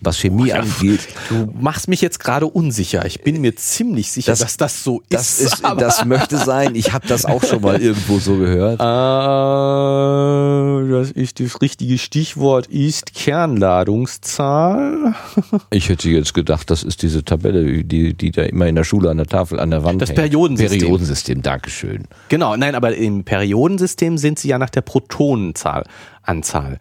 was 0.00 0.18
Chemie 0.18 0.52
angeht. 0.52 1.08
Du 1.28 1.52
machst 1.60 1.88
mich 1.88 2.00
jetzt 2.00 2.20
gerade 2.20 2.46
unsicher. 2.46 3.04
Ich 3.06 3.22
bin 3.22 3.40
mir 3.40 3.56
ziemlich 3.56 4.10
sicher, 4.10 4.32
das, 4.32 4.40
dass 4.40 4.56
das 4.56 4.84
so 4.84 5.02
das 5.08 5.40
ist. 5.40 5.54
ist 5.54 5.62
das 5.78 6.04
möchte 6.04 6.36
sein. 6.36 6.74
Ich 6.74 6.92
habe 6.92 7.06
das 7.06 7.24
auch 7.24 7.42
schon 7.44 7.62
mal 7.62 7.80
irgendwo 7.82 8.18
so 8.18 8.36
gehört. 8.36 8.80
Äh, 8.80 10.90
das 10.90 11.10
ist 11.10 11.40
das 11.40 11.60
richtige 11.60 11.98
Stichwort 11.98 12.66
ist 12.66 13.14
Kernladungszahl. 13.14 15.14
ich 15.70 15.88
hätte 15.88 16.10
jetzt 16.10 16.34
gedacht, 16.34 16.70
das 16.70 16.82
ist 16.82 17.02
diese 17.02 17.24
Tabelle, 17.24 17.84
die, 17.84 18.14
die 18.14 18.30
da 18.30 18.42
immer 18.42 18.66
in 18.66 18.74
der 18.74 18.84
Schule 18.84 19.10
an 19.10 19.18
der 19.18 19.26
Tafel 19.26 19.60
an 19.60 19.70
der 19.70 19.84
Wand 19.84 20.02
Das 20.02 20.10
hängt. 20.10 20.18
Periodensystem. 20.18 20.80
Periodensystem, 20.80 21.42
Dankeschön. 21.42 22.04
Genau, 22.28 22.56
nein, 22.56 22.74
aber 22.74 22.94
im 22.96 23.24
Periodensystem 23.24 24.18
sind 24.18 24.38
sie 24.38 24.48
ja 24.48 24.58
nach 24.58 24.70
der 24.70 24.82
Protonenzahl 24.82 25.84
Anzahl 26.22 26.78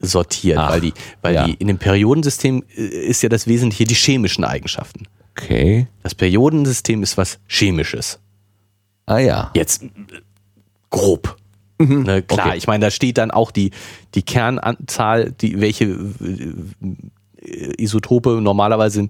sortiert, 0.00 0.58
Ach, 0.58 0.70
weil 0.70 0.80
die, 0.80 0.94
weil 1.22 1.34
ja. 1.34 1.46
die 1.46 1.54
in 1.54 1.68
dem 1.68 1.78
Periodensystem 1.78 2.64
äh, 2.76 2.82
ist 2.82 3.22
ja 3.22 3.28
das 3.28 3.46
Wesentliche 3.46 3.84
die 3.84 3.94
chemischen 3.94 4.44
Eigenschaften. 4.44 5.06
Okay. 5.36 5.86
Das 6.02 6.14
Periodensystem 6.14 7.02
ist 7.02 7.16
was 7.16 7.38
Chemisches. 7.46 8.18
Ah 9.06 9.18
ja. 9.18 9.50
Jetzt 9.54 9.82
äh, 9.82 9.88
grob. 10.88 11.36
Mhm. 11.78 12.02
Ne, 12.02 12.22
klar, 12.22 12.48
okay. 12.48 12.58
ich 12.58 12.66
meine, 12.66 12.84
da 12.84 12.90
steht 12.90 13.18
dann 13.18 13.30
auch 13.30 13.50
die, 13.50 13.70
die 14.14 14.22
Kernanzahl, 14.22 15.32
die, 15.32 15.60
welche 15.60 15.84
äh, 15.84 17.82
Isotope 17.82 18.40
normalerweise 18.42 19.08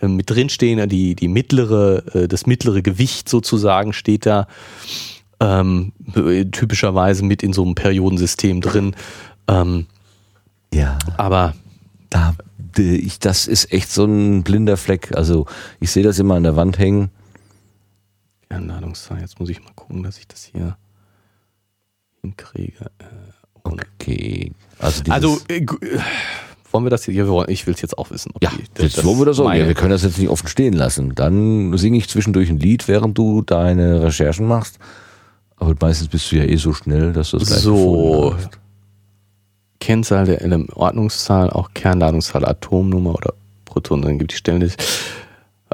mit 0.00 0.30
drinstehen, 0.30 0.88
die, 0.88 1.14
die 1.14 1.28
mittlere, 1.28 2.02
das 2.26 2.46
mittlere 2.46 2.82
Gewicht 2.82 3.28
sozusagen 3.28 3.92
steht 3.92 4.26
da 4.26 4.48
ähm, 5.42 5.92
typischerweise 6.50 7.24
mit 7.24 7.42
in 7.42 7.52
so 7.52 7.62
einem 7.62 7.74
Periodensystem 7.74 8.60
drin. 8.60 8.94
Ähm, 9.48 9.86
ja. 10.72 10.98
Aber 11.16 11.54
da, 12.10 12.34
ich, 12.78 13.18
das 13.18 13.46
ist 13.46 13.72
echt 13.72 13.90
so 13.90 14.04
ein 14.04 14.42
blinder 14.42 14.76
Fleck. 14.76 15.16
Also 15.16 15.46
ich 15.80 15.90
sehe 15.90 16.02
das 16.02 16.18
immer 16.18 16.34
an 16.34 16.42
der 16.42 16.56
Wand 16.56 16.78
hängen. 16.78 17.10
Anladungszahl. 18.48 19.20
Jetzt 19.20 19.40
muss 19.40 19.48
ich 19.48 19.62
mal 19.62 19.72
gucken, 19.74 20.02
dass 20.02 20.18
ich 20.18 20.28
das 20.28 20.44
hier 20.44 20.76
hinkriege. 22.20 22.90
Äh, 22.98 23.04
okay. 23.64 24.52
Also, 24.78 25.02
also 25.08 25.38
äh, 25.48 25.66
wollen 26.70 26.84
wir 26.84 26.90
das 26.90 27.04
hier? 27.04 27.48
Ich 27.48 27.66
will 27.66 27.74
es 27.74 27.80
jetzt 27.82 27.98
auch 27.98 28.10
wissen. 28.10 28.32
ja, 28.42 28.50
die, 28.78 28.82
jetzt 28.82 29.04
wollen 29.04 29.18
wir 29.18 29.26
das 29.26 29.38
auch. 29.40 29.52
Ja, 29.52 29.66
wir 29.66 29.74
können 29.74 29.90
das 29.90 30.02
jetzt 30.02 30.18
nicht 30.18 30.28
offen 30.28 30.48
stehen 30.48 30.72
lassen. 30.72 31.14
Dann 31.14 31.76
singe 31.76 31.98
ich 31.98 32.08
zwischendurch 32.08 32.48
ein 32.48 32.58
Lied, 32.58 32.88
während 32.88 33.16
du 33.18 33.42
deine 33.42 34.02
Recherchen 34.02 34.46
machst. 34.46 34.78
Aber 35.56 35.74
meistens 35.80 36.08
bist 36.08 36.32
du 36.32 36.36
ja 36.36 36.44
eh 36.44 36.56
so 36.56 36.72
schnell, 36.72 37.12
dass 37.12 37.30
du 37.30 37.36
es 37.36 37.46
gleich 37.46 37.60
so. 37.60 38.34
Hast. 38.36 38.61
Kennzahl 39.82 40.26
der 40.26 40.40
Ordnungszahl, 40.76 41.50
auch 41.50 41.70
Kernladungszahl, 41.74 42.44
Atomnummer 42.44 43.16
oder 43.16 43.34
Proton, 43.64 44.00
dann 44.02 44.16
gibt 44.16 44.30
die 44.30 44.36
Stellen 44.36 44.60
des. 44.60 44.76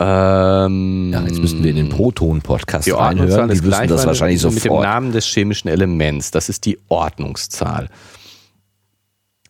Ähm, 0.00 1.10
ja, 1.12 1.24
jetzt 1.24 1.40
müssten 1.40 1.62
wir 1.62 1.70
in 1.70 1.76
den 1.76 1.88
Proton-Podcast 1.90 2.86
die 2.86 2.92
reinhören. 2.92 3.50
Die 3.50 3.62
wissen 3.62 3.88
das 3.88 4.06
wahrscheinlich 4.06 4.40
sofort. 4.40 4.54
Mit 4.54 4.64
dem 4.64 4.80
Namen 4.80 5.12
des 5.12 5.26
chemischen 5.26 5.68
Elements. 5.68 6.30
Das 6.30 6.48
ist 6.48 6.64
die 6.64 6.78
Ordnungszahl. 6.88 7.88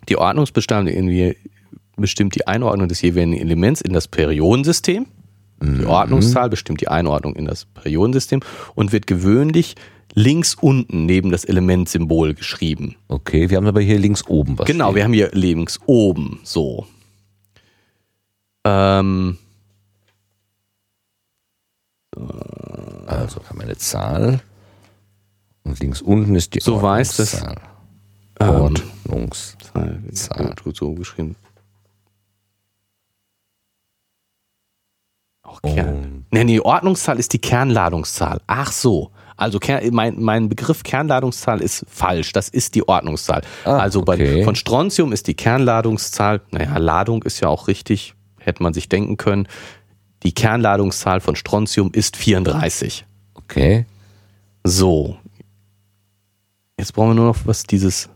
Die 0.09 0.16
Ordnungsbestand 0.16 0.88
irgendwie 0.88 1.36
bestimmt 1.96 2.34
die 2.34 2.48
Einordnung 2.48 2.88
des 2.88 3.00
jeweiligen 3.00 3.34
Elements 3.34 3.80
in 3.80 3.92
das 3.92 4.09
Periodensystem. 4.09 5.06
Die 5.62 5.82
mhm. 5.82 5.86
Ordnungszahl 5.86 6.50
bestimmt 6.50 6.80
die 6.80 6.88
Einordnung 6.88 7.36
in 7.36 7.44
das 7.44 7.64
Periodensystem 7.66 8.40
und 8.74 8.90
wird 8.90 9.06
gewöhnlich 9.06 9.76
links 10.14 10.54
unten 10.54 11.06
neben 11.06 11.30
das 11.30 11.44
Elementsymbol 11.44 12.34
geschrieben. 12.34 12.96
Okay, 13.09 13.50
wir 13.50 13.56
haben 13.56 13.66
aber 13.66 13.80
hier 13.80 13.98
links 13.98 14.26
oben 14.26 14.59
was. 14.59 14.66
Genau, 14.66 14.86
stehen. 14.86 14.96
wir 14.96 15.04
haben 15.04 15.12
hier 15.12 15.30
links 15.32 15.80
oben 15.86 16.40
so. 16.44 16.86
Ähm, 18.64 19.38
also 23.06 23.44
haben 23.44 23.59
wir 23.59 23.64
eine 23.64 23.76
Zahl 23.76 24.40
und 25.64 25.78
links 25.80 26.02
unten 26.02 26.34
ist 26.34 26.54
die 26.54 26.61
so 26.61 26.82
weiß 26.82 27.16
das 27.16 27.42
Ordnungszahl. 28.40 30.02
Zahl. 30.12 30.54
So 30.72 30.94
geschrieben. 30.94 31.36
Auch 35.42 35.62
Kern. 35.62 36.26
Nee, 36.30 36.44
nee, 36.44 36.61
Ordnungszahl 36.61 37.18
ist 37.18 37.32
die 37.32 37.40
Kernladungszahl. 37.40 38.40
Ach 38.46 38.70
so. 38.70 39.12
Also 39.39 39.61
mein, 39.93 40.20
mein 40.20 40.49
Begriff 40.49 40.82
Kernladungszahl 40.82 41.62
ist 41.62 41.86
falsch. 41.89 42.32
Das 42.32 42.49
ist 42.49 42.74
die 42.74 42.86
Ordnungszahl. 42.86 43.43
Ah, 43.64 43.78
also 43.78 44.03
bei, 44.03 44.14
okay. 44.14 44.43
von 44.43 44.57
Strontium 44.57 45.12
ist 45.12 45.28
die 45.28 45.34
Kernladungszahl, 45.34 46.41
naja, 46.51 46.76
Ladung 46.76 47.22
ist 47.22 47.41
ja 47.41 47.49
auch 47.49 47.68
richtig, 47.68 48.14
hätte 48.39 48.64
man 48.64 48.74
sich 48.74 48.89
denken 48.89 49.16
können. 49.16 49.47
Die 50.24 50.32
Kernladungszahl 50.32 51.20
von 51.20 51.36
Strontium 51.36 51.93
ist 51.93 52.16
34. 52.16 53.07
Okay. 53.34 53.86
So. 54.64 55.16
Jetzt 56.76 56.93
brauchen 56.93 57.11
wir 57.11 57.14
nur 57.14 57.26
noch 57.26 57.39
was 57.45 57.62
dieses. 57.62 58.09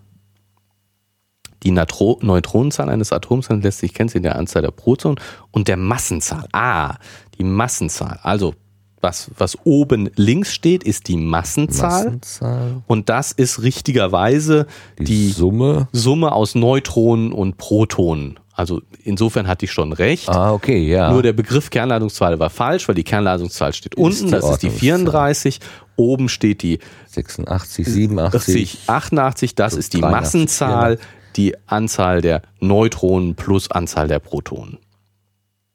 Die 1.62 1.70
Natro 1.70 2.18
Neutronenzahl 2.20 2.88
eines 2.88 3.12
Atoms 3.12 3.48
lässt 3.48 3.78
sich 3.78 3.94
kennen 3.94 4.10
in 4.12 4.24
der 4.24 4.34
Anzahl 4.34 4.62
der 4.62 4.72
Protonen 4.72 5.20
und 5.52 5.68
der 5.68 5.76
Massenzahl. 5.76 6.48
Ah, 6.50 6.96
die 7.38 7.44
Massenzahl. 7.44 8.18
Also 8.24 8.56
was, 9.02 9.30
was 9.36 9.58
oben 9.64 10.10
links 10.14 10.54
steht, 10.54 10.84
ist 10.84 11.08
die 11.08 11.16
Massenzahl. 11.16 12.04
Massenzahl. 12.04 12.82
Und 12.86 13.08
das 13.08 13.32
ist 13.32 13.62
richtigerweise 13.62 14.66
die, 14.98 15.04
die 15.04 15.28
Summe. 15.28 15.88
Summe 15.92 16.32
aus 16.32 16.54
Neutronen 16.54 17.32
und 17.32 17.58
Protonen. 17.58 18.38
Also 18.54 18.80
insofern 19.02 19.48
hatte 19.48 19.64
ich 19.64 19.72
schon 19.72 19.92
recht. 19.92 20.28
Ah, 20.28 20.52
okay, 20.52 20.86
ja. 20.86 21.10
Nur 21.10 21.22
der 21.22 21.32
Begriff 21.32 21.70
Kernladungszahl 21.70 22.38
war 22.38 22.50
falsch, 22.50 22.86
weil 22.86 22.94
die 22.94 23.02
Kernladungszahl 23.02 23.72
steht 23.72 23.96
unten, 23.96 24.30
das 24.30 24.48
ist 24.48 24.62
die 24.62 24.70
34. 24.70 25.58
Oben 25.96 26.28
steht 26.28 26.62
die 26.62 26.78
86, 27.08 27.86
87, 27.86 28.78
88, 28.86 29.54
das 29.54 29.74
ist 29.74 29.94
die 29.94 30.00
83, 30.00 30.20
Massenzahl, 30.20 30.96
genau. 30.96 31.08
die 31.36 31.54
Anzahl 31.66 32.20
der 32.20 32.42
Neutronen 32.60 33.34
plus 33.34 33.70
Anzahl 33.70 34.06
der 34.06 34.20
Protonen. 34.20 34.78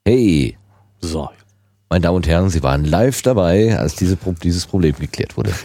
Hey. 0.05 0.57
So, 1.01 1.29
Meine 1.89 2.01
Damen 2.01 2.17
und 2.17 2.27
Herren, 2.27 2.49
Sie 2.49 2.63
waren 2.63 2.83
live 2.83 3.21
dabei, 3.21 3.77
als 3.77 3.95
diese, 3.95 4.17
dieses 4.43 4.65
Problem 4.65 4.95
geklärt 4.97 5.37
wurde. 5.37 5.53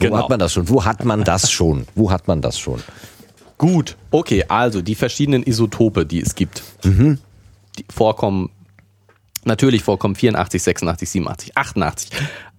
Genau. 0.00 0.16
Wo 0.16 0.18
hat 0.18 0.28
man 0.28 0.38
das 0.40 0.52
schon? 0.52 0.68
Wo 0.68 0.84
hat 0.84 1.04
man 1.04 1.22
das 1.22 1.50
schon? 1.52 1.86
Wo 1.94 2.10
hat 2.10 2.26
man 2.26 2.42
das 2.42 2.58
schon? 2.58 2.82
Gut, 3.58 3.96
okay, 4.10 4.44
also 4.48 4.82
die 4.82 4.96
verschiedenen 4.96 5.44
Isotope, 5.44 6.04
die 6.04 6.20
es 6.20 6.34
gibt, 6.34 6.64
mhm. 6.82 7.18
die 7.78 7.84
vorkommen, 7.88 8.50
natürlich 9.44 9.84
vorkommen 9.84 10.16
84, 10.16 10.62
86, 10.62 11.08
87, 11.08 11.56
88. 11.56 12.10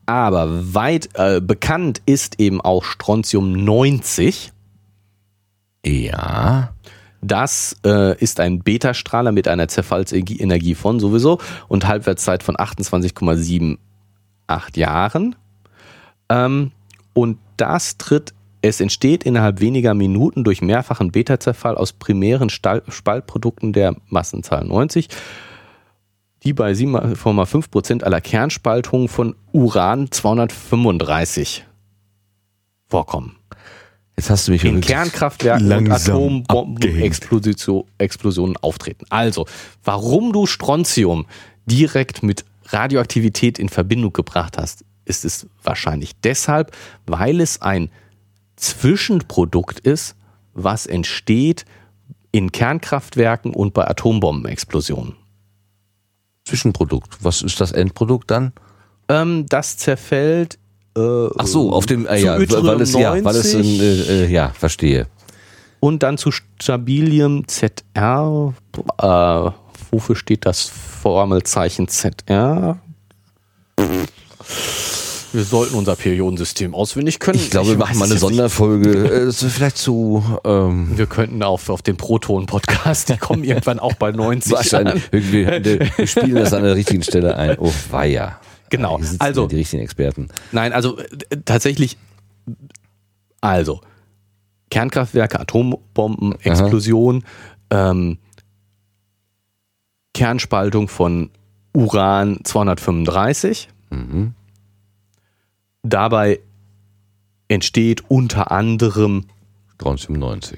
Aber 0.05 0.73
weit 0.73 1.09
äh, 1.15 1.41
bekannt 1.41 2.01
ist 2.05 2.39
eben 2.39 2.61
auch 2.61 2.85
Strontium 2.85 3.51
90. 3.51 4.53
Ja. 5.85 6.74
Das 7.25 7.75
äh, 7.83 8.15
ist 8.19 8.39
ein 8.39 8.61
Betastrahler 8.61 9.31
mit 9.31 9.47
einer 9.47 9.67
Zerfallsenergie 9.67 10.75
von 10.75 10.99
sowieso 10.99 11.39
und 11.67 11.87
Halbwertszeit 11.87 12.43
von 12.43 12.55
28,78 12.55 13.77
Jahren. 14.77 15.35
Ähm, 16.29 16.71
und 17.13 17.39
das 17.57 17.97
tritt, 17.97 18.35
es 18.61 18.79
entsteht 18.79 19.23
innerhalb 19.23 19.59
weniger 19.59 19.95
Minuten 19.95 20.43
durch 20.43 20.61
mehrfachen 20.61 21.11
Beta-Zerfall 21.11 21.75
aus 21.75 21.93
primären 21.93 22.49
Spaltprodukten 22.51 23.73
der 23.73 23.95
Massenzahl 24.07 24.63
90, 24.63 25.07
die 26.43 26.53
bei 26.53 26.73
7,5% 26.73 28.03
aller 28.03 28.21
Kernspaltungen 28.21 29.07
von 29.07 29.35
Uran 29.51 30.11
235 30.11 31.65
vorkommen. 32.87 33.37
Jetzt 34.17 34.29
hast 34.29 34.47
du 34.47 34.53
mich 34.53 34.63
in 34.63 34.79
Kernkraftwerken 34.79 35.69
und 35.71 35.91
Atombombenexplosionen 35.91 38.55
auftreten. 38.57 39.05
Also, 39.09 39.45
warum 39.83 40.31
du 40.31 40.45
Strontium 40.45 41.25
direkt 41.65 42.23
mit 42.23 42.45
Radioaktivität 42.67 43.59
in 43.59 43.67
Verbindung 43.69 44.13
gebracht 44.13 44.57
hast, 44.57 44.85
ist 45.03 45.25
es 45.25 45.47
wahrscheinlich 45.61 46.13
deshalb, 46.23 46.71
weil 47.05 47.41
es 47.41 47.61
ein 47.61 47.89
Zwischenprodukt 48.55 49.81
ist, 49.81 50.15
was 50.53 50.85
entsteht 50.85 51.65
in 52.31 52.51
Kernkraftwerken 52.51 53.53
und 53.53 53.73
bei 53.73 53.87
Atombombenexplosionen. 53.87 55.15
Zwischenprodukt. 56.45 57.17
Was 57.21 57.41
ist 57.41 57.59
das 57.59 57.71
Endprodukt 57.71 58.31
dann? 58.31 58.53
Ähm, 59.09 59.45
das 59.47 59.77
zerfällt 59.77 60.57
äh, 60.97 61.29
Ach 61.37 61.47
so, 61.47 61.71
auf 61.71 61.85
dem, 61.85 62.05
äh, 62.07 62.17
ja, 62.19 62.37
weil 62.37 62.81
es, 62.81 62.93
ja, 62.93 63.23
weil 63.23 63.35
es, 63.35 63.53
in, 63.53 63.79
äh, 63.79 64.25
äh, 64.25 64.27
ja, 64.27 64.49
verstehe. 64.49 65.07
Und 65.79 66.03
dann 66.03 66.17
zu 66.17 66.31
Stabilium 66.31 67.47
ZR. 67.47 68.53
Äh, 68.97 69.51
wofür 69.91 70.15
steht 70.15 70.45
das 70.45 70.71
Formelzeichen 71.01 71.87
ZR? 71.87 72.79
Wir 75.35 75.43
sollten 75.43 75.75
unser 75.75 75.97
Periodensystem 75.97 76.73
auswendig 76.73 77.19
können. 77.19 77.39
Ich 77.39 77.49
glaube, 77.49 77.71
wir 77.71 77.77
machen 77.77 77.99
mal 77.99 78.05
eine 78.05 78.17
Sonderfolge. 78.17 79.27
Äh, 79.27 79.31
vielleicht 79.33 79.77
zu. 79.77 80.23
Ähm 80.45 80.97
wir 80.97 81.07
könnten 81.07 81.43
auf, 81.43 81.69
auf 81.69 81.81
den 81.81 81.97
Proton-Podcast, 81.97 83.09
die 83.09 83.17
kommen 83.17 83.43
irgendwann 83.43 83.79
auch 83.79 83.95
bei 83.95 84.11
90. 84.11 84.53
Wahrscheinlich. 84.53 85.03
Wir, 85.11 85.61
wir, 85.63 86.07
spielen 86.07 86.35
das 86.35 86.53
an 86.53 86.63
der 86.63 86.75
richtigen 86.75 87.03
Stelle 87.03 87.35
ein. 87.35 87.57
Oh, 87.59 87.73
weia. 87.91 88.39
Genau. 88.69 88.99
Also 89.19 89.47
die 89.47 89.57
richtigen 89.57 89.83
Experten. 89.83 90.29
Nein, 90.51 90.73
also 90.73 90.97
äh, 90.97 91.37
tatsächlich. 91.45 91.97
Also 93.41 93.81
Kernkraftwerke, 94.71 95.39
Atombomben, 95.39 96.39
Explosion, 96.41 97.23
ähm, 97.69 98.17
Kernspaltung 100.13 100.87
von 100.87 101.29
Uran 101.73 102.39
235. 102.43 103.69
Mhm. 103.89 104.33
Dabei 105.83 106.39
entsteht 107.47 108.03
unter 108.09 108.51
anderem 108.51 109.25
Strontium 109.75 110.17
90. 110.17 110.57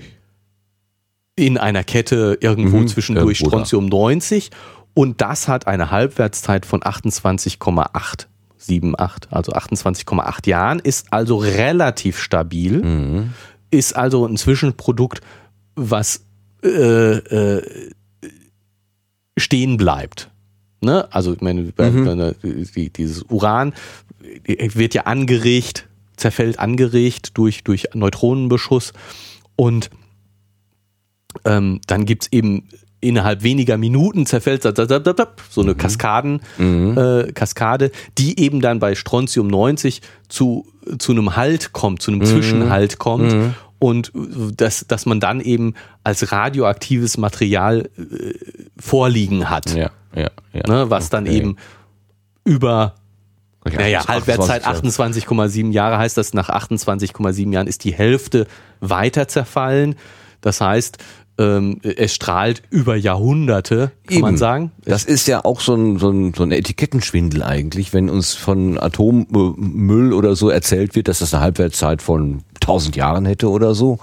In 1.35 1.57
einer 1.57 1.83
Kette 1.83 2.37
irgendwo 2.39 2.77
mhm, 2.77 2.87
zwischendurch 2.87 3.39
Strontium 3.39 3.87
90 3.87 4.51
und 4.97 5.21
das 5.21 5.47
hat 5.47 5.67
eine 5.67 5.91
Halbwertszeit 5.91 6.65
von 6.65 6.83
28,878, 6.83 9.29
also 9.29 9.51
28,8 9.51 10.49
Jahren, 10.49 10.79
ist 10.79 11.13
also 11.13 11.37
relativ 11.37 12.17
stabil, 12.17 12.83
mhm. 12.83 13.33
ist 13.69 13.95
also 13.95 14.25
ein 14.25 14.37
Zwischenprodukt, 14.37 15.21
was 15.75 16.25
äh, 16.63 17.17
äh, 17.17 17.91
stehen 19.37 19.77
bleibt. 19.77 20.31
Ne? 20.81 21.07
Also 21.13 21.33
ich 21.33 21.41
meine, 21.41 21.61
mhm. 21.61 22.33
dieses 22.95 23.21
Uran 23.29 23.75
wird 24.45 24.95
ja 24.95 25.03
angeregt, 25.03 25.87
zerfällt 26.15 26.57
angeregt 26.57 27.37
durch, 27.37 27.63
durch 27.63 27.89
Neutronenbeschuss 27.93 28.93
und 29.55 29.91
ähm, 31.45 31.81
dann 31.85 32.05
gibt 32.05 32.23
es 32.23 32.31
eben 32.31 32.67
innerhalb 33.07 33.43
weniger 33.43 33.77
Minuten 33.77 34.25
zerfällt 34.25 34.63
so 34.63 34.69
eine 35.61 35.73
mhm. 35.73 35.77
Kaskaden, 35.77 36.41
mhm. 36.57 36.97
äh, 36.97 37.31
Kaskade, 37.31 37.91
die 38.17 38.39
eben 38.39 38.61
dann 38.61 38.79
bei 38.79 38.95
Strontium 38.95 39.47
90 39.47 40.01
zu, 40.27 40.67
zu 40.99 41.11
einem 41.11 41.35
Halt 41.35 41.73
kommt, 41.73 42.01
zu 42.01 42.11
einem 42.11 42.21
mhm. 42.21 42.25
Zwischenhalt 42.25 42.99
kommt 42.99 43.31
mhm. 43.31 43.53
und 43.79 44.11
dass, 44.55 44.85
dass 44.87 45.05
man 45.05 45.19
dann 45.19 45.39
eben 45.41 45.73
als 46.03 46.31
radioaktives 46.31 47.17
Material 47.17 47.89
äh, 47.97 48.33
vorliegen 48.79 49.49
hat. 49.49 49.73
Ja, 49.73 49.91
ja, 50.15 50.29
ja. 50.53 50.63
Ne, 50.67 50.89
was 50.89 51.05
okay. 51.05 51.11
dann 51.11 51.25
eben 51.25 51.57
über 52.43 52.95
naja, 53.65 54.07
Halbwertszeit 54.07 54.65
28,7 54.65 55.71
Jahre 55.71 55.97
heißt 55.97 56.17
das, 56.17 56.33
nach 56.33 56.49
28,7 56.49 57.51
Jahren 57.51 57.67
ist 57.67 57.83
die 57.83 57.93
Hälfte 57.93 58.47
weiter 58.79 59.27
zerfallen. 59.27 59.95
Das 60.41 60.61
heißt, 60.61 60.99
ähm, 61.37 61.79
es 61.83 62.13
strahlt 62.13 62.63
über 62.69 62.95
Jahrhunderte, 62.95 63.91
kann 64.05 64.17
Eben. 64.17 64.21
man 64.21 64.37
sagen. 64.37 64.71
Das 64.85 65.03
ist 65.03 65.27
ja 65.27 65.45
auch 65.45 65.61
so 65.61 65.75
ein, 65.75 65.99
so, 65.99 66.09
ein, 66.09 66.33
so 66.33 66.43
ein 66.43 66.51
Etikettenschwindel 66.51 67.43
eigentlich, 67.43 67.93
wenn 67.93 68.09
uns 68.09 68.33
von 68.33 68.79
Atommüll 68.79 70.13
oder 70.13 70.35
so 70.35 70.49
erzählt 70.49 70.95
wird, 70.95 71.07
dass 71.07 71.19
das 71.19 71.33
eine 71.33 71.43
Halbwertszeit 71.43 72.01
von 72.01 72.43
1000 72.55 72.95
Jahren 72.95 73.25
hätte 73.25 73.49
oder 73.49 73.75
so. 73.75 73.99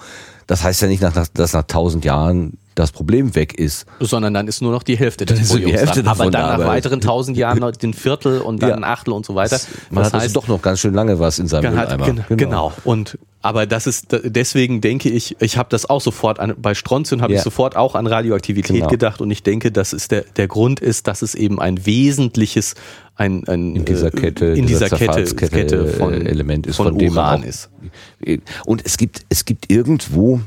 Das 0.46 0.62
heißt 0.62 0.82
ja 0.82 0.88
nicht, 0.88 1.02
dass 1.02 1.52
nach 1.52 1.62
1000 1.62 2.04
Jahren 2.04 2.58
das 2.74 2.92
Problem 2.92 3.34
weg 3.34 3.54
ist. 3.58 3.86
Sondern 4.00 4.34
dann 4.34 4.48
ist 4.48 4.60
nur 4.60 4.72
noch 4.72 4.82
die 4.82 4.96
Hälfte 4.96 5.26
des 5.26 5.48
Problems. 5.48 5.70
Die 5.70 5.78
Hälfte 5.78 6.06
aber 6.06 6.30
dann 6.30 6.58
nach 6.58 6.66
weiteren 6.66 7.00
tausend 7.00 7.36
Jahren 7.36 7.58
noch 7.58 7.72
den 7.72 7.94
Viertel 7.94 8.40
und 8.40 8.62
dann 8.62 8.70
ja. 8.70 8.76
ein 8.76 8.84
Achtel 8.84 9.12
und 9.12 9.24
so 9.24 9.34
weiter. 9.34 9.60
Man 9.90 10.02
das 10.02 10.06
hat 10.06 10.14
also 10.14 10.24
heißt, 10.24 10.36
doch 10.36 10.48
noch 10.48 10.62
ganz 10.62 10.80
schön 10.80 10.94
lange 10.94 11.18
was 11.18 11.38
in 11.38 11.48
seinem 11.48 11.74
Mülleimer. 11.74 12.06
Genau. 12.06 12.24
genau. 12.36 12.72
Und 12.84 13.18
aber 13.42 13.66
das 13.66 13.86
ist 13.86 14.06
deswegen 14.10 14.80
denke 14.80 15.10
ich, 15.10 15.36
ich 15.38 15.58
habe 15.58 15.68
das 15.68 15.88
auch 15.88 16.00
sofort 16.00 16.40
an, 16.40 16.54
bei 16.56 16.74
Strontium 16.74 17.20
habe 17.20 17.34
ja. 17.34 17.38
ich 17.38 17.44
sofort 17.44 17.76
auch 17.76 17.94
an 17.94 18.06
Radioaktivität 18.06 18.76
genau. 18.76 18.88
gedacht 18.88 19.20
und 19.20 19.30
ich 19.30 19.42
denke, 19.42 19.70
dass 19.70 19.92
es 19.92 20.08
der 20.08 20.22
der 20.36 20.48
Grund 20.48 20.80
ist, 20.80 21.06
dass 21.06 21.20
es 21.20 21.34
eben 21.34 21.60
ein 21.60 21.84
wesentliches 21.84 22.74
ein, 23.16 23.46
ein 23.46 23.76
in 23.76 23.84
dieser 23.84 24.10
Kette 24.10 24.46
in 24.46 24.66
dieser, 24.66 24.88
dieser 24.88 24.96
Kette, 24.96 25.34
Kette 25.34 25.88
von 25.88 26.26
Element 26.26 26.66
ist 26.66 26.76
von, 26.76 26.86
von 26.86 27.02
Uran 27.02 27.42
ist. 27.42 27.68
Und 28.64 28.84
es 28.86 28.96
gibt 28.96 29.26
es 29.28 29.44
gibt 29.44 29.70
irgendwo 29.70 30.40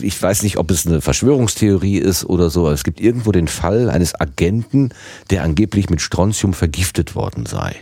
ich 0.00 0.20
weiß 0.20 0.42
nicht, 0.42 0.56
ob 0.56 0.70
es 0.70 0.86
eine 0.86 1.00
Verschwörungstheorie 1.00 1.98
ist 1.98 2.24
oder 2.24 2.50
so, 2.50 2.60
aber 2.66 2.72
es 2.72 2.84
gibt 2.84 3.00
irgendwo 3.00 3.32
den 3.32 3.48
Fall 3.48 3.90
eines 3.90 4.18
Agenten, 4.18 4.90
der 5.30 5.42
angeblich 5.42 5.90
mit 5.90 6.00
Strontium 6.00 6.54
vergiftet 6.54 7.14
worden 7.14 7.46
sei. 7.46 7.76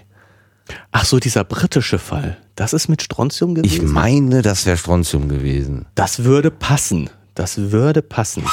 Ach 0.93 1.05
so, 1.05 1.19
dieser 1.19 1.45
britische 1.45 1.99
Fall. 1.99 2.37
Das 2.57 2.73
ist 2.73 2.89
mit 2.89 3.03
Strontium 3.03 3.55
gewesen? 3.55 3.73
Ich 3.73 3.83
meine, 3.83 4.43
das 4.43 4.67
wäre 4.67 4.77
Strontium 4.77 5.29
gewesen. 5.29 5.87
Das 5.95 6.25
würde 6.25 6.51
passen. 6.51 7.09
Das 7.35 7.71
würde 7.71 8.03
passen. 8.03 8.45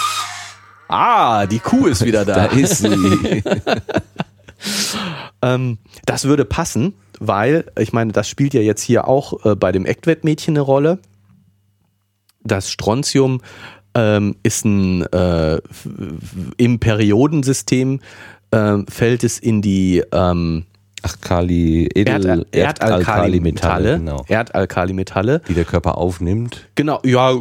Ah, 0.88 1.46
die 1.48 1.60
Kuh 1.60 1.88
ist 1.88 2.06
wieder 2.06 2.24
da. 2.26 2.36
da 2.36 2.46
ist 2.46 2.78
sie. 2.78 3.44
ähm, 5.42 5.78
das 6.06 6.26
würde 6.26 6.46
passen, 6.46 6.94
weil, 7.20 7.66
ich 7.80 7.94
meine, 7.94 8.12
das 8.12 8.30
spielt 8.30 8.54
ja 8.54 8.62
jetzt 8.62 8.82
hier 8.82 9.08
auch 9.08 9.46
äh, 9.46 9.56
bei 9.56 9.72
dem 9.72 9.86
Ektwett-Mädchen 9.86 10.54
eine 10.54 10.62
Rolle 10.62 11.00
das 12.46 12.72
Strontium 12.72 13.42
ähm, 13.94 14.36
ist 14.44 14.66
ein 14.66 15.02
äh, 15.12 15.60
im 16.58 16.80
Periodensystem 16.80 18.00
äh, 18.52 18.78
fällt 18.90 19.24
es 19.24 19.40
in 19.40 19.62
die 19.62 20.04
ähm, 20.12 20.66
Ach, 21.08 21.22
Kali, 21.22 21.88
Edel, 21.94 22.48
Erd, 22.52 22.82
Erdalkalimetalle, 22.82 24.00
genau. 24.00 24.26
Erdalkalimetalle, 24.28 25.42
die 25.48 25.54
der 25.54 25.66
Körper 25.66 26.00
aufnimmt. 26.00 26.68
Genau, 26.74 27.00
ja, 27.04 27.32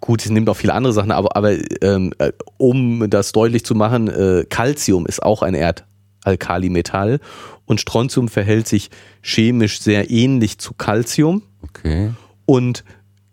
gut, 0.00 0.24
es 0.24 0.30
nimmt 0.30 0.48
auch 0.48 0.54
viele 0.54 0.74
andere 0.74 0.92
Sachen, 0.92 1.10
aber, 1.10 1.34
aber 1.36 1.56
ähm, 1.82 2.12
äh, 2.18 2.30
um 2.56 3.10
das 3.10 3.32
deutlich 3.32 3.64
zu 3.64 3.74
machen, 3.74 4.06
äh, 4.06 4.44
Calcium 4.48 5.06
ist 5.06 5.24
auch 5.24 5.42
ein 5.42 5.56
Erdalkalimetall 5.56 7.18
und 7.64 7.80
Strontium 7.80 8.28
verhält 8.28 8.68
sich 8.68 8.90
chemisch 9.22 9.80
sehr 9.80 10.08
ähnlich 10.08 10.58
zu 10.58 10.74
Calcium. 10.74 11.42
Okay. 11.64 12.10
Und 12.46 12.84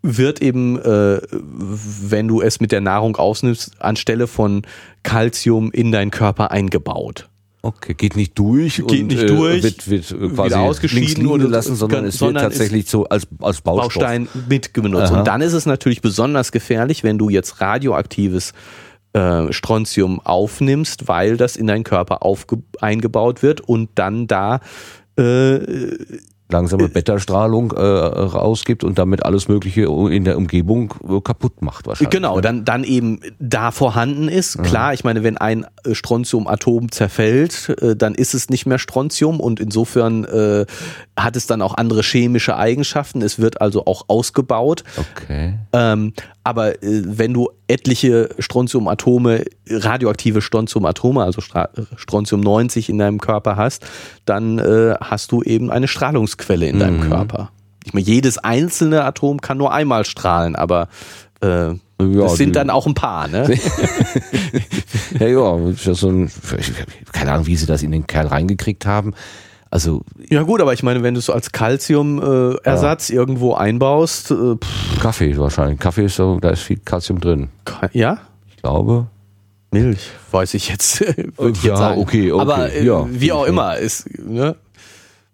wird 0.01 0.41
eben, 0.41 0.79
äh, 0.79 1.19
wenn 1.31 2.27
du 2.27 2.41
es 2.41 2.59
mit 2.59 2.71
der 2.71 2.81
Nahrung 2.81 3.15
ausnimmst, 3.15 3.81
anstelle 3.81 4.27
von 4.27 4.63
Calcium 5.03 5.71
in 5.71 5.91
deinen 5.91 6.11
Körper 6.11 6.51
eingebaut. 6.51 7.29
Okay, 7.63 7.95
geht 7.95 8.15
nicht 8.15 8.37
durch 8.37 8.77
geht 8.77 8.91
und 8.91 9.07
nicht 9.07 9.23
äh, 9.23 9.25
durch, 9.25 9.63
wird, 9.63 9.89
wird 9.89 10.35
quasi 10.35 10.55
ausgeschieden 10.55 11.25
oder 11.27 11.45
gelassen, 11.45 11.75
sondern 11.75 12.05
es 12.05 12.17
sondern 12.17 12.43
wird 12.43 12.53
tatsächlich 12.53 12.89
so 12.89 13.05
als, 13.05 13.27
als 13.41 13.61
Baustoff. 13.61 13.95
Baustein 13.95 14.27
mitgenutzt. 14.47 15.11
Und 15.11 15.27
dann 15.27 15.41
ist 15.41 15.53
es 15.53 15.65
natürlich 15.65 16.01
besonders 16.01 16.51
gefährlich, 16.51 17.03
wenn 17.03 17.17
du 17.17 17.29
jetzt 17.29 17.59
radioaktives 17.59 18.53
äh, 19.13 19.51
Strontium 19.51 20.21
aufnimmst, 20.21 21.07
weil 21.07 21.35
das 21.35 21.55
in 21.55 21.67
deinen 21.67 21.83
Körper 21.83 22.19
eingebaut 22.79 23.41
wird 23.41 23.61
und 23.61 23.89
dann 23.95 24.27
da 24.27 24.61
äh, 25.17 25.59
langsame 26.49 26.85
äh, 26.85 26.87
Beta-Strahlung 26.87 27.71
äh, 27.71 27.81
rausgibt 27.81 28.83
und 28.83 28.97
damit 28.97 29.25
alles 29.25 29.47
Mögliche 29.47 29.83
in 29.83 30.23
der 30.23 30.37
Umgebung 30.37 30.93
äh, 31.07 31.21
kaputt 31.21 31.61
macht 31.61 31.87
wahrscheinlich. 31.87 32.09
Genau, 32.09 32.37
ne? 32.37 32.41
dann, 32.41 32.65
dann 32.65 32.83
eben 32.83 33.19
da 33.39 33.71
vorhanden 33.71 34.29
ist. 34.29 34.61
Klar, 34.63 34.93
ich 34.93 35.03
meine, 35.03 35.23
wenn 35.23 35.37
ein 35.37 35.65
äh, 35.83 35.93
Strontium-Atom 35.93 36.91
zerfällt, 36.91 37.69
äh, 37.81 37.95
dann 37.95 38.15
ist 38.15 38.33
es 38.33 38.49
nicht 38.49 38.65
mehr 38.65 38.79
Strontium 38.79 39.39
und 39.39 39.59
insofern 39.59 40.23
äh, 40.25 40.65
hat 41.18 41.36
es 41.36 41.47
dann 41.47 41.61
auch 41.61 41.74
andere 41.74 42.03
chemische 42.03 42.55
Eigenschaften. 42.55 43.22
Es 43.22 43.39
wird 43.39 43.59
also 43.59 43.86
auch 43.86 44.05
ausgebaut. 44.07 44.84
Okay. 44.95 45.55
Ähm, 45.74 46.13
aber 46.43 46.82
äh, 46.84 47.01
wenn 47.05 47.34
du 47.34 47.49
etliche 47.68 48.30
Strontiumatome, 48.39 49.45
radioaktive 49.70 50.41
Strontiumatome, 50.41 51.24
also 51.24 51.41
Stra 51.41 51.70
Strontium 51.95 52.41
90 52.41 52.89
in 52.89 52.99
deinem 52.99 53.20
Körper 53.20 53.57
hast, 53.57 53.86
dann 54.26 54.59
äh, 54.59 54.95
hast 55.01 55.32
du 55.32 55.41
eben 55.41 55.72
eine 55.72 55.88
Strahlungsquelle 55.88 56.68
in 56.68 56.76
mhm. 56.76 56.80
deinem 56.80 57.09
Körper. 57.09 57.49
Ich 57.84 57.93
meine, 57.93 58.05
jedes 58.05 58.38
einzelne 58.38 59.03
Atom 59.03 59.41
kann 59.41 59.57
nur 59.57 59.74
einmal 59.74 60.05
strahlen, 60.05 60.55
aber 60.55 60.89
äh, 61.41 61.70
ja, 61.70 61.78
das 61.99 62.36
sind 62.36 62.55
dann 62.55 62.70
auch 62.70 62.86
ein 62.86 62.93
paar, 62.93 63.28
ne? 63.28 63.47
ja, 65.20 65.28
ja, 65.28 65.74
so 65.93 66.09
ein, 66.09 66.30
keine 67.11 67.32
Ahnung, 67.32 67.47
wie 67.47 67.55
sie 67.55 67.65
das 67.65 67.82
in 67.82 67.91
den 67.91 68.05
Kerl 68.05 68.28
reingekriegt 68.28 68.86
haben. 68.86 69.13
Also 69.70 70.01
ja 70.30 70.43
gut, 70.43 70.61
aber 70.61 70.74
ich 70.74 70.84
meine, 70.84 71.03
wenn 71.03 71.13
du 71.13 71.20
es 71.20 71.30
als 71.30 71.51
Calcium-Ersatz 71.51 73.09
äh, 73.09 73.13
ja. 73.13 73.20
irgendwo 73.20 73.53
einbaust, 73.53 74.32
äh, 74.32 74.55
Kaffee 74.99 75.38
wahrscheinlich. 75.38 75.80
Kaffee 75.80 76.05
ist 76.05 76.15
so, 76.15 76.39
da 76.39 76.49
ist 76.51 76.61
viel 76.61 76.80
Calcium 76.80 77.20
drin. 77.20 77.49
Ja, 77.93 78.20
ich 78.49 78.57
glaube. 78.57 79.07
Milch, 79.72 80.09
weiß 80.32 80.53
ich 80.53 80.70
jetzt. 80.70 81.01
würde 81.38 81.51
ich 81.51 81.63
ja, 81.63 81.72
jetzt 81.72 81.80
sagen. 81.80 82.01
okay, 82.01 82.32
okay. 82.32 82.41
Aber 82.41 82.72
äh, 82.72 82.86
ja, 82.86 83.05
wie 83.09 83.32
auch 83.32 83.45
immer, 83.45 83.78
ist 83.78 84.07
ne? 84.20 84.55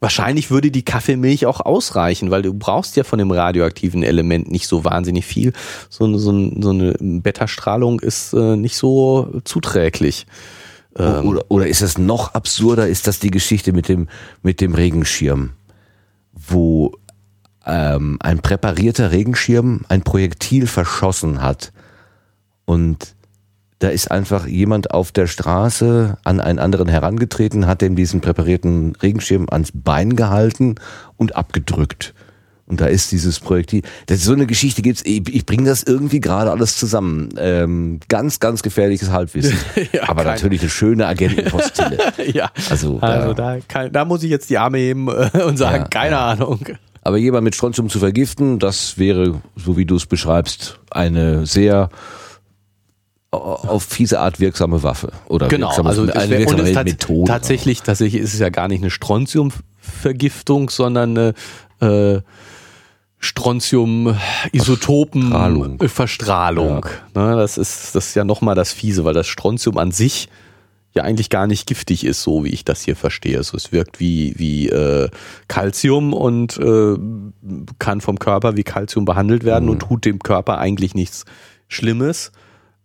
wahrscheinlich 0.03 0.51
würde 0.51 0.69
die 0.69 0.83
Kaffeemilch 0.83 1.45
auch 1.45 1.61
ausreichen, 1.61 2.29
weil 2.29 2.41
du 2.41 2.53
brauchst 2.53 2.97
ja 2.97 3.05
von 3.05 3.19
dem 3.19 3.31
radioaktiven 3.31 4.03
Element 4.03 4.51
nicht 4.51 4.67
so 4.67 4.83
wahnsinnig 4.83 5.25
viel. 5.25 5.53
So, 5.89 6.17
so, 6.17 6.51
so 6.59 6.69
eine 6.69 6.93
Beta-Strahlung 6.99 8.01
ist 8.01 8.33
äh, 8.33 8.57
nicht 8.57 8.75
so 8.75 9.41
zuträglich. 9.45 10.25
Ähm, 10.97 11.27
oder, 11.27 11.45
oder 11.49 11.67
ist 11.67 11.81
das 11.81 11.97
noch 11.97 12.33
absurder? 12.33 12.87
Ist 12.87 13.07
das 13.07 13.19
die 13.19 13.31
Geschichte 13.31 13.73
mit 13.73 13.87
dem, 13.87 14.07
mit 14.41 14.61
dem 14.61 14.75
Regenschirm, 14.75 15.51
wo 16.33 16.93
ähm, 17.65 18.17
ein 18.21 18.39
präparierter 18.39 19.11
Regenschirm 19.11 19.85
ein 19.89 20.03
Projektil 20.03 20.67
verschossen 20.67 21.41
hat 21.41 21.71
und 22.65 23.15
da 23.79 23.89
ist 23.89 24.11
einfach 24.11 24.47
jemand 24.47 24.91
auf 24.91 25.11
der 25.11 25.27
Straße 25.27 26.17
an 26.23 26.39
einen 26.39 26.59
anderen 26.59 26.87
herangetreten, 26.87 27.67
hat 27.67 27.81
dem 27.81 27.97
diesen 27.97 28.21
präparierten 28.21 28.95
Regenschirm 28.95 29.47
ans 29.51 29.71
Bein 29.73 30.15
gehalten 30.15 30.75
und 31.17 31.35
abgedrückt. 31.35 32.13
Und 32.73 32.81
da 32.81 32.87
ist 32.87 33.11
dieses 33.11 33.39
Projektil. 33.39 33.83
Das 34.07 34.17
ist 34.17 34.23
so 34.23 34.33
eine 34.33 34.47
Geschichte 34.47 34.81
gibt's. 34.81 35.03
Ich, 35.05 35.21
ich 35.29 35.45
bringe 35.45 35.69
das 35.69 35.83
irgendwie 35.83 36.19
gerade 36.19 36.49
alles 36.49 36.75
zusammen. 36.75 37.29
Ähm, 37.37 37.99
ganz, 38.09 38.39
ganz 38.39 38.63
gefährliches 38.63 39.11
Halbwissen. 39.11 39.55
ja, 39.93 40.09
Aber 40.09 40.23
keine. 40.23 40.33
natürlich 40.33 40.61
eine 40.61 40.71
schöne 40.71 41.05
Agentenpostille. 41.05 41.99
ja. 42.33 42.49
Also, 42.71 42.97
also 42.99 43.35
da, 43.35 43.59
kann, 43.67 43.91
da 43.91 44.05
muss 44.05 44.23
ich 44.23 44.31
jetzt 44.31 44.49
die 44.49 44.57
Arme 44.57 44.79
heben 44.79 45.07
äh, 45.07 45.43
und 45.43 45.57
sagen, 45.57 45.83
ja, 45.83 45.87
keine 45.87 46.15
ja. 46.15 46.29
Ahnung. 46.31 46.65
Aber 47.03 47.17
jemand 47.17 47.43
mit 47.43 47.53
Strontium 47.53 47.89
zu 47.89 47.99
vergiften, 47.99 48.57
das 48.57 48.97
wäre, 48.97 49.39
so 49.55 49.77
wie 49.77 49.85
du 49.85 49.95
es 49.95 50.07
beschreibst, 50.07 50.79
eine 50.89 51.45
sehr 51.45 51.91
auf 53.29 53.83
fiese 53.83 54.19
Art 54.19 54.39
wirksame 54.39 54.81
Waffe 54.81 55.11
oder 55.27 55.47
genau, 55.47 55.69
also 55.69 56.11
eine 56.11 56.39
wirksame 56.39 56.83
Methode. 56.83 57.31
Tatsächlich, 57.31 57.83
tatsächlich 57.83 58.21
ist 58.21 58.33
es 58.33 58.39
ja 58.39 58.49
gar 58.49 58.67
nicht 58.67 58.81
eine 58.81 58.89
Strontiumvergiftung, 58.89 60.69
sondern 60.69 61.17
eine 61.17 61.33
äh, 61.81 62.21
Strontium-Isotopen-Verstrahlung. 63.23 65.87
Verstrahlung. 65.87 66.85
Ja. 67.15 67.27
Ne, 67.27 67.37
das 67.37 67.57
ist 67.57 67.95
das 67.95 68.09
ist 68.09 68.15
ja 68.15 68.25
nochmal 68.25 68.55
das 68.55 68.73
Fiese, 68.73 69.05
weil 69.05 69.13
das 69.13 69.27
Strontium 69.27 69.77
an 69.77 69.91
sich 69.91 70.27
ja 70.93 71.03
eigentlich 71.03 71.29
gar 71.29 71.47
nicht 71.47 71.65
giftig 71.65 72.05
ist, 72.05 72.21
so 72.21 72.43
wie 72.43 72.49
ich 72.49 72.65
das 72.65 72.81
hier 72.81 72.95
verstehe. 72.95 73.37
Also 73.37 73.57
es 73.57 73.71
wirkt 73.71 73.99
wie 73.99 74.33
wie 74.37 74.69
äh, 74.69 75.09
Calcium 75.47 76.13
und 76.13 76.57
äh, 76.57 76.95
kann 77.79 78.01
vom 78.01 78.19
Körper 78.19 78.57
wie 78.57 78.63
Calcium 78.63 79.05
behandelt 79.05 79.45
werden 79.45 79.65
mhm. 79.65 79.71
und 79.71 79.79
tut 79.79 80.05
dem 80.05 80.19
Körper 80.19 80.57
eigentlich 80.57 80.93
nichts 80.93 81.25
Schlimmes 81.67 82.31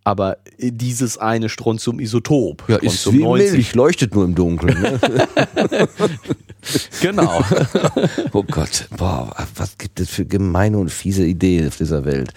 aber 0.08 0.38
dieses 0.58 1.18
eine 1.18 1.50
Strontium-Isotop. 1.50 2.64
Ja, 2.66 2.76
ist 2.76 3.12
wie 3.12 3.18
90. 3.18 3.52
Milch, 3.52 3.74
leuchtet 3.74 4.14
nur 4.14 4.24
im 4.24 4.34
Dunkeln. 4.34 4.80
Ne? 4.80 4.98
genau. 7.02 7.44
oh 8.32 8.42
Gott, 8.42 8.88
boah, 8.96 9.36
was 9.54 9.76
gibt 9.76 10.00
es 10.00 10.08
für 10.08 10.24
gemeine 10.24 10.78
und 10.78 10.90
fiese 10.90 11.26
Ideen 11.26 11.68
auf 11.68 11.76
dieser 11.76 12.06
Welt? 12.06 12.32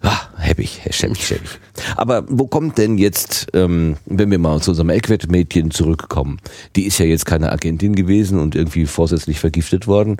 Ah, 0.00 0.18
heppig, 0.38 0.80
schäbig, 0.88 1.26
schäbig. 1.26 1.50
Aber 1.94 2.24
wo 2.26 2.46
kommt 2.46 2.78
denn 2.78 2.96
jetzt, 2.96 3.48
ähm, 3.52 3.98
wenn 4.06 4.30
wir 4.30 4.38
mal 4.38 4.62
zu 4.62 4.70
unserem 4.70 4.88
Eckwettmädchen 4.88 5.70
zurückkommen, 5.72 6.38
die 6.74 6.86
ist 6.86 6.96
ja 6.96 7.04
jetzt 7.04 7.26
keine 7.26 7.52
Agentin 7.52 7.94
gewesen 7.94 8.38
und 8.38 8.54
irgendwie 8.54 8.86
vorsätzlich 8.86 9.40
vergiftet 9.40 9.86
worden. 9.86 10.16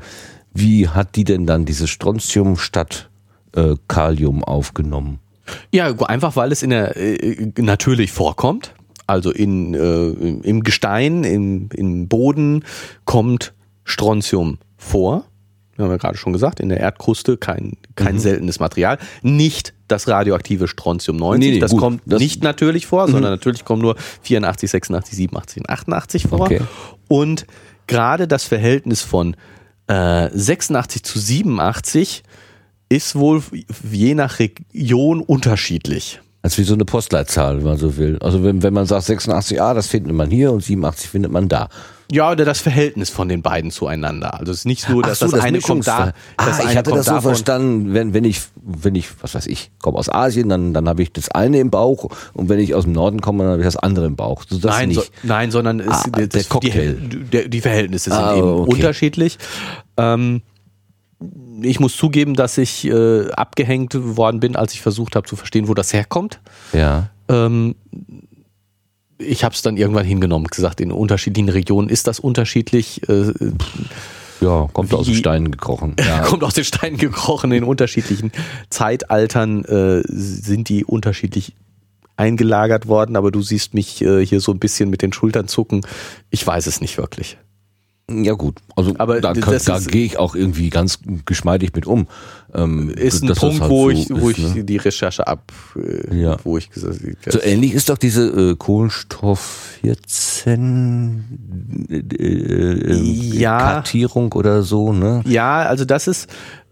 Wie 0.52 0.86
hat 0.86 1.16
die 1.16 1.24
denn 1.24 1.46
dann 1.46 1.64
dieses 1.64 1.88
Strontium 1.88 2.58
statt 2.58 3.08
äh, 3.56 3.76
Kalium 3.88 4.44
aufgenommen? 4.44 5.18
Ja, 5.72 5.94
einfach 6.02 6.36
weil 6.36 6.52
es 6.52 6.62
in 6.62 6.70
der 6.70 6.96
äh, 6.96 7.52
natürlich 7.56 8.12
vorkommt. 8.12 8.74
Also 9.06 9.32
in, 9.32 9.74
äh, 9.74 10.10
im 10.48 10.62
Gestein, 10.62 11.24
im, 11.24 11.68
im 11.74 12.06
Boden 12.06 12.64
kommt 13.04 13.54
Strontium 13.84 14.58
vor. 14.76 15.24
Wir 15.74 15.84
haben 15.84 15.90
ja 15.90 15.96
gerade 15.96 16.16
schon 16.16 16.32
gesagt, 16.32 16.60
in 16.60 16.68
der 16.68 16.78
Erdkruste 16.78 17.36
kein, 17.36 17.72
kein 17.96 18.16
mhm. 18.16 18.20
seltenes 18.20 18.60
Material. 18.60 18.98
Nicht 19.22 19.74
das 19.88 20.06
radioaktive 20.06 20.68
Strontium 20.68 21.16
90, 21.16 21.40
nee, 21.40 21.54
nee, 21.54 21.58
das 21.58 21.72
gut. 21.72 21.80
kommt 21.80 22.02
das 22.06 22.20
nicht 22.20 22.44
natürlich 22.44 22.86
vor, 22.86 23.08
mhm. 23.08 23.12
sondern 23.12 23.32
natürlich 23.32 23.64
kommen 23.64 23.82
nur 23.82 23.96
84, 24.22 24.70
86, 24.70 25.16
87 25.16 25.62
und 25.62 25.70
88 25.70 26.26
vor. 26.28 26.40
Okay. 26.42 26.60
Und 27.08 27.46
gerade 27.86 28.28
das 28.28 28.44
Verhältnis 28.44 29.02
von 29.02 29.34
äh, 29.88 30.28
86 30.32 31.02
zu 31.02 31.18
87 31.18 32.22
ist 32.90 33.14
wohl 33.14 33.42
je 33.90 34.14
nach 34.14 34.38
Region 34.38 35.22
unterschiedlich. 35.22 36.20
Als 36.42 36.58
wie 36.58 36.64
so 36.64 36.74
eine 36.74 36.84
Postleitzahl, 36.84 37.58
wenn 37.58 37.64
man 37.64 37.76
so 37.76 37.96
will. 37.96 38.18
Also 38.20 38.42
wenn, 38.42 38.62
wenn 38.62 38.72
man 38.72 38.86
sagt 38.86 39.04
86a, 39.04 39.74
das 39.74 39.86
findet 39.86 40.12
man 40.12 40.30
hier 40.30 40.52
und 40.52 40.62
87 40.62 41.08
findet 41.08 41.30
man 41.30 41.48
da. 41.48 41.68
Ja, 42.10 42.32
oder 42.32 42.44
das 42.44 42.60
Verhältnis 42.60 43.08
von 43.08 43.28
den 43.28 43.42
beiden 43.42 43.70
zueinander. 43.70 44.34
Also 44.40 44.50
es 44.50 44.60
ist 44.60 44.64
nicht 44.64 44.82
so, 44.82 45.00
dass 45.00 45.20
so, 45.20 45.26
das, 45.26 45.34
das 45.34 45.44
eine 45.44 45.60
kommt 45.60 45.86
da. 45.86 46.12
Ah, 46.38 46.58
ich 46.68 46.76
hatte 46.76 46.90
das 46.90 47.06
so 47.06 47.20
verstanden, 47.20 47.94
wenn, 47.94 48.14
wenn 48.14 48.24
ich, 48.24 48.40
wenn 48.56 48.96
ich, 48.96 49.08
was 49.22 49.34
weiß 49.34 49.46
ich, 49.46 49.70
komme 49.80 49.98
aus 49.98 50.08
Asien, 50.08 50.48
dann, 50.48 50.74
dann 50.74 50.88
habe 50.88 51.02
ich 51.02 51.12
das 51.12 51.30
eine 51.30 51.60
im 51.60 51.70
Bauch 51.70 52.08
und 52.32 52.48
wenn 52.48 52.58
ich 52.58 52.74
aus 52.74 52.84
dem 52.84 52.94
Norden 52.94 53.20
komme, 53.20 53.44
dann 53.44 53.52
habe 53.52 53.60
ich 53.60 53.66
das 53.66 53.76
andere 53.76 54.06
im 54.06 54.16
Bauch. 54.16 54.42
So, 54.48 54.58
nein, 54.66 54.88
nicht. 54.88 55.00
So, 55.00 55.08
nein, 55.22 55.50
sondern 55.52 55.80
ah, 55.82 56.02
ist, 56.16 56.34
der 56.34 56.44
Cocktail. 56.44 56.94
Die, 56.94 57.48
die 57.48 57.60
Verhältnisse 57.60 58.10
sind 58.10 58.18
ah, 58.18 58.34
eben 58.34 58.48
okay. 58.48 58.72
unterschiedlich. 58.72 59.38
Ähm, 59.96 60.42
ich 61.62 61.80
muss 61.80 61.96
zugeben, 61.96 62.34
dass 62.34 62.58
ich 62.58 62.86
äh, 62.86 63.30
abgehängt 63.30 63.94
worden 64.16 64.40
bin, 64.40 64.56
als 64.56 64.72
ich 64.72 64.80
versucht 64.80 65.16
habe 65.16 65.28
zu 65.28 65.36
verstehen, 65.36 65.68
wo 65.68 65.74
das 65.74 65.92
herkommt. 65.92 66.40
Ja. 66.72 67.10
Ähm, 67.28 67.74
ich 69.18 69.44
habe 69.44 69.54
es 69.54 69.62
dann 69.62 69.76
irgendwann 69.76 70.06
hingenommen, 70.06 70.46
gesagt, 70.46 70.80
in 70.80 70.92
unterschiedlichen 70.92 71.50
Regionen 71.50 71.88
ist 71.88 72.06
das 72.06 72.20
unterschiedlich. 72.20 73.06
Äh, 73.08 73.32
ja, 74.40 74.68
kommt 74.72 74.90
wie, 74.90 74.96
aus 74.96 75.06
den 75.06 75.14
Steinen 75.14 75.50
gekrochen. 75.50 75.96
Ja. 75.98 76.20
kommt 76.24 76.42
aus 76.42 76.54
den 76.54 76.64
Steinen 76.64 76.96
gekrochen. 76.96 77.52
In 77.52 77.64
unterschiedlichen 77.64 78.32
Zeitaltern 78.70 79.64
äh, 79.66 80.02
sind 80.06 80.70
die 80.70 80.84
unterschiedlich 80.84 81.54
eingelagert 82.16 82.86
worden, 82.86 83.16
aber 83.16 83.30
du 83.30 83.42
siehst 83.42 83.74
mich 83.74 84.02
äh, 84.02 84.24
hier 84.24 84.40
so 84.40 84.52
ein 84.52 84.58
bisschen 84.58 84.90
mit 84.90 85.02
den 85.02 85.12
Schultern 85.12 85.48
zucken. 85.48 85.82
Ich 86.30 86.46
weiß 86.46 86.66
es 86.66 86.80
nicht 86.80 86.96
wirklich. 86.98 87.38
Ja 88.10 88.32
gut, 88.32 88.56
also 88.74 88.92
aber 88.98 89.20
da, 89.20 89.32
da 89.32 89.78
gehe 89.78 90.04
ich 90.04 90.18
auch 90.18 90.34
irgendwie 90.34 90.68
ganz 90.68 90.98
geschmeidig 91.26 91.72
mit 91.74 91.86
um. 91.86 92.08
Ähm, 92.52 92.90
ist 92.90 93.22
ein 93.22 93.32
Punkt, 93.34 93.60
halt 93.60 93.70
wo 93.70 93.84
so 93.84 93.90
ich, 93.90 94.10
wo 94.10 94.30
ist, 94.30 94.38
ich 94.38 94.54
ne? 94.54 94.64
die 94.64 94.78
Recherche 94.78 95.26
ab, 95.26 95.52
äh, 95.76 96.22
ja. 96.22 96.36
wo 96.42 96.58
ich 96.58 96.70
gesagt 96.70 96.98
So 97.28 97.40
ähnlich 97.40 97.72
ist 97.72 97.88
doch 97.88 97.98
diese 97.98 98.50
äh, 98.50 98.56
Kohlenstoff 98.56 99.78
14 99.82 101.86
äh, 101.88 101.98
äh, 101.98 103.38
ja. 103.38 103.58
Kartierung 103.58 104.32
oder 104.32 104.62
so, 104.62 104.92
ne? 104.92 105.22
Ja, 105.26 105.62
also 105.62 105.84
das 105.84 106.08
ist 106.08 106.28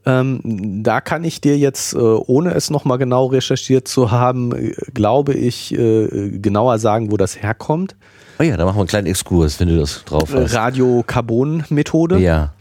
Ähm, 0.07 0.83
da 0.83 1.03
kann 1.03 1.23
ich 1.23 1.43
dir 1.43 1.59
jetzt, 1.59 1.93
äh, 1.93 1.99
ohne 1.99 2.55
es 2.55 2.71
nochmal 2.71 2.97
genau 2.97 3.27
recherchiert 3.27 3.89
zu 3.89 4.11
haben, 4.11 4.53
äh, 4.53 4.73
glaube 4.95 5.35
ich, 5.35 5.75
äh, 5.75 6.39
genauer 6.39 6.79
sagen, 6.79 7.13
wo 7.13 7.19
das 7.19 7.43
herkommt. 7.43 7.95
Oh 8.39 8.43
ja, 8.43 8.57
da 8.57 8.65
machen 8.65 8.77
wir 8.77 8.81
einen 8.81 8.89
kleinen 8.89 9.07
Exkurs, 9.07 9.59
wenn 9.59 9.69
du 9.69 9.79
das 9.79 10.05
drauf 10.05 10.33
hast. 10.33 10.55
Radiokarbon-Methode. 10.55 12.19
Ja. 12.19 12.55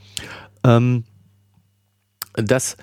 Ähm, 0.64 1.04
das 2.34 2.78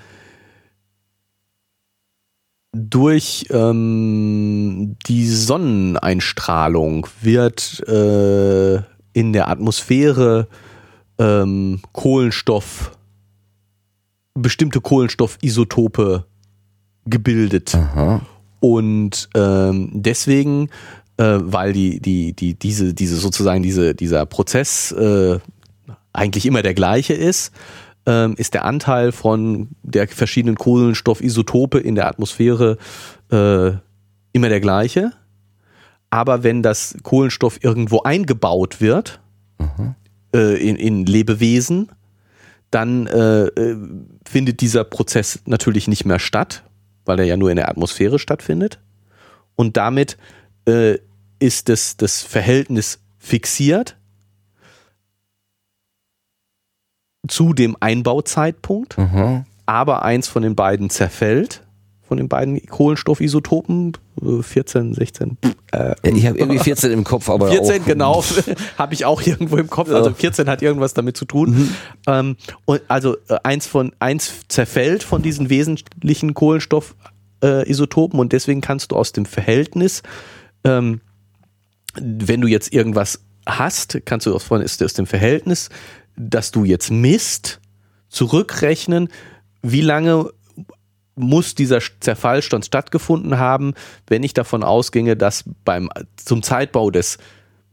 durch 2.74 3.47
ähm, 3.51 4.97
die 5.07 5.28
Sonneneinstrahlung 5.28 7.07
wird 7.20 7.80
äh, 7.88 8.76
in 9.12 9.32
der 9.32 9.49
Atmosphäre 9.49 10.49
ähm, 11.18 11.80
Kohlenstoff, 11.92 12.90
bestimmte 14.34 14.80
Kohlenstoffisotope 14.80 16.26
gebildet. 17.07 17.74
Aha. 17.74 18.22
Und 18.59 19.28
ähm, 19.34 19.90
deswegen, 19.92 20.70
äh, 21.17 21.39
weil 21.41 21.73
die, 21.73 22.01
die, 22.01 22.33
die, 22.33 22.55
diese, 22.55 22.95
diese 22.95 23.17
sozusagen 23.17 23.62
diese, 23.62 23.95
dieser 23.95 24.27
Prozess 24.27 24.93
äh, 24.93 25.39
eigentlich 26.12 26.47
immer 26.47 26.62
der 26.62 26.75
gleiche 26.75 27.15
ist, 27.15 27.53
ähm, 28.07 28.35
ist 28.37 28.55
der 28.55 28.65
Anteil 28.65 29.12
von 29.12 29.69
der 29.83 30.09
verschiedenen 30.09 30.57
Kohlenstoffisotope 30.57 31.79
in 31.79 31.95
der 31.95 32.09
Atmosphäre 32.09 32.79
äh, 33.31 33.73
immer 34.33 34.49
der 34.49 34.61
gleiche. 34.61 35.12
Aber 36.11 36.43
wenn 36.43 36.62
das 36.62 36.97
Kohlenstoff 37.03 37.59
irgendwo 37.62 38.03
eingebaut 38.03 38.81
wird, 38.81 39.21
Mhm. 39.59 39.95
äh, 40.35 40.57
in, 40.69 40.77
in 40.77 41.07
Lebewesen, 41.07 41.91
dann 42.71 43.07
äh, 43.07 43.47
äh, 43.47 43.77
findet 44.27 44.61
dieser 44.61 44.85
Prozess 44.85 45.41
natürlich 45.47 45.87
nicht 45.87 46.05
mehr 46.05 46.19
statt, 46.19 46.65
weil 47.05 47.21
er 47.21 47.25
ja 47.25 47.37
nur 47.37 47.51
in 47.51 47.57
der 47.57 47.69
Atmosphäre 47.69 48.19
stattfindet. 48.19 48.81
Und 49.55 49.77
damit 49.77 50.17
äh, 50.67 50.99
ist 51.39 51.69
das, 51.69 51.97
das 51.97 52.23
Verhältnis 52.23 53.01
fixiert 53.19 53.97
zu 57.29 57.53
dem 57.55 57.77
Einbauzeitpunkt, 57.81 58.99
Mhm. 58.99 59.45
aber 59.67 60.03
eins 60.05 60.29
von 60.29 60.43
den 60.43 60.55
beiden 60.55 60.91
zerfällt, 60.91 61.62
von 62.07 62.19
den 62.19 62.29
beiden 62.29 62.65
Kohlenstoffisotopen, 62.67 63.93
äh, 64.23 64.43
14, 64.43 64.93
16, 64.93 65.39
äh, 65.73 65.95
ich 66.03 66.27
habe 66.27 66.39
irgendwie 66.39 66.59
14 66.59 66.91
im 66.93 67.03
Kopf, 67.03 67.31
aber 67.31 67.49
14, 67.51 67.81
auch, 67.83 67.87
genau, 67.87 68.25
habe 68.79 68.93
ich 68.95 69.07
auch 69.07 69.23
irgendwo 69.23 69.57
im 69.57 69.71
Kopf. 69.71 69.91
Also 69.91 70.12
14 70.12 70.49
hat 70.51 70.61
irgendwas 70.61 70.93
damit 70.93 71.17
zu 71.17 71.25
tun. 71.25 71.75
Ähm, 72.07 72.37
und 72.67 72.83
also 72.89 73.17
äh, 73.29 73.39
eins 73.43 73.67
von 73.67 73.93
eins 74.01 74.41
zerfällt 74.49 75.03
von 75.03 75.23
diesen 75.23 75.49
wesentlichen 75.49 76.35
Kohlenstoffisotopen 76.35 78.21
und 78.21 78.33
deswegen 78.35 78.61
kannst 78.61 78.93
du 78.93 78.97
aus 78.97 79.12
dem 79.12 79.25
Verhältnis, 79.25 80.03
ähm, 80.65 81.01
wenn 81.97 82.41
du 82.41 82.49
jetzt 82.49 82.73
irgendwas 82.73 83.21
hast, 83.47 84.01
kannst 84.05 84.27
du 84.27 84.35
aus, 84.35 84.45
von, 84.45 84.61
ist 84.61 84.83
aus 84.83 84.95
dem 84.95 85.07
Verhältnis, 85.07 85.69
dass 86.17 86.51
du 86.51 86.65
jetzt 86.65 86.91
misst, 86.91 87.61
zurückrechnen, 88.09 89.09
wie 89.62 89.81
lange 89.81 90.31
muss 91.17 91.55
dieser 91.55 91.81
Zerfallstand 92.01 92.65
stattgefunden 92.65 93.39
haben, 93.39 93.75
wenn 94.09 94.23
ich 94.23 94.35
davon 94.35 94.62
ausginge, 94.65 95.17
dass 95.17 95.45
beim 95.65 95.89
zum 96.17 96.43
Zeitbau 96.43 96.91
des 96.91 97.19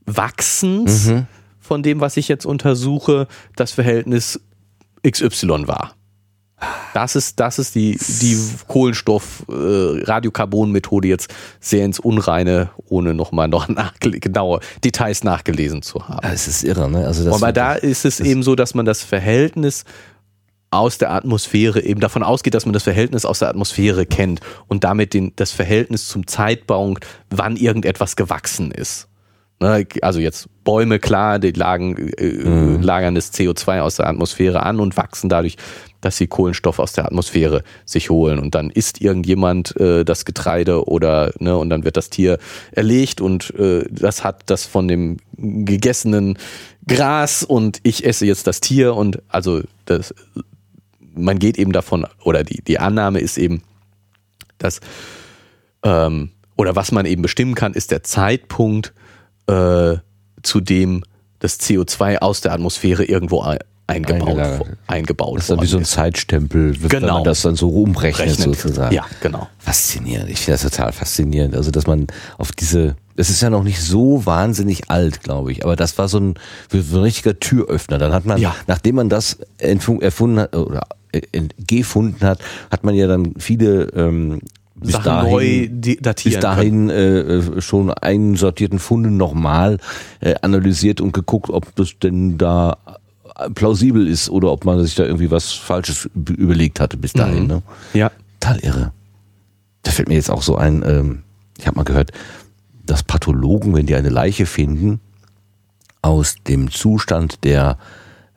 Wachsens 0.06 1.08
Mhm. 1.08 1.28
von 1.60 1.84
dem, 1.84 2.02
was 2.02 2.18
ich 2.18 2.28
jetzt 2.28 2.46
untersuche, 2.46 3.28
das 3.56 3.72
Verhältnis 3.72 4.40
XY 5.08 5.68
war. 5.68 5.96
Das 6.94 7.16
ist, 7.16 7.40
das 7.40 7.58
ist 7.60 7.76
die, 7.76 7.98
die 7.98 8.38
Kohlenstoff-Radiokarbon-Methode 8.68 11.08
jetzt 11.08 11.34
sehr 11.60 11.86
ins 11.86 12.00
Unreine, 12.00 12.72
ohne 12.88 13.14
nochmal 13.14 13.48
noch 13.48 13.70
genaue 14.00 14.60
Details 14.84 15.24
nachgelesen 15.24 15.82
zu 15.82 16.06
haben. 16.08 16.20
Ja, 16.24 16.34
es 16.34 16.48
ist 16.48 16.64
irre, 16.64 16.90
ne? 16.90 17.08
Also 17.08 17.24
das 17.24 17.36
Aber 17.36 17.54
da 17.54 17.74
ist 17.74 18.06
es 18.06 18.20
eben 18.20 18.44
so, 18.44 18.56
dass 18.56 18.76
man 18.76 18.86
das 18.86 19.04
Verhältnis 19.04 19.86
aus 20.72 20.98
der 20.98 21.12
Atmosphäre 21.12 21.84
eben 21.84 22.00
davon 22.00 22.24
ausgeht, 22.24 22.54
dass 22.54 22.66
man 22.66 22.74
das 22.74 22.84
Verhältnis 22.84 23.26
aus 23.26 23.40
der 23.40 23.50
Atmosphäre 23.50 24.06
kennt 24.06 24.40
und 24.68 24.86
damit 24.86 25.14
den, 25.14 25.34
das 25.36 25.52
Verhältnis 25.52 26.08
zum 26.08 26.28
Zeitpunkt, 26.28 27.06
wann 27.30 27.58
irgendetwas 27.58 28.16
gewachsen 28.16 28.72
ist. 28.72 29.10
Ne, 29.62 29.86
Also 30.02 30.20
jetzt 30.20 30.50
Bäume, 30.64 30.98
klar, 30.98 31.38
die 31.38 31.52
lagen, 31.52 31.96
äh, 32.18 32.82
lagern 32.82 33.14
das 33.14 33.32
CO2 33.32 33.82
aus 33.82 33.98
der 33.98 34.08
Atmosphäre 34.08 34.64
an 34.64 34.80
und 34.80 34.98
wachsen 34.98 35.30
dadurch, 35.30 35.56
dass 36.02 36.18
sie 36.18 36.26
Kohlenstoff 36.26 36.80
aus 36.80 36.94
der 36.94 37.06
Atmosphäre 37.06 37.64
sich 37.86 38.10
holen. 38.10 38.40
Und 38.40 38.56
dann 38.56 38.72
isst 38.72 39.02
irgendjemand 39.02 39.80
äh, 39.80 40.04
das 40.04 40.26
Getreide 40.26 40.88
oder, 40.88 41.32
ne, 41.38 41.56
und 41.56 41.70
dann 41.70 41.84
wird 41.84 41.96
das 41.96 42.10
Tier 42.10 42.40
erlegt 42.72 43.22
und 43.22 43.54
äh, 43.54 43.86
das 43.88 44.24
hat 44.24 44.42
das 44.48 44.66
von 44.66 44.88
dem 44.88 45.18
gegessenen 45.38 46.40
Gras 46.88 47.44
und 47.44 47.82
ich 47.84 48.04
esse 48.04 48.26
jetzt 48.26 48.48
das 48.48 48.62
Tier 48.62 48.96
und 48.96 49.22
also 49.28 49.62
das, 49.86 50.16
man 51.14 51.38
geht 51.38 51.60
eben 51.60 51.72
davon, 51.72 52.08
oder 52.24 52.44
die, 52.44 52.64
die 52.64 52.80
Annahme 52.80 53.20
ist 53.20 53.38
eben, 53.38 53.62
dass, 54.58 54.80
ähm, 55.84 56.32
oder 56.58 56.76
was 56.76 56.92
man 56.92 57.06
eben 57.06 57.22
bestimmen 57.22 57.54
kann, 57.54 57.74
ist 57.74 57.92
der 57.92 58.02
Zeitpunkt, 58.02 58.94
äh, 59.48 59.98
zu 60.44 60.60
dem 60.62 61.04
das 61.40 61.60
CO2 61.60 62.18
aus 62.20 62.42
der 62.42 62.54
Atmosphäre 62.54 63.04
irgendwo 63.04 63.42
ein, 63.42 63.58
eingebaut, 63.88 64.66
eingebaut 64.88 65.38
Das 65.38 65.44
ist 65.44 65.50
dann 65.50 65.62
wie 65.62 65.66
so 65.66 65.78
ein 65.78 65.86
Zeitstempel, 65.86 66.82
wenn 66.82 66.90
Genau. 66.90 67.16
man 67.16 67.24
das 67.24 67.42
dann 67.42 67.56
so 67.56 67.68
rumrechnet 67.68 68.30
Rechnen. 68.30 68.54
sozusagen. 68.54 68.94
Ja, 68.96 69.06
genau. 69.22 69.48
Faszinierend. 69.58 70.30
Ich 70.30 70.40
finde 70.40 70.60
das 70.62 70.72
total 70.72 70.92
faszinierend. 70.94 71.56
Also, 71.56 71.72
dass 71.72 71.88
man 71.88 72.08
auf 72.38 72.52
diese, 72.52 72.96
es 73.18 73.30
ist 73.30 73.42
ja 73.42 73.50
noch 73.50 73.64
nicht 73.64 73.82
so 73.82 74.26
wahnsinnig 74.26 74.90
alt, 74.90 75.22
glaube 75.24 75.52
ich, 75.52 75.64
aber 75.66 75.76
das 75.76 75.98
war 75.98 76.08
so 76.08 76.20
ein, 76.20 76.36
so 76.72 76.98
ein 77.00 77.02
richtiger 77.04 77.38
Türöffner. 77.40 77.98
Dann 77.98 78.14
hat 78.14 78.26
man, 78.26 78.38
Ja. 78.40 78.56
nachdem 78.68 78.96
man 78.96 79.10
das 79.10 79.40
erfunden 79.58 80.40
hat 80.40 80.56
oder 80.56 80.82
äh, 81.12 81.22
gefunden 81.58 82.24
hat, 82.26 82.40
hat 82.70 82.84
man 82.86 82.96
ja 82.96 83.08
dann 83.08 83.34
viele 83.40 83.86
ähm, 83.96 84.42
bis 84.82 84.94
Sachen 84.94 85.06
dahin, 85.06 85.32
neu 85.32 85.96
datieren 86.02 86.34
bis 86.34 86.40
dahin 86.42 86.90
äh, 86.90 87.20
äh, 87.20 87.62
schon 87.62 87.92
einsortierten 87.92 88.80
Funde 88.80 89.12
nochmal 89.12 89.78
äh, 90.20 90.36
analysiert 90.42 91.02
und 91.02 91.14
geguckt, 91.14 91.50
ob 91.50 91.74
das 91.76 91.98
denn 92.02 92.38
da 92.38 92.78
äh, 93.38 93.50
plausibel 93.52 94.08
ist 94.08 94.30
oder 94.30 94.52
ob 94.52 94.66
man 94.66 94.84
sich 94.84 94.96
da 94.96 95.04
irgendwie 95.04 95.32
was 95.32 95.52
Falsches 95.52 96.10
überlegt 96.14 96.80
hatte 96.80 96.98
bis 96.98 97.14
dahin. 97.14 97.44
Mhm. 97.44 97.48
Ne? 97.48 97.62
Ja. 97.94 98.12
Total 98.40 98.60
irre. 98.60 98.92
Da 99.84 99.92
fällt 99.92 100.10
mir 100.10 100.16
jetzt 100.16 100.32
auch 100.32 100.42
so 100.42 100.56
ein, 100.56 100.84
ähm, 100.86 101.24
ich 101.58 101.68
habe 101.68 101.78
mal 101.78 101.84
gehört, 101.84 102.12
dass 102.86 103.04
Pathologen, 103.04 103.76
wenn 103.76 103.86
die 103.86 103.96
eine 103.96 104.10
Leiche 104.10 104.46
finden, 104.46 105.00
aus 106.02 106.36
dem 106.48 106.72
Zustand 106.72 107.44
der, 107.44 107.78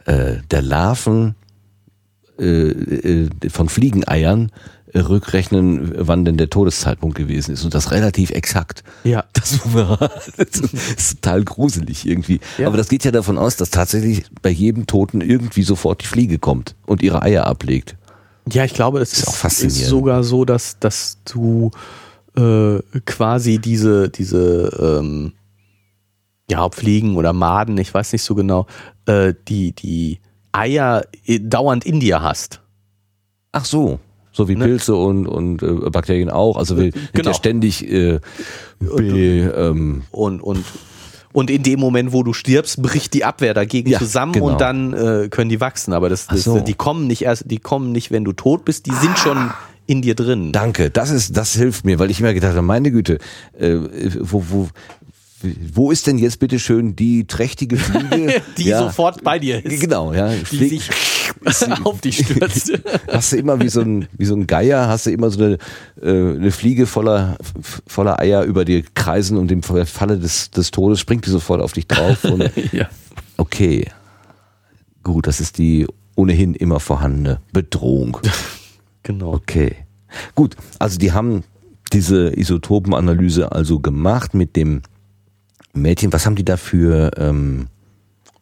äh, 0.05 0.37
der 0.51 0.61
Larven 0.61 1.35
äh, 2.39 2.45
äh, 2.45 3.31
von 3.49 3.69
Fliegeneiern 3.69 4.51
rückrechnen, 4.95 5.93
wann 5.97 6.25
denn 6.25 6.37
der 6.37 6.51
Todeszeitpunkt 6.51 7.17
gewesen 7.17 7.53
ist. 7.53 7.65
Und 7.65 7.75
das 7.75 7.91
relativ 7.91 8.31
exakt. 8.31 8.83
Ja. 9.05 9.25
Das, 9.35 9.61
das 10.37 10.61
ist 10.73 11.23
total 11.23 11.45
gruselig 11.45 12.07
irgendwie. 12.07 12.41
Ja. 12.59 12.67
Aber 12.69 12.77
das 12.77 12.89
geht 12.89 13.05
ja 13.05 13.11
davon 13.11 13.37
aus, 13.39 13.57
dass 13.57 13.71
tatsächlich 13.71 14.25
bei 14.43 14.51
jedem 14.51 14.87
Toten 14.87 15.21
irgendwie 15.21 15.63
sofort 15.63 16.03
die 16.03 16.07
Fliege 16.07 16.39
kommt 16.39 16.75
und 16.87 17.03
ihre 17.03 17.23
Eier 17.23 17.47
ablegt. 17.47 17.97
Ja, 18.51 18.65
ich 18.65 18.75
glaube, 18.75 19.01
es 19.01 19.13
Ist 19.13 19.45
ist, 19.45 19.63
ist 19.63 19.87
sogar 19.87 20.23
so, 20.25 20.45
dass, 20.45 20.79
dass 20.79 21.19
du 21.25 21.71
äh, 22.37 22.79
quasi 23.07 23.59
diese, 23.59 24.09
diese 24.11 25.01
ähm, 25.01 25.33
ja, 26.51 26.63
ob 26.65 26.75
Fliegen 26.75 27.17
oder 27.17 27.33
Maden, 27.33 27.79
ich 27.79 27.93
weiß 27.93 28.13
nicht 28.13 28.23
so 28.23 28.35
genau, 28.35 28.67
äh, 29.07 29.33
die, 29.49 29.73
die 29.73 30.21
Eier 30.53 31.05
i- 31.27 31.41
dauernd 31.49 31.85
in 31.87 32.01
dir 32.01 32.21
hast. 32.23 32.61
Ach 33.53 33.65
so. 33.65 33.99
So 34.35 34.49
wie 34.49 34.57
Ne? 34.57 34.67
Pilze 34.67 34.95
und, 34.95 35.27
und 35.27 35.63
äh, 35.63 35.91
Bakterien 35.91 36.29
auch. 36.29 36.57
Also 36.59 36.77
wir 36.77 36.91
Genau. 37.13 37.31
ja 37.31 37.35
ständig 37.35 37.89
äh, 37.91 38.19
be, 38.81 39.55
ähm, 39.57 40.03
Und, 40.11 40.43
und, 40.43 40.65
und 41.33 41.51
in 41.51 41.63
dem 41.63 41.81
Moment, 41.81 42.13
wo 42.13 42.23
du 42.23 42.33
stirbst, 42.33 42.83
bricht 42.83 43.15
die 43.15 43.25
Abwehr 43.25 43.55
dagegen 43.55 43.89
Ja, 43.91 43.99
zusammen 43.99 44.33
genau. 44.33 44.47
und 44.47 44.61
dann 44.61 44.93
äh, 44.93 45.29
können 45.31 45.49
die 45.49 45.61
wachsen. 45.61 45.93
Aber 45.93 46.09
das, 46.09 46.27
das, 46.27 46.45
so. 46.45 46.59
die 46.61 46.75
kommen 46.75 47.07
nicht 47.07 47.23
erst, 47.23 47.51
die 47.51 47.59
kommen 47.59 47.93
nicht, 47.93 48.11
wenn 48.11 48.25
du 48.25 48.33
tot 48.33 48.65
bist, 48.65 48.87
die 48.87 48.93
sind 48.93 49.19
schon 49.19 49.51
in 49.87 50.03
dir 50.03 50.15
drin. 50.15 50.51
Danke, 50.53 50.91
das 50.91 51.11
ist, 51.11 51.37
das 51.37 51.55
hilft 51.55 51.85
mir, 51.85 51.99
weil 51.99 52.11
ich 52.11 52.21
immer 52.21 52.33
gedacht 52.35 52.53
habe, 52.53 52.63
meine 52.63 52.91
Güte, 52.91 53.19
äh, 53.59 53.77
wo, 54.21 54.45
wo, 54.49 54.69
wo 55.73 55.91
ist 55.91 56.07
denn 56.07 56.19
jetzt 56.19 56.39
bitte 56.39 56.59
schön 56.59 56.97
die 56.97 57.27
trächtige 57.27 57.77
Fliege? 57.77 58.43
die 58.59 58.71
sofort 58.71 59.23
bei 59.23 59.39
dir 59.39 59.65
ist. 59.65 59.81
Genau, 59.81 60.13
ja. 60.13 60.31
Die 60.51 60.69
sich 60.69 60.91
auf 61.85 62.01
dich 62.01 62.19
stürzt. 62.19 62.73
hast 63.11 63.33
du 63.33 63.37
immer 63.37 63.61
wie 63.61 63.69
so 63.69 63.81
ein, 63.81 64.09
wie 64.17 64.25
so 64.25 64.35
ein 64.35 64.47
Geier, 64.47 64.89
hast 64.89 65.07
du 65.07 65.11
immer 65.11 65.31
so 65.31 65.43
eine, 65.43 65.59
äh, 66.01 66.37
eine 66.37 66.51
Fliege 66.51 66.87
voller, 66.87 67.37
voller 67.87 68.21
Eier 68.21 68.43
über 68.45 68.65
dir 68.65 68.83
kreisen 68.95 69.39
und 69.39 69.51
im 69.51 69.63
Falle 69.63 70.19
des, 70.19 70.51
des 70.51 70.71
Todes 70.71 71.01
springt 71.01 71.27
die 71.27 71.31
sofort 71.31 71.61
auf 71.61 71.73
dich 71.73 71.87
drauf. 71.87 72.25
Und 72.25 72.51
ja. 72.73 72.89
okay, 73.37 73.87
gut, 75.03 75.27
das 75.27 75.41
ist 75.41 75.59
die 75.59 75.87
ohnehin 76.17 76.55
immer 76.55 76.81
vorhandene 76.81 77.41
Bedrohung. 77.53 78.19
genau. 79.03 79.33
Okay. 79.35 79.77
Gut, 80.35 80.57
also 80.79 80.99
die 80.99 81.13
haben 81.13 81.43
diese 81.93 82.37
Isotopenanalyse 82.39 83.53
also 83.53 83.81
gemacht 83.81 84.35
mit 84.35 84.57
dem 84.57 84.83
Mädchen. 85.75 86.13
Was 86.13 86.27
haben 86.27 86.37
die 86.37 86.45
da 86.45 86.57
für, 86.57 87.11
ähm, 87.19 87.69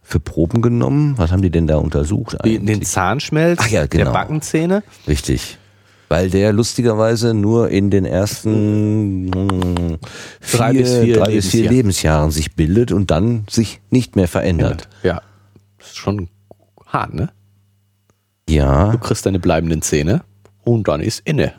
für 0.03 0.21
Proben 0.21 0.63
genommen? 0.63 1.15
Was 1.17 1.33
haben 1.33 1.43
die 1.43 1.51
denn 1.51 1.67
da 1.67 1.77
untersucht? 1.77 2.37
Den, 2.45 2.67
den 2.67 2.83
Zahnschmelz 2.83 3.59
Ach 3.63 3.69
ja, 3.69 3.87
genau. 3.87 4.05
der 4.05 4.13
Backenzähne. 4.13 4.83
Richtig. 5.09 5.59
Weil 6.09 6.29
der 6.29 6.53
lustigerweise 6.53 7.33
nur 7.33 7.71
in 7.71 7.91
den 7.91 8.05
ersten 8.05 9.31
vier, 10.41 10.59
Drei 10.59 10.73
bis 10.75 10.99
vier 10.99 11.17
drei 11.17 11.33
bis 11.33 11.49
vier 11.49 11.63
Lebensjahr. 11.63 11.73
Lebensjahren 11.73 12.31
sich 12.31 12.55
bildet 12.55 12.93
und 12.93 13.11
dann 13.11 13.47
sich 13.49 13.81
nicht 13.89 14.15
mehr 14.15 14.29
verändert. 14.29 14.89
Ja. 15.03 15.23
Das 15.79 15.89
ist 15.89 15.97
schon 15.97 16.29
hart, 16.87 17.15
ne? 17.15 17.31
Ja. 18.49 18.93
Du 18.93 18.99
kriegst 18.99 19.25
deine 19.25 19.39
bleibenden 19.39 19.81
Zähne 19.81 20.23
und 20.65 20.87
dann 20.89 21.01
ist 21.01 21.21
inne. 21.25 21.55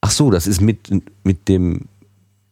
Ach 0.00 0.10
so, 0.12 0.30
das 0.30 0.46
ist 0.46 0.60
mit, 0.60 0.90
mit 1.24 1.48
dem 1.48 1.88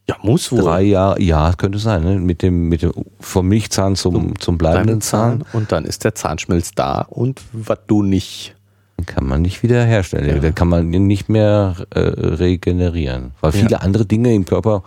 Ja, 0.09 0.17
muss 0.23 0.51
wohl. 0.51 0.63
drei 0.63 0.83
Jahr, 0.83 1.21
ja, 1.21 1.53
könnte 1.57 1.79
sein, 1.79 2.03
ne? 2.03 2.19
Mit 2.19 2.43
dem, 2.43 2.69
mit 2.69 2.83
dem 2.83 2.93
vom 3.21 3.47
Milchzahn 3.49 3.95
zum, 3.95 4.39
zum 4.41 4.59
bleibenden 4.59 5.01
Zahn 5.01 5.45
Und 5.53 5.71
dann 5.71 5.85
ist 5.85 6.03
der 6.05 6.15
Zahnschmelz 6.15 6.73
da 6.75 7.03
und 7.03 7.41
was 7.53 7.79
du 7.87 8.03
nicht. 8.03 8.57
kann 9.07 9.27
man 9.27 9.43
nicht 9.43 9.63
wieder 9.63 9.85
herstellen. 9.85 10.29
Ja. 10.29 10.39
Den 10.41 10.55
kann 10.57 10.69
man 10.69 10.89
nicht 10.91 11.29
mehr 11.29 11.77
äh, 11.91 12.01
regenerieren. 12.01 13.33
Weil 13.41 13.53
viele 13.53 13.71
Ja. 13.71 13.79
andere 13.79 14.05
Dinge 14.07 14.35
im 14.35 14.45
Körper 14.45 14.83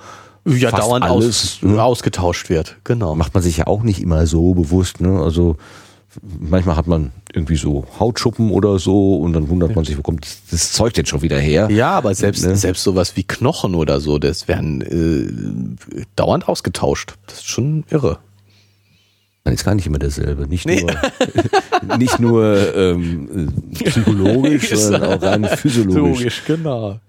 Ja, 0.46 0.70
fast 0.70 0.84
dauernd 0.84 1.06
alles, 1.06 1.26
aus, 1.26 1.60
ne? 1.62 1.82
ausgetauscht 1.82 2.50
wird. 2.50 2.76
Genau. 2.84 3.16
macht 3.16 3.34
man 3.34 3.42
sich 3.44 3.58
ja 3.58 3.68
auch 3.68 3.84
nicht 3.84 4.02
immer 4.02 4.26
so 4.28 4.54
bewusst. 4.54 5.00
Ne? 5.02 5.20
Also 5.22 5.56
manchmal 6.22 6.76
hat 6.78 6.88
man 6.88 7.12
irgendwie 7.34 7.56
so 7.56 7.86
Hautschuppen 8.00 8.52
oder 8.52 8.80
so 8.80 9.18
und 9.18 9.34
dann 9.34 9.50
wundert 9.50 9.76
man 9.76 9.86
sich, 9.86 9.98
wo 9.98 10.02
kommt 10.02 10.26
das, 10.52 10.72
Zeug 10.74 10.94
denn 10.94 11.06
schon 11.06 11.22
wieder 11.22 11.40
her? 11.40 11.70
Ja, 11.72 11.92
aber 11.92 12.14
selbst, 12.16 12.44
Ne? 12.44 12.56
selbst 12.56 12.84
sowas 12.84 13.16
wie 13.16 13.24
Knochen 13.24 13.76
oder 13.76 14.00
so, 14.00 14.18
das 14.20 14.48
werden 14.48 14.82
äh, 14.82 16.06
dauernd 16.16 16.48
ausgetauscht. 16.48 17.16
Das 17.28 17.36
ist 17.40 17.48
schon 17.48 17.84
irre. 17.90 18.20
Man 19.44 19.54
ist 19.54 19.64
gar 19.64 19.76
nicht 19.76 19.86
immer 19.86 20.00
derselbe. 20.00 20.48
Nicht 20.48 20.66
nur, 20.66 20.92
nicht 22.00 22.20
nur 22.20 22.76
ähm, 22.76 23.52
äh, 23.74 23.84
psychologisch, 23.90 24.70
sondern 24.76 25.04
auch 25.04 25.22
rein 25.22 25.46
physiologisch. 25.58 26.44
genau. 26.46 27.00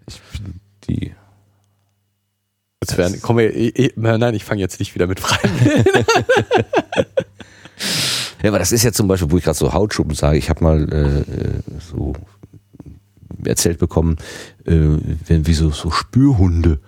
Die, 0.89 1.13
Jetzt 2.83 2.99
werden, 2.99 3.19
komm, 3.23 3.39
ich, 3.39 3.77
ich, 3.79 3.93
nein, 3.97 4.35
ich 4.35 4.45
fange 4.45 4.61
jetzt 4.61 4.79
nicht 4.79 4.95
wieder 4.95 5.07
mit 5.07 5.19
freien. 5.19 5.51
Ja, 8.47 8.53
aber 8.53 8.61
das 8.61 8.71
ist 8.71 8.85
ja 8.85 8.93
zum 8.93 9.09
Beispiel, 9.09 9.33
wo 9.33 9.39
ich 9.39 9.43
gerade 9.43 9.59
so 9.59 9.73
Hautschuppen 9.73 10.15
sage, 10.15 10.39
ich 10.39 10.51
habe 10.51 10.63
mal 10.63 10.93
äh, 10.93 11.81
so 11.81 12.13
erzählt 13.45 13.81
bekommen, 13.81 14.19
äh, 14.65 14.79
wenn 15.27 15.49
wie 15.49 15.53
so, 15.53 15.71
so 15.71 15.91
Spürhunde, 15.91 16.79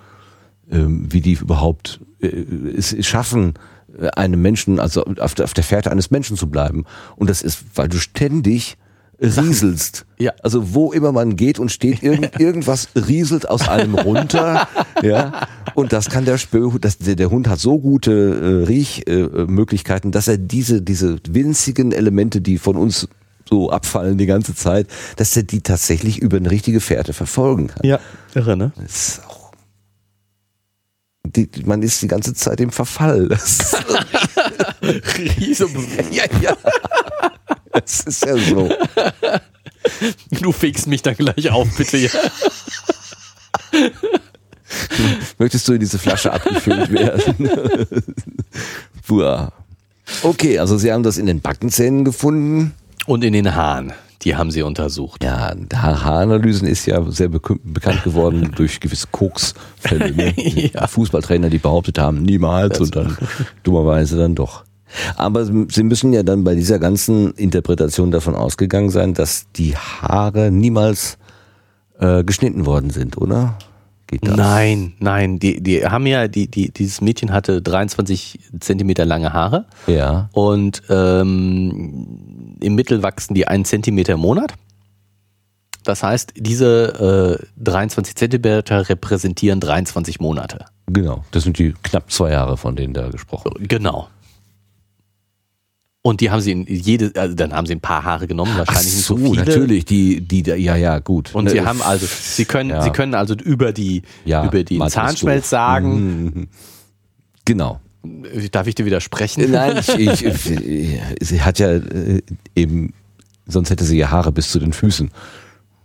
äh, 0.70 0.84
wie 0.86 1.20
die 1.20 1.32
überhaupt 1.32 1.98
äh, 2.20 2.28
es 2.28 2.94
schaffen, 3.04 3.54
äh, 3.98 4.06
einem 4.10 4.40
Menschen, 4.40 4.78
also 4.78 5.04
auf 5.18 5.34
der, 5.34 5.46
auf 5.46 5.52
der 5.52 5.64
Fährte 5.64 5.90
eines 5.90 6.12
Menschen 6.12 6.36
zu 6.36 6.48
bleiben. 6.48 6.84
Und 7.16 7.28
das 7.28 7.42
ist, 7.42 7.64
weil 7.74 7.88
du 7.88 7.98
ständig 7.98 8.76
rieselst. 9.20 10.06
Ja. 10.18 10.32
Also 10.42 10.74
wo 10.74 10.92
immer 10.92 11.12
man 11.12 11.36
geht 11.36 11.58
und 11.58 11.70
steht, 11.70 12.02
irgend, 12.02 12.30
irgendwas 12.40 12.88
rieselt 12.94 13.48
aus 13.48 13.68
einem 13.68 13.94
runter. 13.94 14.68
ja. 15.02 15.46
Und 15.74 15.92
das 15.92 16.08
kann 16.08 16.24
der 16.24 16.38
Spürhund, 16.38 16.84
das, 16.84 16.98
der, 16.98 17.16
der 17.16 17.30
Hund 17.30 17.48
hat 17.48 17.58
so 17.58 17.78
gute 17.78 18.10
äh, 18.12 18.66
Riechmöglichkeiten, 18.66 20.10
äh, 20.10 20.12
dass 20.12 20.28
er 20.28 20.38
diese, 20.38 20.82
diese 20.82 21.18
winzigen 21.28 21.92
Elemente, 21.92 22.40
die 22.40 22.58
von 22.58 22.76
uns 22.76 23.08
so 23.48 23.70
abfallen 23.70 24.18
die 24.18 24.26
ganze 24.26 24.54
Zeit, 24.54 24.88
dass 25.16 25.36
er 25.36 25.42
die 25.42 25.62
tatsächlich 25.62 26.18
über 26.18 26.36
eine 26.36 26.50
richtige 26.50 26.80
Fährte 26.80 27.12
verfolgen 27.12 27.68
kann. 27.68 27.80
ja, 27.82 27.98
irre, 28.34 28.56
ne? 28.56 28.72
Das 28.76 29.08
ist 29.08 29.26
auch 29.26 29.38
die, 31.24 31.48
man 31.64 31.82
ist 31.82 32.00
die 32.02 32.08
ganze 32.08 32.34
Zeit 32.34 32.60
im 32.60 32.70
Verfall. 32.70 33.28
Das 33.28 33.58
ist, 33.58 33.76
Riese 35.18 35.66
ja, 36.10 36.24
ja. 36.40 36.56
Das 37.72 38.00
ist 38.00 38.24
ja 38.24 38.36
so. 38.36 38.70
Du 40.40 40.52
fegst 40.52 40.86
mich 40.86 41.02
dann 41.02 41.14
gleich 41.16 41.50
auf, 41.50 41.68
bitte. 41.76 41.98
Ja. 41.98 42.10
Möchtest 45.38 45.68
du 45.68 45.72
in 45.74 45.80
diese 45.80 45.98
Flasche 45.98 46.32
abgefüllt 46.32 46.90
werden? 46.92 47.50
Buah. 49.06 49.52
Okay, 50.22 50.58
also 50.58 50.78
Sie 50.78 50.92
haben 50.92 51.02
das 51.02 51.18
in 51.18 51.26
den 51.26 51.40
Backenzähnen 51.40 52.04
gefunden. 52.04 52.74
Und 53.06 53.24
in 53.24 53.32
den 53.32 53.54
Haaren, 53.54 53.92
die 54.22 54.36
haben 54.36 54.50
sie 54.50 54.62
untersucht. 54.62 55.24
Ja, 55.24 55.54
Haar- 55.74 56.04
Haaranalysen 56.04 56.68
ist 56.68 56.84
ja 56.86 57.02
sehr 57.10 57.28
bekü- 57.30 57.58
bekannt 57.62 58.04
geworden 58.04 58.52
durch 58.56 58.80
gewisse 58.80 59.06
Koksfälle. 59.10 60.12
Ne? 60.12 60.34
Ja. 60.74 60.86
Fußballtrainer, 60.86 61.48
die 61.48 61.58
behauptet 61.58 61.98
haben, 61.98 62.22
niemals 62.22 62.80
und 62.80 62.94
dann 62.96 63.16
dummerweise 63.62 64.18
dann 64.18 64.34
doch. 64.34 64.64
Aber 65.16 65.44
Sie 65.44 65.82
müssen 65.82 66.12
ja 66.12 66.22
dann 66.22 66.44
bei 66.44 66.54
dieser 66.54 66.78
ganzen 66.78 67.32
Interpretation 67.34 68.10
davon 68.10 68.34
ausgegangen 68.34 68.90
sein, 68.90 69.14
dass 69.14 69.46
die 69.56 69.76
Haare 69.76 70.50
niemals 70.50 71.18
äh, 71.98 72.24
geschnitten 72.24 72.66
worden 72.66 72.90
sind, 72.90 73.18
oder? 73.18 73.58
Nein, 74.22 74.94
nein, 75.00 75.38
die, 75.38 75.62
die 75.62 75.84
haben 75.84 76.06
ja, 76.06 76.28
die, 76.28 76.48
die, 76.50 76.70
dieses 76.70 77.02
Mädchen 77.02 77.30
hatte 77.30 77.60
23 77.60 78.38
Zentimeter 78.60 79.04
lange 79.04 79.34
Haare 79.34 79.66
Ja. 79.86 80.30
und 80.32 80.82
ähm, 80.88 82.56
im 82.60 82.74
Mittel 82.74 83.02
wachsen 83.02 83.34
die 83.34 83.46
einen 83.46 83.66
Zentimeter 83.66 84.14
im 84.14 84.20
Monat. 84.20 84.54
Das 85.84 86.02
heißt, 86.02 86.34
diese 86.36 87.38
äh, 87.40 87.62
23 87.62 88.14
Zentimeter 88.14 88.88
repräsentieren 88.88 89.60
23 89.60 90.20
Monate. 90.20 90.64
Genau. 90.86 91.24
Das 91.30 91.44
sind 91.44 91.58
die 91.58 91.74
knapp 91.82 92.10
zwei 92.10 92.30
Jahre, 92.32 92.56
von 92.56 92.76
denen 92.76 92.94
da 92.94 93.08
gesprochen 93.08 93.52
wird. 93.58 93.68
Genau. 93.68 94.08
Und 96.08 96.22
die 96.22 96.30
haben 96.30 96.40
sie 96.40 96.52
in 96.52 96.64
jede, 96.66 97.12
also 97.20 97.34
dann 97.34 97.52
haben 97.52 97.66
sie 97.66 97.74
ein 97.74 97.82
paar 97.82 98.02
Haare 98.02 98.26
genommen, 98.26 98.56
wahrscheinlich 98.56 98.94
nicht 98.94 99.04
so 99.04 99.14
viele. 99.18 99.44
natürlich, 99.44 99.84
die, 99.84 100.22
die, 100.22 100.40
ja, 100.40 100.74
ja, 100.74 101.00
gut. 101.00 101.34
Und 101.34 101.50
sie 101.50 101.60
Ne, 101.60 101.66
haben 101.66 101.82
also, 101.82 102.06
sie 102.08 102.46
können, 102.46 102.70
Ja. 102.70 102.80
sie 102.80 102.88
können 102.88 103.14
also 103.14 103.34
über 103.34 103.74
die, 103.74 104.00
Ja, 104.24 104.42
über 104.46 104.64
den 104.64 104.88
Zahnschmelz 104.88 105.50
sagen. 105.50 106.24
Mhm. 106.24 106.48
Genau. 107.44 107.80
Darf 108.52 108.66
ich 108.66 108.74
dir 108.74 108.86
widersprechen? 108.86 109.50
Nein, 109.50 109.76
ich, 109.76 110.24
ich, 110.24 110.42
sie 111.20 111.42
hat 111.42 111.58
ja 111.58 111.72
äh, 111.72 112.22
eben, 112.56 112.94
sonst 113.46 113.68
hätte 113.68 113.84
sie 113.84 113.98
ja 113.98 114.10
Haare 114.10 114.32
bis 114.32 114.50
zu 114.50 114.58
den 114.60 114.72
Füßen. 114.72 115.10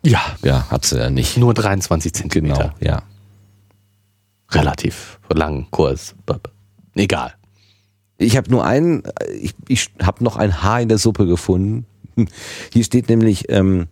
Ja. 0.05 0.21
Ja, 0.41 0.69
hat 0.71 0.85
sie 0.85 0.99
ja 0.99 1.09
nicht. 1.09 1.35
Nur 1.35 1.53
23 1.53 2.13
Zentimeter. 2.13 2.73
Genau, 2.79 2.91
ja. 2.93 3.03
Relativ 4.51 5.19
lang, 5.33 5.67
kurz. 5.69 6.15
Egal. 6.95 7.33
Ich 8.23 8.37
habe 8.37 8.49
nur 8.49 8.65
einen, 8.65 9.03
ich, 9.39 9.53
ich 9.67 9.89
habe 10.01 10.23
noch 10.23 10.37
ein 10.37 10.63
Haar 10.63 10.81
in 10.81 10.89
der 10.89 10.97
Suppe 10.97 11.25
gefunden. 11.25 11.85
Hier 12.71 12.83
steht 12.83 13.09
nämlich 13.09 13.49
ähm, 13.49 13.87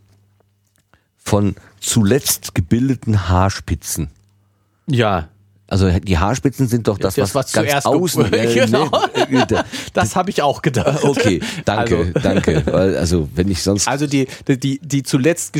von 1.18 1.56
zuletzt 1.80 2.56
gebildeten 2.56 3.30
Haarspitzen. 3.30 4.10
Ja. 4.88 5.30
Also 5.72 5.90
die 5.90 6.18
Haarspitzen 6.18 6.68
sind 6.68 6.88
doch 6.88 6.98
das, 6.98 7.16
Das, 7.16 7.34
was, 7.34 7.46
was 7.46 7.54
ganz 7.54 7.68
zuerst 7.70 7.88
außen. 7.88 8.24
ge- 8.32 8.40
äh, 8.40 8.66
Genau. 8.66 8.86
ne, 9.30 9.48
äh, 9.50 9.64
Das 9.94 10.16
habe 10.16 10.30
ich 10.30 10.42
auch 10.42 10.62
gedacht. 10.62 11.04
Okay, 11.04 11.40
danke, 11.66 11.98
Also, 11.98 12.20
danke. 12.22 12.64
Also 12.74 13.30
wenn 13.36 13.50
ich 13.50 13.64
sonst 13.64 13.88
also 13.88 14.06
die, 14.06 14.28
die, 14.48 14.80
die 14.84 15.04
zuletzt 15.04 15.54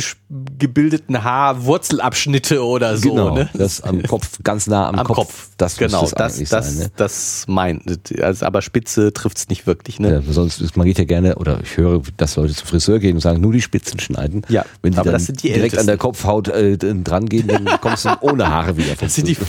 gebildeten 0.58 1.24
Haarwurzelabschnitte 1.24 2.62
oder 2.64 2.96
so, 2.96 3.10
genau, 3.10 3.34
ne? 3.34 3.48
das 3.54 3.80
am 3.82 4.02
Kopf, 4.02 4.38
ganz 4.42 4.66
nah 4.66 4.88
am, 4.88 4.96
Am 4.96 5.06
Kopf, 5.06 5.16
Kopf. 5.16 5.48
das 5.56 5.76
genau, 5.76 6.02
das, 6.14 6.38
das, 6.38 6.48
sein. 6.48 6.76
Ne? 6.84 6.90
das 6.96 7.44
meint. 7.48 7.82
Also, 8.20 8.44
aber 8.46 8.62
Spitze 8.62 9.12
trifft 9.12 9.38
es 9.38 9.48
nicht 9.48 9.66
wirklich, 9.66 9.98
ne? 9.98 10.22
Ja, 10.26 10.32
sonst 10.32 10.60
ist, 10.60 10.76
man 10.76 10.86
geht 10.86 10.98
ja 10.98 11.04
gerne, 11.04 11.36
oder 11.36 11.60
ich 11.62 11.76
höre, 11.76 12.02
dass 12.16 12.36
Leute 12.36 12.54
zum 12.54 12.66
Friseur 12.66 12.98
gehen 12.98 13.14
und 13.14 13.20
sagen, 13.20 13.40
nur 13.40 13.52
die 13.52 13.62
Spitzen 13.62 13.98
schneiden. 14.00 14.42
Ja, 14.48 14.64
Wenn 14.82 14.92
die 14.92 14.98
aber 14.98 15.06
dann 15.06 15.14
das 15.14 15.26
sind 15.26 15.42
die 15.42 15.48
direkt 15.48 15.62
Ältesten. 15.64 15.80
an 15.80 15.86
der 15.86 15.96
Kopfhaut 15.96 16.48
äh, 16.48 16.76
dran 16.76 17.28
gehen, 17.28 17.48
dann 17.48 17.64
kommst 17.80 18.04
du 18.04 18.10
ohne 18.20 18.48
Haare 18.48 18.76
wieder 18.76 18.94
Das 19.00 19.14
sind 19.14 19.28
die 19.28 19.34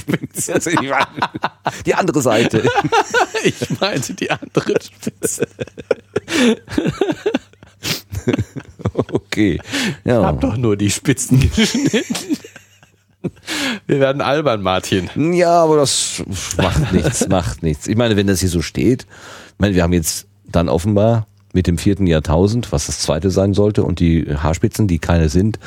Friseur. 0.00 0.60
falschen 0.60 0.78
Spitzen. 0.78 1.82
Die 1.86 1.94
andere 1.94 2.22
Seite. 2.22 2.62
Ich 3.44 3.80
meinte 3.80 4.14
die 4.14 4.30
andere 4.30 4.74
Spitze. 4.82 5.46
Okay. 9.08 9.60
Ich 10.04 10.10
Ja. 10.10 10.22
hab 10.24 10.40
doch 10.40 10.56
nur 10.56 10.76
die 10.76 10.90
Spitzen 10.90 11.40
geschnitten. 11.54 12.38
Wir 13.86 14.00
werden 14.00 14.20
albern, 14.22 14.62
Martin. 14.62 15.08
ja, 15.34 15.62
aber 15.62 15.76
das 15.76 16.22
macht 16.56 16.92
nichts, 16.92 17.28
macht 17.28 17.62
nichts. 17.62 17.86
Ich 17.86 17.96
meine, 17.96 18.16
wenn 18.16 18.26
das 18.26 18.40
hier 18.40 18.48
so 18.48 18.62
steht, 18.62 19.02
ich 19.52 19.58
meine, 19.58 19.74
wir 19.74 19.82
haben 19.82 19.92
jetzt 19.92 20.26
dann 20.46 20.68
offenbar 20.68 21.26
mit 21.52 21.66
dem 21.66 21.78
vierten 21.78 22.06
Jahrtausend, 22.06 22.70
was 22.72 22.86
das 22.86 23.00
zweite 23.00 23.30
sein 23.30 23.54
sollte, 23.54 23.82
und 23.82 24.00
die 24.00 24.24
Haarspitzen, 24.36 24.86
die 24.88 24.98
keine 24.98 25.28
sind, 25.28 25.58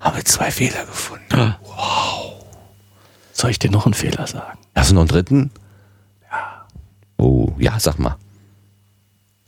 haben 0.00 0.16
wir 0.16 0.24
zwei 0.24 0.50
Fehler 0.50 0.84
gefunden. 0.86 1.54
Soll 3.42 3.50
ich 3.50 3.58
dir 3.58 3.72
noch 3.72 3.86
einen 3.86 3.94
Fehler 3.94 4.24
sagen? 4.28 4.60
Hast 4.72 4.90
du 4.90 4.94
noch 4.94 5.00
einen 5.00 5.08
dritten? 5.08 5.50
Ja. 6.30 6.68
Oh, 7.16 7.50
ja, 7.58 7.80
sag 7.80 7.98
mal. 7.98 8.16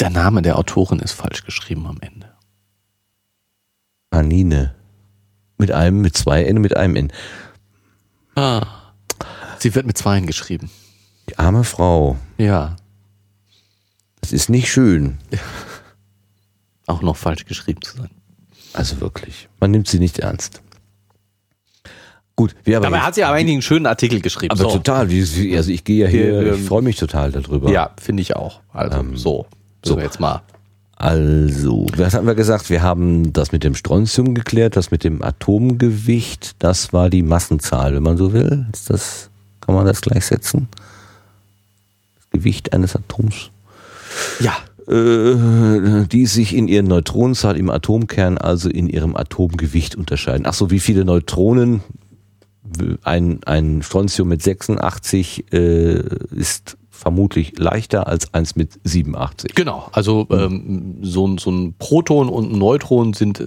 Der 0.00 0.10
Name 0.10 0.42
der 0.42 0.58
Autorin 0.58 0.98
ist 0.98 1.12
falsch 1.12 1.44
geschrieben 1.44 1.86
am 1.86 2.00
Ende. 2.00 2.28
Anine. 4.10 4.74
Mit 5.58 5.70
einem, 5.70 6.00
mit 6.00 6.16
zwei 6.16 6.42
N, 6.42 6.60
mit 6.60 6.76
einem 6.76 6.96
N. 6.96 7.12
Ah. 8.34 8.66
Sie 9.60 9.72
wird 9.76 9.86
mit 9.86 9.96
zwei 9.96 10.16
N 10.18 10.26
geschrieben. 10.26 10.72
Die 11.28 11.38
arme 11.38 11.62
Frau. 11.62 12.16
Ja. 12.36 12.74
Das 14.22 14.32
ist 14.32 14.48
nicht 14.48 14.72
schön. 14.72 15.18
Auch 16.88 17.00
noch 17.00 17.16
falsch 17.16 17.44
geschrieben 17.44 17.82
zu 17.82 17.98
sein. 17.98 18.10
Also 18.72 19.00
wirklich. 19.00 19.48
Man 19.60 19.70
nimmt 19.70 19.86
sie 19.86 20.00
nicht 20.00 20.18
ernst. 20.18 20.63
Gut, 22.36 22.54
wir 22.64 22.78
aber. 22.78 22.86
Dabei 22.86 23.00
hat 23.00 23.14
sie 23.14 23.24
aber 23.24 23.36
eigentlich 23.36 23.54
einen 23.54 23.62
schönen 23.62 23.86
Artikel 23.86 24.20
geschrieben. 24.20 24.52
Aber 24.52 24.70
so. 24.70 24.76
total. 24.76 25.06
Also 25.06 25.70
ich 25.70 25.84
gehe 25.84 26.04
ja 26.04 26.08
hier, 26.08 26.54
ich 26.54 26.62
freue 26.62 26.82
mich 26.82 26.96
total 26.96 27.30
darüber. 27.30 27.70
Ja, 27.70 27.90
finde 28.00 28.22
ich 28.22 28.34
auch. 28.34 28.60
Also 28.72 28.98
ähm, 28.98 29.16
so. 29.16 29.46
So 29.84 29.98
jetzt 30.00 30.18
mal. 30.18 30.42
Also, 30.96 31.86
was 31.96 32.14
haben 32.14 32.26
wir 32.26 32.34
gesagt? 32.34 32.70
Wir 32.70 32.82
haben 32.82 33.32
das 33.32 33.52
mit 33.52 33.64
dem 33.64 33.74
Strontium 33.74 34.34
geklärt, 34.34 34.76
das 34.76 34.90
mit 34.90 35.04
dem 35.04 35.22
Atomgewicht, 35.22 36.56
das 36.60 36.92
war 36.92 37.10
die 37.10 37.22
Massenzahl, 37.22 37.94
wenn 37.94 38.02
man 38.02 38.16
so 38.16 38.32
will. 38.32 38.66
Ist 38.72 38.90
das, 38.90 39.28
kann 39.60 39.74
man 39.74 39.86
das 39.86 40.00
gleichsetzen? 40.00 40.68
Das 42.16 42.30
Gewicht 42.30 42.72
eines 42.72 42.94
Atoms? 42.94 43.50
Ja. 44.40 44.56
Äh, 44.86 46.06
die 46.06 46.26
sich 46.26 46.54
in 46.54 46.68
ihren 46.68 46.86
Neutronenzahl 46.86 47.56
im 47.56 47.70
Atomkern, 47.70 48.38
also 48.38 48.68
in 48.68 48.88
ihrem 48.88 49.16
Atomgewicht 49.16 49.96
unterscheiden. 49.96 50.46
Ach 50.46 50.54
so, 50.54 50.70
wie 50.70 50.80
viele 50.80 51.04
Neutronen 51.04 51.82
ein, 53.02 53.40
ein 53.44 53.82
Strontium 53.82 54.28
mit 54.28 54.42
86 54.42 55.52
äh, 55.52 56.00
ist 56.34 56.76
vermutlich 56.90 57.58
leichter 57.58 58.06
als 58.06 58.32
eins 58.32 58.56
mit 58.56 58.78
87. 58.84 59.54
Genau, 59.54 59.88
also 59.92 60.26
ähm, 60.30 60.98
so, 61.02 61.36
so 61.38 61.50
ein 61.50 61.74
Proton 61.78 62.28
und 62.28 62.52
ein 62.52 62.58
Neutron 62.58 63.12
sind 63.12 63.40
äh, 63.40 63.46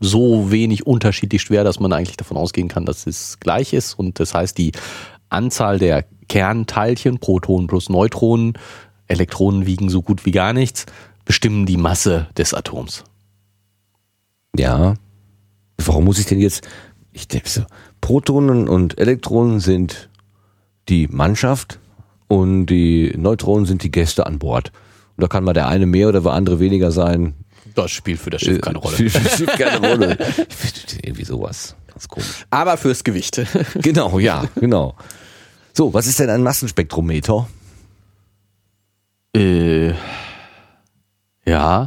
so 0.00 0.50
wenig 0.50 0.86
unterschiedlich 0.86 1.42
schwer, 1.42 1.64
dass 1.64 1.78
man 1.78 1.92
eigentlich 1.92 2.16
davon 2.16 2.36
ausgehen 2.36 2.68
kann, 2.68 2.86
dass 2.86 3.06
es 3.06 3.38
gleich 3.40 3.72
ist. 3.72 3.94
Und 3.94 4.18
das 4.18 4.34
heißt, 4.34 4.56
die 4.56 4.72
Anzahl 5.28 5.78
der 5.78 6.04
Kernteilchen, 6.28 7.18
Protonen 7.18 7.66
plus 7.66 7.88
Neutronen, 7.88 8.54
Elektronen 9.06 9.66
wiegen 9.66 9.88
so 9.88 10.02
gut 10.02 10.26
wie 10.26 10.30
gar 10.30 10.52
nichts, 10.52 10.86
bestimmen 11.24 11.66
die 11.66 11.76
Masse 11.76 12.28
des 12.36 12.54
Atoms. 12.54 13.04
Ja. 14.56 14.94
Warum 15.78 16.04
muss 16.04 16.18
ich 16.18 16.26
denn 16.26 16.40
jetzt, 16.40 16.66
ich 17.12 17.28
denke 17.28 17.48
so, 17.48 17.62
Protonen 18.00 18.68
und 18.68 18.98
Elektronen 18.98 19.60
sind 19.60 20.08
die 20.88 21.08
Mannschaft 21.08 21.78
und 22.28 22.66
die 22.66 23.14
Neutronen 23.16 23.66
sind 23.66 23.82
die 23.82 23.90
Gäste 23.90 24.26
an 24.26 24.38
Bord. 24.38 24.72
Und 25.16 25.22
da 25.22 25.28
kann 25.28 25.44
mal 25.44 25.52
der 25.52 25.68
eine 25.68 25.86
mehr 25.86 26.08
oder 26.08 26.20
der 26.20 26.32
andere 26.32 26.60
weniger 26.60 26.90
sein. 26.90 27.34
Das 27.74 27.90
spielt 27.90 28.20
für 28.20 28.30
das 28.30 28.42
Schiff 28.42 28.60
keine 28.60 28.78
Rolle. 28.78 28.96
Für 28.96 29.20
das 29.20 29.36
Schiff 29.36 29.58
keine 29.58 29.86
Rolle. 29.86 30.18
Irgendwie 31.02 31.24
sowas. 31.24 31.76
Ganz 31.88 32.08
komisch. 32.08 32.46
Aber 32.50 32.76
fürs 32.76 33.04
Gewicht. 33.04 33.40
Genau, 33.74 34.18
ja, 34.18 34.44
genau. 34.56 34.94
So, 35.72 35.92
was 35.94 36.06
ist 36.06 36.18
denn 36.18 36.30
ein 36.30 36.42
Massenspektrometer? 36.42 37.48
Äh, 39.34 39.92
ja 41.44 41.86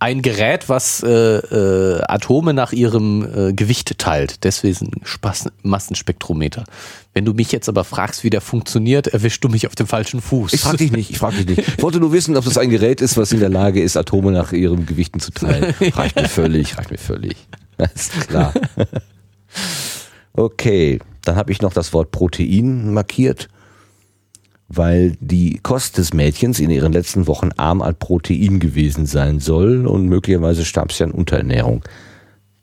ein 0.00 0.22
Gerät, 0.22 0.68
was 0.68 1.02
äh, 1.02 1.08
äh, 1.08 2.02
Atome 2.08 2.54
nach 2.54 2.72
ihrem 2.72 3.22
äh, 3.22 3.52
Gewicht 3.52 3.98
teilt. 3.98 4.44
Deswegen 4.44 4.90
Spaß 5.04 5.50
Massenspektrometer. 5.62 6.64
Wenn 7.12 7.26
du 7.26 7.34
mich 7.34 7.52
jetzt 7.52 7.68
aber 7.68 7.84
fragst, 7.84 8.24
wie 8.24 8.30
der 8.30 8.40
funktioniert, 8.40 9.08
erwischst 9.08 9.44
du 9.44 9.48
mich 9.48 9.66
auf 9.66 9.74
dem 9.74 9.86
falschen 9.86 10.22
Fuß. 10.22 10.54
Ich 10.54 10.60
frage 10.62 10.78
dich 10.78 10.92
nicht, 10.92 11.10
ich 11.10 11.18
frage 11.18 11.44
dich 11.44 11.58
nicht. 11.58 11.68
Ich 11.76 11.82
wollte 11.82 12.00
nur 12.00 12.12
wissen, 12.12 12.36
ob 12.36 12.44
das 12.44 12.56
ein 12.56 12.70
Gerät 12.70 13.00
ist, 13.00 13.16
was 13.18 13.30
in 13.32 13.40
der 13.40 13.50
Lage 13.50 13.82
ist, 13.82 13.96
Atome 13.96 14.32
nach 14.32 14.52
ihren 14.52 14.86
Gewichten 14.86 15.20
zu 15.20 15.32
teilen. 15.32 15.74
Reicht 15.80 16.16
mir 16.16 16.28
völlig, 16.28 16.78
reicht 16.78 16.90
mir 16.90 16.98
völlig. 16.98 17.36
Ist 17.94 18.28
klar. 18.28 18.52
Okay, 20.32 21.00
dann 21.22 21.34
habe 21.34 21.50
ich 21.50 21.60
noch 21.60 21.72
das 21.72 21.92
Wort 21.92 22.12
Protein 22.12 22.94
markiert 22.94 23.48
weil 24.72 25.16
die 25.20 25.58
Kost 25.58 25.98
des 25.98 26.14
Mädchens 26.14 26.60
in 26.60 26.70
ihren 26.70 26.92
letzten 26.92 27.26
Wochen 27.26 27.50
arm 27.56 27.82
an 27.82 27.96
Protein 27.96 28.60
gewesen 28.60 29.04
sein 29.04 29.40
soll 29.40 29.84
und 29.84 30.06
möglicherweise 30.06 30.64
starb 30.64 30.92
sie 30.92 31.02
an 31.02 31.10
Unterernährung. 31.10 31.82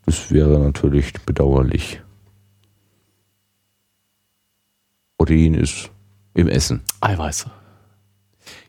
Das 0.06 0.32
wäre 0.32 0.58
natürlich 0.58 1.12
bedauerlich. 1.26 2.00
Protein 5.18 5.52
ist 5.52 5.90
im 6.32 6.48
Essen. 6.48 6.80
Eiweiß. 7.02 7.46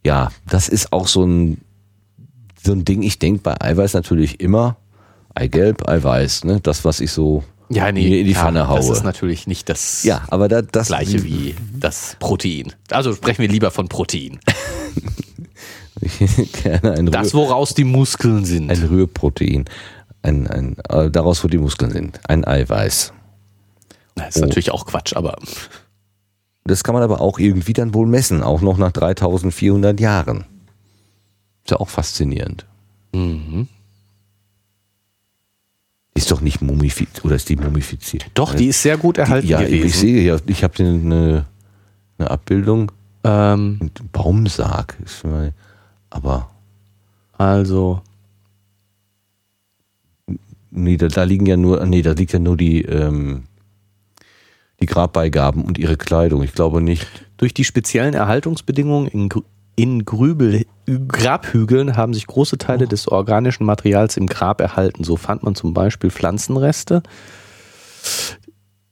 Ja, 0.04 0.32
das 0.46 0.68
ist 0.68 0.92
auch 0.92 1.08
so 1.08 1.24
ein, 1.24 1.62
so 2.62 2.74
ein 2.74 2.84
Ding. 2.84 3.04
Ich 3.04 3.20
denke 3.20 3.42
bei 3.42 3.62
Eiweiß 3.62 3.94
natürlich 3.94 4.42
immer 4.42 4.76
Eigelb, 5.34 5.88
Eiweiß, 5.88 6.44
ne? 6.44 6.60
Das, 6.60 6.84
was 6.84 7.00
ich 7.00 7.14
so 7.14 7.46
ja, 7.70 7.92
nee, 7.92 8.22
in 8.22 8.26
die 8.26 8.36
Pfanne 8.36 8.68
haue. 8.68 8.78
Das 8.78 8.90
ist 8.90 9.04
natürlich 9.04 9.48
nicht 9.48 9.70
das, 9.70 10.04
ja, 10.04 10.24
aber 10.30 10.48
da, 10.48 10.62
das 10.62 10.88
gleiche 10.88 11.24
wie 11.24 11.56
das 11.80 12.18
Protein. 12.20 12.74
Also 12.90 13.14
sprechen 13.14 13.42
wir 13.42 13.50
lieber 13.50 13.72
von 13.72 13.88
Protein. 13.88 14.40
Gerne 16.64 16.94
ein 16.94 17.06
das, 17.08 17.34
woraus 17.34 17.74
die 17.74 17.84
Muskeln 17.84 18.46
sind. 18.46 18.72
Ein 18.72 18.84
Rührprotein. 18.84 19.66
Ein, 20.22 20.48
ein, 20.48 20.78
äh, 20.90 21.10
daraus, 21.10 21.44
wo 21.44 21.48
die 21.48 21.58
Muskeln 21.58 21.92
sind. 21.92 22.20
Ein 22.28 22.46
Eiweiß. 22.46 23.14
Das 24.16 24.36
ist 24.36 24.42
oh. 24.42 24.46
natürlich 24.46 24.72
auch 24.72 24.86
Quatsch, 24.86 25.16
aber. 25.16 25.38
Das 26.66 26.84
kann 26.84 26.94
man 26.94 27.04
aber 27.04 27.22
auch 27.22 27.40
irgendwie 27.40 27.74
dann 27.74 27.94
wohl 27.94 28.08
messen, 28.08 28.44
auch 28.44 28.62
noch 28.62 28.78
nach 28.78 28.92
3400 28.92 30.00
Jahren. 30.00 30.46
Ist 31.64 31.72
ja 31.72 31.78
auch 31.78 31.90
faszinierend. 31.90 32.66
Mhm. 33.14 33.68
Ist 36.20 36.32
doch 36.32 36.42
nicht 36.42 36.62
mumifiziert, 36.62 37.24
oder 37.24 37.36
ist 37.36 37.48
die 37.48 37.56
mumifiziert? 37.56 38.26
Doch, 38.34 38.54
die 38.54 38.68
ist 38.68 38.82
sehr 38.82 38.98
gut 38.98 39.18
erhalten 39.18 39.48
die, 39.48 39.54
ja, 39.54 39.62
gewesen. 39.62 39.88
ich 39.88 39.96
sehe 39.96 40.22
ja, 40.22 40.38
ich 40.48 40.66
habe 40.66 40.84
eine, 40.84 41.46
eine 42.18 42.30
Abbildung. 42.30 42.92
Ähm, 43.24 43.90
Baumsarg 44.12 44.98
ist 45.02 45.24
mal, 45.24 45.54
aber. 46.10 46.50
Also. 47.38 48.02
Nee, 50.72 50.98
da, 50.98 51.08
da, 51.08 51.24
liegen 51.24 51.46
ja 51.46 51.56
nur, 51.56 51.86
nee, 51.86 52.02
da 52.02 52.12
liegt 52.12 52.34
ja 52.34 52.40
nur 52.40 52.58
die, 52.58 52.82
ähm, 52.82 53.44
die 54.82 54.88
Grabbeigaben 54.88 55.64
und 55.64 55.78
ihre 55.78 55.96
Kleidung. 55.96 56.44
Ich 56.44 56.52
glaube 56.52 56.82
nicht. 56.82 57.08
Durch 57.38 57.54
die 57.54 57.64
speziellen 57.64 58.14
Erhaltungsbedingungen 58.14 59.08
in 59.08 59.30
in 59.80 60.04
Grübel, 60.04 60.66
Grabhügeln 61.08 61.96
haben 61.96 62.14
sich 62.14 62.28
große 62.28 62.58
Teile 62.58 62.86
des 62.86 63.08
organischen 63.08 63.64
Materials 63.66 64.18
im 64.18 64.28
Grab 64.28 64.60
erhalten. 64.60 65.06
So 65.06 65.16
fand 65.16 65.44
man 65.44 65.56
zum 65.56 65.74
Beispiel 65.74 66.12
Pflanzenreste, 66.12 67.02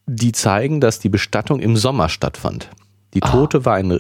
die 0.06 0.32
zeigen, 0.32 0.80
dass 0.80 1.00
die 1.00 1.10
Bestattung 1.10 1.60
im 1.60 1.76
Sommer 1.76 2.08
stattfand. 2.08 2.70
Die 3.14 3.22
ah. 3.22 3.30
Tote 3.30 3.58
ah. 3.58 3.66
war 3.66 3.76
ein, 3.76 4.00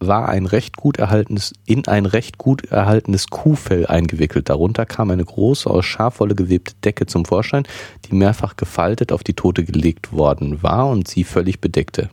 war 0.00 0.28
ein 0.28 0.46
recht 0.46 0.76
gut 0.76 0.98
erhaltenes, 0.98 1.52
in 1.64 1.86
ein 1.86 2.06
recht 2.06 2.38
gut 2.38 2.64
erhaltenes 2.64 3.28
Kuhfell 3.28 3.86
eingewickelt. 3.86 4.48
Darunter 4.48 4.84
kam 4.84 5.12
eine 5.12 5.24
große, 5.24 5.70
aus 5.70 5.84
Schafwolle 5.84 6.34
gewebte 6.34 6.74
Decke 6.82 7.06
zum 7.06 7.24
Vorschein, 7.24 7.68
die 8.06 8.16
mehrfach 8.16 8.56
gefaltet 8.56 9.12
auf 9.12 9.22
die 9.22 9.34
Tote 9.34 9.62
gelegt 9.62 10.12
worden 10.12 10.60
war 10.64 10.88
und 10.88 11.06
sie 11.06 11.22
völlig 11.22 11.60
bedeckte. 11.60 12.10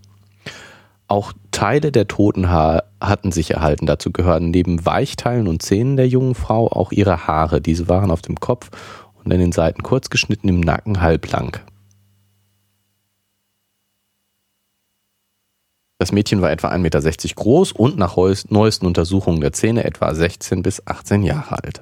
Auch 1.08 1.34
Teile 1.54 1.92
der 1.94 2.10
toten 2.10 2.50
Haar 2.50 2.84
hatten 3.00 3.32
sich 3.32 3.52
erhalten. 3.52 3.86
Dazu 3.86 4.12
gehören 4.12 4.52
neben 4.52 4.86
Weichteilen 4.86 5.48
und 5.48 5.62
Zähnen 5.62 5.96
der 5.96 6.08
jungen 6.08 6.36
Frau 6.36 6.68
auch 6.68 6.92
ihre 6.92 7.28
Haare. 7.28 7.62
Diese 7.62 7.88
waren 7.88 8.12
auf 8.12 8.22
dem 8.22 8.40
Kopf 8.40 8.70
und 9.24 9.32
an 9.32 9.40
den 9.40 9.54
Seiten 9.54 9.84
kurz 9.84 10.10
geschnitten, 10.10 10.50
im 10.50 10.60
Nacken 10.60 11.00
halblang. 11.00 11.58
Das 16.00 16.12
Mädchen 16.12 16.42
war 16.42 16.52
etwa 16.52 16.70
1,60 16.70 16.80
Meter 16.80 17.02
groß 17.36 17.72
und 17.72 17.98
nach 17.98 18.18
neuesten 18.18 18.86
Untersuchungen 18.86 19.40
der 19.40 19.54
Zähne 19.54 19.86
etwa 19.86 20.14
16 20.14 20.62
bis 20.62 20.86
18 20.86 21.24
Jahre 21.24 21.64
alt. 21.64 21.82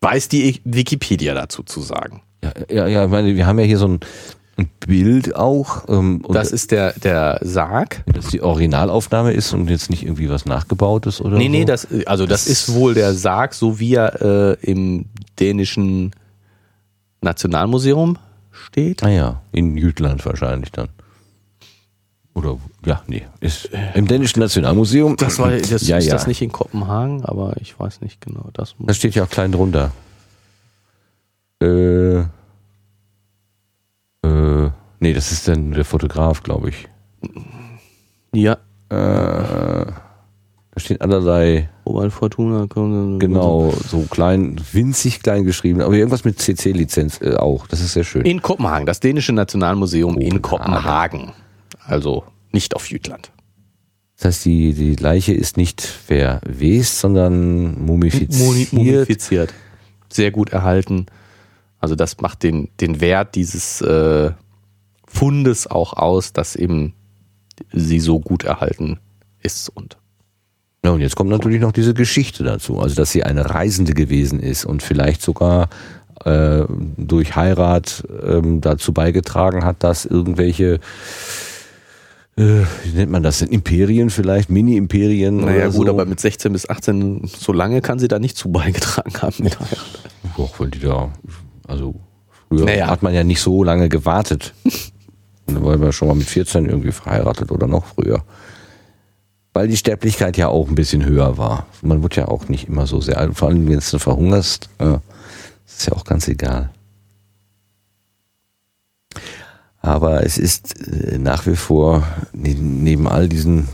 Weiß 0.00 0.28
die 0.28 0.62
Wikipedia 0.64 1.34
dazu 1.34 1.62
zu 1.62 1.82
sagen? 1.82 2.22
Ja, 2.42 2.52
ja, 2.70 2.86
ja, 2.86 3.04
ich 3.04 3.10
meine, 3.10 3.34
wir 3.34 3.46
haben 3.46 3.58
ja 3.58 3.66
hier 3.66 3.76
so 3.76 3.88
ein 3.88 4.00
Bild 4.86 5.36
auch. 5.36 5.88
Ähm, 5.88 6.24
das 6.28 6.50
ist 6.50 6.70
der, 6.70 6.92
der 6.94 7.38
Sarg. 7.42 8.04
Dass 8.06 8.28
die 8.28 8.40
Originalaufnahme 8.40 9.32
ist 9.32 9.52
und 9.52 9.68
jetzt 9.68 9.90
nicht 9.90 10.02
irgendwie 10.04 10.30
was 10.30 10.46
nachgebautes 10.46 11.20
oder 11.20 11.36
Nee, 11.36 11.44
so. 11.44 11.50
nee, 11.50 11.64
das, 11.64 11.86
also 12.06 12.26
das, 12.26 12.44
das 12.44 12.52
ist 12.52 12.72
wohl 12.74 12.94
der 12.94 13.12
Sarg, 13.14 13.52
so 13.54 13.78
wie 13.78 13.94
er 13.94 14.22
äh, 14.22 14.56
im 14.62 15.06
dänischen 15.38 16.12
Nationalmuseum 17.20 18.18
steht. 18.50 19.02
Ah 19.02 19.10
ja, 19.10 19.42
in 19.52 19.76
Jütland 19.76 20.24
wahrscheinlich 20.24 20.72
dann. 20.72 20.88
Oder, 22.32 22.58
ja, 22.84 23.02
nee, 23.06 23.22
ist 23.40 23.70
im 23.94 24.06
dänischen 24.06 24.40
Nationalmuseum. 24.40 25.16
Das 25.16 25.38
war, 25.38 25.50
das 25.50 25.86
ja, 25.86 25.96
ist 25.96 26.06
ja. 26.06 26.12
das 26.12 26.26
nicht 26.26 26.42
in 26.42 26.52
Kopenhagen, 26.52 27.24
aber 27.24 27.54
ich 27.60 27.78
weiß 27.78 28.02
nicht 28.02 28.20
genau. 28.20 28.50
Das, 28.52 28.74
das 28.78 28.96
steht 28.96 29.14
ja 29.14 29.24
auch 29.24 29.30
klein 29.30 29.52
drunter. 29.52 29.90
Äh, 31.62 32.24
äh, 34.26 34.70
nee, 35.00 35.12
das 35.12 35.32
ist 35.32 35.48
dann 35.48 35.72
der 35.72 35.84
Fotograf, 35.84 36.42
glaube 36.42 36.70
ich. 36.70 36.88
Ja. 38.32 38.54
Äh, 38.88 39.86
Da 40.76 40.80
steht 40.80 41.00
allerlei. 41.00 41.70
Oval 41.84 42.10
Fortuna. 42.10 42.66
Genau, 42.68 43.72
so 43.88 44.02
klein, 44.10 44.60
winzig 44.72 45.22
klein 45.22 45.44
geschrieben, 45.44 45.80
aber 45.80 45.94
irgendwas 45.94 46.24
mit 46.24 46.38
CC-Lizenz 46.38 47.20
äh, 47.22 47.36
auch. 47.36 47.66
Das 47.66 47.80
ist 47.80 47.94
sehr 47.94 48.04
schön. 48.04 48.22
In 48.26 48.42
Kopenhagen, 48.42 48.84
das 48.86 49.00
dänische 49.00 49.32
Nationalmuseum 49.32 50.14
Kopenhagen. 50.14 50.36
in 50.36 50.42
Kopenhagen. 50.42 51.32
Also 51.86 52.24
nicht 52.52 52.76
auf 52.76 52.90
Jütland. 52.90 53.30
Das 54.16 54.26
heißt, 54.26 54.44
die, 54.46 54.72
die 54.74 54.96
Leiche 54.96 55.32
ist 55.34 55.56
nicht 55.56 55.80
verwest, 55.82 56.98
sondern 57.00 57.84
mumifiziert. 57.84 58.72
Mumifiziert. 58.72 59.52
Sehr 60.08 60.30
gut 60.30 60.50
erhalten. 60.50 61.06
Also 61.78 61.94
das 61.94 62.20
macht 62.20 62.42
den, 62.42 62.68
den 62.80 63.00
Wert 63.00 63.34
dieses 63.34 63.80
äh, 63.80 64.32
Fundes 65.06 65.66
auch 65.66 65.92
aus, 65.92 66.32
dass 66.32 66.56
eben 66.56 66.94
sie 67.72 68.00
so 68.00 68.20
gut 68.20 68.44
erhalten 68.44 68.98
ist 69.40 69.68
und 69.68 69.96
ja, 70.84 70.92
und 70.92 71.00
jetzt 71.00 71.16
kommt 71.16 71.30
natürlich 71.30 71.60
noch 71.60 71.72
diese 71.72 71.94
Geschichte 71.94 72.44
dazu, 72.44 72.78
also 72.78 72.94
dass 72.94 73.10
sie 73.10 73.24
eine 73.24 73.50
Reisende 73.50 73.92
gewesen 73.92 74.38
ist 74.38 74.64
und 74.64 74.84
vielleicht 74.84 75.20
sogar 75.20 75.68
äh, 76.24 76.62
durch 76.96 77.34
Heirat 77.34 78.04
ähm, 78.24 78.60
dazu 78.60 78.92
beigetragen 78.92 79.64
hat, 79.64 79.82
dass 79.82 80.04
irgendwelche 80.04 80.78
äh, 82.36 82.62
wie 82.84 82.92
nennt 82.94 83.10
man 83.10 83.22
das 83.22 83.38
denn? 83.38 83.48
Imperien 83.48 84.10
vielleicht? 84.10 84.50
Mini-Imperien? 84.50 85.38
Naja, 85.38 85.66
gut, 85.70 85.86
so. 85.86 85.88
aber 85.88 86.04
mit 86.04 86.20
16 86.20 86.52
bis 86.52 86.68
18, 86.68 87.22
so 87.26 87.52
lange 87.52 87.80
kann 87.80 87.98
sie 87.98 88.08
da 88.08 88.18
nicht 88.18 88.36
zu 88.36 88.52
beigetragen 88.52 89.20
haben 89.22 89.42
mit 89.42 89.58
Heirat. 89.58 90.00
Doch, 90.36 90.60
weil 90.60 90.70
die 90.70 90.80
da, 90.80 91.10
also 91.66 91.94
früher 92.48 92.64
naja. 92.64 92.88
hat 92.88 93.02
man 93.02 93.14
ja 93.14 93.24
nicht 93.24 93.40
so 93.40 93.64
lange 93.64 93.88
gewartet. 93.88 94.54
da 95.46 95.62
war 95.62 95.76
man 95.76 95.92
schon 95.92 96.08
mal 96.08 96.14
mit 96.14 96.26
14 96.26 96.66
irgendwie 96.66 96.92
verheiratet 96.92 97.50
oder 97.50 97.66
noch 97.66 97.86
früher. 97.86 98.24
Weil 99.52 99.68
die 99.68 99.76
Sterblichkeit 99.76 100.36
ja 100.36 100.48
auch 100.48 100.68
ein 100.68 100.74
bisschen 100.74 101.04
höher 101.04 101.38
war. 101.38 101.66
Man 101.82 102.02
wird 102.02 102.16
ja 102.16 102.28
auch 102.28 102.48
nicht 102.48 102.68
immer 102.68 102.86
so 102.86 103.00
sehr, 103.00 103.32
vor 103.32 103.48
allem 103.48 103.68
wenn 103.68 103.80
du 103.80 103.98
verhungerst, 103.98 104.68
äh, 104.78 104.98
ist 105.66 105.86
ja 105.86 105.92
auch 105.94 106.04
ganz 106.04 106.28
egal. 106.28 106.70
Aber 109.80 110.24
es 110.24 110.36
ist 110.36 110.88
äh, 110.88 111.18
nach 111.18 111.46
wie 111.46 111.56
vor, 111.56 112.06
ne, 112.32 112.54
neben 112.54 113.06
all 113.06 113.28
diesen 113.28 113.68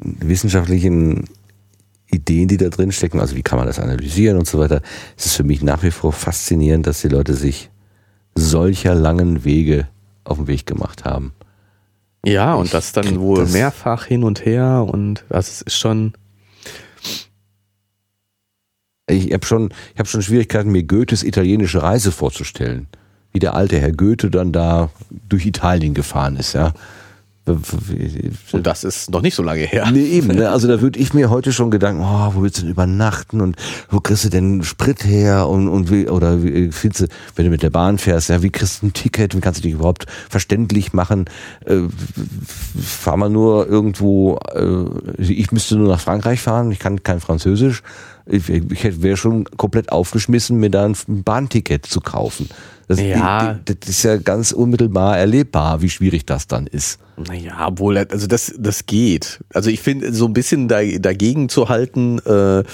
wissenschaftlichen 0.00 1.24
Ideen, 2.14 2.48
die 2.48 2.56
da 2.56 2.68
drin 2.68 2.92
stecken, 2.92 3.20
also 3.20 3.36
wie 3.36 3.42
kann 3.42 3.58
man 3.58 3.66
das 3.66 3.78
analysieren 3.78 4.38
und 4.38 4.46
so 4.46 4.58
weiter, 4.58 4.82
ist 5.16 5.26
es 5.26 5.34
für 5.34 5.44
mich 5.44 5.62
nach 5.62 5.82
wie 5.82 5.90
vor 5.90 6.12
faszinierend, 6.12 6.86
dass 6.86 7.00
die 7.00 7.08
Leute 7.08 7.34
sich 7.34 7.70
solcher 8.34 8.94
langen 8.94 9.44
Wege 9.44 9.88
auf 10.24 10.38
den 10.38 10.46
Weg 10.46 10.66
gemacht 10.66 11.04
haben. 11.04 11.32
Ja, 12.24 12.54
und 12.54 12.72
das 12.72 12.92
dann 12.92 13.20
wohl 13.20 13.40
das 13.40 13.52
mehrfach 13.52 14.06
hin 14.06 14.24
und 14.24 14.44
her 14.44 14.86
und 14.90 15.24
das 15.28 15.62
ist 15.62 15.76
schon. 15.76 16.14
Ich 19.06 19.32
habe 19.34 19.44
schon, 19.44 19.68
ich 19.92 20.00
hab 20.00 20.08
schon 20.08 20.22
Schwierigkeiten, 20.22 20.72
mir 20.72 20.82
Goethes 20.82 21.22
italienische 21.22 21.82
Reise 21.82 22.10
vorzustellen 22.10 22.88
wie 23.34 23.40
der 23.40 23.54
alte 23.54 23.78
Herr 23.78 23.92
Goethe 23.92 24.30
dann 24.30 24.52
da 24.52 24.90
durch 25.28 25.44
Italien 25.44 25.92
gefahren 25.92 26.36
ist, 26.36 26.54
ja. 26.54 26.72
Und 27.46 28.66
das 28.66 28.84
ist 28.84 29.10
noch 29.10 29.20
nicht 29.20 29.34
so 29.34 29.42
lange 29.42 29.60
her. 29.62 29.90
Nee, 29.92 30.04
eben. 30.04 30.28
Ne? 30.28 30.48
Also 30.48 30.66
da 30.66 30.80
würde 30.80 30.98
ich 30.98 31.12
mir 31.12 31.28
heute 31.28 31.52
schon 31.52 31.70
Gedanken, 31.70 32.02
oh, 32.02 32.34
wo 32.34 32.42
willst 32.42 32.58
du 32.58 32.62
denn 32.62 32.70
übernachten 32.70 33.42
und 33.42 33.56
wo 33.90 34.00
kriegst 34.00 34.24
du 34.24 34.30
denn 34.30 34.62
Sprit 34.62 35.04
her 35.04 35.46
und, 35.48 35.68
und 35.68 35.90
wie, 35.90 36.08
oder 36.08 36.42
wie 36.42 36.72
findest 36.72 37.02
du, 37.02 37.06
wenn 37.36 37.44
du 37.44 37.50
mit 37.50 37.62
der 37.62 37.68
Bahn 37.68 37.98
fährst, 37.98 38.30
ja, 38.30 38.42
wie 38.42 38.48
kriegst 38.48 38.80
du 38.80 38.86
ein 38.86 38.92
Ticket, 38.94 39.36
wie 39.36 39.40
kannst 39.40 39.58
du 39.58 39.62
dich 39.62 39.74
überhaupt 39.74 40.06
verständlich 40.30 40.94
machen? 40.94 41.26
Äh, 41.66 41.82
fahr 42.82 43.18
mal 43.18 43.28
nur 43.28 43.68
irgendwo, 43.68 44.38
äh, 44.54 45.22
ich 45.22 45.52
müsste 45.52 45.76
nur 45.76 45.88
nach 45.88 46.00
Frankreich 46.00 46.40
fahren, 46.40 46.72
ich 46.72 46.78
kann 46.78 47.02
kein 47.02 47.20
Französisch. 47.20 47.82
Ich, 48.26 48.48
ich 48.48 49.02
wäre 49.02 49.18
schon 49.18 49.44
komplett 49.44 49.92
aufgeschmissen, 49.92 50.56
mir 50.56 50.70
da 50.70 50.86
ein 50.86 50.96
Bahnticket 51.06 51.84
zu 51.84 52.00
kaufen. 52.00 52.48
Das, 52.88 53.00
ja. 53.00 53.58
das 53.64 53.88
ist 53.88 54.02
ja 54.02 54.16
ganz 54.16 54.52
unmittelbar 54.52 55.18
erlebbar, 55.18 55.82
wie 55.82 55.90
schwierig 55.90 56.26
das 56.26 56.46
dann 56.46 56.66
ist. 56.66 56.98
Naja, 57.16 57.66
obwohl, 57.66 57.96
also 57.98 58.26
das, 58.26 58.54
das 58.58 58.86
geht. 58.86 59.40
Also 59.52 59.70
ich 59.70 59.80
finde, 59.80 60.12
so 60.12 60.26
ein 60.26 60.32
bisschen 60.32 60.68
da, 60.68 60.82
dagegen 60.82 61.48
zu 61.48 61.68
halten, 61.68 62.18
äh, 62.26 62.64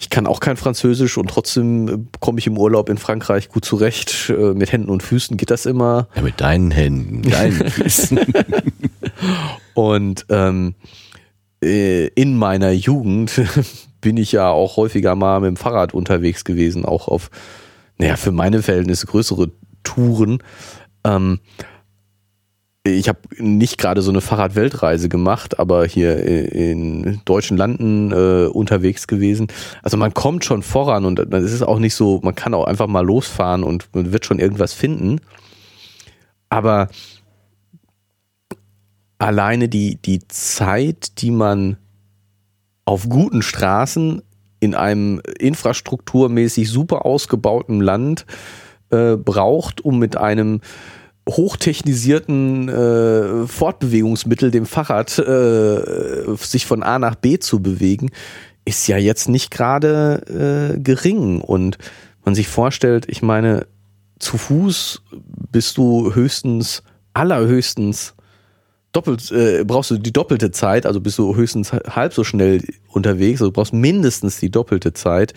ich 0.00 0.08
kann 0.08 0.26
auch 0.26 0.40
kein 0.40 0.56
Französisch 0.56 1.18
und 1.18 1.28
trotzdem 1.28 2.08
komme 2.20 2.38
ich 2.38 2.46
im 2.46 2.56
Urlaub 2.56 2.88
in 2.88 2.96
Frankreich 2.96 3.50
gut 3.50 3.66
zurecht. 3.66 4.30
Äh, 4.30 4.54
mit 4.54 4.72
Händen 4.72 4.88
und 4.88 5.02
Füßen 5.02 5.36
geht 5.36 5.50
das 5.50 5.66
immer. 5.66 6.08
Ja, 6.16 6.22
mit 6.22 6.40
deinen 6.40 6.70
Händen, 6.70 7.22
deinen 7.22 7.52
Füßen. 7.70 8.18
und 9.74 10.24
ähm, 10.30 10.74
äh, 11.62 12.06
in 12.08 12.34
meiner 12.36 12.70
Jugend 12.70 13.42
bin 14.00 14.16
ich 14.16 14.32
ja 14.32 14.48
auch 14.48 14.78
häufiger 14.78 15.14
mal 15.14 15.40
mit 15.40 15.48
dem 15.48 15.56
Fahrrad 15.56 15.92
unterwegs 15.92 16.44
gewesen, 16.44 16.86
auch 16.86 17.06
auf 17.06 17.30
naja, 18.00 18.16
für 18.16 18.32
meine 18.32 18.62
Verhältnisse 18.62 19.06
größere 19.06 19.50
Touren. 19.82 20.42
Ähm, 21.04 21.40
ich 22.82 23.10
habe 23.10 23.18
nicht 23.36 23.76
gerade 23.76 24.00
so 24.00 24.10
eine 24.10 24.22
Fahrradweltreise 24.22 25.10
gemacht, 25.10 25.58
aber 25.58 25.84
hier 25.84 26.24
in 26.24 27.20
deutschen 27.26 27.58
Landen 27.58 28.10
äh, 28.10 28.46
unterwegs 28.46 29.06
gewesen. 29.06 29.48
Also 29.82 29.98
man 29.98 30.14
kommt 30.14 30.46
schon 30.46 30.62
voran 30.62 31.04
und 31.04 31.18
es 31.18 31.52
ist 31.52 31.60
auch 31.60 31.78
nicht 31.78 31.94
so, 31.94 32.20
man 32.22 32.34
kann 32.34 32.54
auch 32.54 32.64
einfach 32.64 32.86
mal 32.86 33.04
losfahren 33.04 33.62
und 33.62 33.90
man 33.92 34.12
wird 34.12 34.24
schon 34.24 34.38
irgendwas 34.38 34.72
finden. 34.72 35.20
Aber 36.48 36.88
alleine 39.18 39.68
die, 39.68 39.96
die 39.96 40.26
Zeit, 40.28 41.20
die 41.20 41.30
man 41.30 41.76
auf 42.86 43.10
guten 43.10 43.42
Straßen 43.42 44.22
in 44.60 44.74
einem 44.74 45.20
infrastrukturmäßig 45.38 46.68
super 46.70 47.06
ausgebauten 47.06 47.80
Land 47.80 48.26
äh, 48.90 49.16
braucht, 49.16 49.82
um 49.82 49.98
mit 49.98 50.16
einem 50.16 50.60
hochtechnisierten 51.28 52.68
äh, 52.68 53.46
Fortbewegungsmittel, 53.46 54.50
dem 54.50 54.66
Fahrrad, 54.66 55.18
äh, 55.18 56.34
sich 56.36 56.66
von 56.66 56.82
A 56.82 56.98
nach 56.98 57.14
B 57.14 57.38
zu 57.38 57.60
bewegen, 57.60 58.10
ist 58.64 58.86
ja 58.86 58.96
jetzt 58.96 59.28
nicht 59.28 59.50
gerade 59.50 60.74
äh, 60.76 60.78
gering. 60.80 61.40
Und 61.40 61.78
man 62.24 62.34
sich 62.34 62.48
vorstellt, 62.48 63.06
ich 63.08 63.22
meine, 63.22 63.66
zu 64.18 64.38
Fuß 64.38 65.02
bist 65.50 65.78
du 65.78 66.14
höchstens, 66.14 66.82
allerhöchstens 67.14 68.14
doppelt, 68.92 69.30
äh, 69.30 69.64
brauchst 69.64 69.90
du 69.90 69.98
die 69.98 70.12
doppelte 70.12 70.50
Zeit, 70.50 70.86
also 70.86 71.00
bist 71.00 71.18
du 71.18 71.34
höchstens 71.34 71.72
halb 71.72 72.12
so 72.12 72.24
schnell 72.24 72.62
unterwegs, 72.88 73.40
also 73.40 73.50
du 73.50 73.52
brauchst 73.52 73.72
mindestens 73.72 74.40
die 74.40 74.50
doppelte 74.50 74.92
Zeit 74.92 75.34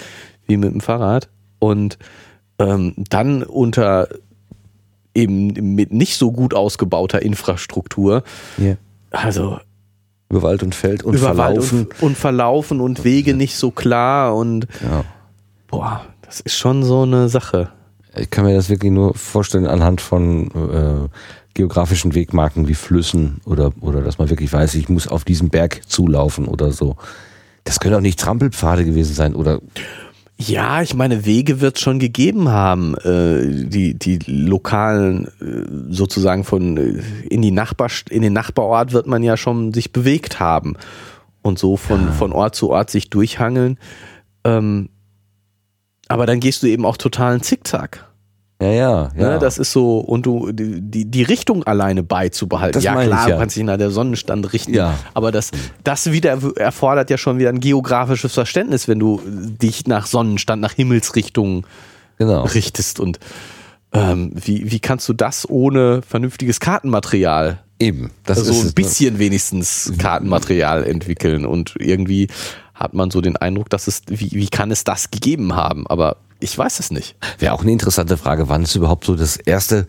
wie 0.48 0.58
mit 0.58 0.74
dem 0.74 0.82
Fahrrad. 0.82 1.30
Und 1.60 1.98
ähm, 2.60 2.94
dann 3.10 3.44
unter 3.44 4.10
eben 5.16 5.76
mit 5.76 5.94
nicht 5.94 6.18
so 6.18 6.32
gut 6.32 6.54
ausgebauter 6.54 7.22
Infrastruktur. 7.22 8.24
Yeah. 8.60 8.78
Also 9.12 9.60
über 10.30 10.42
Wald 10.42 10.64
und 10.64 10.74
Feld 10.74 11.04
und 11.04 11.18
verlaufen. 11.20 11.86
Und, 11.86 12.02
und, 12.02 12.18
verlaufen 12.18 12.82
und 12.82 13.04
Wege 13.04 13.36
nicht 13.36 13.56
so 13.56 13.70
klar 13.70 14.36
und 14.36 14.68
ja. 14.84 15.06
boah, 15.68 16.06
das 16.24 16.40
ist 16.40 16.56
schon 16.56 16.84
so 16.84 17.04
eine 17.04 17.30
Sache. 17.30 17.70
Ich 18.16 18.30
kann 18.30 18.46
mir 18.46 18.56
das 18.56 18.70
wirklich 18.70 18.92
nur 18.92 19.14
vorstellen 19.14 19.68
anhand 19.68 20.02
von 20.02 20.50
äh, 20.52 21.10
geografischen 21.54 22.16
Wegmarken 22.16 22.68
wie 22.68 22.74
Flüssen 22.74 23.42
oder, 23.46 23.72
oder 23.82 24.02
dass 24.02 24.18
man 24.18 24.30
wirklich 24.30 24.52
weiß, 24.52 24.76
ich 24.76 24.90
muss 24.90 25.08
auf 25.08 25.24
diesen 25.24 25.50
Berg 25.50 25.82
zulaufen 25.88 26.48
oder 26.48 26.72
so. 26.72 26.96
Das 27.64 27.80
können 27.80 27.96
auch 27.96 28.02
nicht 28.02 28.20
Trampelpfade 28.20 28.86
gewesen 28.86 29.14
sein 29.14 29.36
oder. 29.36 29.62
Ja, 30.38 30.82
ich 30.82 30.96
meine, 30.96 31.26
Wege 31.26 31.62
wird 31.62 31.80
schon 31.80 32.00
gegeben 32.00 32.50
haben, 32.50 32.96
äh, 32.98 33.66
die, 33.68 33.94
die 33.94 34.20
lokalen 34.26 35.28
äh, 35.40 35.94
sozusagen 35.94 36.44
von 36.44 36.78
äh, 36.78 37.02
in 37.30 37.42
die 37.42 37.52
Nachbar, 37.52 37.90
in 38.10 38.24
den 38.24 38.34
Nachbarort 38.34 38.94
wird 38.94 39.06
man 39.06 39.22
ja 39.22 39.38
schon 39.38 39.74
sich 39.74 39.94
bewegt 39.94 40.40
haben 40.40 40.76
und 41.44 41.60
so 41.60 41.78
von, 41.78 42.08
ja. 42.08 42.12
von 42.12 42.32
Ort 42.32 42.56
zu 42.56 42.72
Ort 42.72 42.90
sich 42.90 43.12
durchhangeln. 43.12 43.78
Ähm, 44.44 44.90
aber 46.08 46.26
dann 46.26 46.40
gehst 46.40 46.64
du 46.64 46.68
eben 46.68 46.86
auch 46.86 46.98
totalen 46.98 47.42
Zickzack. 47.42 48.10
Ja, 48.64 48.72
ja, 48.72 49.12
ja. 49.16 49.30
Ne, 49.32 49.40
das 49.40 49.58
ist 49.58 49.72
so, 49.72 50.00
und 50.00 50.26
du, 50.26 50.52
die, 50.52 51.06
die 51.06 51.24
Richtung 51.24 51.64
alleine 51.64 52.04
beizubehalten. 52.04 52.74
Das 52.74 52.84
ja, 52.84 52.94
klar, 52.94 53.26
ich, 53.26 53.32
ja. 53.32 53.38
kannst 53.38 53.56
dich 53.56 53.64
nach 53.64 53.78
der 53.78 53.92
Sonnenstand 53.92 54.54
richten. 54.54 54.74
Ja. 54.74 54.98
Aber 55.14 55.32
das, 55.32 55.52
das 55.84 56.12
wieder 56.12 56.38
erfordert 56.56 57.10
ja 57.10 57.18
schon 57.18 57.40
wieder 57.40 57.50
ein 57.50 57.60
geografisches 57.60 58.34
Verständnis, 58.34 58.88
wenn 58.88 59.00
du 59.00 59.22
dich 59.26 59.88
nach 59.88 60.06
Sonnenstand, 60.06 60.62
nach 60.62 60.74
Himmelsrichtung 60.74 61.66
genau. 62.18 62.44
richtest. 62.44 63.00
Und 63.00 63.20
ähm, 63.92 64.32
wie, 64.34 64.72
wie 64.72 64.80
kannst 64.80 65.10
du 65.10 65.14
das 65.14 65.50
ohne 65.50 66.02
vernünftiges 66.02 66.60
Kartenmaterial 66.60 67.60
Eben. 67.80 68.12
Das 68.24 68.38
also 68.38 68.52
ist 68.52 68.60
ein 68.62 68.68
ne? 68.68 68.74
bisschen 68.74 69.14
ne? 69.16 69.20
wenigstens 69.20 69.92
Kartenmaterial 69.98 70.86
entwickeln 70.86 71.46
und 71.46 71.74
irgendwie 71.80 72.28
hat 72.74 72.94
man 72.94 73.12
so 73.12 73.20
den 73.20 73.36
Eindruck, 73.36 73.70
dass 73.70 73.88
es, 73.88 74.04
wie, 74.08 74.32
wie 74.32 74.48
kann 74.48 74.72
es 74.72 74.84
das 74.84 75.12
gegeben 75.12 75.56
haben? 75.56 75.86
Aber 75.88 76.18
ich 76.44 76.58
weiß 76.58 76.80
es 76.80 76.92
nicht. 76.92 77.16
Wäre 77.40 77.54
auch 77.54 77.62
eine 77.62 77.72
interessante 77.72 78.18
Frage, 78.18 78.50
wann 78.50 78.64
es 78.64 78.76
überhaupt 78.76 79.06
so 79.06 79.16
das 79.16 79.38
erste 79.38 79.88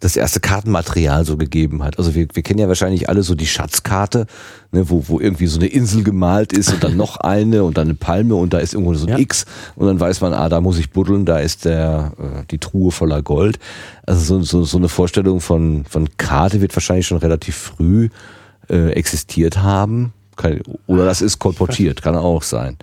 das 0.00 0.16
erste 0.16 0.38
Kartenmaterial 0.38 1.24
so 1.24 1.38
gegeben 1.38 1.82
hat. 1.82 1.98
Also 1.98 2.14
wir, 2.14 2.26
wir 2.30 2.42
kennen 2.42 2.58
ja 2.58 2.68
wahrscheinlich 2.68 3.08
alle 3.08 3.22
so 3.22 3.34
die 3.34 3.46
Schatzkarte, 3.46 4.26
ne, 4.70 4.90
wo, 4.90 5.04
wo 5.08 5.18
irgendwie 5.18 5.46
so 5.46 5.58
eine 5.58 5.68
Insel 5.68 6.02
gemalt 6.02 6.52
ist 6.52 6.70
und 6.74 6.84
dann 6.84 6.96
noch 6.98 7.16
eine 7.16 7.64
und 7.64 7.78
dann 7.78 7.86
eine 7.86 7.94
Palme 7.94 8.34
und 8.34 8.52
da 8.52 8.58
ist 8.58 8.74
irgendwo 8.74 8.92
so 8.92 9.06
ein 9.06 9.12
ja. 9.12 9.18
X 9.18 9.46
und 9.76 9.86
dann 9.86 9.98
weiß 9.98 10.20
man, 10.20 10.34
ah, 10.34 10.50
da 10.50 10.60
muss 10.60 10.78
ich 10.78 10.90
buddeln, 10.90 11.24
da 11.24 11.38
ist 11.38 11.64
der 11.64 12.12
äh, 12.18 12.44
die 12.50 12.58
Truhe 12.58 12.90
voller 12.90 13.22
Gold. 13.22 13.58
Also 14.04 14.20
so, 14.20 14.42
so, 14.42 14.64
so 14.64 14.76
eine 14.76 14.90
Vorstellung 14.90 15.40
von, 15.40 15.86
von 15.88 16.08
Karte 16.18 16.60
wird 16.60 16.76
wahrscheinlich 16.76 17.06
schon 17.06 17.18
relativ 17.18 17.56
früh 17.56 18.10
äh, 18.68 18.90
existiert 18.90 19.58
haben. 19.58 20.12
Oder 20.86 21.06
das 21.06 21.22
ist 21.22 21.38
kolportiert, 21.38 22.02
kann 22.02 22.16
auch 22.16 22.42
sein. 22.42 22.76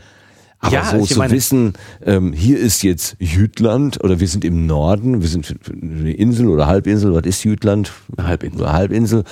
Aber 0.62 0.74
ja, 0.74 0.86
so 0.86 1.04
zu 1.04 1.18
meine, 1.18 1.34
wissen, 1.34 1.74
ähm, 2.06 2.34
hier 2.34 2.60
ist 2.60 2.84
jetzt 2.84 3.16
Jütland 3.20 4.04
oder 4.04 4.20
wir 4.20 4.28
sind 4.28 4.46
im 4.46 4.68
Norden, 4.68 5.22
wir 5.22 5.28
sind 5.28 5.56
eine 5.72 6.14
Insel 6.14 6.48
oder 6.48 6.68
Halbinsel, 6.68 7.16
was 7.16 7.26
ist 7.26 7.44
Jütland? 7.44 7.92
Halbinsel. 8.16 8.72
Halbinsel. 8.72 9.24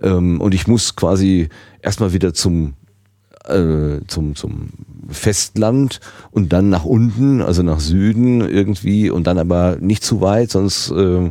Ähm, 0.00 0.40
und 0.40 0.54
ich 0.54 0.68
muss 0.68 0.94
quasi 0.94 1.48
erstmal 1.82 2.12
wieder 2.12 2.34
zum, 2.34 2.74
äh, 3.46 3.98
zum, 4.06 4.36
zum 4.36 4.68
Festland 5.08 5.98
und 6.30 6.52
dann 6.52 6.70
nach 6.70 6.84
unten, 6.84 7.42
also 7.42 7.64
nach 7.64 7.80
Süden 7.80 8.40
irgendwie 8.40 9.10
und 9.10 9.26
dann 9.26 9.38
aber 9.38 9.78
nicht 9.80 10.04
zu 10.04 10.20
weit, 10.20 10.52
sonst 10.52 10.92
äh, 10.92 11.30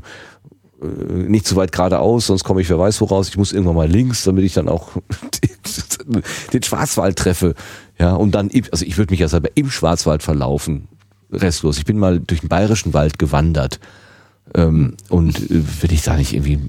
nicht 0.82 1.48
zu 1.48 1.56
weit 1.56 1.72
geradeaus, 1.72 2.28
sonst 2.28 2.44
komme 2.44 2.62
ich 2.62 2.70
wer 2.70 2.78
weiß 2.78 3.00
woraus. 3.02 3.30
Ich 3.30 3.38
muss 3.38 3.54
irgendwann 3.54 3.76
mal 3.76 3.90
links, 3.90 4.24
damit 4.24 4.44
ich 4.44 4.54
dann 4.54 4.68
auch 4.68 4.90
den 6.54 6.64
Schwarzwald 6.64 7.18
treffe. 7.18 7.56
Ja, 7.98 8.14
und 8.14 8.36
dann, 8.36 8.50
also 8.72 8.86
ich 8.86 8.98
würde 8.98 9.12
mich 9.12 9.20
ja 9.20 9.28
selber 9.28 9.50
im 9.56 9.70
Schwarzwald 9.70 10.24
verlaufen, 10.24 10.88
restlos. 11.32 11.78
Ich 11.78 11.86
bin 11.86 11.98
mal 11.98 12.20
durch 12.20 12.42
den 12.42 12.50
bayerischen 12.50 12.94
Wald 12.94 13.20
gewandert. 13.20 13.80
Ähm, 14.54 14.96
und 15.10 15.40
äh, 15.50 15.64
wenn 15.82 15.92
ich 15.92 16.04
da 16.04 16.16
nicht 16.16 16.34
irgendwie, 16.34 16.60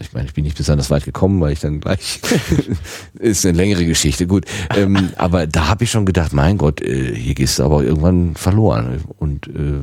ich 0.00 0.12
meine, 0.12 0.26
ich 0.26 0.34
bin 0.34 0.44
nicht 0.44 0.56
besonders 0.56 0.90
weit 0.90 1.04
gekommen, 1.04 1.40
weil 1.40 1.52
ich 1.52 1.60
dann 1.60 1.80
gleich, 1.80 2.20
ist 3.18 3.44
eine 3.44 3.56
längere 3.56 3.84
Geschichte, 3.84 4.26
gut. 4.26 4.46
Ähm, 4.74 5.10
aber 5.16 5.46
da 5.46 5.68
habe 5.68 5.84
ich 5.84 5.90
schon 5.90 6.06
gedacht, 6.06 6.32
mein 6.32 6.58
Gott, 6.58 6.80
äh, 6.80 7.14
hier 7.14 7.34
gehst 7.34 7.58
du 7.58 7.64
aber 7.64 7.84
irgendwann 7.84 8.34
verloren. 8.34 9.04
Und 9.18 9.46
äh, 9.48 9.80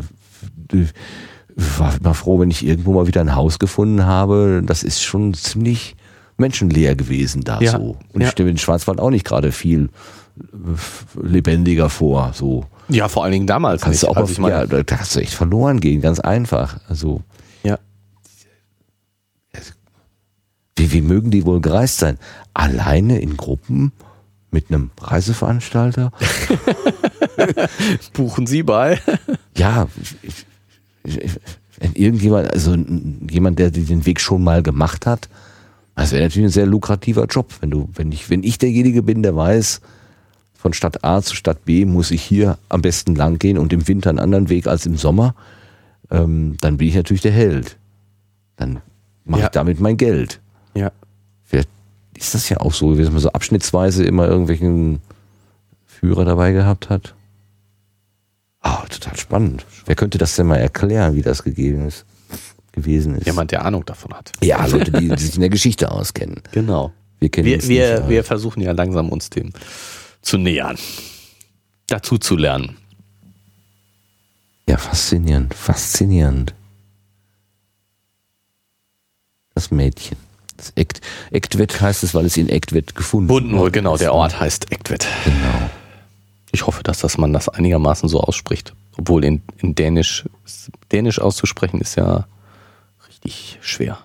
war 1.56 1.96
immer 1.98 2.14
froh, 2.14 2.40
wenn 2.40 2.52
ich 2.52 2.66
irgendwo 2.66 2.94
mal 2.94 3.08
wieder 3.08 3.22
ein 3.22 3.36
Haus 3.36 3.60
gefunden 3.60 4.06
habe. 4.06 4.64
Das 4.66 4.84
ist 4.84 5.02
schon 5.02 5.34
ziemlich 5.34 5.96
menschenleer 6.38 6.96
gewesen 6.96 7.44
da 7.44 7.60
ja. 7.60 7.72
so. 7.72 7.98
Und 8.14 8.22
ja. 8.22 8.30
ich 8.30 8.38
mir 8.38 8.46
den 8.46 8.58
Schwarzwald 8.58 9.00
auch 9.00 9.10
nicht 9.10 9.26
gerade 9.26 9.52
viel 9.52 9.90
lebendiger 11.22 11.90
vor. 11.90 12.32
So. 12.34 12.66
Ja, 12.90 13.08
vor 13.08 13.24
allen 13.24 13.34
Dingen 13.34 13.48
damals. 13.48 13.82
Kannst 13.82 14.04
nicht. 14.04 14.16
du 14.16 14.20
auch 14.20 14.28
also 14.28 14.48
ja, 14.48 14.66
da 14.66 14.84
kannst 14.84 15.16
du 15.16 15.20
echt 15.20 15.34
verloren 15.34 15.80
gehen, 15.80 16.02
ganz 16.02 16.20
einfach. 16.20 16.80
Also. 16.88 17.22
Ja. 17.64 17.80
Wie, 20.78 20.92
wie 20.92 21.02
mögen 21.02 21.32
die 21.32 21.46
wohl 21.46 21.62
gereist 21.62 21.98
sein? 21.98 22.18
Alleine 22.54 23.20
in 23.20 23.38
Gruppen 23.38 23.92
mit 24.52 24.70
einem 24.70 24.92
Reiseveranstalter? 25.00 26.12
Buchen 28.14 28.48
Sie 28.48 28.64
bei? 28.64 29.00
ja, 29.56 29.88
wenn 31.04 31.94
irgendjemand, 31.94 32.52
also 32.52 32.76
jemand, 32.76 33.60
der 33.60 33.72
den 33.72 34.06
Weg 34.06 34.20
schon 34.20 34.44
mal 34.44 34.62
gemacht 34.62 35.06
hat, 35.06 35.30
das 35.96 36.12
wäre 36.12 36.24
natürlich 36.24 36.48
ein 36.50 36.52
sehr 36.52 36.66
lukrativer 36.66 37.26
Job, 37.26 37.54
wenn 37.60 37.70
du, 37.70 37.90
wenn 37.94 38.12
ich, 38.12 38.30
wenn 38.30 38.44
ich 38.44 38.58
derjenige 38.58 39.04
bin, 39.04 39.24
der 39.24 39.36
weiß, 39.36 39.82
von 40.62 40.74
Stadt 40.74 41.04
A 41.04 41.24
zu 41.24 41.36
Stadt 41.36 41.66
B 41.66 41.86
muss 41.86 42.12
ich 42.12 42.22
hier 42.22 42.60
am 42.70 42.84
besten 42.84 43.16
lang 43.16 43.40
gehen 43.40 43.58
und 43.58 43.74
im 43.74 43.88
Winter 43.88 44.12
einen 44.12 44.20
anderen 44.20 44.50
Weg 44.50 44.68
als 44.68 44.86
im 44.86 44.96
Sommer, 44.96 45.34
ähm, 46.12 46.56
dann 46.62 46.78
bin 46.78 46.88
ich 46.88 46.96
natürlich 46.96 47.24
der 47.24 47.32
Held. 47.32 47.78
Dann 48.58 48.80
mache 49.26 49.42
ja. 49.42 49.48
ich 49.48 49.52
damit 49.52 49.80
mein 49.80 49.98
Geld. 49.98 50.40
Ja. 50.76 50.92
Vielleicht 51.44 51.70
ist 52.16 52.36
das 52.36 52.48
ja 52.50 52.58
auch 52.58 52.74
so, 52.74 52.96
wie 52.96 53.04
man 53.04 53.18
so 53.18 53.32
abschnittsweise 53.32 54.04
immer 54.04 54.28
irgendwelchen 54.28 55.00
Führer 55.88 56.26
dabei 56.26 56.52
gehabt 56.52 56.92
hat. 56.92 57.16
Ah, 58.60 58.84
oh, 58.84 58.88
total 58.88 59.18
spannend. 59.18 59.66
Wer 59.88 59.96
könnte 59.96 60.20
das 60.20 60.36
denn 60.36 60.46
mal 60.46 60.58
erklären, 60.58 61.16
wie 61.16 61.24
das 61.24 61.42
gegeben 61.42 61.88
ist, 61.88 62.06
gewesen 62.72 63.16
ist? 63.16 63.26
Jemand, 63.26 63.50
der 63.50 63.66
Ahnung 63.66 63.84
davon 63.84 64.14
hat. 64.14 64.32
Ja, 64.44 64.64
Leute, 64.68 64.92
die, 64.92 65.10
die 65.10 65.24
sich 65.24 65.34
in 65.34 65.42
der 65.42 65.50
Geschichte 65.50 65.90
auskennen. 65.90 66.44
Genau. 66.52 66.94
Wir 67.20 67.30
kennen 67.30 67.48
wir, 67.48 67.68
wir, 67.68 68.10
wir 68.10 68.24
versuchen 68.24 68.62
ja 68.62 68.74
langsam 68.74 69.10
uns 69.10 69.32
dem 69.32 69.52
zu 70.22 70.38
nähern, 70.38 70.78
dazu 71.88 72.18
zu 72.18 72.36
lernen. 72.36 72.78
Ja, 74.68 74.78
faszinierend, 74.78 75.54
faszinierend. 75.54 76.54
Das 79.54 79.72
Mädchen. 79.72 80.18
Das 80.58 80.72
Ekt, 80.76 81.02
Ektwett 81.32 81.82
heißt 81.82 82.04
es, 82.04 82.14
weil 82.14 82.26
es 82.26 82.38
in 82.38 82.48
Ektwett 82.48 82.96
gefunden 82.96 83.58
wurde. 83.58 83.72
Genau, 83.72 83.98
der 83.98 84.14
Ort 84.14 84.40
heißt 84.40 84.72
Ektwett. 84.72 85.08
Genau. 85.26 85.70
Ich 86.52 86.68
hoffe, 86.68 86.84
dass 86.84 87.00
das 87.00 87.18
man 87.18 87.34
das 87.34 87.50
einigermaßen 87.50 88.08
so 88.08 88.22
ausspricht. 88.22 88.74
Obwohl 88.98 89.26
in, 89.26 89.42
in 89.58 89.74
Dänisch, 89.74 90.26
Dänisch 90.92 91.20
auszusprechen 91.20 91.82
ist 91.82 91.96
ja 91.96 92.28
richtig 93.08 93.58
schwer. 93.62 93.98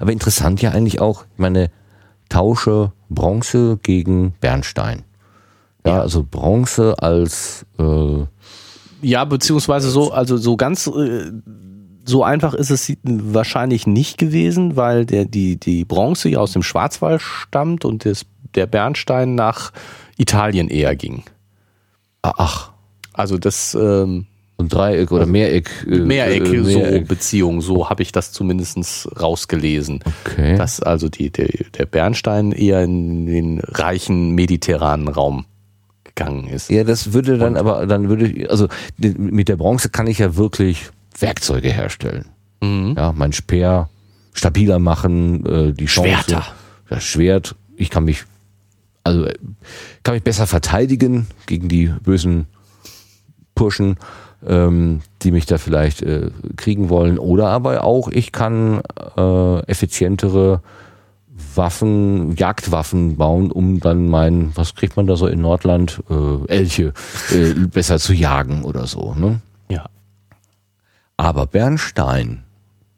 Aber 0.00 0.12
interessant 0.12 0.60
ja 0.60 0.72
eigentlich 0.72 1.00
auch, 1.00 1.24
ich 1.32 1.38
meine, 1.38 1.70
tausche 2.28 2.92
Bronze 3.08 3.78
gegen 3.82 4.32
Bernstein. 4.40 5.04
Ja, 5.86 6.00
also 6.00 6.24
Bronze 6.28 6.94
als 6.98 7.66
äh 7.78 8.24
ja, 9.04 9.24
beziehungsweise 9.24 9.90
so, 9.90 10.12
also 10.12 10.36
so 10.36 10.56
ganz 10.56 10.86
äh, 10.86 11.32
so 12.04 12.22
einfach 12.22 12.54
ist 12.54 12.70
es 12.70 12.92
wahrscheinlich 13.02 13.86
nicht 13.86 14.16
gewesen, 14.16 14.76
weil 14.76 15.04
der 15.06 15.24
die 15.24 15.56
die 15.58 15.84
Bronze 15.84 16.28
ja 16.28 16.38
aus 16.38 16.52
dem 16.52 16.62
Schwarzwald 16.62 17.20
stammt 17.20 17.84
und 17.84 18.04
das, 18.04 18.26
der 18.54 18.66
Bernstein 18.66 19.34
nach 19.34 19.72
Italien 20.16 20.68
eher 20.68 20.94
ging. 20.94 21.24
Ach, 22.22 22.70
also 23.12 23.38
das 23.38 23.74
ähm, 23.74 24.26
ein 24.58 24.68
Dreieck 24.68 25.10
oder 25.10 25.22
also 25.22 25.32
Mehreck. 25.32 25.70
Äh, 25.90 25.98
Mehreck, 25.98 26.46
äh, 26.46 26.58
Mehreck. 26.58 27.02
so 27.02 27.08
Beziehung, 27.08 27.60
so 27.60 27.90
habe 27.90 28.02
ich 28.02 28.12
das 28.12 28.32
zumindest 28.32 29.08
rausgelesen. 29.20 30.00
Okay. 30.24 30.56
Dass 30.56 30.80
also 30.80 31.08
die, 31.08 31.30
der, 31.30 31.48
der 31.76 31.86
Bernstein 31.86 32.52
eher 32.52 32.82
in 32.82 33.26
den 33.26 33.60
reichen 33.60 34.30
mediterranen 34.30 35.08
Raum 35.08 35.46
gegangen 36.14 36.46
ist. 36.48 36.70
Ja, 36.70 36.84
das 36.84 37.12
würde 37.12 37.38
dann 37.38 37.52
Und, 37.52 37.58
aber, 37.58 37.86
dann 37.86 38.08
würde 38.08 38.26
ich, 38.28 38.50
also 38.50 38.68
mit 38.98 39.48
der 39.48 39.56
Bronze 39.56 39.88
kann 39.88 40.06
ich 40.06 40.18
ja 40.18 40.36
wirklich 40.36 40.90
Werkzeuge 41.18 41.70
herstellen. 41.70 42.26
Mhm. 42.60 42.94
Ja, 42.96 43.12
mein 43.12 43.32
Speer 43.32 43.88
stabiler 44.32 44.78
machen, 44.78 45.44
äh, 45.46 45.72
die 45.72 45.86
Chance, 45.86 46.10
Schwerter. 46.10 46.46
Das 46.88 47.04
Schwert, 47.04 47.54
ich 47.76 47.90
kann 47.90 48.04
mich, 48.04 48.24
also 49.04 49.26
kann 50.02 50.14
mich 50.14 50.22
besser 50.22 50.46
verteidigen 50.46 51.26
gegen 51.46 51.68
die 51.68 51.86
bösen 52.02 52.46
Purschen, 53.54 53.96
ähm, 54.46 55.02
die 55.22 55.30
mich 55.30 55.46
da 55.46 55.58
vielleicht 55.58 56.02
äh, 56.02 56.30
kriegen 56.56 56.88
wollen. 56.88 57.18
Oder 57.18 57.48
aber 57.48 57.84
auch, 57.84 58.08
ich 58.08 58.32
kann 58.32 58.82
äh, 59.16 59.60
effizientere 59.66 60.62
Waffen, 61.56 62.36
Jagdwaffen 62.36 63.16
bauen, 63.16 63.50
um 63.50 63.80
dann 63.80 64.08
mein, 64.08 64.52
was 64.54 64.74
kriegt 64.74 64.96
man 64.96 65.06
da 65.06 65.16
so 65.16 65.26
in 65.26 65.40
Nordland, 65.40 66.02
äh, 66.10 66.46
Elche 66.48 66.92
äh, 67.30 67.54
besser 67.54 67.98
zu 67.98 68.12
jagen 68.12 68.64
oder 68.64 68.86
so. 68.86 69.14
Ne? 69.14 69.40
Ja. 69.68 69.86
Aber 71.16 71.46
Bernstein 71.46 72.44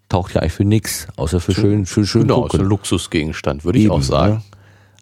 taucht 0.09 0.35
ja 0.35 0.40
eigentlich 0.40 0.52
für 0.52 0.64
nichts, 0.64 1.09
außer 1.16 1.40
für 1.40 1.52
schön, 1.52 1.86
schön, 1.86 2.06
schön 2.06 2.22
genau, 2.22 2.43
gucken. 2.43 2.59
Genau, 2.59 2.70
Luxusgegenstand, 2.70 3.64
würde 3.64 3.78
ich 3.78 3.90
auch 3.90 4.02
sagen. 4.02 4.35
Ne? 4.35 4.43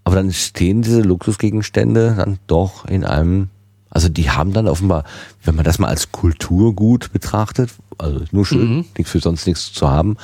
Aber 0.04 0.16
dann 0.16 0.32
stehen 0.32 0.82
diese 0.82 1.02
Luxusgegenstände 1.02 2.14
dann 2.16 2.38
doch 2.46 2.86
in 2.86 3.04
einem, 3.04 3.48
also 3.90 4.08
die 4.08 4.30
haben 4.30 4.52
dann 4.52 4.66
offenbar, 4.66 5.04
wenn 5.44 5.54
man 5.54 5.64
das 5.64 5.78
mal 5.78 5.88
als 5.88 6.12
Kulturgut 6.12 7.12
betrachtet, 7.12 7.70
also 7.98 8.24
nur 8.32 8.46
schön, 8.46 8.76
mhm. 8.76 8.84
nichts 8.96 9.12
für 9.12 9.20
sonst 9.20 9.46
nichts 9.46 9.72
zu 9.72 9.90
haben, 9.90 10.16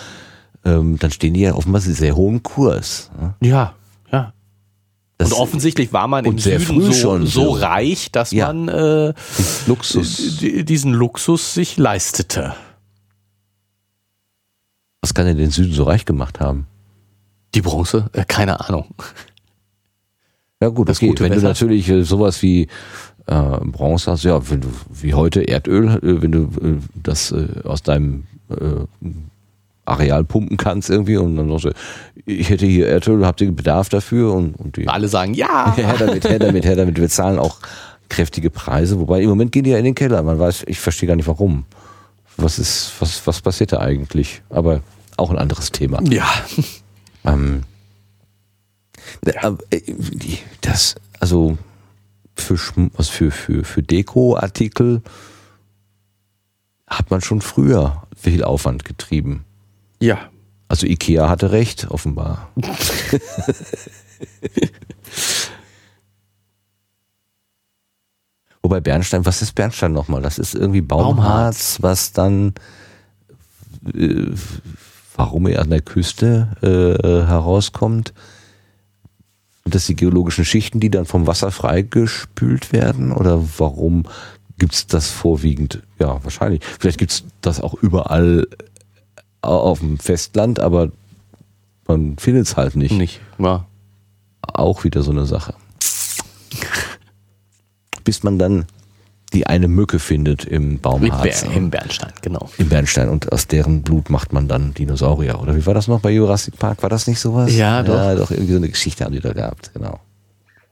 ähm, 0.68 0.98
dann 0.98 1.10
stehen 1.10 1.34
die 1.34 1.40
ja 1.40 1.54
offenbar 1.54 1.80
sehr 1.80 2.16
hohen 2.16 2.42
Kurs. 2.42 3.10
Ne? 3.18 3.34
Ja, 3.40 3.74
ja. 4.12 4.32
Das 5.16 5.32
und 5.32 5.38
offensichtlich 5.38 5.92
war 5.92 6.06
man 6.06 6.24
im 6.24 6.38
Süden 6.38 6.80
so, 6.80 6.92
schon 6.92 7.26
so 7.26 7.50
reich, 7.50 8.12
dass 8.12 8.30
ja. 8.30 8.52
man 8.52 8.68
äh, 8.68 9.14
Luxus. 9.66 10.38
diesen 10.38 10.92
Luxus 10.92 11.54
sich 11.54 11.76
leistete. 11.76 12.54
Was 15.00 15.14
kann 15.14 15.26
denn 15.26 15.36
den 15.36 15.50
Süden 15.50 15.72
so 15.72 15.84
reich 15.84 16.04
gemacht 16.04 16.38
haben? 16.38 16.66
Die 17.54 17.62
Bronze? 17.62 18.10
Äh, 18.12 18.24
keine 18.26 18.60
Ahnung. 18.60 18.94
Ja 20.60 20.68
gut, 20.68 20.88
das 20.88 20.98
okay. 20.98 21.14
Wenn 21.18 21.30
Wetter? 21.30 21.40
du 21.40 21.46
natürlich 21.46 21.88
äh, 21.88 22.02
sowas 22.02 22.42
wie 22.42 22.68
äh, 23.26 23.58
Bronze 23.64 24.10
hast, 24.10 24.24
ja, 24.24 24.50
wenn 24.50 24.60
du 24.60 24.68
wie 24.90 25.14
heute 25.14 25.46
Erdöl, 25.46 25.88
äh, 25.88 26.22
wenn 26.22 26.32
du 26.32 26.42
äh, 26.60 26.78
das 26.94 27.32
äh, 27.32 27.46
aus 27.64 27.82
deinem 27.82 28.24
äh, 28.50 28.84
Areal 29.88 30.24
pumpen 30.24 30.56
kannst 30.56 30.90
irgendwie 30.90 31.16
und 31.16 31.36
dann 31.36 31.48
sagst 31.50 31.64
du, 31.64 31.70
ich 32.26 32.50
hätte 32.50 32.66
hier 32.66 32.88
Erdöl, 32.88 33.24
habt 33.26 33.40
ihr 33.40 33.50
Bedarf 33.52 33.88
dafür? 33.88 34.32
Und, 34.32 34.54
und 34.54 34.76
die, 34.76 34.88
alle 34.88 35.08
sagen 35.08 35.34
ja. 35.34 35.72
Her 35.76 35.94
damit, 35.98 36.28
her 36.28 36.38
damit, 36.38 36.64
her 36.64 36.76
damit. 36.76 36.98
Wir 36.98 37.08
zahlen 37.08 37.38
auch 37.38 37.58
kräftige 38.08 38.50
Preise, 38.50 38.98
wobei 38.98 39.20
im 39.20 39.28
Moment 39.28 39.52
gehen 39.52 39.64
die 39.64 39.70
ja 39.70 39.78
in 39.78 39.84
den 39.84 39.94
Keller. 39.94 40.22
Man 40.22 40.38
weiß, 40.38 40.64
ich 40.66 40.80
verstehe 40.80 41.06
gar 41.06 41.16
nicht 41.16 41.28
warum. 41.28 41.64
Was 42.36 42.58
ist, 42.58 42.92
was, 43.00 43.26
was 43.26 43.40
passiert 43.40 43.72
da 43.72 43.80
eigentlich? 43.80 44.42
Aber 44.48 44.80
auch 45.16 45.30
ein 45.30 45.38
anderes 45.38 45.72
Thema. 45.72 46.00
Ja. 46.02 46.28
Ähm, 47.24 47.64
ja. 49.26 49.58
Äh, 49.70 49.80
das, 50.60 50.94
also 51.18 51.58
für, 52.36 52.56
was 52.94 53.08
für, 53.08 53.32
für, 53.32 53.64
für 53.64 53.82
Deko-Artikel 53.82 55.02
hat 56.86 57.10
man 57.10 57.20
schon 57.20 57.40
früher 57.40 58.02
viel 58.16 58.44
Aufwand 58.44 58.84
getrieben. 58.84 59.44
Ja. 60.00 60.30
Also 60.68 60.86
Ikea 60.86 61.28
hatte 61.28 61.50
recht, 61.52 61.90
offenbar. 61.90 62.50
Wobei 68.62 68.80
Bernstein, 68.80 69.24
was 69.24 69.40
ist 69.40 69.54
Bernstein 69.54 69.92
nochmal? 69.92 70.20
Das 70.20 70.38
ist 70.38 70.54
irgendwie 70.54 70.82
Baumharz, 70.82 71.16
Baumharz. 71.16 71.78
was 71.80 72.12
dann, 72.12 72.52
äh, 73.94 74.26
warum 75.16 75.46
er 75.46 75.62
an 75.62 75.70
der 75.70 75.80
Küste 75.80 76.48
äh, 76.60 77.02
herauskommt. 77.26 78.12
Und 79.64 79.74
das 79.74 79.86
die 79.86 79.96
geologischen 79.96 80.44
Schichten, 80.44 80.80
die 80.80 80.90
dann 80.90 81.06
vom 81.06 81.26
Wasser 81.26 81.50
freigespült 81.50 82.72
werden? 82.72 83.12
Oder 83.12 83.42
warum 83.58 84.04
gibt 84.58 84.74
es 84.74 84.86
das 84.86 85.10
vorwiegend? 85.10 85.82
Ja, 85.98 86.22
wahrscheinlich. 86.24 86.62
Vielleicht 86.78 86.98
gibt 86.98 87.12
es 87.12 87.24
das 87.40 87.60
auch 87.60 87.74
überall 87.74 88.46
auf 89.42 89.80
dem 89.80 89.98
Festland, 89.98 90.60
aber 90.60 90.90
man 91.86 92.16
findet 92.18 92.46
es 92.46 92.56
halt 92.56 92.76
nicht. 92.76 92.92
Nicht, 92.92 93.20
ja. 93.38 93.66
Auch 94.42 94.84
wieder 94.84 95.02
so 95.02 95.10
eine 95.10 95.26
Sache. 95.26 95.54
Bis 98.04 98.22
man 98.22 98.38
dann 98.38 98.66
die 99.34 99.46
eine 99.46 99.68
Mücke 99.68 99.98
findet 99.98 100.44
im 100.44 100.78
Baumharz. 100.78 101.42
Im 101.42 101.70
Bernstein, 101.70 102.12
genau. 102.22 102.48
Im 102.56 102.68
Bernstein 102.70 103.10
und 103.10 103.30
aus 103.30 103.46
deren 103.46 103.82
Blut 103.82 104.08
macht 104.08 104.32
man 104.32 104.48
dann 104.48 104.72
Dinosaurier. 104.72 105.40
Oder 105.40 105.54
wie 105.54 105.66
war 105.66 105.74
das 105.74 105.86
noch 105.86 106.00
bei 106.00 106.10
Jurassic 106.10 106.58
Park? 106.58 106.82
War 106.82 106.88
das 106.88 107.06
nicht 107.06 107.20
sowas? 107.20 107.54
Ja, 107.54 107.82
doch. 107.82 107.94
Ja, 107.94 108.14
doch, 108.14 108.30
irgendwie 108.30 108.52
so 108.52 108.58
eine 108.58 108.70
Geschichte 108.70 109.04
haben 109.04 109.12
die 109.12 109.20
da 109.20 109.32
gehabt, 109.32 109.72
genau. 109.74 110.00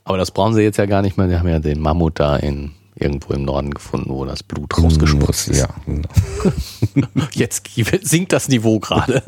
Aber 0.04 0.16
das 0.16 0.30
brauchen 0.30 0.54
sie 0.54 0.62
jetzt 0.62 0.78
ja 0.78 0.86
gar 0.86 1.02
nicht 1.02 1.18
mehr. 1.18 1.26
Die 1.26 1.36
haben 1.36 1.48
ja 1.48 1.58
den 1.58 1.80
Mammut 1.80 2.18
da 2.18 2.36
in 2.36 2.70
irgendwo 2.98 3.34
im 3.34 3.44
Norden 3.44 3.72
gefunden, 3.72 4.10
wo 4.10 4.24
das 4.24 4.42
Blut 4.42 4.76
rausgespritzt 4.76 5.48
ist. 5.48 5.58
Ja, 5.58 5.68
genau. 5.86 7.08
Jetzt 7.32 7.68
sinkt 8.02 8.32
das 8.32 8.48
Niveau 8.48 8.80
gerade. 8.80 9.22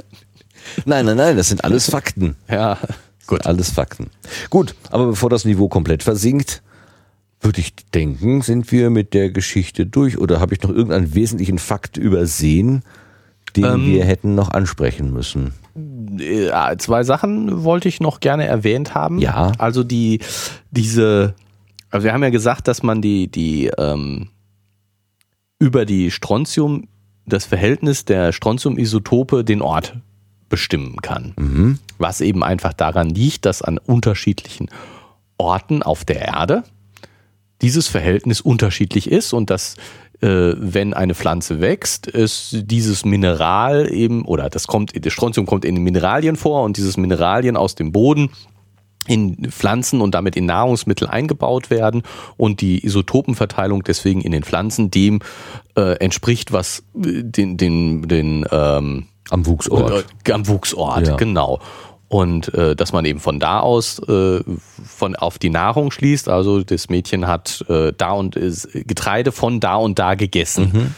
Nein, 0.85 1.07
nein, 1.07 1.17
nein, 1.17 1.37
das 1.37 1.49
sind 1.49 1.65
alles 1.65 1.91
Fakten. 1.91 2.37
Ja, 2.51 2.79
gut. 3.27 3.47
Alles 3.47 3.71
Fakten. 3.71 4.11
Gut, 4.51 4.75
aber 4.91 5.07
bevor 5.07 5.31
das 5.31 5.45
Niveau 5.45 5.69
komplett 5.69 6.03
versinkt, 6.03 6.63
würde 7.41 7.61
ich 7.61 7.75
denken, 7.95 8.43
sind 8.43 8.73
wir 8.73 8.91
mit 8.91 9.15
der 9.15 9.31
Geschichte 9.31 9.87
durch. 9.87 10.19
Oder 10.19 10.41
habe 10.41 10.55
ich 10.55 10.63
noch 10.63 10.71
irgendeinen 10.71 11.15
wesentlichen 11.15 11.59
Fakt 11.59 11.97
übersehen, 11.97 12.83
den 13.55 13.65
ähm, 13.65 13.87
wir 13.87 14.05
hätten 14.05 14.35
noch 14.35 14.51
ansprechen 14.51 15.13
müssen? 15.13 15.53
Ja, 16.19 16.77
zwei 16.79 17.05
Sachen 17.05 17.63
wollte 17.65 17.89
ich 17.89 18.01
noch 18.01 18.21
gerne 18.21 18.47
erwähnt 18.47 18.95
haben. 18.95 19.19
Ja. 19.19 19.53
Also 19.59 19.85
die, 19.85 20.21
diese 20.71 21.35
also 21.91 22.05
wir 22.05 22.13
haben 22.13 22.23
ja 22.23 22.31
gesagt, 22.31 22.69
dass 22.69 22.83
man 22.83 23.03
die, 23.03 23.29
die 23.29 23.71
ähm, 23.79 24.31
über 25.59 25.85
die 25.85 26.11
Strontium, 26.11 26.89
das 27.27 27.45
Verhältnis 27.45 28.05
der 28.05 28.33
Strontium-Isotope 28.33 29.45
den 29.45 29.63
Ort 29.63 29.97
bestimmen 30.49 30.97
kann. 31.03 31.35
Mhm. 31.37 31.79
Was 31.99 32.21
eben 32.21 32.43
einfach 32.43 32.73
daran 32.73 33.11
liegt, 33.11 33.45
dass 33.45 33.63
an 33.63 33.79
unterschiedlichen 33.79 34.69
Orten 35.37 35.83
auf 35.83 36.05
der 36.05 36.23
Erde 36.23 36.65
dieses 37.61 37.89
Verhältnis 37.89 38.41
unterschiedlich 38.41 39.11
ist 39.11 39.33
und 39.33 39.51
dass 39.51 39.77
äh, 40.21 40.55
wenn 40.57 40.95
eine 40.95 41.15
Pflanze 41.15 41.61
wächst, 41.61 42.07
ist 42.07 42.57
dieses 42.63 43.05
Mineral 43.05 43.93
eben, 43.93 44.25
oder 44.25 44.49
das 44.49 44.67
kommt, 44.67 44.93
das 45.05 45.13
Strontium 45.13 45.47
kommt 45.47 45.65
in 45.65 45.75
den 45.75 45.85
Mineralien 45.85 46.37
vor 46.37 46.63
und 46.65 46.77
dieses 46.77 46.97
Mineralien 46.97 47.57
aus 47.57 47.75
dem 47.75 47.93
Boden 47.93 48.31
in 49.09 49.51
Pflanzen 49.51 50.01
und 50.01 50.15
damit 50.15 50.37
in 50.37 50.47
Nahrungsmittel 50.47 51.09
eingebaut 51.09 51.71
werden 51.71 52.03
und 52.37 52.61
die 52.61 52.85
Isotopenverteilung 52.85 53.83
deswegen 53.83 54.21
in 54.21 54.33
den 54.33 54.45
Pflanzen 54.45 54.91
dem 54.91 55.21
äh, 55.77 55.97
entspricht, 55.99 56.53
was 56.53 56.85
äh, 56.95 57.23
den, 57.25 57.57
den, 57.57 58.07
den 58.07 58.45
ähm, 58.51 59.07
am 59.31 59.47
Wuchsort. 59.47 60.05
Äh, 60.27 60.33
am 60.33 60.47
Wuchsort, 60.47 61.07
ja. 61.07 61.17
genau. 61.17 61.61
Und 62.09 62.55
äh, 62.55 62.75
dass 62.75 62.93
man 62.93 63.05
eben 63.05 63.21
von 63.21 63.39
da 63.39 63.61
aus 63.61 63.99
äh, 64.09 64.41
von 64.87 65.15
auf 65.15 65.39
die 65.39 65.51
Nahrung 65.51 65.91
schließt. 65.91 66.29
Also 66.31 66.63
das 66.63 66.89
Mädchen 66.89 67.27
hat 67.27 67.65
äh, 67.69 67.93
da 67.97 68.13
und 68.13 68.35
ist 68.35 68.69
Getreide 68.73 69.31
von 69.31 69.61
da 69.61 69.77
und 69.77 69.99
da 69.99 70.15
gegessen. 70.15 70.71
Mhm. 70.73 70.95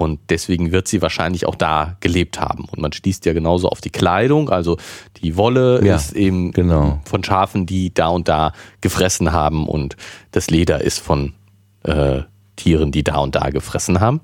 Und 0.00 0.18
deswegen 0.30 0.72
wird 0.72 0.88
sie 0.88 1.02
wahrscheinlich 1.02 1.44
auch 1.44 1.54
da 1.54 1.98
gelebt 2.00 2.40
haben. 2.40 2.64
Und 2.64 2.80
man 2.80 2.90
schließt 2.90 3.26
ja 3.26 3.34
genauso 3.34 3.68
auf 3.68 3.82
die 3.82 3.90
Kleidung. 3.90 4.48
Also 4.48 4.78
die 5.18 5.36
Wolle 5.36 5.84
ja, 5.84 5.94
ist 5.94 6.12
eben 6.12 6.52
genau. 6.52 7.02
von 7.04 7.22
Schafen, 7.22 7.66
die 7.66 7.92
da 7.92 8.08
und 8.08 8.26
da 8.26 8.54
gefressen 8.80 9.32
haben. 9.32 9.68
Und 9.68 9.98
das 10.30 10.48
Leder 10.48 10.80
ist 10.80 11.00
von 11.00 11.34
äh, 11.82 12.22
Tieren, 12.56 12.92
die 12.92 13.04
da 13.04 13.18
und 13.18 13.34
da 13.34 13.50
gefressen 13.50 14.00
haben. 14.00 14.22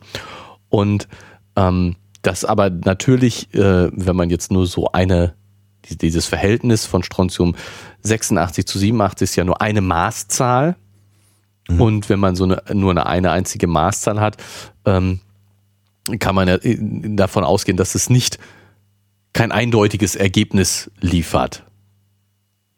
Und 0.70 1.08
ähm, 1.56 1.96
das 2.22 2.46
aber 2.46 2.70
natürlich, 2.70 3.52
äh, 3.52 3.90
wenn 3.92 4.16
man 4.16 4.30
jetzt 4.30 4.50
nur 4.50 4.66
so 4.66 4.92
eine, 4.92 5.34
dieses 5.90 6.24
Verhältnis 6.24 6.86
von 6.86 7.02
Strontium 7.02 7.54
86 8.00 8.66
zu 8.66 8.78
87 8.78 9.24
ist 9.24 9.36
ja 9.36 9.44
nur 9.44 9.60
eine 9.60 9.82
Maßzahl. 9.82 10.76
Mhm. 11.68 11.80
Und 11.82 12.08
wenn 12.08 12.18
man 12.18 12.34
so 12.34 12.44
eine, 12.44 12.62
nur 12.72 12.92
eine, 12.92 13.04
eine 13.04 13.30
einzige 13.30 13.66
Maßzahl 13.66 14.20
hat, 14.20 14.38
ähm, 14.86 15.20
kann 16.18 16.34
man 16.34 16.48
ja 16.48 16.56
äh, 16.56 16.78
davon 16.80 17.44
ausgehen, 17.44 17.76
dass 17.76 17.94
es 17.94 18.10
nicht 18.10 18.38
kein 19.32 19.52
eindeutiges 19.52 20.16
Ergebnis 20.16 20.90
liefert. 21.00 21.64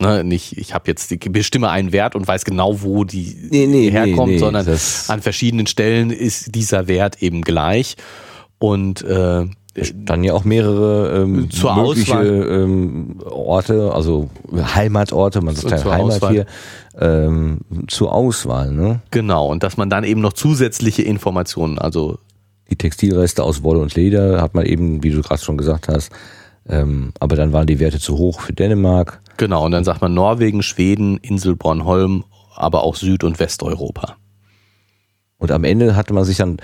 Ne, 0.00 0.22
nicht, 0.22 0.56
ich 0.56 0.74
habe 0.74 0.84
jetzt 0.86 1.10
die, 1.10 1.16
bestimme 1.16 1.70
einen 1.70 1.90
Wert 1.90 2.14
und 2.14 2.28
weiß 2.28 2.44
genau, 2.44 2.82
wo 2.82 3.02
die 3.02 3.36
nee, 3.50 3.66
nee, 3.66 3.90
herkommt, 3.90 4.32
nee, 4.32 4.38
sondern 4.38 4.64
an 5.08 5.22
verschiedenen 5.22 5.66
Stellen 5.66 6.10
ist 6.10 6.54
dieser 6.54 6.86
Wert 6.86 7.20
eben 7.20 7.42
gleich. 7.42 7.96
Und 8.60 9.02
äh, 9.02 9.46
dann 9.94 10.24
ja 10.24 10.34
auch 10.34 10.44
mehrere 10.44 11.22
ähm, 11.22 11.50
zur 11.50 11.74
mögliche 11.74 12.12
Auswahl. 12.12 12.48
ähm, 12.50 13.16
Orte, 13.24 13.92
also 13.92 14.30
Heimatorte, 14.52 15.40
man 15.40 15.54
sagt 15.54 15.84
ja 15.84 15.92
Heimat 15.92 16.16
Auswahl. 16.16 16.32
hier, 16.32 16.46
ähm, 16.98 17.60
zur 17.88 18.12
Auswahl. 18.12 18.72
Ne? 18.72 19.00
Genau, 19.10 19.48
und 19.48 19.62
dass 19.62 19.76
man 19.76 19.90
dann 19.90 20.04
eben 20.04 20.20
noch 20.20 20.32
zusätzliche 20.32 21.02
Informationen, 21.02 21.78
also 21.78 22.18
die 22.70 22.76
Textilreste 22.76 23.42
aus 23.42 23.62
Wolle 23.62 23.80
und 23.80 23.94
Leder 23.94 24.42
hat 24.42 24.54
man 24.54 24.66
eben, 24.66 25.02
wie 25.02 25.10
du 25.10 25.22
gerade 25.22 25.42
schon 25.42 25.56
gesagt 25.56 25.88
hast, 25.88 26.12
ähm, 26.68 27.12
aber 27.18 27.36
dann 27.36 27.52
waren 27.52 27.66
die 27.66 27.78
Werte 27.78 27.98
zu 27.98 28.18
hoch 28.18 28.40
für 28.40 28.52
Dänemark. 28.52 29.20
Genau, 29.36 29.64
und 29.64 29.72
dann 29.72 29.84
sagt 29.84 30.02
man 30.02 30.12
Norwegen, 30.14 30.62
Schweden, 30.62 31.16
Insel 31.18 31.56
Bornholm, 31.56 32.24
aber 32.54 32.82
auch 32.82 32.96
Süd- 32.96 33.24
und 33.24 33.38
Westeuropa. 33.38 34.16
Und 35.38 35.52
am 35.52 35.64
Ende 35.64 35.96
hatte 35.96 36.12
man 36.12 36.24
sich 36.24 36.38
dann 36.38 36.58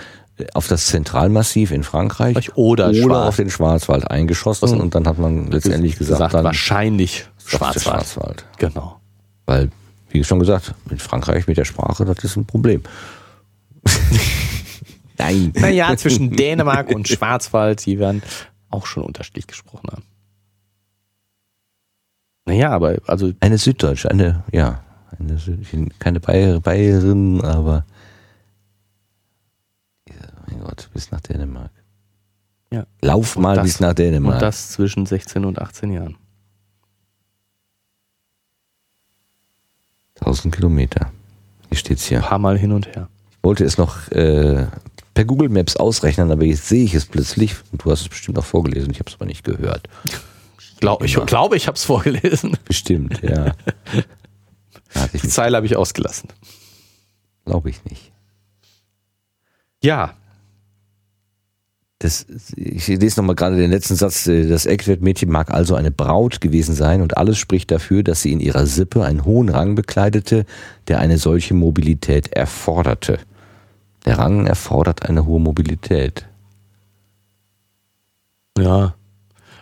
auf 0.52 0.66
das 0.66 0.86
Zentralmassiv 0.86 1.70
in 1.70 1.84
Frankreich 1.84 2.56
oder, 2.56 2.90
oder 2.90 3.26
auf 3.26 3.36
den 3.36 3.50
Schwarzwald 3.50 4.10
eingeschossen 4.10 4.80
und 4.80 4.96
dann 4.96 5.06
hat 5.06 5.16
man 5.16 5.50
letztendlich 5.50 5.96
gesagt, 5.96 6.18
gesagt 6.18 6.34
dann 6.34 6.44
wahrscheinlich 6.44 7.28
Schwarzwald. 7.44 7.82
Schwarzwald. 7.82 8.44
Genau. 8.58 9.00
Weil, 9.46 9.70
wie 10.10 10.24
schon 10.24 10.40
gesagt, 10.40 10.74
in 10.90 10.98
Frankreich 10.98 11.46
mit 11.46 11.56
der 11.56 11.64
Sprache, 11.64 12.04
das 12.04 12.24
ist 12.24 12.36
ein 12.36 12.46
Problem. 12.46 12.82
Nein. 15.18 15.52
Naja, 15.54 15.96
zwischen 15.96 16.30
Dänemark 16.30 16.90
und 16.90 17.08
Schwarzwald, 17.08 17.84
die 17.86 17.98
werden 17.98 18.22
auch 18.70 18.86
schon 18.86 19.04
unterschiedlich 19.04 19.46
gesprochen 19.46 19.88
haben. 19.90 20.02
Naja, 22.46 22.70
aber 22.70 22.98
also. 23.06 23.32
Eine 23.40 23.58
Süddeutsche, 23.58 24.10
eine, 24.10 24.44
ja, 24.52 24.82
eine, 25.18 25.38
keine 25.98 26.20
Bayer, 26.20 26.60
Bayerin, 26.60 27.40
aber. 27.40 27.86
Ja, 30.08 30.14
mein 30.48 30.60
Gott, 30.60 30.90
bis 30.92 31.10
nach 31.10 31.20
Dänemark. 31.20 31.70
Ja. 32.70 32.86
Lauf 33.00 33.36
mal 33.36 33.56
das, 33.56 33.64
bis 33.64 33.80
nach 33.80 33.94
Dänemark. 33.94 34.34
Und 34.34 34.42
das 34.42 34.72
zwischen 34.72 35.06
16 35.06 35.44
und 35.44 35.58
18 35.60 35.92
Jahren. 35.92 36.16
1000 40.20 40.54
Kilometer. 40.54 41.10
Hier 41.68 41.78
steht's 41.78 42.06
hier. 42.06 42.18
Ein 42.18 42.24
paar 42.24 42.38
Mal 42.38 42.58
hin 42.58 42.72
und 42.72 42.86
her. 42.88 43.08
Ich 43.30 43.38
wollte 43.42 43.64
es 43.64 43.78
noch 43.78 44.10
äh, 44.10 44.66
per 45.14 45.24
Google 45.24 45.48
Maps 45.48 45.76
ausrechnen, 45.76 46.30
aber 46.30 46.44
jetzt 46.44 46.68
sehe 46.68 46.84
ich 46.84 46.94
es 46.94 47.06
plötzlich 47.06 47.54
und 47.72 47.84
du 47.84 47.90
hast 47.90 48.02
es 48.02 48.08
bestimmt 48.08 48.38
auch 48.38 48.44
vorgelesen, 48.44 48.90
ich 48.90 48.98
habe 48.98 49.08
es 49.08 49.14
aber 49.14 49.26
nicht 49.26 49.44
gehört. 49.44 49.88
Ich 50.58 50.76
glaube, 50.80 51.06
ich, 51.06 51.14
glaub, 51.26 51.54
ich 51.54 51.66
habe 51.66 51.76
es 51.76 51.84
vorgelesen. 51.84 52.58
Bestimmt, 52.64 53.22
ja. 53.22 53.54
Die 55.12 55.28
Zeile 55.28 55.56
habe 55.56 55.66
ich 55.66 55.76
ausgelassen. 55.76 56.28
Glaube 57.44 57.70
ich 57.70 57.84
nicht. 57.84 58.12
Ja. 59.82 60.14
Das, 62.00 62.26
ich 62.56 62.86
lese 62.88 63.20
nochmal 63.20 63.36
gerade 63.36 63.56
den 63.56 63.70
letzten 63.70 63.94
Satz. 63.94 64.24
Das 64.24 64.66
Eckwertmädchen 64.66 65.30
mag 65.30 65.50
also 65.50 65.74
eine 65.74 65.90
Braut 65.90 66.40
gewesen 66.40 66.74
sein 66.74 67.00
und 67.00 67.16
alles 67.16 67.38
spricht 67.38 67.70
dafür, 67.70 68.02
dass 68.02 68.22
sie 68.22 68.32
in 68.32 68.40
ihrer 68.40 68.66
Sippe 68.66 69.04
einen 69.04 69.24
hohen 69.24 69.48
Rang 69.48 69.74
bekleidete, 69.74 70.44
der 70.88 70.98
eine 70.98 71.18
solche 71.18 71.54
Mobilität 71.54 72.32
erforderte. 72.32 73.20
Der 74.04 74.18
Rang 74.18 74.46
erfordert 74.46 75.08
eine 75.08 75.26
hohe 75.26 75.40
Mobilität. 75.40 76.26
Ja. 78.58 78.94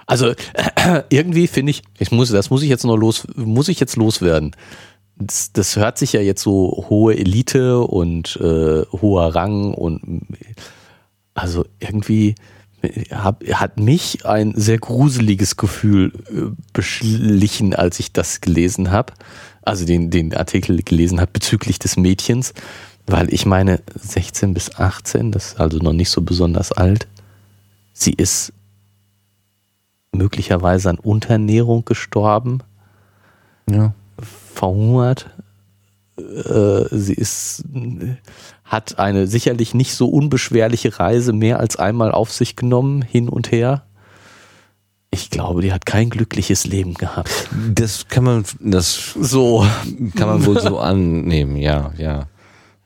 Also 0.07 0.35
irgendwie 1.11 1.47
finde 1.47 1.71
ich, 1.71 1.83
ich 1.99 2.11
muss, 2.11 2.31
das 2.31 2.51
muss 2.51 2.63
ich 2.63 2.69
jetzt 2.69 2.85
noch 2.85 2.97
los, 2.97 3.27
muss 3.37 3.69
ich 3.69 3.81
jetzt 3.81 3.97
loswerden. 3.97 4.55
Das, 5.17 5.53
das 5.53 5.77
hört 5.77 5.99
sich 5.99 6.13
ja 6.13 6.21
jetzt 6.21 6.43
so 6.43 6.87
hohe 6.89 7.17
Elite 7.17 7.81
und 7.81 8.37
äh, 8.37 8.83
hoher 8.93 9.35
Rang 9.35 9.75
und 9.75 10.23
also 11.35 11.65
irgendwie 11.79 12.35
hab, 13.11 13.45
hat 13.47 13.79
mich 13.79 14.27
ein 14.27 14.55
sehr 14.57 14.79
gruseliges 14.79 15.57
Gefühl 15.57 16.13
äh, 16.29 16.55
beschlichen, 16.73 17.75
als 17.75 18.01
ich 18.01 18.13
das 18.13 18.41
gelesen 18.41 18.91
habe, 18.91 19.13
also 19.63 19.85
den, 19.85 20.11
den 20.11 20.35
Artikel 20.35 20.83
gelesen 20.83 21.21
habe 21.21 21.31
bezüglich 21.33 21.79
des 21.79 21.97
Mädchens, 21.97 22.55
weil 23.07 23.33
ich 23.33 23.47
meine 23.47 23.81
16 23.95 24.55
bis 24.55 24.77
18, 24.77 25.33
das 25.33 25.49
ist 25.49 25.61
also 25.61 25.79
noch 25.79 25.93
nicht 25.93 26.11
so 26.11 26.23
besonders 26.23 26.73
alt, 26.73 27.09
sie 27.93 28.13
ist 28.13 28.53
möglicherweise 30.13 30.91
an 30.91 30.99
Unterernährung 30.99 31.85
gestorben, 31.85 32.61
ja. 33.69 33.95
verhungert, 34.55 35.31
äh, 36.17 36.85
sie 36.91 37.15
ist 37.15 37.65
hat 38.73 38.99
eine 38.99 39.27
sicherlich 39.27 39.75
nicht 39.75 39.95
so 39.95 40.09
unbeschwerliche 40.09 40.99
Reise 40.99 41.35
mehr 41.35 41.61
als 41.61 41.77
einmal 41.77 42.11
auf 42.11 42.33
sich 42.33 42.57
genommen, 42.57 43.03
hin 43.03 43.29
und 43.29 43.53
her. 43.53 43.83
Ich 45.11 45.29
glaube, 45.29 45.61
die 45.61 45.75
hat 45.75 45.85
kein 45.85 46.09
glückliches 46.09 46.65
Leben 46.65 46.95
gehabt. 46.95 47.51
Das 47.75 48.09
kann 48.09 48.25
man, 48.25 48.45
das 48.61 49.15
so 49.21 49.67
kann 50.17 50.27
man 50.27 50.47
wohl 50.47 50.59
so 50.59 50.79
annehmen, 50.79 51.57
ja, 51.57 51.93
ja. 51.99 52.29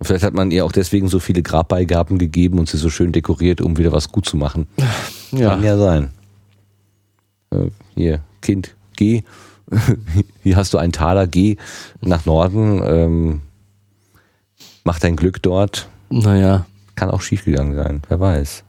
Vielleicht 0.03 0.25
hat 0.25 0.35
man 0.35 0.51
ihr 0.51 0.65
auch 0.65 0.73
deswegen 0.73 1.09
so 1.09 1.19
viele 1.19 1.43
Grabbeigaben 1.43 2.19
gegeben 2.19 2.59
und 2.59 2.69
sie 2.69 2.77
so 2.77 2.91
schön 2.91 3.13
dekoriert, 3.13 3.61
um 3.61 3.79
wieder 3.79 3.93
was 3.93 4.13
gut 4.13 4.27
zu 4.27 4.37
machen. 4.37 4.67
Ja. 5.33 5.51
Kann 5.51 5.65
ja 5.65 5.79
sein. 5.79 6.11
Äh, 7.51 7.71
hier, 7.95 8.21
Kind, 8.43 8.77
geh. 8.97 9.23
Hier 10.45 10.57
hast 10.57 10.73
du 10.75 10.79
einen 10.79 10.93
Taler, 10.93 11.27
geh 11.27 11.57
nach 12.01 12.25
Norden. 12.25 12.81
Ähm, 12.85 13.41
mach 14.85 15.01
dein 15.01 15.17
Glück 15.17 15.43
dort. 15.43 15.89
Naja. 16.09 16.67
Kann 16.95 17.11
auch 17.11 17.21
schiefgegangen 17.21 17.75
sein, 17.75 18.03
wer 18.09 18.21
weiß. 18.21 18.63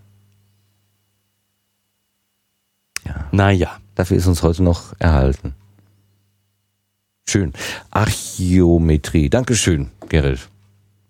Ja. 3.05 3.27
Naja. 3.31 3.77
Dafür 3.97 4.17
ist 4.17 4.27
uns 4.27 4.43
heute 4.43 4.61
noch 4.61 4.93
erhalten. 4.99 5.55
Schön. 7.27 7.51
Archäometrie. 7.89 9.29
Dankeschön, 9.29 9.89
Gerrit. 10.07 10.49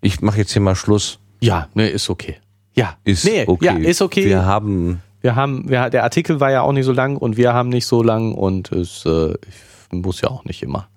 Ich 0.02 0.22
mache 0.22 0.38
jetzt 0.38 0.54
hier 0.54 0.62
mal 0.62 0.76
Schluss. 0.76 1.20
Ja, 1.40 1.68
ne, 1.74 1.88
ist 1.90 2.10
okay. 2.10 2.38
Ja, 2.76 2.98
ist 3.04 3.26
nee, 3.26 3.44
okay. 3.48 3.66
Ja, 3.66 3.74
ist 3.74 4.02
okay. 4.02 4.26
Wir 4.26 4.46
haben. 4.46 5.02
Wir 5.22 5.36
haben, 5.36 5.68
wir, 5.68 5.90
der 5.90 6.04
Artikel 6.04 6.40
war 6.40 6.52
ja 6.52 6.62
auch 6.62 6.72
nicht 6.72 6.86
so 6.86 6.92
lang 6.92 7.18
und 7.18 7.38
wir 7.38 7.54
haben 7.54 7.70
nicht 7.70 7.88
so 7.88 8.04
lang 8.04 8.34
und 8.34 8.72
es 8.72 9.04
äh, 9.06 9.34
muss 9.92 10.22
ja 10.22 10.30
auch 10.30 10.46
nicht 10.46 10.62
immer. 10.62 10.88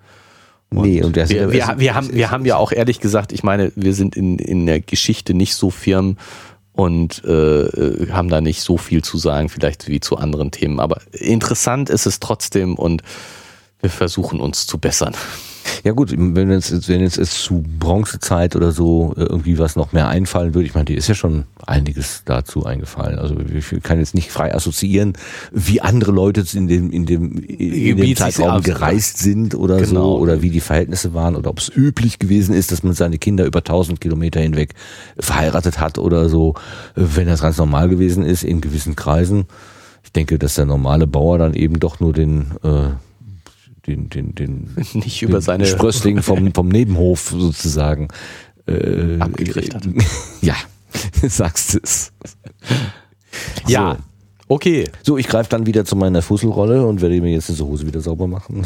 Und 0.68 0.82
nee, 0.82 1.02
und 1.02 1.16
wir, 1.16 1.28
wir, 1.28 1.50
wir, 1.50 1.74
wir, 1.78 1.94
haben, 1.94 2.12
wir 2.12 2.30
haben 2.30 2.44
ja 2.44 2.56
auch 2.56 2.70
ehrlich 2.70 3.00
gesagt, 3.00 3.32
ich 3.32 3.42
meine, 3.42 3.72
wir 3.74 3.94
sind 3.94 4.16
in, 4.16 4.38
in 4.38 4.66
der 4.66 4.80
Geschichte 4.80 5.34
nicht 5.34 5.54
so 5.54 5.70
firm 5.70 6.16
und 6.72 7.24
äh, 7.24 8.08
haben 8.12 8.28
da 8.28 8.40
nicht 8.40 8.60
so 8.60 8.76
viel 8.76 9.02
zu 9.02 9.18
sagen, 9.18 9.48
vielleicht 9.48 9.88
wie 9.88 10.00
zu 10.00 10.16
anderen 10.16 10.50
Themen. 10.50 10.80
Aber 10.80 11.00
interessant 11.12 11.90
ist 11.90 12.06
es 12.06 12.20
trotzdem 12.20 12.76
und 12.76 13.02
wir 13.80 13.90
versuchen 13.90 14.40
uns 14.40 14.66
zu 14.66 14.78
bessern. 14.78 15.14
Ja 15.84 15.92
gut, 15.92 16.12
wenn 16.16 16.50
jetzt, 16.50 16.88
wenn 16.88 17.00
jetzt 17.00 17.24
zu 17.24 17.64
Bronzezeit 17.78 18.54
oder 18.54 18.72
so 18.72 19.14
äh, 19.16 19.22
irgendwie 19.22 19.58
was 19.58 19.76
noch 19.76 19.92
mehr 19.92 20.08
einfallen 20.08 20.54
würde, 20.54 20.66
ich 20.66 20.74
meine, 20.74 20.84
die 20.84 20.94
ist 20.94 21.08
ja 21.08 21.14
schon 21.14 21.44
einiges 21.66 22.22
dazu 22.24 22.66
eingefallen. 22.66 23.18
Also 23.18 23.36
ich 23.40 23.82
kann 23.82 23.98
jetzt 23.98 24.14
nicht 24.14 24.30
frei 24.30 24.54
assoziieren, 24.54 25.14
wie 25.52 25.80
andere 25.80 26.12
Leute 26.12 26.44
in 26.54 26.68
dem, 26.68 26.90
in 26.90 27.06
dem, 27.06 27.38
in 27.38 27.96
dem 27.96 28.16
Zeitraum 28.16 28.62
gereist 28.62 29.18
sind 29.18 29.54
oder 29.54 29.78
genau. 29.78 30.16
so, 30.16 30.18
oder 30.18 30.42
wie 30.42 30.50
die 30.50 30.60
Verhältnisse 30.60 31.14
waren, 31.14 31.36
oder 31.36 31.50
ob 31.50 31.58
es 31.58 31.70
üblich 31.74 32.18
gewesen 32.18 32.54
ist, 32.54 32.72
dass 32.72 32.82
man 32.82 32.92
seine 32.92 33.18
Kinder 33.18 33.46
über 33.46 33.60
1000 33.60 34.00
Kilometer 34.00 34.40
hinweg 34.40 34.74
verheiratet 35.18 35.80
hat 35.80 35.98
oder 35.98 36.28
so, 36.28 36.54
wenn 36.94 37.26
das 37.26 37.40
ganz 37.40 37.56
normal 37.56 37.88
gewesen 37.88 38.24
ist 38.24 38.42
in 38.42 38.60
gewissen 38.60 38.96
Kreisen. 38.96 39.46
Ich 40.04 40.12
denke, 40.12 40.38
dass 40.38 40.54
der 40.54 40.66
normale 40.66 41.06
Bauer 41.06 41.38
dann 41.38 41.54
eben 41.54 41.78
doch 41.78 42.00
nur 42.00 42.12
den 42.12 42.52
äh, 42.62 42.90
den, 43.90 44.08
den, 44.08 44.34
den, 44.34 44.76
nicht 44.94 45.22
über 45.22 45.40
seine 45.40 45.66
Sprössling 45.66 46.22
vom, 46.22 46.52
vom 46.54 46.68
Nebenhof 46.68 47.34
sozusagen 47.36 48.08
äh, 48.66 49.18
abgekriegt 49.18 49.74
hat. 49.74 49.88
Ja, 50.42 50.56
sagst 51.22 51.78
es. 51.82 52.12
Ja. 53.66 53.98
Okay. 54.48 54.88
So, 55.04 55.16
ich 55.16 55.28
greife 55.28 55.48
dann 55.50 55.66
wieder 55.66 55.84
zu 55.84 55.94
meiner 55.94 56.22
Fusselrolle 56.22 56.84
und 56.84 57.00
werde 57.00 57.20
mir 57.20 57.30
jetzt 57.30 57.48
diese 57.48 57.64
Hose 57.64 57.86
wieder 57.86 58.00
sauber 58.00 58.26
machen. 58.26 58.64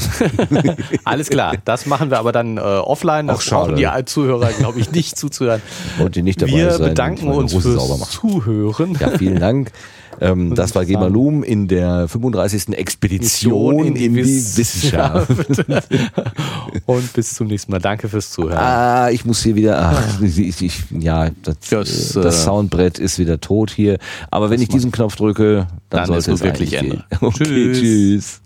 Alles 1.04 1.28
klar, 1.28 1.56
das 1.66 1.84
machen 1.84 2.10
wir 2.10 2.18
aber 2.18 2.32
dann 2.32 2.56
äh, 2.56 2.60
offline. 2.60 3.26
Das 3.26 3.46
Auch 3.52 3.66
brauchen 3.66 3.76
die 3.76 4.04
Zuhörer, 4.06 4.50
glaube 4.52 4.80
ich, 4.80 4.92
nicht 4.92 5.18
zuzuhören. 5.18 5.60
Und 5.98 6.16
die 6.16 6.22
nicht 6.22 6.40
dabei 6.40 6.52
wir 6.52 6.70
sein. 6.70 6.80
Wir 6.80 6.88
bedanken 6.88 7.28
uns 7.28 7.52
fürs 7.52 8.10
Zuhören. 8.10 8.96
Ja, 8.98 9.10
vielen 9.10 9.40
Dank. 9.40 9.72
Ähm, 10.20 10.54
das 10.54 10.74
war 10.74 10.84
Gemalum 10.84 11.42
in 11.42 11.68
der 11.68 12.08
35. 12.08 12.76
Expedition 12.76 13.84
in 13.84 13.94
die, 13.94 14.04
in 14.06 14.14
die 14.14 14.24
Wissenschaft. 14.24 15.30
Und 16.86 17.12
bis 17.12 17.34
zum 17.34 17.48
nächsten 17.48 17.72
Mal. 17.72 17.80
Danke 17.80 18.08
fürs 18.08 18.30
Zuhören. 18.30 18.58
Ah, 18.58 19.10
ich 19.10 19.24
muss 19.24 19.42
hier 19.42 19.54
wieder, 19.54 19.78
ach, 19.78 20.20
ich, 20.22 20.62
ich, 20.62 20.84
ja, 20.90 21.30
das, 21.42 21.56
das, 21.70 22.16
äh, 22.16 22.22
das, 22.22 22.36
äh, 22.36 22.44
Soundbrett 22.44 22.98
ist 22.98 23.18
wieder 23.18 23.40
tot 23.40 23.70
hier. 23.70 23.98
Aber 24.30 24.50
wenn 24.50 24.60
ich 24.60 24.68
diesen 24.68 24.92
Knopf 24.92 25.16
drücke, 25.16 25.66
dann, 25.90 26.00
dann 26.00 26.06
sollte 26.06 26.32
es 26.32 26.42
wirklich 26.42 26.74
enden. 26.74 27.02
Okay, 27.20 27.44
tschüss. 27.44 27.80
tschüss. 27.80 28.40